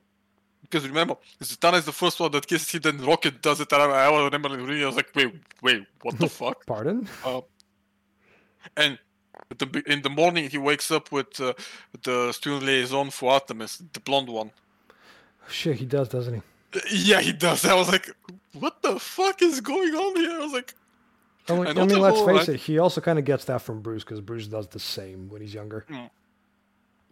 Because 0.62 0.88
remember, 0.88 1.16
Zatanna 1.42 1.78
is 1.78 1.84
the 1.84 1.92
first 1.92 2.18
one 2.18 2.30
that 2.32 2.46
kisses 2.46 2.70
him, 2.74 2.80
then 2.86 3.04
Rocket 3.04 3.42
does 3.42 3.60
it, 3.60 3.70
and 3.72 3.82
I, 3.82 4.06
I 4.06 4.24
remember 4.24 4.48
reading, 4.48 4.84
I 4.84 4.86
was 4.86 4.96
like, 4.96 5.10
wait, 5.14 5.34
wait, 5.60 5.84
what 6.02 6.18
the 6.18 6.28
fuck? 6.40 6.64
Pardon? 6.64 7.06
Uh, 7.24 7.42
and 8.76 8.98
the, 9.58 9.82
in 9.86 10.00
the 10.00 10.08
morning, 10.08 10.48
he 10.48 10.56
wakes 10.56 10.90
up 10.90 11.12
with 11.12 11.38
uh, 11.40 11.52
the 12.02 12.32
student 12.32 12.62
liaison 12.64 13.10
for 13.10 13.32
Artemis, 13.32 13.82
the 13.92 14.00
blonde 14.00 14.28
one. 14.30 14.50
Shit, 15.48 15.76
he 15.76 15.84
does, 15.84 16.08
doesn't 16.08 16.34
he? 16.34 16.42
Yeah, 16.90 17.20
he 17.20 17.32
does. 17.32 17.64
I 17.64 17.74
was 17.74 17.88
like, 17.88 18.10
what 18.58 18.82
the 18.82 18.98
fuck 18.98 19.42
is 19.42 19.60
going 19.60 19.94
on 19.94 20.16
here? 20.16 20.32
I 20.32 20.38
was 20.38 20.52
like, 20.52 20.74
I 21.48 21.54
mean, 21.54 21.66
I 21.66 21.70
I 21.70 21.74
mean 21.86 22.00
let's 22.00 22.16
whole, 22.16 22.26
face 22.26 22.48
like- 22.48 22.56
it, 22.56 22.60
he 22.60 22.78
also 22.78 23.00
kind 23.00 23.18
of 23.18 23.24
gets 23.24 23.44
that 23.46 23.62
from 23.62 23.80
Bruce 23.80 24.04
because 24.04 24.20
Bruce 24.20 24.46
does 24.46 24.68
the 24.68 24.78
same 24.78 25.28
when 25.28 25.42
he's 25.42 25.52
younger. 25.54 25.84
oh, 25.90 26.08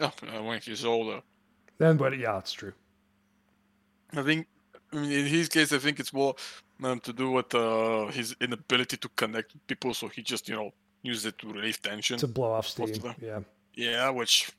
uh, 0.00 0.42
when 0.42 0.60
he's 0.60 0.84
older. 0.84 1.20
Then, 1.78 1.96
but 1.96 2.16
yeah, 2.16 2.38
it's 2.38 2.52
true. 2.52 2.72
I 4.12 4.22
think 4.22 4.46
I 4.92 4.96
mean, 4.96 5.12
in 5.12 5.26
his 5.26 5.48
case, 5.48 5.72
I 5.72 5.78
think 5.78 6.00
it's 6.00 6.12
more 6.12 6.34
um, 6.82 7.00
to 7.00 7.12
do 7.12 7.30
with 7.30 7.54
uh, 7.54 8.06
his 8.06 8.34
inability 8.40 8.96
to 8.98 9.08
connect 9.10 9.52
with 9.52 9.66
people, 9.66 9.94
so 9.94 10.08
he 10.08 10.22
just, 10.22 10.48
you 10.48 10.56
know, 10.56 10.72
uses 11.02 11.26
it 11.26 11.38
to 11.38 11.52
relieve 11.52 11.80
tension. 11.80 12.18
To 12.18 12.26
blow 12.26 12.52
off 12.52 12.66
steam. 12.66 12.92
Yeah. 13.20 13.40
Yeah, 13.74 14.10
which 14.10 14.50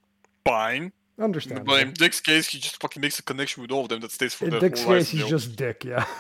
fine. 0.45 0.91
Understand. 1.19 1.65
But 1.65 1.81
in 1.81 1.93
Dick's 1.93 2.19
case, 2.19 2.47
he 2.47 2.59
just 2.59 2.81
fucking 2.81 3.01
makes 3.01 3.19
a 3.19 3.23
connection 3.23 3.61
with 3.61 3.71
all 3.71 3.83
of 3.83 3.89
them 3.89 3.99
that 4.01 4.11
stays 4.11 4.33
for 4.33 4.45
In 4.45 4.51
their 4.51 4.59
Dick's 4.59 4.83
whole 4.83 4.93
case, 4.93 5.09
he's 5.09 5.27
just 5.27 5.55
Dick, 5.55 5.83
yeah. 5.83 6.05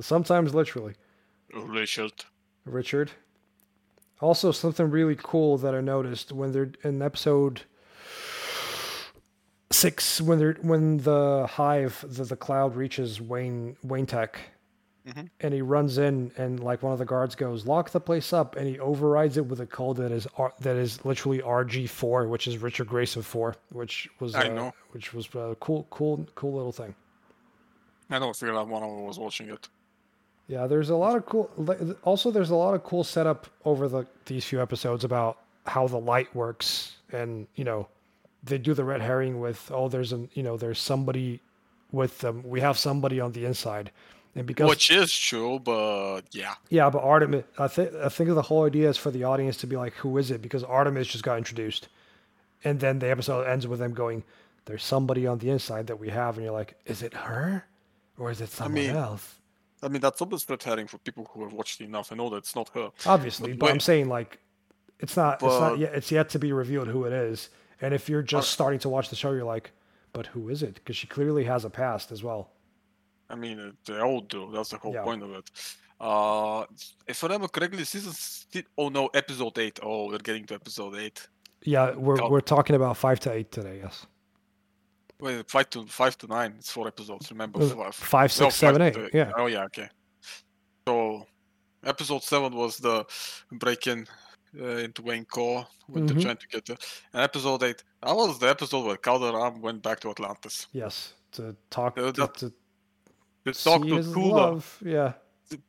Sometimes 0.00 0.54
literally. 0.54 0.94
Richard. 1.52 2.12
Richard. 2.64 3.10
Also, 4.20 4.52
something 4.52 4.90
really 4.90 5.16
cool 5.20 5.56
that 5.58 5.74
I 5.74 5.80
noticed 5.80 6.30
when 6.30 6.52
they're 6.52 6.70
in 6.84 7.02
episode 7.02 7.62
six, 9.70 10.20
when 10.20 10.38
they're 10.38 10.56
when 10.60 10.98
the 10.98 11.48
hive, 11.50 12.04
the, 12.06 12.24
the 12.24 12.36
cloud 12.36 12.76
reaches 12.76 13.20
Wayne 13.20 13.76
Wayne 13.82 14.06
Tech, 14.06 14.38
Mhm. 15.10 15.30
and 15.40 15.54
he 15.54 15.62
runs 15.62 15.98
in, 15.98 16.32
and 16.36 16.60
like 16.60 16.82
one 16.82 16.92
of 16.92 16.98
the 16.98 17.04
guards 17.04 17.34
goes, 17.34 17.66
"Lock 17.66 17.90
the 17.90 18.00
place 18.00 18.32
up," 18.32 18.56
and 18.56 18.66
he 18.66 18.78
overrides 18.78 19.36
it 19.36 19.46
with 19.46 19.60
a 19.60 19.66
code 19.66 19.96
that 19.96 20.12
is 20.12 20.26
R, 20.36 20.52
that 20.60 20.76
is 20.76 21.04
literally 21.04 21.40
RG 21.40 21.86
four, 21.88 22.26
which 22.26 22.46
is 22.46 22.58
Richard 22.58 22.88
Grayson 22.88 23.22
four, 23.22 23.56
which 23.72 24.08
was 24.20 24.34
I 24.34 24.48
uh, 24.48 24.52
know. 24.52 24.72
which 24.92 25.12
was 25.12 25.26
a 25.34 25.56
cool, 25.60 25.86
cool, 25.90 26.26
cool 26.34 26.52
little 26.54 26.72
thing. 26.72 26.94
I 28.10 28.18
don't 28.18 28.34
feel 28.36 28.58
out 28.58 28.68
one 28.68 28.82
of 28.82 28.90
them 28.90 29.04
was 29.04 29.18
watching 29.18 29.48
it. 29.50 29.68
Yeah, 30.48 30.66
there's 30.66 30.90
a 30.90 30.96
lot 30.96 31.16
of 31.16 31.26
cool. 31.26 31.48
Also, 32.02 32.30
there's 32.32 32.50
a 32.50 32.56
lot 32.56 32.74
of 32.74 32.82
cool 32.82 33.04
setup 33.04 33.46
over 33.64 33.88
the 33.88 34.06
these 34.26 34.44
few 34.44 34.60
episodes 34.60 35.04
about 35.04 35.38
how 35.66 35.86
the 35.86 35.98
light 35.98 36.34
works, 36.34 36.96
and 37.12 37.46
you 37.54 37.62
know, 37.64 37.86
they 38.42 38.58
do 38.58 38.74
the 38.74 38.84
red 38.84 39.00
herring 39.00 39.38
with 39.40 39.70
oh, 39.72 39.88
there's 39.88 40.12
an 40.12 40.28
you 40.34 40.42
know, 40.42 40.56
there's 40.56 40.80
somebody 40.80 41.40
with 41.92 42.18
them. 42.18 42.42
We 42.44 42.60
have 42.60 42.76
somebody 42.78 43.20
on 43.20 43.30
the 43.32 43.44
inside, 43.44 43.92
and 44.34 44.46
because 44.46 44.68
Which 44.68 44.90
is 44.90 45.12
true, 45.12 45.58
but 45.58 46.22
yeah. 46.32 46.54
yeah, 46.68 46.88
but 46.90 47.02
Artemis, 47.02 47.44
I 47.58 47.68
think 47.68 47.94
I 47.94 48.08
think 48.08 48.30
the 48.30 48.42
whole 48.42 48.64
idea 48.64 48.88
is 48.88 48.96
for 48.96 49.10
the 49.10 49.24
audience 49.24 49.56
to 49.58 49.66
be 49.66 49.76
like, 49.76 49.94
who 49.94 50.16
is 50.18 50.30
it? 50.30 50.40
Because 50.40 50.62
Artemis 50.64 51.08
just 51.08 51.24
got 51.24 51.38
introduced, 51.38 51.88
and 52.64 52.80
then 52.80 52.98
the 53.00 53.10
episode 53.10 53.42
ends 53.46 53.66
with 53.66 53.80
them 53.80 53.92
going, 53.92 54.22
"There's 54.66 54.84
somebody 54.84 55.26
on 55.26 55.38
the 55.38 55.50
inside 55.50 55.86
that 55.88 55.98
we 55.98 56.10
have," 56.10 56.36
and 56.36 56.44
you're 56.44 56.54
like, 56.54 56.76
is 56.86 57.02
it 57.02 57.14
her, 57.14 57.64
or 58.18 58.30
is 58.30 58.40
it 58.40 58.50
someone 58.50 58.74
mean, 58.74 58.90
else? 58.90 59.34
I 59.82 59.88
mean, 59.88 60.00
that's 60.00 60.20
always 60.20 60.48
red 60.48 60.62
herring 60.62 60.86
for 60.86 60.98
people 60.98 61.28
who 61.32 61.42
have 61.42 61.52
watched 61.52 61.80
enough. 61.80 62.12
I 62.12 62.14
know 62.14 62.28
that 62.30 62.36
it's 62.36 62.54
not 62.54 62.68
her. 62.74 62.90
Obviously, 63.06 63.52
But 63.54 63.60
but 63.60 63.70
I'm 63.70 63.80
saying 63.80 64.08
like, 64.08 64.38
it's 65.00 65.16
not. 65.16 65.42
it's 65.42 65.60
not 65.60 65.78
yet. 65.78 65.94
It's 65.94 66.12
yet 66.12 66.28
to 66.30 66.38
be 66.38 66.52
revealed 66.52 66.88
who 66.88 67.04
it 67.04 67.12
is. 67.12 67.48
And 67.80 67.94
if 67.94 68.08
you're 68.10 68.22
just 68.22 68.48
Uh, 68.50 68.52
starting 68.52 68.78
to 68.80 68.90
watch 68.90 69.08
the 69.08 69.16
show, 69.16 69.32
you're 69.32 69.44
like, 69.44 69.72
but 70.12 70.26
who 70.26 70.50
is 70.50 70.62
it? 70.62 70.74
Because 70.74 70.96
she 70.96 71.06
clearly 71.06 71.44
has 71.44 71.64
a 71.64 71.70
past 71.70 72.12
as 72.12 72.22
well. 72.22 72.50
I 73.30 73.34
mean, 73.36 73.58
uh, 73.60 73.70
they 73.86 74.00
all 74.00 74.20
do. 74.20 74.50
That's 74.52 74.70
the 74.70 74.78
whole 74.78 74.92
Yeah. 74.94 75.02
point 75.04 75.22
of 75.22 75.30
it. 75.32 75.50
Uh, 76.00 76.64
if 77.06 77.22
I 77.22 77.26
remember 77.26 77.48
correctly, 77.48 77.84
season. 77.84 78.12
si- 78.12 78.64
Oh 78.76 78.88
no, 78.88 79.06
episode 79.08 79.56
eight. 79.58 79.78
Oh, 79.82 80.08
we're 80.08 80.18
getting 80.18 80.44
to 80.46 80.54
episode 80.54 80.94
eight. 80.96 81.28
Yeah, 81.62 81.94
we're 81.94 82.16
God. 82.16 82.30
we're 82.32 82.40
talking 82.40 82.74
about 82.76 82.96
five 82.96 83.20
to 83.20 83.32
eight 83.32 83.52
today. 83.52 83.80
Yes, 83.84 84.06
Wait, 85.20 85.48
five 85.50 85.68
to 85.70 85.86
five 85.86 86.16
to 86.18 86.26
nine. 86.26 86.54
It's 86.58 86.70
four 86.70 86.88
episodes. 86.88 87.30
Remember, 87.30 87.60
five. 87.68 87.94
five, 87.94 88.30
No, 88.30 88.44
six, 88.48 88.54
seven, 88.56 88.80
eight. 88.82 88.94
to 88.94 89.10
Yeah, 89.12 89.32
Oh 89.36 89.46
yeah. 89.46 89.64
Okay. 89.64 89.88
So, 90.88 91.26
episode 91.84 92.22
seven 92.22 92.54
was 92.54 92.78
the 92.78 93.04
break-in 93.52 94.06
uh, 94.58 94.64
into 94.86 95.02
Wayne 95.02 95.26
Core 95.26 95.66
when 95.86 96.04
Mhm. 96.04 96.08
they're 96.14 96.22
trying 96.22 96.36
to 96.38 96.48
get 96.48 96.64
there. 96.66 96.78
And 97.12 97.22
episode 97.22 97.62
eight. 97.62 97.84
That 98.02 98.16
was 98.16 98.38
the 98.38 98.48
episode 98.48 98.84
where 98.86 98.96
Kaldur'ahm 98.96 99.60
went 99.60 99.82
back 99.82 100.00
to 100.00 100.10
Atlantis. 100.10 100.66
yes. 100.72 101.14
To 101.32 101.54
talk 101.68 101.96
Uh, 101.98 102.10
that- 102.10 102.34
to 102.38 102.48
To 102.48 102.54
talk 103.44 103.82
see 103.82 103.90
to 103.90 103.96
his 103.96 104.12
Tula. 104.12 104.32
love. 104.32 104.78
Yeah, 104.84 105.12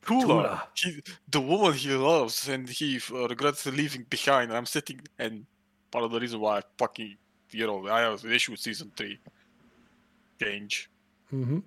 Tula, 0.05 0.21
Tula. 0.21 0.63
he, 0.75 1.01
the 1.29 1.41
woman 1.41 1.73
he 1.73 1.89
loves, 1.93 2.47
and 2.47 2.69
he 2.69 2.99
uh, 3.11 3.27
regrets 3.27 3.65
leaving 3.65 4.05
behind. 4.09 4.51
And 4.51 4.57
I'm 4.57 4.65
sitting, 4.65 5.01
and 5.19 5.45
part 5.91 6.05
of 6.05 6.11
the 6.11 6.19
reason 6.19 6.39
why 6.39 6.59
I 6.59 6.61
fucking, 6.77 7.17
you 7.51 7.67
know, 7.67 7.87
I 7.87 8.01
have 8.01 8.23
an 8.23 8.31
issue 8.31 8.51
with 8.51 8.61
season 8.61 8.91
three 8.95 9.19
change 10.41 10.89
hmm 11.29 11.59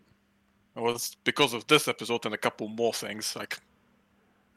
was 0.77 1.17
because 1.25 1.55
of 1.55 1.67
this 1.67 1.87
episode 1.89 2.27
and 2.27 2.35
a 2.35 2.39
couple 2.39 2.69
more 2.69 2.93
things. 2.93 3.37
Like 3.37 3.59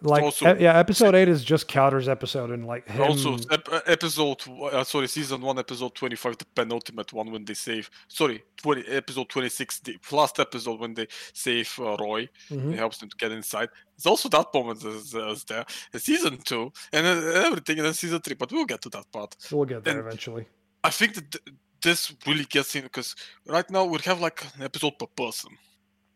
like 0.02 0.24
also- 0.24 0.56
e- 0.56 0.62
yeah. 0.64 0.78
Episode 0.78 1.16
eight 1.16 1.28
is 1.28 1.44
just 1.44 1.68
Kaldur's 1.68 2.08
episode, 2.08 2.52
and 2.52 2.66
like 2.66 2.88
him. 2.88 3.02
also 3.02 3.38
ep- 3.52 3.68
uh, 3.72 3.82
episode, 3.88 4.42
uh, 4.72 4.84
sorry, 4.84 5.08
season 5.08 5.42
one, 5.42 5.58
episode 5.58 5.96
twenty-five, 5.96 6.38
the 6.38 6.46
penultimate 6.56 7.12
one 7.14 7.32
when 7.32 7.46
they 7.46 7.54
save. 7.56 7.90
Sorry, 8.08 8.44
twenty, 8.58 8.86
episode 8.88 9.28
twenty-six, 9.30 9.80
the 9.80 9.98
last 10.12 10.40
episode 10.40 10.80
when 10.80 10.94
they 10.94 11.08
save 11.34 11.74
uh, 11.80 11.96
Roy. 12.00 12.30
Mhm. 12.52 12.74
It 12.74 12.78
helps 12.78 13.00
them 13.00 13.10
to 13.10 13.16
get 13.18 13.32
inside. 13.32 13.70
It's 13.96 14.06
also 14.06 14.30
that 14.30 14.48
moment 14.54 14.84
is, 14.84 15.16
uh, 15.16 15.30
is 15.32 15.44
there. 15.46 15.66
And 15.94 16.02
season 16.02 16.38
two 16.44 16.72
and 16.94 17.06
then 17.06 17.46
everything, 17.46 17.78
and 17.80 17.86
then 17.88 17.94
season 17.94 18.22
three. 18.22 18.36
But 18.36 18.52
we'll 18.52 18.66
get 18.66 18.82
to 18.84 18.90
that 18.90 19.12
part. 19.12 19.36
We'll 19.52 19.66
get 19.66 19.84
there 19.84 19.98
and- 20.00 20.08
eventually. 20.08 20.46
I 20.84 20.92
think 20.92 21.16
that 21.16 21.32
th- 21.32 21.56
this 21.82 22.14
really 22.26 22.46
gets 22.46 22.76
in 22.76 22.84
because 22.84 23.16
right 23.48 23.70
now 23.72 23.86
we 23.86 23.98
have 24.06 24.20
like 24.22 24.44
an 24.56 24.64
episode 24.64 24.98
per 25.00 25.08
person. 25.08 25.52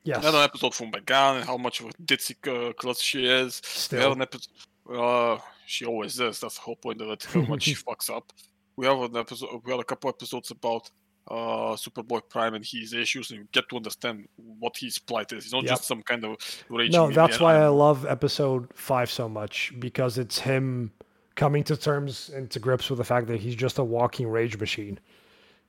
Yes. 0.04 0.20
Another 0.20 0.40
episode 0.40 0.74
from 0.74 0.90
Megan 0.92 1.38
and 1.38 1.46
how 1.46 1.58
much 1.58 1.80
of 1.80 1.88
a 1.88 1.90
ditzy 2.04 2.36
uh, 2.48 2.74
klutz 2.74 3.02
she 3.02 3.26
is. 3.28 3.62
We 3.92 4.00
have 4.00 4.14
an 4.14 4.22
episode. 4.22 4.50
Uh, 4.92 5.38
she 5.68 5.86
always 5.86 6.20
is. 6.20 6.40
That's 6.40 6.56
the 6.56 6.62
whole 6.62 6.76
point 6.76 7.02
of 7.02 7.10
it. 7.10 7.24
How 7.26 7.42
much 7.48 7.64
she 7.64 7.76
fucks 7.76 8.10
up. 8.10 8.34
We 8.76 8.88
have 8.88 9.00
an 9.00 9.16
episode. 9.16 9.62
We 9.64 9.72
had 9.72 9.80
a 9.80 9.84
couple 9.84 10.10
episodes 10.10 10.50
about 10.52 10.90
uh 11.30 11.76
Superboy 11.76 12.22
Prime 12.30 12.56
and 12.56 12.66
his 12.66 12.94
issues, 12.94 13.30
and 13.30 13.42
you 13.42 13.48
get 13.52 13.70
to 13.70 13.76
understand 13.78 14.28
what 14.38 14.76
his 14.76 14.98
plight 14.98 15.32
is. 15.34 15.44
He's 15.44 15.54
not 15.54 15.64
Yep. 15.64 15.72
just 15.72 15.84
some 15.88 16.02
kind 16.02 16.26
of 16.26 16.36
raging. 16.68 16.94
No, 16.94 17.12
that's 17.12 17.40
why 17.40 17.58
I 17.58 17.68
love 17.68 18.06
episode 18.08 18.70
five 18.74 19.12
so 19.12 19.30
much 19.30 19.72
because 19.80 20.18
it's 20.18 20.40
him 20.40 20.92
coming 21.36 21.64
to 21.66 21.78
terms 21.78 22.30
and 22.34 22.50
to 22.50 22.60
grips 22.60 22.90
with 22.90 22.98
the 22.98 23.06
fact 23.06 23.28
that 23.28 23.40
he's 23.40 23.56
just 23.56 23.78
a 23.78 23.84
walking 23.84 24.28
rage 24.28 24.58
machine. 24.58 25.00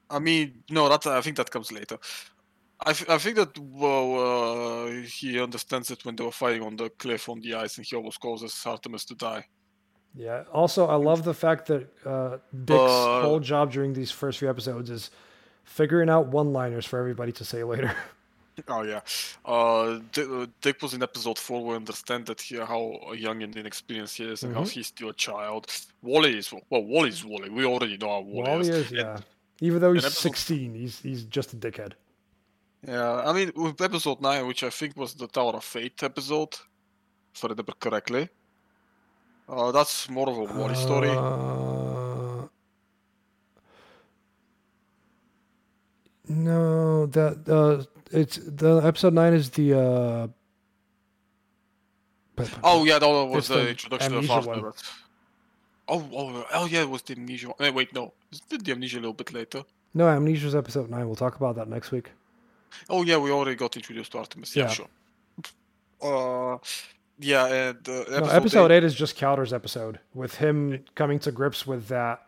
I 0.09 0.19
mean, 0.19 0.63
no, 0.71 0.89
that 0.89 1.07
I 1.07 1.21
think 1.21 1.37
that 1.37 1.51
comes 1.51 1.71
later. 1.71 1.99
I, 2.85 2.91
f- 2.91 3.09
I 3.09 3.19
think 3.19 3.37
that 3.37 3.57
well, 3.59 4.87
uh, 4.87 4.91
he 5.19 5.41
understands 5.41 5.91
it 5.91 6.05
when 6.05 6.17
they 6.17 6.25
were 6.25 6.33
fighting 6.33 6.63
on 6.63 6.77
the 6.77 6.91
cliff 6.91 7.29
on 7.29 7.41
the 7.41 7.55
ice, 7.55 7.77
and 7.79 7.87
he 7.87 7.95
almost 7.97 8.21
causes 8.21 8.61
Artemis 8.67 9.05
to 9.07 9.15
die. 9.15 9.47
Yeah. 10.15 10.45
Also, 10.53 10.87
I 10.87 10.97
love 10.97 11.25
the 11.25 11.35
fact 11.35 11.67
that 11.69 11.89
uh, 12.05 12.39
Dick's 12.65 12.79
But- 12.79 13.23
whole 13.23 13.41
job 13.41 13.73
during 13.73 13.93
these 13.95 14.11
first 14.11 14.39
few 14.39 14.51
episodes 14.51 14.91
is 14.91 15.11
figuring 15.65 16.11
out 16.11 16.27
one-liners 16.29 16.85
for 16.85 16.99
everybody 16.99 17.33
to 17.33 17.45
say 17.45 17.65
later. 17.65 17.95
Oh 18.69 18.83
yeah, 18.83 19.01
uh, 19.47 19.99
D- 20.13 20.27
uh, 20.31 20.47
Dick 20.61 20.83
was 20.83 20.93
in 20.93 21.03
episode 21.03 21.39
four. 21.39 21.65
We 21.65 21.75
understand 21.75 22.27
that 22.27 22.39
he, 22.43 22.57
how 22.59 23.01
young 23.15 23.43
and 23.43 23.57
inexperienced 23.57 24.19
he 24.19 24.25
is, 24.25 24.43
and 24.43 24.55
how 24.55 24.61
Mhm. 24.65 24.71
he's 24.73 24.89
still 24.89 25.09
a 25.09 25.15
child. 25.15 25.69
Wally 26.03 26.37
is 26.37 26.53
well, 26.69 26.85
Wally's 26.85 27.25
Wally. 27.25 27.49
We 27.49 27.65
already 27.65 27.97
know 27.97 28.11
how 28.11 28.21
Wally, 28.21 28.51
Wally 28.51 28.69
is. 28.69 28.69
is, 28.69 28.93
yeah. 28.93 29.21
Even 29.63 29.81
though 29.81 29.95
he's 29.95 30.05
and 30.05 30.13
episode- 30.13 30.29
16, 30.37 30.75
he's 30.75 31.01
he's 31.01 31.25
just 31.25 31.55
a 31.55 31.57
dickhead. 31.57 31.93
Yeah, 32.87 33.23
I 33.25 33.33
mean, 33.33 33.53
with 33.55 33.81
episode 33.81 34.21
nine, 34.21 34.47
which 34.47 34.65
I 34.65 34.71
think 34.71 34.97
was 34.97 35.15
the 35.15 35.29
Tower 35.29 35.55
of 35.55 35.65
Fate 35.65 36.03
episode, 36.03 36.55
if 37.35 37.45
I 37.45 37.49
remember 37.49 37.73
correctly. 37.79 38.29
Uh, 39.49 39.71
that's 39.71 40.09
more 40.11 40.29
of 40.29 40.71
a 40.71 40.75
story. 40.75 41.11
Uh, 41.11 42.47
no, 46.29 47.07
that 47.07 47.49
uh, 47.49 47.85
it's 48.11 48.39
the 48.39 48.79
episode 48.79 49.15
nine 49.15 49.35
is 49.35 49.51
the. 49.51 49.79
Uh, 49.79 50.29
Oh 52.65 52.85
yeah, 52.85 52.99
that 52.99 53.07
was 53.07 53.49
the, 53.49 53.55
the 53.57 53.69
introduction 53.71 54.15
of. 54.15 54.31
Aftermath. 54.31 55.03
Oh, 55.87 56.09
oh, 56.13 56.47
oh 56.55 56.67
yeah, 56.67 56.81
it 56.81 56.89
was 56.89 57.03
the 57.03 57.15
amnesia. 57.15 57.53
Eh, 57.61 57.71
wait, 57.71 57.95
no, 57.95 58.15
did 58.49 58.65
the 58.65 58.73
amnesia 58.73 58.97
a 58.97 59.01
little 59.01 59.13
bit 59.13 59.33
later. 59.33 59.63
no, 59.95 60.07
Amnesia's 60.07 60.55
episode 60.55 60.89
nine. 60.89 61.07
We'll 61.07 61.15
talk 61.15 61.37
about 61.37 61.57
that 61.57 61.69
next 61.69 61.93
week. 61.93 62.11
Oh 62.89 63.03
yeah, 63.03 63.16
we 63.19 63.31
already 63.31 63.57
got 63.57 63.77
introduced 63.77 64.12
to 64.12 64.19
Artemis. 64.19 64.55
Yeah, 64.57 64.69
sure. 64.69 64.89
Uh, 66.01 66.59
yeah, 67.19 67.47
and 67.47 67.89
uh, 67.89 67.93
episode, 67.93 68.20
no, 68.20 68.27
episode 68.31 68.70
eight, 68.73 68.77
eight 68.78 68.85
is 68.85 68.94
just 68.94 69.16
Kaldur's 69.16 69.53
episode 69.53 70.01
with 70.15 70.35
him 70.36 70.85
coming 70.94 71.19
to 71.20 71.31
grips 71.32 71.66
with 71.66 71.89
that. 71.89 72.27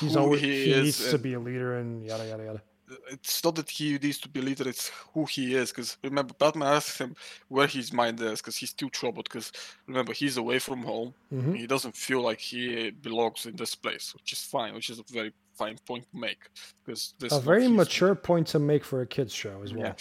He's 0.00 0.16
always 0.16 0.40
he 0.40 0.64
he, 0.64 0.82
needs 0.82 1.10
to 1.10 1.18
be 1.18 1.34
a 1.34 1.40
leader 1.40 1.76
and 1.78 2.04
yada 2.04 2.26
yada 2.26 2.44
yada. 2.44 2.62
it's 3.10 3.44
not 3.44 3.54
that 3.54 3.70
he 3.70 3.96
needs 3.98 4.18
to 4.18 4.28
be 4.28 4.40
a 4.40 4.42
leader; 4.42 4.68
it's 4.68 4.90
who 5.12 5.24
he 5.26 5.54
is. 5.54 5.70
Because 5.70 5.96
remember, 6.02 6.34
Batman 6.34 6.68
asks 6.74 6.98
him 7.00 7.14
where 7.48 7.68
his 7.68 7.92
mind 7.92 8.20
is, 8.20 8.40
because 8.40 8.56
he's 8.56 8.72
too 8.72 8.90
troubled. 8.90 9.24
Because 9.24 9.52
remember, 9.86 10.12
he's 10.12 10.36
away 10.36 10.58
from 10.58 10.82
home. 10.82 11.14
hmm 11.30 11.52
He 11.54 11.66
doesn't 11.68 11.96
feel 11.96 12.20
like 12.22 12.40
he 12.40 12.90
belongs 12.90 13.46
in 13.46 13.54
this 13.54 13.76
place, 13.76 14.12
which 14.14 14.32
is 14.32 14.42
fine. 14.42 14.74
Which 14.74 14.90
is 14.90 14.98
a 14.98 15.04
very 15.12 15.32
fine 15.56 15.76
point 15.86 16.04
to 16.12 16.18
make. 16.18 16.38
Because 16.84 17.14
this 17.18 17.32
A 17.32 17.40
very 17.40 17.68
mature 17.68 18.14
point 18.14 18.46
to 18.48 18.58
make 18.58 18.84
for 18.84 19.02
a 19.02 19.06
kids 19.06 19.32
show 19.32 19.62
as 19.62 19.72
well. 19.72 19.86
Yeah. 19.86 19.94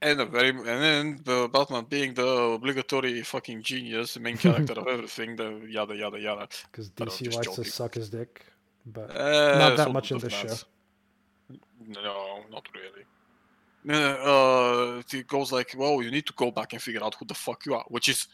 And 0.00 0.20
a 0.20 0.26
very 0.26 0.50
and 0.50 0.66
then 0.66 1.20
the 1.24 1.48
Batman 1.52 1.84
being 1.88 2.14
the 2.14 2.26
obligatory 2.26 3.20
fucking 3.22 3.62
genius, 3.62 4.14
the 4.14 4.20
main 4.20 4.36
character 4.44 4.74
of 4.74 4.86
everything, 4.86 5.34
the 5.36 5.66
yada 5.68 5.96
yada 5.96 6.20
yada. 6.20 6.48
Because 6.70 6.90
DC 6.90 7.34
likes 7.34 7.46
joking. 7.48 7.64
to 7.64 7.70
suck 7.70 7.94
his 7.94 8.08
dick, 8.08 8.44
but 8.86 9.10
Uh, 9.16 9.58
Not 9.58 9.76
that 9.76 9.92
much 9.92 10.12
in 10.12 10.18
this 10.18 10.32
show. 10.32 10.54
No, 11.80 12.44
not 12.50 12.66
really. 12.74 13.04
Uh, 13.88 15.02
he 15.10 15.22
goes 15.22 15.50
like, 15.52 15.74
"Well, 15.76 16.02
you 16.02 16.10
need 16.10 16.26
to 16.26 16.32
go 16.34 16.50
back 16.50 16.72
and 16.74 16.82
figure 16.82 17.02
out 17.02 17.14
who 17.18 17.24
the 17.24 17.34
fuck 17.34 17.64
you 17.64 17.74
are," 17.74 17.84
which 17.88 18.08
is 18.08 18.26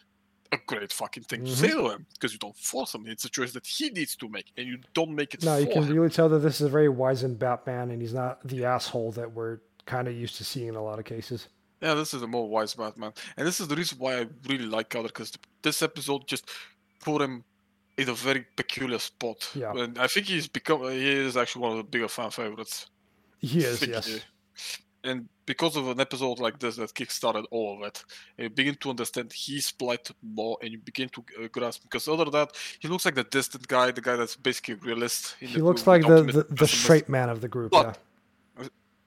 a 0.54 0.58
great 0.66 0.92
fucking 0.92 1.24
thing 1.24 1.44
to 1.44 1.50
say 1.54 1.68
Mm-hmm. 1.68 1.78
to 1.86 1.90
him 1.92 2.06
because 2.14 2.32
you 2.32 2.38
don't 2.38 2.56
force 2.56 2.94
him. 2.94 3.04
It's 3.06 3.24
a 3.24 3.28
choice 3.30 3.52
that 3.52 3.66
he 3.66 3.90
needs 3.90 4.16
to 4.16 4.28
make, 4.28 4.52
and 4.56 4.66
you 4.66 4.78
don't 4.94 5.14
make 5.14 5.34
it 5.34 5.44
no, 5.44 5.56
you 5.58 5.66
can 5.66 5.82
him. 5.84 5.94
really 5.94 6.10
tell 6.10 6.28
that 6.30 6.38
this 6.38 6.56
is 6.60 6.66
a 6.66 6.70
very 6.70 6.88
wizened 6.88 7.38
Batman, 7.38 7.90
and 7.90 8.00
he's 8.00 8.14
not 8.14 8.46
the 8.46 8.64
asshole 8.64 9.12
that 9.12 9.32
we're 9.32 9.58
kind 9.86 10.08
of 10.08 10.14
used 10.14 10.36
to 10.36 10.44
seeing 10.44 10.68
in 10.68 10.74
a 10.76 10.82
lot 10.82 10.98
of 10.98 11.04
cases. 11.04 11.48
Yeah, 11.82 11.94
this 11.94 12.14
is 12.14 12.22
a 12.22 12.26
more 12.26 12.48
wise 12.48 12.74
Batman, 12.74 13.12
and 13.36 13.46
this 13.46 13.60
is 13.60 13.68
the 13.68 13.76
reason 13.76 13.98
why 13.98 14.20
I 14.20 14.26
really 14.48 14.64
like 14.66 14.88
Kaldur 14.88 15.04
because 15.08 15.32
this 15.62 15.82
episode 15.82 16.26
just 16.26 16.48
put 17.00 17.20
him 17.20 17.44
in 17.98 18.08
a 18.08 18.14
very 18.14 18.46
peculiar 18.56 18.98
spot. 18.98 19.48
Yeah. 19.54 19.72
and 19.72 19.98
I 19.98 20.06
think 20.06 20.26
he's 20.26 20.48
become 20.48 20.82
he 20.90 21.10
is 21.10 21.36
actually 21.36 21.62
one 21.62 21.72
of 21.72 21.76
the 21.78 21.84
bigger 21.84 22.08
fan 22.08 22.30
favorites. 22.30 22.86
He 23.40 23.58
is, 23.60 23.86
yes. 23.86 24.06
he- 24.06 24.20
And 25.04 25.28
because 25.46 25.76
of 25.76 25.88
an 25.88 26.00
episode 26.00 26.38
like 26.38 26.58
this 26.58 26.76
that 26.76 26.94
kickstarted 26.94 27.44
all 27.50 27.76
of 27.76 27.86
it, 27.86 28.04
you 28.38 28.50
begin 28.50 28.74
to 28.76 28.90
understand 28.90 29.32
his 29.34 29.70
plight 29.72 30.10
more, 30.22 30.56
and 30.62 30.72
you 30.72 30.78
begin 30.78 31.08
to 31.10 31.24
uh, 31.42 31.48
grasp. 31.48 31.82
Because 31.82 32.08
other 32.08 32.24
than 32.24 32.32
that, 32.32 32.52
he 32.80 32.88
looks 32.88 33.04
like 33.04 33.14
the 33.14 33.24
distant 33.24 33.66
guy, 33.68 33.90
the 33.90 34.00
guy 34.00 34.16
that's 34.16 34.36
basically 34.36 34.74
realist. 34.74 35.36
He 35.40 35.46
the 35.46 35.64
looks 35.64 35.86
like 35.86 36.02
the, 36.02 36.22
the, 36.22 36.46
the 36.50 36.66
straight 36.66 37.08
man 37.08 37.28
of 37.28 37.40
the 37.40 37.48
group. 37.48 37.70
But 37.70 37.86
yeah. 37.86 37.92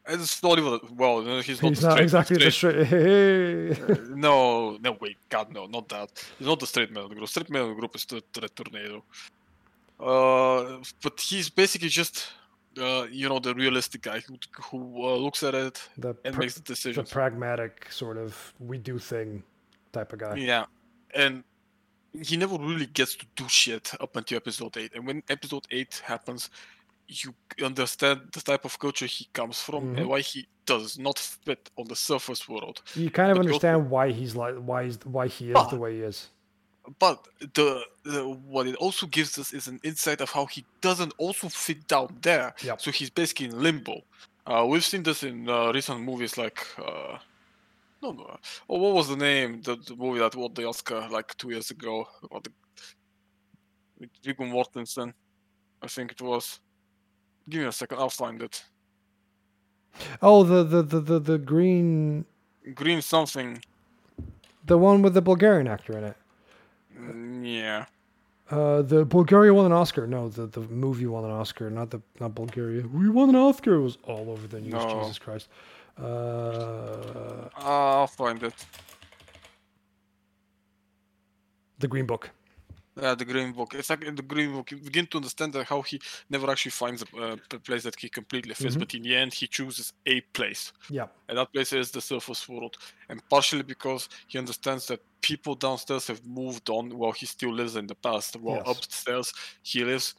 It's 0.10 0.42
not 0.42 0.58
even 0.58 0.80
well. 0.96 1.42
He's 1.42 1.62
not, 1.62 1.70
He's 1.70 1.80
the 1.82 1.88
not 1.88 1.94
straight, 1.94 2.04
exactly 2.04 2.38
the 2.38 2.52
straight 2.52 2.86
straight. 2.86 2.88
Hey. 2.88 3.72
Uh, 3.72 3.98
no, 4.16 4.78
no, 4.78 4.98
wait, 5.02 5.18
God, 5.28 5.52
no, 5.52 5.66
not 5.66 5.90
that. 5.90 6.10
He's 6.38 6.48
not 6.48 6.60
the 6.60 6.68
straight 6.68 6.92
man 6.92 7.04
of 7.04 7.10
the 7.10 7.16
group. 7.16 7.28
Straight 7.28 7.50
man 7.50 7.64
of 7.64 7.70
the 7.70 7.76
group 7.76 7.96
is 7.96 8.06
the, 8.06 8.24
the 8.34 8.48
tornado. 8.48 9.04
Uh, 10.00 10.78
but 11.02 11.20
he's 11.20 11.50
basically 11.50 11.90
just, 11.90 12.28
uh, 12.78 13.08
you 13.12 13.28
know, 13.30 13.40
the 13.40 13.54
realistic 13.56 14.02
guy 14.04 14.20
who 14.22 14.38
who 14.70 14.80
uh, 15.06 15.16
looks 15.16 15.44
at 15.44 15.54
it 15.56 15.90
The 15.98 16.16
and 16.26 16.34
pr- 16.34 16.42
makes 16.42 16.56
the 16.56 16.62
decision. 16.62 17.04
the 17.06 17.10
pragmatic 17.12 17.92
sort 17.92 18.18
of 18.18 18.54
we 18.60 18.78
do 18.78 19.00
thing 19.00 19.44
type 19.92 20.14
of 20.14 20.20
guy. 20.20 20.36
Yeah, 20.36 20.66
and 21.16 21.44
he 22.24 22.38
never 22.38 22.58
really 22.58 22.88
gets 22.88 23.16
to 23.16 23.26
do 23.36 23.48
shit 23.48 23.92
up 24.00 24.16
until 24.16 24.38
episode 24.38 24.76
eight. 24.78 24.92
And 24.96 25.06
when 25.08 25.22
episode 25.30 25.66
eight 25.72 26.02
happens, 26.06 26.50
you 27.08 27.34
understand 27.64 28.22
the 28.34 28.42
type 28.42 28.66
of 28.66 28.78
culture 28.80 29.06
he 29.06 29.28
comes 29.34 29.62
from 29.62 29.82
Mhm. 29.94 29.98
and 29.98 30.08
why 30.10 30.20
he 30.22 30.48
does 30.66 30.98
not 31.00 31.18
fit 31.20 31.70
on 31.78 31.88
the 31.88 31.96
surface 31.96 32.50
world. 32.50 32.82
You 32.96 33.10
kind 33.12 33.32
of 33.32 33.38
But 33.38 33.46
you 33.46 33.54
also- 33.54 33.68
understand 33.68 33.90
why 33.90 34.12
he's 34.12 34.36
like 34.36 34.56
why 34.56 34.86
he's 34.86 34.98
why 35.06 35.28
he 35.28 35.50
is 35.52 35.56
Ah. 35.56 35.68
the 35.70 35.78
way 35.78 35.96
he 35.98 36.02
is. 36.02 36.30
But 37.00 37.28
the, 37.54 37.84
the 38.04 38.24
what 38.48 38.68
it 38.68 38.76
also 38.76 39.08
gives 39.08 39.38
us 39.38 39.54
is 39.54 39.68
an 39.68 39.80
insight 39.84 40.22
of 40.22 40.30
how 40.30 40.46
he 40.46 40.64
doesn't 40.80 41.14
also 41.18 41.50
fit 41.50 41.88
down 41.88 42.16
there. 42.22 42.54
Yep. 42.64 42.82
So 42.82 42.92
he's 42.92 43.10
basically 43.10 43.48
in 43.48 43.62
limbo. 43.62 44.02
Uh, 44.46 44.66
we've 44.66 44.86
seen 44.86 45.04
this 45.04 45.24
in 45.24 45.50
uh, 45.50 45.74
recent 45.74 46.02
movies 46.02 46.38
like 46.38 46.66
uh, 46.78 47.18
no 48.02 48.12
no. 48.12 48.38
Oh, 48.70 48.80
what 48.80 48.94
was 48.94 49.10
the 49.10 49.18
name? 49.18 49.62
The, 49.62 49.76
the 49.76 49.96
movie 49.96 50.20
that 50.20 50.36
won 50.36 50.54
the 50.54 50.66
Oscar 50.66 51.08
like 51.10 51.36
two 51.38 51.50
years 51.50 51.72
ago. 51.72 52.08
About 52.24 52.46
the, 52.46 52.52
with 54.00 54.10
Viggo 54.24 54.46
Mortensen, 54.46 55.14
I 55.82 55.88
think 55.88 56.12
it 56.14 56.22
was. 56.22 56.62
Give 57.50 57.62
me 57.62 57.68
a 57.68 57.72
second. 57.72 57.98
I'll 58.00 58.10
find 58.10 58.42
it. 58.42 58.64
Oh, 60.22 60.44
the 60.44 60.64
the 60.64 60.82
the 60.84 61.00
the, 61.02 61.20
the 61.20 61.38
green, 61.38 62.26
Green 62.76 63.02
something. 63.02 63.62
the 64.66 64.78
one 64.78 65.02
with 65.02 65.14
the 65.14 65.22
Bulgarian 65.22 65.68
actor 65.68 65.98
in 65.98 66.04
it. 66.06 66.18
Yeah. 67.48 67.86
Uh, 68.50 68.82
the 68.82 69.06
Bulgaria 69.06 69.54
won 69.54 69.66
an 69.66 69.72
Oscar. 69.72 70.08
No, 70.08 70.30
the, 70.30 70.48
the 70.48 70.62
movie 70.62 71.06
won 71.06 71.24
an 71.26 71.32
Oscar, 71.32 71.70
not 71.70 71.90
the 71.92 72.02
not 72.20 72.34
Bulgaria. 72.36 72.86
We 72.88 73.10
won 73.10 73.30
an 73.30 73.36
Oscar. 73.36 73.76
It 73.76 73.82
was 73.82 73.98
all 74.04 74.30
over 74.30 74.48
the 74.48 74.60
news. 74.62 74.74
No. 74.74 75.00
Jesus 75.00 75.20
Christ. 75.20 75.48
Uh, 76.02 77.50
I'll 77.58 78.08
find 78.08 78.42
it. 78.44 78.54
the 81.80 81.88
Green 81.88 82.06
Book. 82.06 82.32
Yeah, 83.00 83.14
the 83.14 83.26
Green 83.26 83.52
Book. 83.54 83.76
It's 83.76 83.92
like 83.92 84.04
in 84.04 84.16
the 84.16 84.24
Green 84.24 84.54
Book, 84.54 84.72
you 84.72 84.78
begin 84.78 85.06
to 85.08 85.18
understand 85.18 85.54
that 85.54 85.66
how 85.68 85.84
he 85.84 86.00
never 86.32 86.50
actually 86.50 86.72
finds 86.72 87.04
a, 87.04 87.18
uh, 87.18 87.38
a 87.54 87.60
place 87.60 87.84
that 87.84 87.96
he 88.00 88.10
completely 88.10 88.56
fits, 88.56 88.76
Mhm. 88.76 88.80
but 88.80 88.94
in 88.96 89.04
the 89.04 89.16
end, 89.16 89.34
he 89.36 89.48
chooses 89.48 89.94
a 90.08 90.22
place, 90.34 90.74
Yeah. 90.90 91.08
and 91.30 91.38
that 91.38 91.54
place 91.54 91.74
is 91.74 91.92
the 91.92 92.02
surface 92.02 92.50
world. 92.50 92.76
And 93.10 93.22
partially 93.30 93.62
because 93.62 94.10
he 94.28 94.40
understands 94.40 94.88
that 94.88 95.02
people 95.22 95.54
downstairs 95.54 96.08
have 96.08 96.26
moved 96.26 96.70
on 96.72 96.98
while 96.98 97.12
he 97.12 97.28
still 97.28 97.54
lives 97.54 97.76
in 97.76 97.86
the 97.86 97.96
past, 97.96 98.36
while 98.36 98.64
Yes. 98.66 98.66
upstairs 98.66 99.32
he 99.62 99.84
lives 99.84 100.16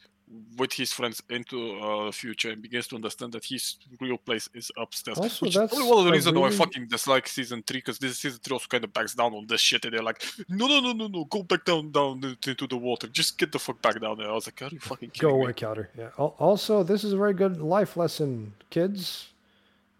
with 0.57 0.73
his 0.73 0.93
friends 0.93 1.23
into 1.29 1.79
uh, 1.79 2.05
the 2.05 2.11
future 2.11 2.51
and 2.51 2.61
begins 2.61 2.87
to 2.87 2.95
understand 2.95 3.31
that 3.33 3.43
his 3.43 3.77
real 3.99 4.17
place 4.17 4.47
is 4.53 4.71
upstairs. 4.77 5.17
Also, 5.17 5.45
which 5.45 5.55
is 5.55 5.55
that's 5.55 5.73
probably 5.73 5.89
one 5.89 5.99
of 5.99 6.05
the 6.05 6.11
reasons 6.11 6.37
why 6.37 6.47
I 6.47 6.51
fucking 6.51 6.87
dislike 6.87 7.27
season 7.27 7.63
three, 7.65 7.79
because 7.79 7.97
this 7.97 8.19
season 8.19 8.39
three 8.43 8.53
also 8.53 8.67
kind 8.67 8.83
of 8.83 8.93
backs 8.93 9.15
down 9.15 9.33
on 9.33 9.47
this 9.47 9.61
shit, 9.61 9.85
and 9.85 9.93
they're 9.93 10.03
like, 10.03 10.23
no, 10.47 10.67
no, 10.67 10.79
no, 10.79 10.93
no, 10.93 11.07
no, 11.07 11.25
go 11.25 11.41
back 11.41 11.65
down, 11.65 11.91
down 11.91 12.37
into 12.45 12.67
the 12.67 12.77
water. 12.77 13.07
Just 13.07 13.37
get 13.39 13.51
the 13.51 13.59
fuck 13.59 13.81
back 13.81 13.99
down 13.99 14.17
there. 14.17 14.29
I 14.29 14.33
was 14.33 14.45
like, 14.45 14.61
are 14.61 14.69
you 14.71 14.79
fucking 14.79 15.09
kidding 15.11 15.29
Go 15.29 15.35
away, 15.35 15.53
Counter. 15.53 15.89
Yeah. 15.97 16.09
Also, 16.17 16.83
this 16.83 17.03
is 17.03 17.13
a 17.13 17.17
very 17.17 17.33
good 17.33 17.59
life 17.59 17.97
lesson, 17.97 18.53
kids. 18.69 19.29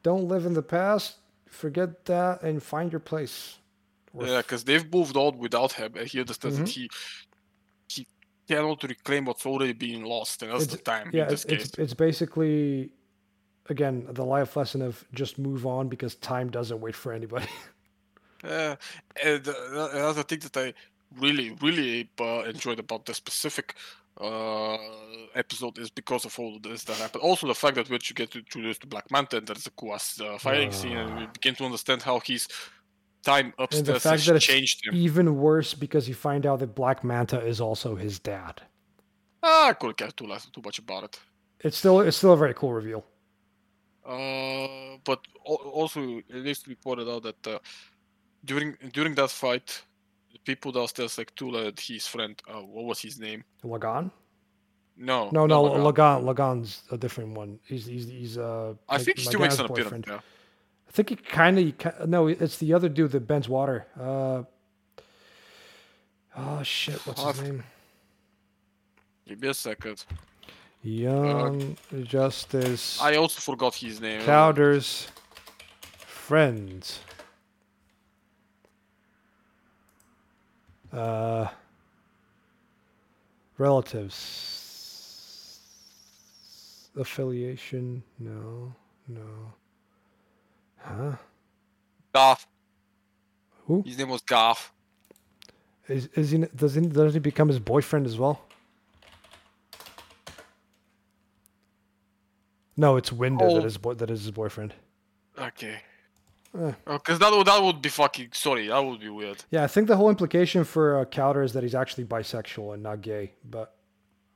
Don't 0.04 0.28
live 0.28 0.46
in 0.46 0.54
the 0.54 0.62
past. 0.62 1.16
Forget 1.48 2.06
that 2.06 2.44
and 2.44 2.62
find 2.62 2.92
your 2.92 3.00
place. 3.00 3.58
Yeah, 4.20 4.38
because 4.38 4.64
they've 4.64 4.92
moved 4.92 5.16
on 5.18 5.38
without 5.38 5.74
him, 5.74 5.94
and 5.96 6.08
he 6.08 6.20
understands 6.20 6.58
Mhm. 6.58 6.66
that 6.66 6.70
he 6.70 6.90
cannot 8.50 8.84
reclaim 8.84 9.24
what's 9.30 9.46
already 9.52 9.74
been 9.88 10.04
lost, 10.16 10.42
and 10.44 10.52
that's 10.52 10.68
the 10.76 10.78
time 10.94 11.08
yeah, 11.14 11.24
in 11.24 11.30
this 11.30 11.44
it's, 11.46 11.54
it's 11.54 11.72
case. 11.76 11.84
it's 11.84 11.94
basically 12.08 12.90
again 13.74 13.96
the 14.20 14.26
life 14.36 14.52
lesson 14.60 14.82
of 14.82 14.94
just 15.22 15.34
move 15.38 15.64
on 15.66 15.84
because 15.94 16.16
time 16.16 16.48
doesn't 16.58 16.82
wait 16.86 16.96
for 16.96 17.12
anybody. 17.20 17.52
Yeah, 18.44 18.76
and 19.24 19.48
uh, 19.48 19.54
tha- 19.76 19.90
another 20.00 20.24
thing 20.30 20.40
that 20.48 20.58
I 20.66 20.68
really, 21.26 21.48
really 21.62 22.10
uh, 22.20 22.44
enjoyed 22.54 22.80
about 22.80 23.06
this 23.06 23.18
specific 23.18 23.68
uh, 24.22 24.78
episode 25.36 25.78
is 25.84 25.90
because 26.02 26.26
of 26.26 26.38
all 26.40 26.56
of 26.58 26.62
this 26.64 26.84
that 26.86 26.98
happened. 26.98 27.24
Also, 27.24 27.48
the 27.48 27.56
fact 27.64 27.76
that 27.76 27.90
once 27.90 28.10
you 28.10 28.16
get 28.16 28.36
introduced 28.36 28.82
to 28.82 28.88
Black 28.88 29.10
Manta, 29.12 29.38
and 29.38 29.48
there's 29.48 29.68
a 29.68 29.72
cool 29.72 29.94
ass 29.94 30.20
uh, 30.22 30.38
fighting 30.38 30.72
scene, 30.72 30.98
and 30.98 31.16
we 31.20 31.24
Ah. 31.26 31.30
begin 31.38 31.56
to 31.56 31.66
understand 31.66 32.02
how 32.02 32.20
his 32.26 32.48
time 33.24 33.46
and 33.46 33.54
the 33.58 33.64
upstairs 33.64 34.04
fact 34.04 34.20
has 34.20 34.26
that 34.28 34.36
it's 34.36 34.46
changed 34.46 34.86
him. 34.86 34.96
even 34.96 35.38
worse 35.38 35.74
because 35.74 36.08
you 36.08 36.16
find 36.16 36.46
out 36.46 36.60
that 36.60 36.76
Black 36.76 37.04
Manta 37.04 37.40
is 37.46 37.60
also 37.62 37.96
his 37.96 38.20
dad. 38.20 38.62
Ah, 39.44 39.70
I 39.70 39.74
couldn't 39.74 39.98
care 39.98 40.12
too, 40.12 40.28
less, 40.28 40.46
too 40.48 40.62
much 40.64 40.80
about 40.80 41.04
it. 41.04 41.20
It's 41.62 41.78
still 41.78 42.00
it's 42.02 42.18
still 42.18 42.34
a 42.34 42.38
very 42.38 42.54
cool 42.54 42.74
reveal. 42.74 43.06
Uh, 44.06 44.98
but 45.04 45.20
also 45.46 46.22
it 46.30 46.44
needs 46.44 46.62
to 46.64 46.70
be 46.70 46.76
pointed 46.76 47.08
out 47.10 47.24
that 47.24 47.48
uh, 47.48 47.60
during 48.46 48.76
during 48.94 49.14
that 49.16 49.30
fight, 49.30 49.82
the 50.32 50.40
people 50.40 50.72
downstairs 50.72 51.18
like 51.18 51.34
Tula 51.36 51.66
and 51.66 51.80
his 51.80 52.08
friend, 52.08 52.41
uh, 52.48 52.62
what 52.62 52.86
was 52.86 53.00
his 53.02 53.20
name? 53.20 53.44
La'gaan? 53.64 54.12
No, 54.98 55.30
No, 55.32 55.46
no, 55.46 55.64
La'gaan. 55.64 55.94
La'gaan. 55.94 56.24
La'gaan's 56.24 56.84
a 56.91 56.98
different 56.98 57.34
one. 57.34 57.60
He's 57.66 57.86
he's 57.86 58.08
he's 58.08 58.38
uh. 58.38 58.74
I 58.88 58.96
like 58.96 59.06
think 59.06 59.18
he 59.18 59.26
still 59.26 59.40
makes 59.40 59.60
an 59.60 59.66
appearance. 59.66 60.08
Yeah. 60.08 60.20
I 60.90 60.91
think 60.91 61.10
he 61.10 61.16
kind 61.16 61.60
of 61.60 62.10
no. 62.10 62.28
It's 62.28 62.57
the 62.57 62.74
other 62.74 62.90
dude 62.90 63.11
that 63.11 63.28
bends 63.28 63.48
water. 63.48 63.86
Uh. 63.99 64.44
Oh 66.36 66.64
shit! 66.64 66.95
What's 67.06 67.22
his 67.22 67.41
name? 67.41 67.64
Give 69.28 69.40
me 69.40 69.49
a 69.49 69.53
second. 69.53 70.03
Young 70.82 71.76
Justice 72.03 73.02
I 73.02 73.18
also 73.18 73.41
forgot 73.41 73.76
his 73.76 73.99
name. 73.99 74.22
uh, 74.22 74.26
Kaldur's 74.26 75.07
friend. 76.07 76.90
Uh. 80.91 81.48
Relatives. 83.57 85.60
Affiliation? 86.98 88.02
No, 88.18 88.74
no. 89.07 89.53
Huh? 90.82 91.14
Garth. 92.14 92.46
Who? 93.66 93.84
His 93.86 93.98
name 93.98 94.10
was 94.10 94.22
Garth. 94.22 94.72
Is 95.88 96.08
is 96.16 96.32
he 96.32 96.38
does 96.56 96.76
he 96.76 96.82
does 96.82 97.14
he 97.14 97.20
become 97.20 97.48
his 97.48 97.60
boyfriend 97.60 98.06
as 98.06 98.18
well? 98.18 98.42
No, 102.78 102.96
it's 102.98 103.12
Winder 103.12 103.46
Oh. 103.46 103.56
that 103.56 103.66
is 103.66 103.78
boy, 103.78 103.94
that 103.96 104.10
is 104.10 104.22
his 104.22 104.32
boyfriend. 104.32 104.74
Okay. 105.38 105.82
Eh. 106.58 106.72
Because 106.86 107.20
that 107.20 107.32
would 107.32 107.46
that 107.48 107.62
would 107.62 107.82
be 107.82 107.90
fucking 107.90 108.30
sorry. 108.34 108.68
That 108.68 108.84
would 108.84 109.00
be 109.00 109.10
weird. 109.10 109.44
Yeah, 109.52 109.64
I 109.64 109.68
think 109.68 109.88
the 109.88 109.98
whole 109.98 110.10
implication 110.10 110.64
for 110.64 111.00
uh, 111.00 111.06
Kaldur 111.06 111.44
is 111.44 111.54
that 111.54 111.64
he's 111.64 111.76
actually 111.76 112.06
bisexual 112.06 112.74
and 112.74 112.82
not 112.84 113.02
gay. 113.02 113.34
But 113.44 113.76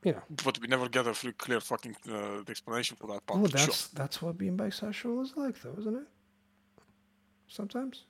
you 0.04 0.12
know, 0.12 0.22
But 0.44 0.60
we 0.60 0.68
never 0.68 0.90
get 0.90 1.08
a 1.08 1.14
clear 1.34 1.60
fucking 1.60 1.96
uh, 2.12 2.42
explanation 2.48 2.98
for 3.00 3.08
that 3.08 3.26
part. 3.26 3.40
oh, 3.40 3.44
but 3.44 3.52
sure. 3.52 3.68
that's 3.68 3.88
that's 3.88 4.22
what 4.22 4.38
being 4.38 4.58
bisexual 4.58 5.24
is 5.24 5.34
like, 5.36 5.60
though, 5.62 5.76
isn't 5.80 5.96
it? 5.96 6.08
Sometimes 7.48 8.04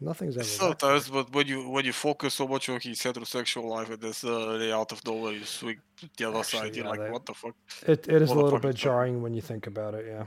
nothing's 0.00 0.36
ever. 0.36 0.44
that 0.44 0.50
Sometimes, 0.80 1.08
but 1.08 1.32
when 1.32 1.46
you 1.46 1.68
when 1.68 1.84
you 1.84 1.92
focus 1.92 2.34
so 2.34 2.46
much 2.48 2.68
on 2.68 2.80
his 2.80 2.98
heterosexual 3.00 3.64
life 3.64 3.90
and 3.90 4.00
this 4.00 4.24
uh, 4.24 4.56
they 4.58 4.72
out 4.72 4.92
of 4.92 5.04
nowhere 5.06 5.32
you 5.32 5.44
swing 5.44 5.78
to 5.98 6.08
the 6.16 6.28
other 6.28 6.38
Actually, 6.38 6.60
side, 6.60 6.76
you're 6.76 6.84
yeah, 6.84 6.90
like, 6.90 7.00
that- 7.00 7.12
what 7.12 7.26
the 7.26 7.34
fuck? 7.34 7.54
It 7.86 8.08
it 8.08 8.22
is 8.22 8.30
a 8.30 8.34
little 8.34 8.58
bit 8.58 8.76
jarring 8.76 9.22
when 9.22 9.34
you 9.34 9.40
think 9.42 9.66
about 9.66 9.94
it. 9.94 10.06
Yeah. 10.08 10.24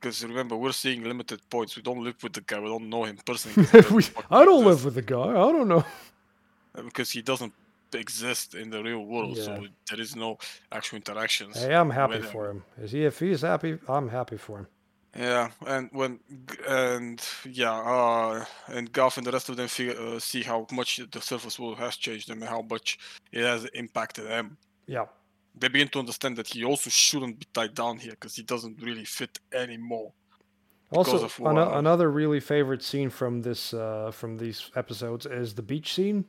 Because 0.00 0.24
remember, 0.24 0.56
we're 0.56 0.72
seeing 0.72 1.04
limited 1.04 1.40
points. 1.48 1.76
We 1.76 1.82
don't 1.82 2.02
live 2.02 2.20
with 2.24 2.32
the 2.32 2.40
guy. 2.40 2.58
We 2.58 2.66
don't 2.68 2.88
know 2.88 3.04
him 3.04 3.16
personally. 3.24 3.68
We- 3.96 4.04
I 4.30 4.44
don't 4.44 4.62
exist. 4.62 4.66
live 4.70 4.84
with 4.86 4.94
the 4.94 5.02
guy. 5.02 5.28
I 5.30 5.52
don't 5.52 5.68
know. 5.68 5.84
Because 6.74 7.10
he 7.12 7.22
doesn't 7.22 7.52
exist 7.94 8.54
in 8.54 8.70
the 8.70 8.82
real 8.82 9.04
world, 9.04 9.36
Yeah. 9.36 9.44
so 9.44 9.66
there 9.88 10.00
is 10.00 10.16
no 10.16 10.38
actual 10.72 10.96
interactions. 10.96 11.56
Hey, 11.62 11.74
I'm 11.74 11.90
happy 11.90 12.14
with 12.16 12.24
him. 12.24 12.32
for 12.32 12.50
him. 12.50 12.64
Is 12.82 12.90
he? 12.92 13.04
If 13.04 13.20
he's 13.20 13.42
happy, 13.42 13.78
I'm 13.88 14.08
happy 14.08 14.38
for 14.38 14.58
him. 14.60 14.66
Yeah, 15.16 15.50
and 15.66 15.90
when 15.92 16.20
and 16.66 17.22
yeah, 17.44 17.74
uh, 17.74 18.44
and 18.68 18.90
Garth 18.92 19.18
and 19.18 19.26
the 19.26 19.32
rest 19.32 19.50
of 19.50 19.56
them 19.56 19.68
figure, 19.68 19.94
uh, 20.00 20.18
see 20.18 20.42
how 20.42 20.66
much 20.72 21.00
the 21.10 21.20
surface 21.20 21.58
world 21.58 21.78
has 21.78 21.96
changed 21.96 22.28
them 22.28 22.40
and 22.40 22.48
how 22.48 22.62
much 22.62 22.98
it 23.30 23.44
has 23.44 23.66
impacted 23.74 24.26
them. 24.26 24.56
Yeah. 24.86 25.04
They 25.54 25.68
begin 25.68 25.88
to 25.88 25.98
understand 25.98 26.36
that 26.38 26.48
he 26.48 26.64
also 26.64 26.88
shouldn't 26.88 27.38
be 27.40 27.46
tied 27.52 27.74
down 27.74 27.98
here 27.98 28.12
because 28.12 28.34
he 28.34 28.42
doesn't 28.42 28.80
really 28.80 29.04
fit 29.04 29.38
anymore. 29.52 30.12
Also, 30.92 31.22
of 31.24 31.38
what- 31.38 31.76
another 31.76 32.10
really 32.10 32.40
favorite 32.40 32.82
scene 32.82 33.10
from 33.10 33.42
this 33.42 33.74
uh, 33.74 34.10
from 34.12 34.38
these 34.38 34.70
episodes 34.76 35.26
is 35.26 35.54
the 35.54 35.62
beach 35.62 35.92
scene, 35.92 36.24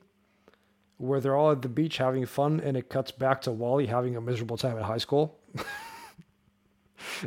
where 0.98 1.20
they're 1.20 1.36
all 1.36 1.52
at 1.52 1.62
the 1.62 1.70
beach 1.70 1.96
having 1.96 2.26
fun, 2.26 2.60
and 2.60 2.76
it 2.76 2.90
cuts 2.90 3.10
back 3.10 3.40
to 3.42 3.50
Wally 3.50 3.86
having 3.86 4.14
a 4.16 4.20
miserable 4.20 4.58
time 4.58 4.76
at 4.76 4.84
high 4.84 4.98
school. 4.98 5.38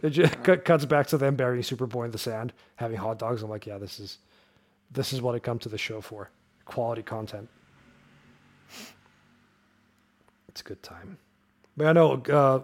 it 0.02 0.12
just 0.12 0.44
cut, 0.44 0.66
cuts 0.66 0.86
back 0.86 1.08
to 1.08 1.18
them 1.18 1.36
burying 1.36 1.64
Superboy 1.64 2.06
in 2.06 2.12
the 2.12 2.18
sand, 2.18 2.54
having 2.76 2.98
hot 2.98 3.20
dogs. 3.20 3.44
I'm 3.44 3.50
like, 3.50 3.66
yeah, 3.66 3.78
this 3.78 4.00
is 4.00 4.20
this 4.92 5.14
is 5.14 5.22
what 5.22 5.36
I 5.36 5.40
come 5.40 5.60
to 5.60 5.70
the 5.70 5.78
show 5.78 6.02
for. 6.02 6.30
Quality 6.66 7.04
content. 7.04 7.50
It's 10.50 10.62
a 10.62 10.64
good 10.64 10.82
time. 10.82 11.18
But 11.76 11.88
I 11.88 11.94
know 11.94 12.22
uh, 12.30 12.64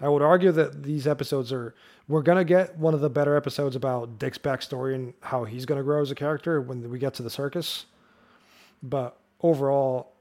I 0.00 0.08
would 0.08 0.22
argue 0.22 0.52
that 0.52 0.82
these 0.82 1.06
episodes 1.06 1.52
are 1.52 1.74
we're 2.08 2.22
gonna 2.22 2.44
get 2.44 2.78
one 2.78 2.94
of 2.94 3.00
the 3.00 3.10
better 3.10 3.36
episodes 3.36 3.74
about 3.74 4.18
Dick's 4.18 4.38
backstory 4.38 4.94
and 4.94 5.14
how 5.20 5.44
he's 5.44 5.66
gonna 5.66 5.82
grow 5.82 6.02
as 6.02 6.10
a 6.10 6.14
character 6.14 6.60
when 6.60 6.88
we 6.90 6.98
get 6.98 7.14
to 7.14 7.22
the 7.22 7.30
circus. 7.30 7.86
But 8.82 9.18
overall, 9.40 10.12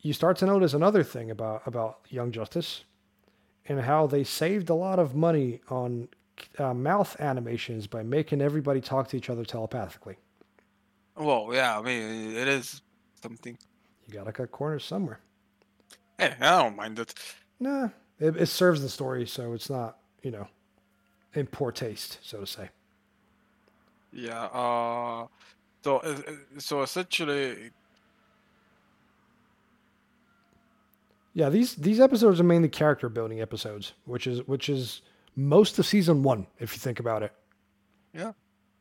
you 0.00 0.12
start 0.12 0.36
to 0.38 0.46
notice 0.46 0.72
another 0.72 1.02
thing 1.02 1.30
about 1.30 1.62
about 1.66 1.98
Young 2.08 2.32
Justice 2.32 2.84
and 3.68 3.80
how 3.82 4.06
they 4.06 4.24
saved 4.24 4.70
a 4.70 4.74
lot 4.74 4.98
of 4.98 5.14
money 5.14 5.60
on 5.68 6.08
uh, 6.58 6.74
mouth 6.74 7.16
animations 7.20 7.86
by 7.86 8.02
making 8.02 8.40
everybody 8.40 8.80
talk 8.80 9.08
to 9.08 9.16
each 9.16 9.28
other 9.28 9.44
telepathically. 9.44 10.16
Well, 11.16 11.50
yeah, 11.52 11.78
I 11.78 11.82
mean, 11.82 12.34
it 12.34 12.48
is 12.48 12.80
something. 13.20 13.58
You 14.06 14.14
gotta 14.14 14.32
cut 14.32 14.50
corners 14.50 14.84
somewhere. 14.84 15.20
Hey, 16.16 16.34
I 16.40 16.62
don't 16.62 16.76
mind 16.76 16.98
it. 16.98 17.14
Nah, 17.60 17.88
it, 18.18 18.36
it 18.36 18.46
serves 18.46 18.80
the 18.82 18.88
story, 18.88 19.26
so 19.26 19.52
it's 19.52 19.68
not 19.68 19.98
you 20.22 20.30
know 20.30 20.48
in 21.34 21.46
poor 21.46 21.72
taste, 21.72 22.18
so 22.22 22.40
to 22.40 22.46
say. 22.46 22.70
Yeah. 24.12 24.44
Uh, 24.44 25.26
so, 25.82 25.98
uh, 25.98 26.20
uh, 26.26 26.32
so 26.58 26.82
essentially, 26.82 27.70
Yeah, 31.38 31.50
these 31.50 31.76
these 31.76 32.00
episodes 32.00 32.40
are 32.40 32.44
mainly 32.54 32.68
character 32.68 33.08
building 33.08 33.40
episodes, 33.40 33.92
which 34.06 34.26
is 34.26 34.38
which 34.48 34.68
is 34.68 35.02
most 35.36 35.78
of 35.78 35.86
season 35.86 36.24
one, 36.24 36.46
if 36.58 36.72
you 36.74 36.80
think 36.80 36.98
about 36.98 37.22
it. 37.22 37.32
yeah. 38.12 38.32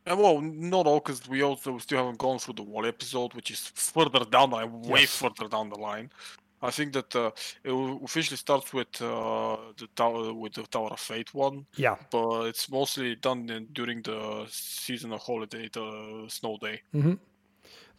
And 0.07 0.17
well, 0.19 0.41
not 0.41 0.87
all, 0.87 0.99
because 0.99 1.21
we 1.29 1.43
also 1.43 1.77
still 1.79 1.99
haven't 1.99 2.17
gone 2.17 2.39
through 2.39 2.55
the 2.55 2.63
wall 2.63 2.85
episode, 2.85 3.33
which 3.35 3.51
is 3.51 3.59
further 3.75 4.25
down 4.25 4.49
the 4.49 4.55
line, 4.55 4.71
way 4.81 5.01
Yes. 5.01 5.15
further 5.21 5.47
down 5.49 5.69
the 5.69 5.77
line. 5.89 6.09
I 6.61 6.71
think 6.71 6.93
that 6.93 7.15
uh, 7.15 7.29
it 7.63 7.71
will 7.71 8.03
officially 8.03 8.37
starts 8.37 8.73
with 8.73 9.01
uh, 9.01 9.57
the 9.77 9.87
tower 9.95 10.33
with 10.33 10.53
the 10.53 10.63
Tower 10.63 10.89
of 10.93 10.99
Fate 10.99 11.31
one, 11.35 11.67
Yeah. 11.75 11.97
but 12.09 12.47
it's 12.47 12.71
mostly 12.71 13.15
done 13.15 13.49
in, 13.51 13.67
during 13.73 14.01
the 14.01 14.47
seasonal 14.49 15.19
holiday, 15.19 15.69
the 15.71 16.25
snow 16.29 16.57
day. 16.59 16.81
hmm 16.91 17.13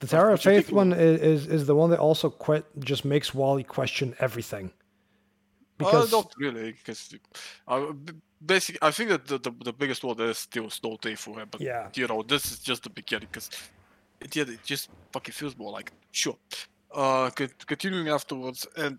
The 0.01 0.07
Tower 0.07 0.31
of 0.31 0.39
what 0.39 0.45
you 0.45 0.51
think 0.53 0.67
Fate 0.67 0.75
one 0.75 0.93
is, 0.93 1.21
is 1.21 1.47
is 1.47 1.67
the 1.67 1.75
one 1.75 1.91
that 1.91 1.99
also 1.99 2.31
que- 2.31 2.65
just 2.79 3.05
makes 3.05 3.35
Wally 3.35 3.65
question 3.65 4.15
everything. 4.21 4.73
Because 5.77 6.13
uh, 6.13 6.17
not 6.17 6.33
really, 6.39 6.73
because 6.73 7.15
uh, 7.67 7.93
basically, 8.45 8.81
I 8.83 8.91
think 8.91 9.11
that 9.11 9.27
the, 9.27 9.39
the, 9.39 9.53
the 9.65 9.73
biggest 9.73 10.03
one 10.05 10.21
is 10.21 10.39
still 10.39 10.71
snow 10.71 10.99
day 11.01 11.15
for 11.15 11.39
him. 11.39 11.49
But 11.51 11.61
yeah, 11.61 11.89
you 11.95 12.07
know, 12.07 12.23
this 12.23 12.51
is 12.53 12.59
just 12.61 12.83
the 12.83 12.91
beginning, 12.91 13.29
because 13.31 13.51
it, 14.21 14.35
yeah, 14.35 14.45
it 14.45 14.65
just 14.65 14.91
fucking 15.13 15.33
feels 15.33 15.57
more 15.57 15.73
like 15.73 15.93
sure. 16.13 16.37
Uh, 16.95 17.31
continuing 17.67 18.09
afterwards, 18.09 18.67
and 18.77 18.99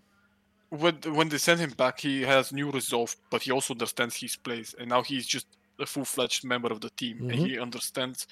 when 0.70 0.94
when 1.14 1.28
they 1.28 1.38
send 1.38 1.60
him 1.60 1.70
back, 1.70 2.00
he 2.00 2.22
has 2.22 2.52
new 2.52 2.70
resolve, 2.70 3.14
but 3.30 3.42
he 3.42 3.50
also 3.50 3.74
understands 3.74 4.16
his 4.16 4.36
place, 4.36 4.74
and 4.78 4.88
now 4.88 5.02
he's 5.02 5.26
just 5.26 5.46
a 5.78 5.86
full 5.86 6.04
fledged 6.04 6.44
member 6.44 6.68
of 6.72 6.80
the 6.80 6.90
team, 6.90 7.24
and 7.30 7.40
Mhm. 7.40 7.46
he 7.46 7.58
understands 7.58 8.26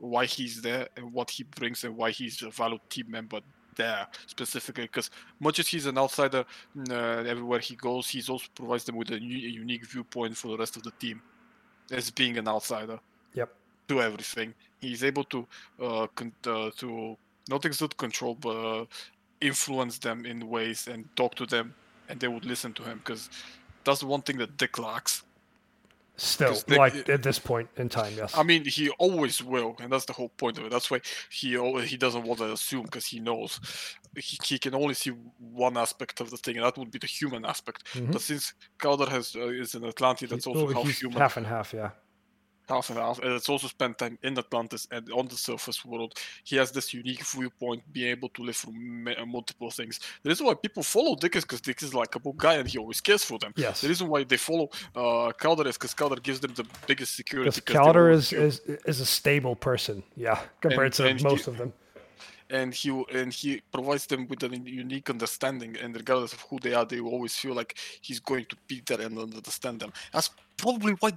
why 0.00 0.24
he's 0.24 0.60
there 0.62 0.88
and 0.96 1.12
what 1.12 1.30
he 1.30 1.44
brings 1.44 1.84
and 1.84 1.96
why 1.96 2.10
he's 2.10 2.42
a 2.42 2.50
valued 2.50 2.80
team 2.88 3.06
member 3.08 3.40
there 3.76 4.06
specifically 4.26 4.84
because 4.84 5.10
much 5.38 5.58
as 5.58 5.68
he's 5.68 5.86
an 5.86 5.96
outsider 5.96 6.44
uh, 6.90 7.22
everywhere 7.26 7.60
he 7.60 7.76
goes 7.76 8.08
he 8.08 8.22
also 8.28 8.46
provides 8.54 8.84
them 8.84 8.96
with 8.96 9.10
a 9.10 9.20
unique 9.20 9.86
viewpoint 9.86 10.36
for 10.36 10.48
the 10.48 10.56
rest 10.56 10.76
of 10.76 10.82
the 10.82 10.90
team 10.98 11.22
as 11.90 12.10
being 12.10 12.38
an 12.38 12.48
outsider. 12.48 12.98
Yep. 13.34 13.54
to 13.88 14.02
everything. 14.02 14.54
He's 14.80 15.04
able 15.04 15.24
to 15.24 15.46
uh, 15.80 16.06
con- 16.14 16.32
uh 16.46 16.70
to 16.78 17.16
not 17.48 17.64
exert 17.64 17.96
control 17.96 18.34
but 18.34 18.56
uh, 18.56 18.84
influence 19.40 19.98
them 19.98 20.26
in 20.26 20.48
ways 20.48 20.88
and 20.88 21.04
talk 21.16 21.34
to 21.36 21.46
them 21.46 21.74
and 22.08 22.18
they 22.20 22.28
would 22.28 22.44
listen 22.44 22.72
to 22.74 22.82
him 22.82 22.98
because 22.98 23.30
that's 23.84 24.00
the 24.00 24.06
one 24.06 24.22
thing 24.22 24.36
that 24.38 24.56
dick 24.56 24.78
lacks 24.78 25.22
still 26.20 26.54
they- 26.66 26.76
like 26.76 27.08
at 27.08 27.22
this 27.22 27.38
point 27.38 27.68
in 27.76 27.88
time, 27.88 28.12
yes. 28.16 28.36
I 28.36 28.42
mean, 28.42 28.64
he 28.64 28.90
always 28.98 29.42
will, 29.42 29.76
and 29.80 29.90
that's 29.92 30.04
the 30.04 30.12
whole 30.12 30.28
point 30.28 30.58
of 30.58 30.64
it. 30.64 30.70
That's 30.70 30.90
why 30.90 31.00
he 31.30 31.50
he 31.86 31.96
doesn't 31.96 32.24
want 32.24 32.38
to 32.40 32.52
assume 32.52 32.82
because 32.84 33.06
he 33.06 33.20
knows 33.20 33.60
he, 34.16 34.38
he 34.44 34.58
can 34.58 34.74
only 34.74 34.94
see 34.94 35.10
one 35.38 35.76
aspect 35.76 36.20
of 36.20 36.30
the 36.30 36.36
thing, 36.36 36.56
and 36.56 36.66
that 36.66 36.76
would 36.76 36.90
be 36.90 36.98
the 36.98 37.06
human 37.06 37.44
aspect. 37.44 37.86
Mhm. 37.94 38.12
But 38.12 38.20
since 38.22 38.54
Kaldur 38.78 39.08
has 39.08 39.34
uh, 39.36 39.48
is 39.48 39.74
an 39.74 39.84
Atlantean, 39.84 40.30
that's 40.30 40.44
He- 40.44 40.50
also 40.52 40.68
oh, 40.68 40.82
half 40.84 40.98
human, 41.00 41.18
half 41.18 41.36
and 41.36 41.46
half, 41.46 41.72
yeah. 41.72 41.90
Half 42.70 42.90
and 42.90 42.98
half, 43.00 43.18
and 43.18 43.32
it's 43.32 43.48
also 43.48 43.66
spent 43.66 43.98
time 43.98 44.16
in 44.22 44.38
Atlantis 44.38 44.86
and 44.92 45.10
on 45.12 45.26
the 45.26 45.34
surface 45.34 45.84
world. 45.84 46.14
He 46.44 46.54
has 46.56 46.70
this 46.70 46.94
unique 46.94 47.24
viewpoint, 47.26 47.82
being 47.92 48.10
able 48.16 48.28
to 48.30 48.42
live 48.44 48.56
through 48.56 48.74
multiple 49.26 49.70
things. 49.72 49.98
The 50.22 50.28
reason 50.30 50.46
why 50.46 50.54
people 50.54 50.84
follow 50.84 51.16
Dick 51.16 51.34
is 51.34 51.44
because 51.44 51.60
Dick 51.60 51.82
is 51.82 51.92
like 51.94 52.14
a 52.14 52.20
book 52.20 52.36
guy, 52.36 52.54
and 52.54 52.68
he 52.68 52.78
always 52.78 53.00
cares 53.00 53.24
for 53.24 53.38
them. 53.40 53.52
Yes. 53.56 53.80
The 53.80 53.88
reason 53.88 54.06
why 54.08 54.22
they 54.22 54.36
follow 54.36 54.70
uh, 54.94 55.32
Kaldur 55.42 55.66
is 55.66 55.76
because 55.76 55.94
Kaldur 55.94 56.22
gives 56.22 56.38
them 56.38 56.54
the 56.54 56.64
biggest 56.86 57.16
security. 57.16 57.50
Because 57.52 57.74
Kaldur 57.74 58.12
is, 58.12 58.32
is 58.32 58.60
is 58.92 59.00
a 59.00 59.06
stable 59.06 59.56
person, 59.56 60.04
yeah, 60.16 60.38
compared 60.60 60.92
to 60.94 61.06
and 61.06 61.20
most 61.24 61.46
he- 61.46 61.50
of 61.50 61.58
them. 61.58 61.72
and 62.50 62.74
he 62.74 62.88
and 63.12 63.32
he 63.32 63.62
provides 63.72 64.06
them 64.06 64.26
with 64.28 64.42
a 64.44 64.48
unique 64.84 65.08
understanding 65.10 65.76
and 65.82 65.94
regardless 65.96 66.32
of 66.32 66.40
who 66.48 66.58
they 66.60 66.74
are 66.74 66.84
they 66.84 67.00
always 67.00 67.34
feel 67.36 67.54
like 67.54 67.76
he's 68.06 68.20
going 68.30 68.44
to 68.46 68.56
be 68.66 68.82
there 68.86 69.00
and 69.06 69.18
understand 69.18 69.78
them 69.80 69.92
that's 70.12 70.30
probably 70.56 70.92
why 71.00 71.10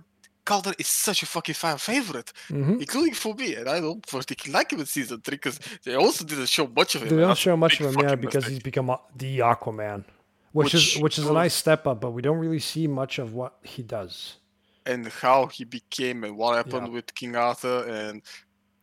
Kaldur 0.46 0.74
is 0.80 0.88
such 0.88 1.24
a 1.24 1.26
fucking 1.26 1.56
fan 1.56 1.78
favorite, 1.78 2.32
hmm 2.50 2.78
including 2.80 3.14
for 3.14 3.34
me, 3.36 3.56
and 3.56 3.68
I 3.70 3.80
don't 3.80 4.06
particularly 4.06 4.54
like 4.54 4.72
him 4.74 4.80
in 4.82 4.86
season 4.86 5.22
three 5.22 5.38
because 5.38 5.60
they 5.86 5.96
also 5.96 6.26
didn't 6.26 6.50
show 6.50 6.68
much 6.68 6.96
of 6.96 7.04
him. 7.04 7.10
They 7.10 7.18
don't 7.18 7.38
show 7.38 7.56
much 7.56 7.80
of 7.80 7.86
him, 7.88 8.02
yeah, 8.04 8.16
because 8.16 8.44
mistake. 8.44 8.54
he's 8.54 8.64
become 8.64 8.88
the 9.16 9.40
Aquaman, 9.40 10.04
which, 10.52 10.74
is 10.74 10.96
Which 10.96 11.04
which 11.04 11.18
is 11.20 11.26
a 11.28 11.34
nice 11.34 11.54
step 11.54 11.88
up, 11.88 12.02
but 12.02 12.12
we 12.12 12.22
don't 12.22 12.40
really 12.40 12.60
see 12.60 12.88
much 12.88 13.20
of 13.20 13.34
what 13.34 13.54
he 13.64 13.82
does. 13.84 14.38
and 14.86 15.08
how 15.08 15.48
he 15.48 15.64
became 15.64 16.24
and 16.26 16.36
what 16.36 16.56
happened 16.58 16.88
Yeah. 16.88 16.94
with 16.96 17.16
King 17.16 17.36
Arthur, 17.38 17.78
and 17.88 18.22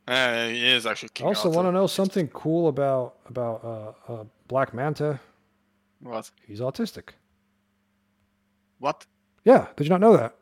uh, 0.08 0.46
he 0.48 0.66
is 0.76 0.86
actually 0.86 1.10
King 1.10 1.26
I 1.26 1.28
also 1.28 1.48
Arthur. 1.48 1.56
want 1.56 1.66
to 1.68 1.72
know 1.72 1.86
something 1.86 2.26
cool 2.28 2.68
about 2.68 3.16
about 3.32 3.56
uh, 3.72 4.12
uh, 4.12 4.24
Black 4.48 4.72
Manta. 4.72 5.20
what? 6.00 6.30
He's 6.46 6.60
autistic. 6.60 7.06
What? 8.78 9.04
Yeah, 9.44 9.66
did 9.76 9.84
you 9.86 9.90
not 9.90 10.00
know 10.00 10.16
that? 10.16 10.34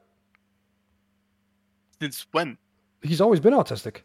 Since 2.01 2.27
when? 2.33 2.59
He's 3.03 3.21
always 3.21 3.41
been 3.41 3.55
autistic. 3.55 3.99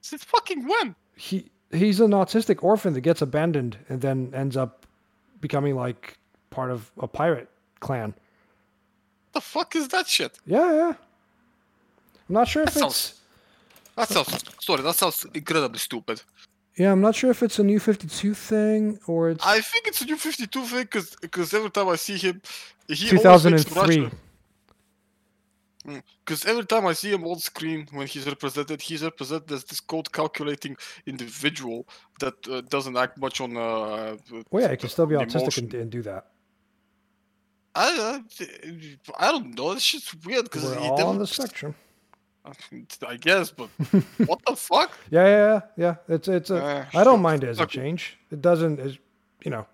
Since 0.00 0.24
fucking 0.24 0.66
when? 0.66 0.94
He 1.16 1.50
he's 1.72 2.00
an 2.00 2.10
autistic 2.12 2.62
orphan 2.62 2.92
that 2.94 3.00
gets 3.00 3.22
abandoned 3.22 3.78
and 3.88 4.00
then 4.00 4.32
ends 4.34 4.56
up 4.56 4.86
becoming 5.40 5.74
like 5.76 6.18
part 6.50 6.70
of 6.70 6.90
a 6.98 7.08
pirate 7.08 7.48
clan. 7.80 8.14
The 9.32 9.40
fuck 9.40 9.74
is 9.76 9.88
that 9.88 10.06
shit? 10.06 10.38
Yeah, 10.46 10.72
yeah. 10.72 10.92
I'm 12.28 12.34
not 12.34 12.48
sure 12.48 12.62
if 12.62 12.74
That 12.74 12.84
it's 12.84 12.96
sounds- 12.96 13.20
That 13.96 14.08
sounds 14.08 14.44
sorry. 14.60 14.82
That 14.82 14.94
sounds 14.94 15.26
incredibly 15.34 15.78
stupid. 15.78 16.22
yeah, 16.76 16.92
I'm 16.92 17.00
not 17.00 17.14
sure 17.14 17.30
if 17.30 17.42
it's 17.42 17.58
a 17.58 17.64
new 17.64 17.78
52 17.80 18.34
thing 18.34 18.98
or 19.06 19.30
it's 19.30 19.44
I 19.46 19.60
think 19.60 19.86
it's 19.86 20.00
a 20.00 20.04
new 20.06 20.16
52 20.16 20.64
thing 20.64 20.88
because 21.20 21.52
every 21.54 21.70
time 21.70 21.88
I 21.88 21.96
see 21.96 22.16
him, 22.16 22.40
he 22.88 23.10
always 23.24 23.44
makes 23.44 23.64
2003. 23.64 24.10
Because 26.24 26.46
every 26.46 26.64
time 26.64 26.86
I 26.86 26.94
see 26.94 27.12
him 27.12 27.24
on 27.24 27.38
screen 27.38 27.86
when 27.92 28.06
he's 28.06 28.26
represented, 28.26 28.80
he's 28.80 29.02
represented 29.02 29.52
as 29.52 29.64
this 29.64 29.80
code 29.80 30.10
calculating 30.12 30.76
individual 31.06 31.86
that 32.20 32.34
uh, 32.48 32.62
doesn't 32.62 32.96
act 32.96 33.18
much 33.18 33.40
on. 33.40 33.56
Uh, 33.56 34.16
Well, 34.50 34.62
yeah, 34.62 34.70
he 34.70 34.76
can 34.76 34.88
still 34.88 35.06
be 35.06 35.14
autistic 35.14 35.58
and, 35.58 35.74
and 35.74 35.90
do 35.90 36.02
that. 36.02 36.26
I, 37.74 38.22
I, 39.18 39.28
I 39.28 39.32
don't 39.32 39.56
know. 39.58 39.72
It's 39.72 39.90
just 39.90 40.24
weird 40.24 40.44
because 40.44 40.64
We're 40.64 40.78
he 40.78 40.88
all 40.88 41.06
on 41.06 41.18
the 41.18 41.26
spectrum. 41.26 41.74
I 43.06 43.16
guess, 43.16 43.50
but 43.50 43.68
what 44.26 44.40
the 44.46 44.54
fuck? 44.54 44.96
Yeah, 45.10 45.26
yeah, 45.26 45.60
yeah. 45.76 45.94
It's 46.08 46.28
it's 46.28 46.50
a. 46.50 46.62
Uh, 46.62 46.84
I 46.94 47.02
don't 47.02 47.22
mind 47.22 47.42
it 47.42 47.48
as 47.48 47.60
a 47.60 47.66
change. 47.66 48.18
It 48.30 48.42
doesn't. 48.42 48.80
Is 48.80 48.98
you 49.44 49.50
know. 49.50 49.66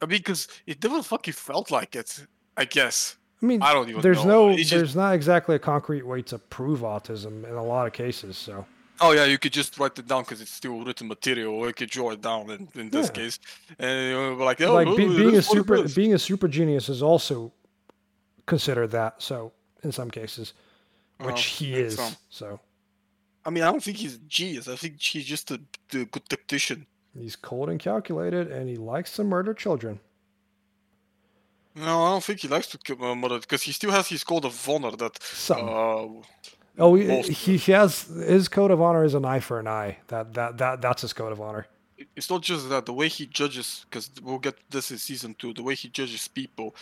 I 0.00 0.06
mean, 0.06 0.18
because 0.18 0.48
it 0.66 0.82
never 0.82 1.02
fucking 1.02 1.34
felt 1.34 1.70
like 1.70 1.94
it. 1.94 2.26
I 2.56 2.64
guess. 2.64 3.16
I 3.44 3.46
mean, 3.46 3.62
I 3.62 3.74
don't 3.74 3.88
even 3.90 4.00
there's 4.00 4.24
know. 4.24 4.48
no, 4.48 4.50
It's 4.52 4.62
just- 4.62 4.70
there's 4.70 4.96
not 4.96 5.14
exactly 5.14 5.54
a 5.54 5.58
concrete 5.58 6.06
way 6.06 6.22
to 6.22 6.38
prove 6.38 6.80
autism 6.80 7.44
in 7.44 7.54
a 7.54 7.62
lot 7.62 7.86
of 7.86 7.92
cases. 7.92 8.38
So 8.38 8.64
Oh 9.00 9.12
yeah, 9.12 9.24
you 9.26 9.38
could 9.38 9.52
just 9.52 9.78
write 9.78 9.98
it 9.98 10.06
down 10.06 10.22
because 10.22 10.40
it's 10.40 10.52
still 10.52 10.82
written 10.84 11.08
material, 11.08 11.52
or 11.54 11.66
you 11.66 11.74
could 11.74 11.90
draw 11.90 12.10
it 12.12 12.22
down 12.22 12.48
in, 12.48 12.68
in 12.80 12.88
this 12.90 13.08
Yeah. 13.08 13.12
case. 13.12 13.38
And 13.78 14.38
like, 14.38 14.60
oh, 14.62 14.72
like 14.72 14.96
be, 14.96 15.08
being 15.08 15.34
a 15.34 15.38
is 15.38 15.48
what 15.48 15.58
it 15.58 15.60
super 15.60 15.88
being 16.00 16.14
a 16.14 16.18
super 16.18 16.48
genius 16.48 16.88
is 16.88 17.02
also 17.02 17.52
considered 18.46 18.90
that. 18.92 19.20
So 19.20 19.52
in 19.82 19.92
some 19.92 20.10
cases, 20.10 20.54
which 21.18 21.26
Well, 21.26 21.36
he 21.36 21.74
is. 21.74 21.98
um, 21.98 22.12
So 22.30 22.60
I 23.44 23.50
mean, 23.50 23.62
I 23.62 23.70
don't 23.70 23.82
think 23.82 23.98
he's 23.98 24.14
a 24.14 24.18
genius. 24.40 24.68
I 24.68 24.76
think 24.76 25.00
he's 25.02 25.26
just 25.26 25.50
a, 25.50 25.60
a 25.92 26.04
good 26.06 26.26
tactician. 26.30 26.86
he's 27.18 27.36
cold 27.36 27.68
and 27.68 27.78
calculated, 27.80 28.50
and 28.50 28.68
he 28.70 28.76
likes 28.76 29.14
to 29.16 29.24
murder 29.24 29.52
children. 29.54 30.00
No, 31.74 32.04
I 32.04 32.10
don't 32.10 32.22
think 32.24 32.40
he 32.40 32.48
likes 32.48 32.66
to 32.68 32.78
kill 32.78 32.96
murder 33.16 33.38
because 33.40 33.62
he 33.62 33.72
still 33.72 33.90
has 33.90 34.08
his 34.08 34.22
code 34.24 34.44
of 34.44 34.68
honor 34.68 34.92
that. 34.92 35.22
Some. 35.22 35.68
Uh, 35.68 36.22
Oh, 36.76 36.96
he, 36.96 37.22
he 37.22 37.56
he 37.56 37.70
has 37.70 38.02
his 38.02 38.48
code 38.48 38.72
of 38.72 38.80
honor 38.80 39.04
is 39.04 39.14
an 39.14 39.24
eye 39.24 39.38
for 39.38 39.60
an 39.60 39.68
eye. 39.68 39.98
That 40.08 40.34
that 40.34 40.58
that 40.58 40.80
that's 40.82 41.02
his 41.02 41.12
code 41.12 41.30
of 41.30 41.40
honor. 41.40 41.68
it's 42.16 42.28
not 42.28 42.42
just 42.42 42.68
that 42.68 42.84
the 42.86 42.92
way 42.92 43.06
he 43.08 43.26
judges 43.26 43.86
because 43.88 44.10
we'll 44.24 44.40
get 44.40 44.56
this 44.70 44.90
in 44.90 44.98
season 44.98 45.34
two 45.38 45.52
the 45.54 45.62
way 45.62 45.76
he 45.76 45.88
judges 45.88 46.26
people 46.26 46.74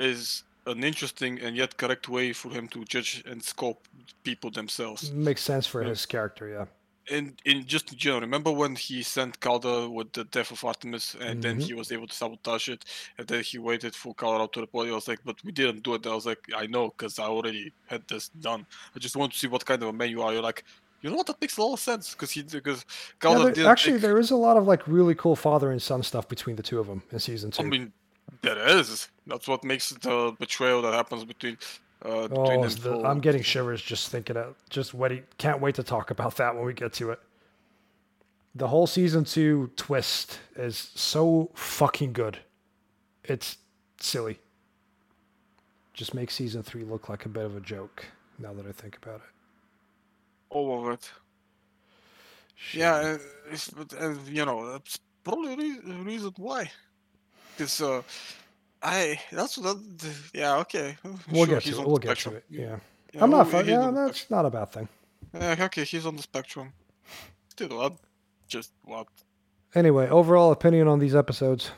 is 0.00 0.44
an 0.66 0.82
interesting 0.82 1.38
and 1.42 1.54
yet 1.56 1.76
correct 1.76 2.08
way 2.08 2.32
for 2.32 2.48
him 2.56 2.66
to 2.68 2.84
judge 2.86 3.22
and 3.30 3.42
scope 3.42 3.86
people 4.22 4.50
themselves 4.50 5.12
Makes 5.12 5.42
sense 5.42 5.66
for 5.66 5.82
Yeah. 5.82 5.90
his 5.90 6.06
character, 6.06 6.48
yeah. 6.48 6.64
And 7.10 7.38
in 7.44 7.66
just 7.66 7.92
in 7.92 7.98
general 7.98 8.22
remember 8.22 8.50
when 8.50 8.74
he 8.76 9.02
sent 9.02 9.38
Kaldur 9.40 9.90
with 9.92 10.12
the 10.12 10.24
death 10.24 10.50
of 10.50 10.64
Artemis 10.64 11.14
and 11.20 11.42
then 11.42 11.58
Mhm. 11.58 11.62
he 11.62 11.74
was 11.74 11.92
able 11.92 12.06
to 12.06 12.14
sabotage 12.14 12.68
it 12.70 12.84
and 13.18 13.26
then 13.26 13.42
he 13.42 13.58
waited 13.58 13.94
for 13.94 14.14
Kaldur 14.14 14.50
to 14.52 14.60
report 14.60 14.88
I 14.88 14.92
was 14.92 15.06
like 15.08 15.20
but 15.24 15.36
we 15.44 15.52
didn't 15.52 15.82
do 15.82 15.94
it 15.94 16.06
I 16.06 16.14
was 16.14 16.24
like 16.24 16.40
I 16.56 16.66
know 16.66 16.88
because 16.88 17.18
I 17.18 17.24
already 17.24 17.72
had 17.86 18.08
this 18.08 18.30
done 18.40 18.66
I 18.96 18.98
just 19.00 19.16
want 19.16 19.32
to 19.32 19.38
see 19.38 19.48
what 19.48 19.66
kind 19.66 19.82
of 19.82 19.88
a 19.90 19.92
man 19.92 20.08
you 20.10 20.22
are 20.22 20.32
you're 20.32 20.42
like 20.42 20.64
you 21.02 21.10
know 21.10 21.16
what 21.16 21.26
that 21.26 21.38
makes 21.40 21.58
a 21.58 21.62
lot 21.62 21.74
of 21.74 21.80
sense 21.80 22.12
because 22.14 22.30
he 22.30 22.42
because 22.42 22.86
Yeah, 22.88 23.30
Kaldur 23.30 23.42
there- 23.44 23.52
didn't 23.52 23.70
actually, 23.70 23.92
take- 23.94 24.02
there 24.02 24.18
is 24.18 24.30
a 24.30 24.36
lot 24.36 24.56
of 24.56 24.66
like 24.66 24.86
really 24.88 25.14
cool 25.14 25.36
father 25.36 25.70
and 25.70 25.82
son 25.82 26.02
stuff 26.02 26.26
between 26.28 26.56
the 26.56 26.62
two 26.62 26.78
of 26.80 26.86
them 26.86 27.02
in 27.12 27.18
season 27.18 27.50
two. 27.50 27.62
I 27.62 27.66
mean, 27.66 27.92
there 28.40 28.58
is. 28.78 29.08
That's 29.26 29.46
what 29.46 29.62
makes 29.64 29.90
the 29.90 30.34
betrayal 30.38 30.80
that 30.82 30.94
happens 30.94 31.24
between. 31.24 31.58
Uh, 32.04 32.28
oh, 32.30 32.66
the, 32.68 33.00
I'm 33.02 33.20
getting 33.20 33.42
shivers 33.42 33.80
just 33.80 34.10
thinking 34.10 34.36
of 34.36 34.56
just 34.68 34.92
waiting. 34.92 35.22
Can't 35.38 35.60
wait 35.60 35.76
to 35.76 35.82
talk 35.82 36.10
about 36.10 36.36
that 36.36 36.54
when 36.54 36.66
we 36.66 36.74
get 36.74 36.92
to 36.94 37.10
it. 37.12 37.20
The 38.54 38.68
whole 38.68 38.86
season 38.86 39.24
two 39.24 39.70
twist 39.76 40.38
is 40.54 40.90
so 40.94 41.50
fucking 41.54 42.12
good. 42.12 42.38
It's 43.24 43.56
silly. 44.00 44.38
Just 45.94 46.12
makes 46.12 46.34
season 46.34 46.62
three 46.62 46.84
look 46.84 47.08
like 47.08 47.24
a 47.24 47.28
bit 47.28 47.44
of 47.44 47.56
a 47.56 47.60
joke. 47.60 48.04
Now 48.38 48.52
that 48.52 48.66
I 48.66 48.72
think 48.72 48.98
about 49.02 49.16
it. 49.16 49.30
all 50.54 50.86
of 50.86 50.92
it. 50.94 51.10
Yeah, 52.72 52.94
uh, 52.94 53.18
it's, 53.50 53.68
but, 53.70 53.92
uh, 54.00 54.14
you 54.26 54.44
know 54.44 54.72
that's 54.72 54.98
probably 55.24 55.78
the 55.78 55.94
reason 55.94 56.32
why. 56.36 56.70
Because 57.56 57.80
uh, 57.82 58.02
I 58.84 59.18
that's 59.32 59.56
that. 59.56 59.78
Yeah, 60.34 60.58
okay. 60.58 60.96
we'll 61.32 61.46
sure, 61.46 61.54
get 61.56 61.62
to 61.64 61.80
it. 61.80 61.86
We'll 61.86 61.96
get 61.96 62.18
to 62.18 62.34
it. 62.36 62.44
Yeah, 62.50 62.76
Yeah, 63.12 63.22
I'm 63.24 63.30
not. 63.30 63.46
well, 63.46 63.46
Fu- 63.46 63.58
he's 63.58 63.68
yeah, 63.68 63.90
the 63.90 63.92
that's 64.06 64.30
not 64.30 64.44
a 64.46 64.50
bad 64.50 64.70
thing. 64.72 64.88
spectrum. 65.32 65.58
Yeah, 65.58 65.64
okay, 65.66 65.84
he's 65.84 66.06
on 66.06 66.16
the 66.16 66.22
spectrum. 66.22 66.72
Still, 67.48 67.76
what? 67.78 67.96
Just 68.46 68.72
what? 68.84 69.08
Anyway, 69.74 70.08
overall 70.08 70.52
opinion 70.52 70.86
on 70.88 70.98
these 70.98 71.14
episodes. 71.16 71.70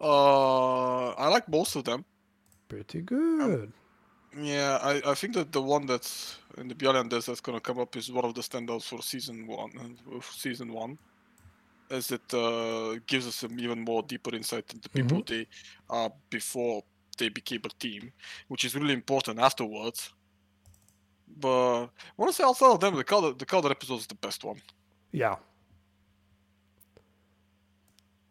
Uh, 0.00 1.10
I 1.10 1.28
like 1.28 1.48
most 1.48 1.76
of 1.76 1.84
them. 1.84 2.04
Pretty 2.68 3.00
good. 3.02 3.72
Yeah, 4.38 4.78
I, 4.82 5.02
I 5.10 5.14
think 5.14 5.34
that 5.34 5.52
the 5.52 5.62
one 5.62 5.86
that's 5.86 6.38
in 6.58 6.68
the 6.68 6.74
Beyond 6.74 7.10
that's 7.10 7.40
gonna 7.40 7.60
come 7.60 7.78
up 7.78 7.96
is 7.96 8.10
one 8.10 8.24
of 8.24 8.34
the 8.34 8.40
standouts 8.40 8.84
for 8.84 9.00
season 9.02 9.46
one. 9.46 9.70
uh, 9.78 10.20
For 10.20 10.32
season 10.34 10.72
one, 10.72 10.98
as 11.90 12.10
it 12.10 12.34
uh, 12.34 12.96
gives 13.06 13.26
us 13.26 13.36
some 13.36 13.58
even 13.60 13.80
more 13.80 14.02
deeper 14.02 14.34
insight 14.34 14.72
into 14.72 14.88
people 14.88 15.22
they 15.26 15.46
are 15.90 16.10
before 16.30 16.82
they 17.18 17.28
became 17.28 17.60
a 17.64 17.68
team, 17.78 18.12
which 18.48 18.64
is 18.64 18.74
really 18.74 18.94
important 18.94 19.38
afterwards. 19.38 20.12
But 21.38 21.88
honestly, 22.18 22.44
outside 22.44 22.72
of 22.72 22.80
them, 22.80 22.94
the 22.96 23.04
color 23.04 23.32
the 23.32 23.46
color 23.46 23.70
episode 23.70 24.00
is 24.00 24.06
the 24.06 24.14
best 24.14 24.44
one. 24.44 24.60
Yeah. 25.12 25.36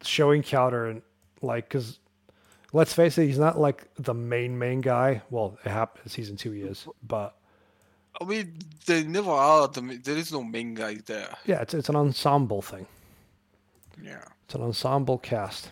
Showing 0.02 0.42
Kaldur 0.42 0.90
and 0.90 1.02
like, 1.40 1.68
cause 1.70 1.98
let's 2.72 2.92
face 2.92 3.16
it, 3.18 3.26
he's 3.26 3.38
not 3.38 3.58
like 3.58 3.88
the 3.96 4.14
main 4.14 4.58
main 4.58 4.80
guy. 4.80 5.22
Well, 5.30 5.58
it 5.64 5.70
happened 5.70 6.10
season 6.10 6.36
two 6.36 6.50
he 6.50 6.62
is, 6.62 6.86
but 7.06 7.36
I 8.20 8.24
mean, 8.24 8.58
they 8.86 9.02
never 9.02 9.30
are. 9.30 9.68
The, 9.68 10.00
there 10.02 10.16
is 10.16 10.32
no 10.32 10.42
main 10.44 10.74
guy 10.74 10.96
there. 11.06 11.34
yeah, 11.46 11.62
it's 11.62 11.74
it's 11.74 11.88
an 11.88 11.96
ensemble 11.96 12.62
thing. 12.62 12.86
Yeah. 14.02 14.24
It's 14.44 14.54
an 14.54 14.62
ensemble 14.62 15.18
cast. 15.18 15.70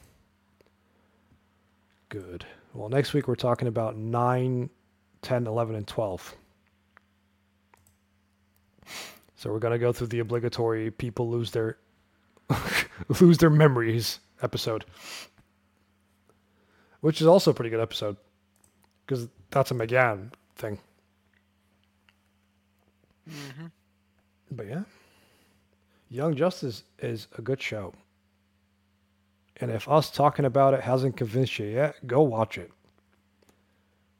Good. 2.08 2.44
Well, 2.74 2.88
next 2.88 3.12
week 3.12 3.28
we're 3.28 3.34
talking 3.34 3.68
about 3.68 3.96
9, 3.96 4.70
10, 5.22 5.46
11, 5.46 5.74
and 5.76 5.86
12. 5.86 6.34
So 9.36 9.50
we're 9.50 9.58
going 9.58 9.72
to 9.72 9.78
go 9.78 9.92
through 9.92 10.06
the 10.08 10.20
obligatory 10.20 10.90
people 10.90 11.28
lose 11.28 11.50
their 11.50 11.78
lose 13.20 13.38
their 13.38 13.50
memories 13.50 14.20
episode. 14.42 14.84
Which 17.00 17.20
is 17.20 17.26
also 17.26 17.50
a 17.50 17.54
pretty 17.54 17.70
good 17.70 17.80
episode 17.80 18.16
cuz 19.06 19.28
that's 19.50 19.70
a 19.70 19.74
McGann 19.74 20.32
thing. 20.54 20.78
hmm 23.28 23.66
But 24.50 24.66
yeah. 24.68 24.84
Young 26.08 26.36
Justice 26.36 26.84
is 26.98 27.26
a 27.36 27.42
good 27.42 27.60
show. 27.60 27.94
And 29.62 29.70
if 29.70 29.88
us 29.88 30.10
talking 30.10 30.44
about 30.44 30.74
it 30.74 30.80
hasn't 30.80 31.16
convinced 31.16 31.56
you 31.60 31.66
yet, 31.66 32.04
go 32.04 32.20
watch 32.22 32.58
it. 32.58 32.72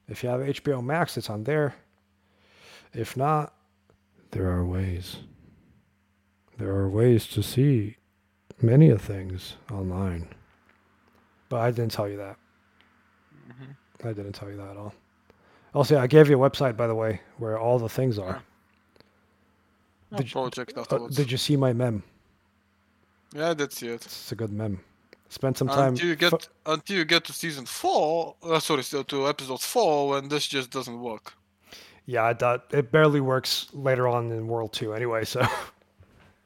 If 0.09 0.23
you 0.23 0.29
have 0.29 0.41
HBO 0.41 0.81
Max, 0.85 1.17
it's 1.17 1.29
on 1.29 1.43
there. 1.43 1.75
If 2.95 3.17
not, 3.17 3.53
there 4.31 4.49
are 4.49 4.65
ways. 4.65 5.17
There 6.59 6.71
are 6.71 6.89
ways 6.89 7.27
to 7.29 7.43
see 7.43 7.97
many 8.61 8.89
of 8.91 9.03
things 9.03 9.55
online. 9.73 10.29
But 11.49 11.61
I 11.63 11.73
didn't 11.73 11.91
tell 11.91 12.09
you 12.09 12.19
that. 12.19 12.37
hmm 13.49 13.73
I 14.09 14.13
didn't 14.13 14.35
tell 14.35 14.49
you 14.49 14.57
that 14.59 14.71
at 14.71 14.77
all. 14.77 14.95
Also, 15.75 15.99
I 15.99 16.07
gave 16.07 16.31
you 16.31 16.41
a 16.41 16.51
website, 16.51 16.77
by 16.77 16.87
the 16.87 16.95
way, 16.95 17.21
where 17.39 17.59
all 17.59 17.81
the 17.81 17.89
things 17.89 18.17
are. 18.17 18.43
I'll 20.13 20.19
Did 20.19 20.29
you- 20.29 20.33
probably 20.33 20.51
check 20.53 20.71
it 20.71 20.93
Uh, 20.93 21.09
did 21.09 21.33
you 21.33 21.39
see 21.39 21.57
my 21.57 21.73
mem? 21.73 22.05
Yeah, 23.35 23.55
that's 23.55 23.83
it. 23.83 24.05
It's 24.05 24.31
a 24.31 24.37
good 24.37 24.53
mem. 24.53 24.79
Spend 25.33 25.57
some 25.57 25.69
time. 25.69 25.95
until 25.95 26.09
you 26.09 26.17
get 26.17 26.31
fo- 26.31 26.39
until 26.67 26.97
you 26.99 27.07
get 27.07 27.25
to 27.25 27.33
season 27.33 27.65
four. 27.65 28.37
Uh, 28.43 28.61
sorry, 28.61 28.83
still 28.83 29.03
to 29.05 29.27
episode 29.27 29.63
four, 29.63 30.11
when 30.11 30.29
this 30.29 30.47
just 30.47 30.71
doesn't 30.71 31.01
work. 31.01 31.33
Yeah, 32.05 32.31
thought 32.35 32.67
it 32.71 32.93
barely 32.93 33.23
works 33.23 33.69
later 33.73 34.07
on 34.07 34.31
in 34.31 34.47
World 34.47 34.75
Two 34.75 34.93
anyway. 34.93 35.25
So 35.25 35.41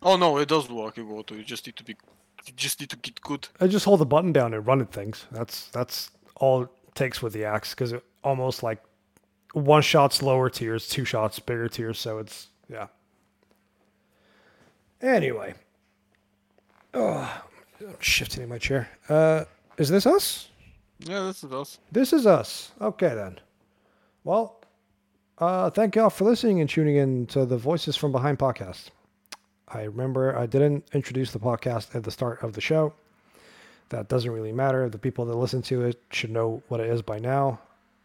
Oh 0.02 0.16
no, 0.16 0.38
it 0.38 0.48
does 0.48 0.70
work 0.70 0.98
in 0.98 1.08
World 1.08 1.26
Two. 1.26 1.36
You 1.36 1.42
just 1.42 1.66
need 1.66 1.74
to 1.76 1.82
be, 1.82 1.96
you 2.46 2.52
just 2.54 2.78
need 2.78 2.90
to 2.90 2.96
get 2.96 3.20
good. 3.22 3.48
I 3.60 3.66
just 3.66 3.84
hold 3.84 3.98
the 3.98 4.06
button 4.06 4.32
down 4.32 4.54
and 4.54 4.64
run 4.64 4.80
at 4.80 4.92
things. 4.92 5.26
That's 5.32 5.66
that's 5.70 6.12
all 6.36 6.62
it 6.62 6.68
takes 6.94 7.20
with 7.20 7.32
the 7.32 7.44
axe 7.44 7.70
because 7.74 7.90
it 7.92 8.04
almost 8.22 8.62
like 8.62 8.80
one 9.52 9.82
shots 9.82 10.22
lower 10.22 10.48
tiers, 10.48 10.86
two 10.86 11.04
shots 11.04 11.40
bigger 11.40 11.68
tiers. 11.68 11.98
So 11.98 12.18
it's 12.18 12.50
yeah. 12.68 12.86
Anyway, 15.02 15.54
oh, 16.94 17.42
I'm 17.81 17.97
shifting 18.01 18.43
in 18.43 18.48
my 18.48 18.59
chair. 18.59 18.89
Uh, 19.09 19.44
is 19.78 19.89
this 19.89 20.07
us? 20.07 20.48
Yeah, 21.01 21.24
this 21.24 21.44
is 21.44 21.53
us. 21.53 21.78
This 21.93 22.12
is 22.12 22.27
us. 22.27 22.73
Okay 22.81 23.15
then. 23.15 23.39
Well, 24.24 24.61
uh, 25.39 25.70
thank 25.70 25.94
y'all 25.97 26.11
for 26.11 26.24
listening 26.24 26.61
and 26.61 26.70
tuning 26.70 26.97
in 26.97 27.27
to 27.27 27.44
the 27.44 27.59
Voices 27.59 27.97
from 27.97 28.12
Behind 28.12 28.39
podcast. 28.39 28.89
I 29.69 29.82
remember 29.82 30.36
I 30.39 30.47
didn't 30.47 30.85
introduce 30.93 31.32
the 31.32 31.39
podcast 31.39 31.94
at 31.94 32.05
the 32.05 32.11
start 32.11 32.43
of 32.43 32.55
the 32.55 32.61
show. 32.61 32.94
That 33.90 34.09
doesn't 34.09 34.31
really 34.31 34.53
matter. 34.53 34.89
The 34.89 34.98
people 34.98 35.27
that 35.27 35.35
listen 35.36 35.62
to 35.62 35.82
it 35.82 36.01
should 36.11 36.31
know 36.31 36.62
what 36.69 36.81
it 36.81 36.89
is 36.89 37.03
by 37.03 37.19
now. 37.19 37.61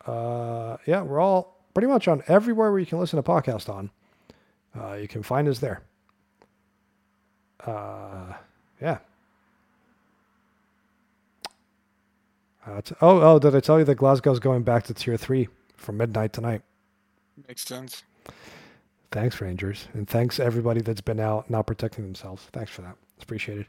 Uh, 0.06 0.78
yeah, 0.86 1.02
we're 1.02 1.20
all 1.20 1.58
pretty 1.74 1.88
much 1.88 2.08
on 2.08 2.24
everywhere 2.28 2.72
where 2.72 2.80
you 2.80 2.86
can 2.86 3.00
listen 3.00 3.18
to 3.18 3.24
podcast 3.24 3.70
on. 3.70 3.90
Uh, 4.78 4.94
you 4.94 5.08
can 5.08 5.24
find 5.24 5.48
us 5.48 5.60
there. 5.60 5.82
Uh, 7.66 8.34
yeah. 8.82 8.98
Uh, 12.66 12.82
t- 12.82 12.96
oh, 13.02 13.22
oh, 13.22 13.40
did 13.40 13.56
I 13.56 13.60
tell 13.60 13.80
you 13.80 13.86
that 13.86 13.96
Glasgow's 13.96 14.40
going 14.40 14.64
back 14.64 14.84
to 14.86 14.94
tier 14.94 15.18
three 15.18 15.48
for 15.76 15.92
midnight 15.92 16.34
tonight? 16.34 16.62
Makes 17.48 17.66
sense. 17.66 18.04
Thanks, 19.12 19.42
Rangers. 19.42 19.88
And 19.94 20.08
thanks 20.08 20.40
everybody 20.40 20.82
that's 20.82 21.02
been 21.02 21.20
out 21.20 21.50
not 21.50 21.68
protecting 21.68 22.04
themselves. 22.04 22.44
Thanks 22.54 22.72
for 22.72 22.82
that. 22.84 22.96
It's 23.16 23.24
appreciated. 23.24 23.66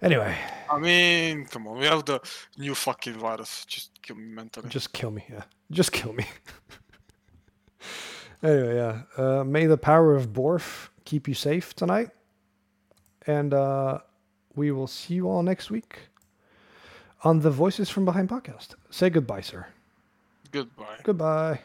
Anyway, 0.00 0.36
I 0.68 0.80
mean, 0.80 1.46
come 1.46 1.68
on, 1.68 1.78
we 1.78 1.86
have 1.86 2.04
the 2.04 2.18
new 2.58 2.74
fucking 2.74 3.14
virus. 3.14 3.64
Just 3.66 4.02
kill 4.02 4.16
me 4.16 4.24
mentally. 4.24 4.68
just 4.68 4.92
kill 4.92 5.12
me. 5.12 5.24
Yeah. 5.30 5.44
Just 5.70 5.92
kill 5.92 6.12
me. 6.12 6.26
anyway, 8.42 8.74
yeah. 8.74 9.02
Uh, 9.16 9.44
may 9.44 9.66
the 9.66 9.76
power 9.78 10.16
of 10.16 10.32
Bork 10.32 10.62
keep 11.04 11.28
you 11.28 11.34
safe 11.34 11.74
tonight. 11.74 12.10
And 13.28 13.54
uh, 13.54 13.98
we 14.56 14.72
will 14.72 14.88
see 14.88 15.14
you 15.14 15.28
all 15.28 15.44
next 15.44 15.70
week 15.70 16.00
on 17.22 17.40
the 17.40 17.50
Voices 17.50 17.88
from 17.88 18.04
Behind 18.04 18.28
podcast. 18.28 18.74
Say 18.90 19.10
goodbye, 19.10 19.40
sir. 19.40 19.66
Goodbye. 20.50 20.98
Goodbye. 21.02 21.60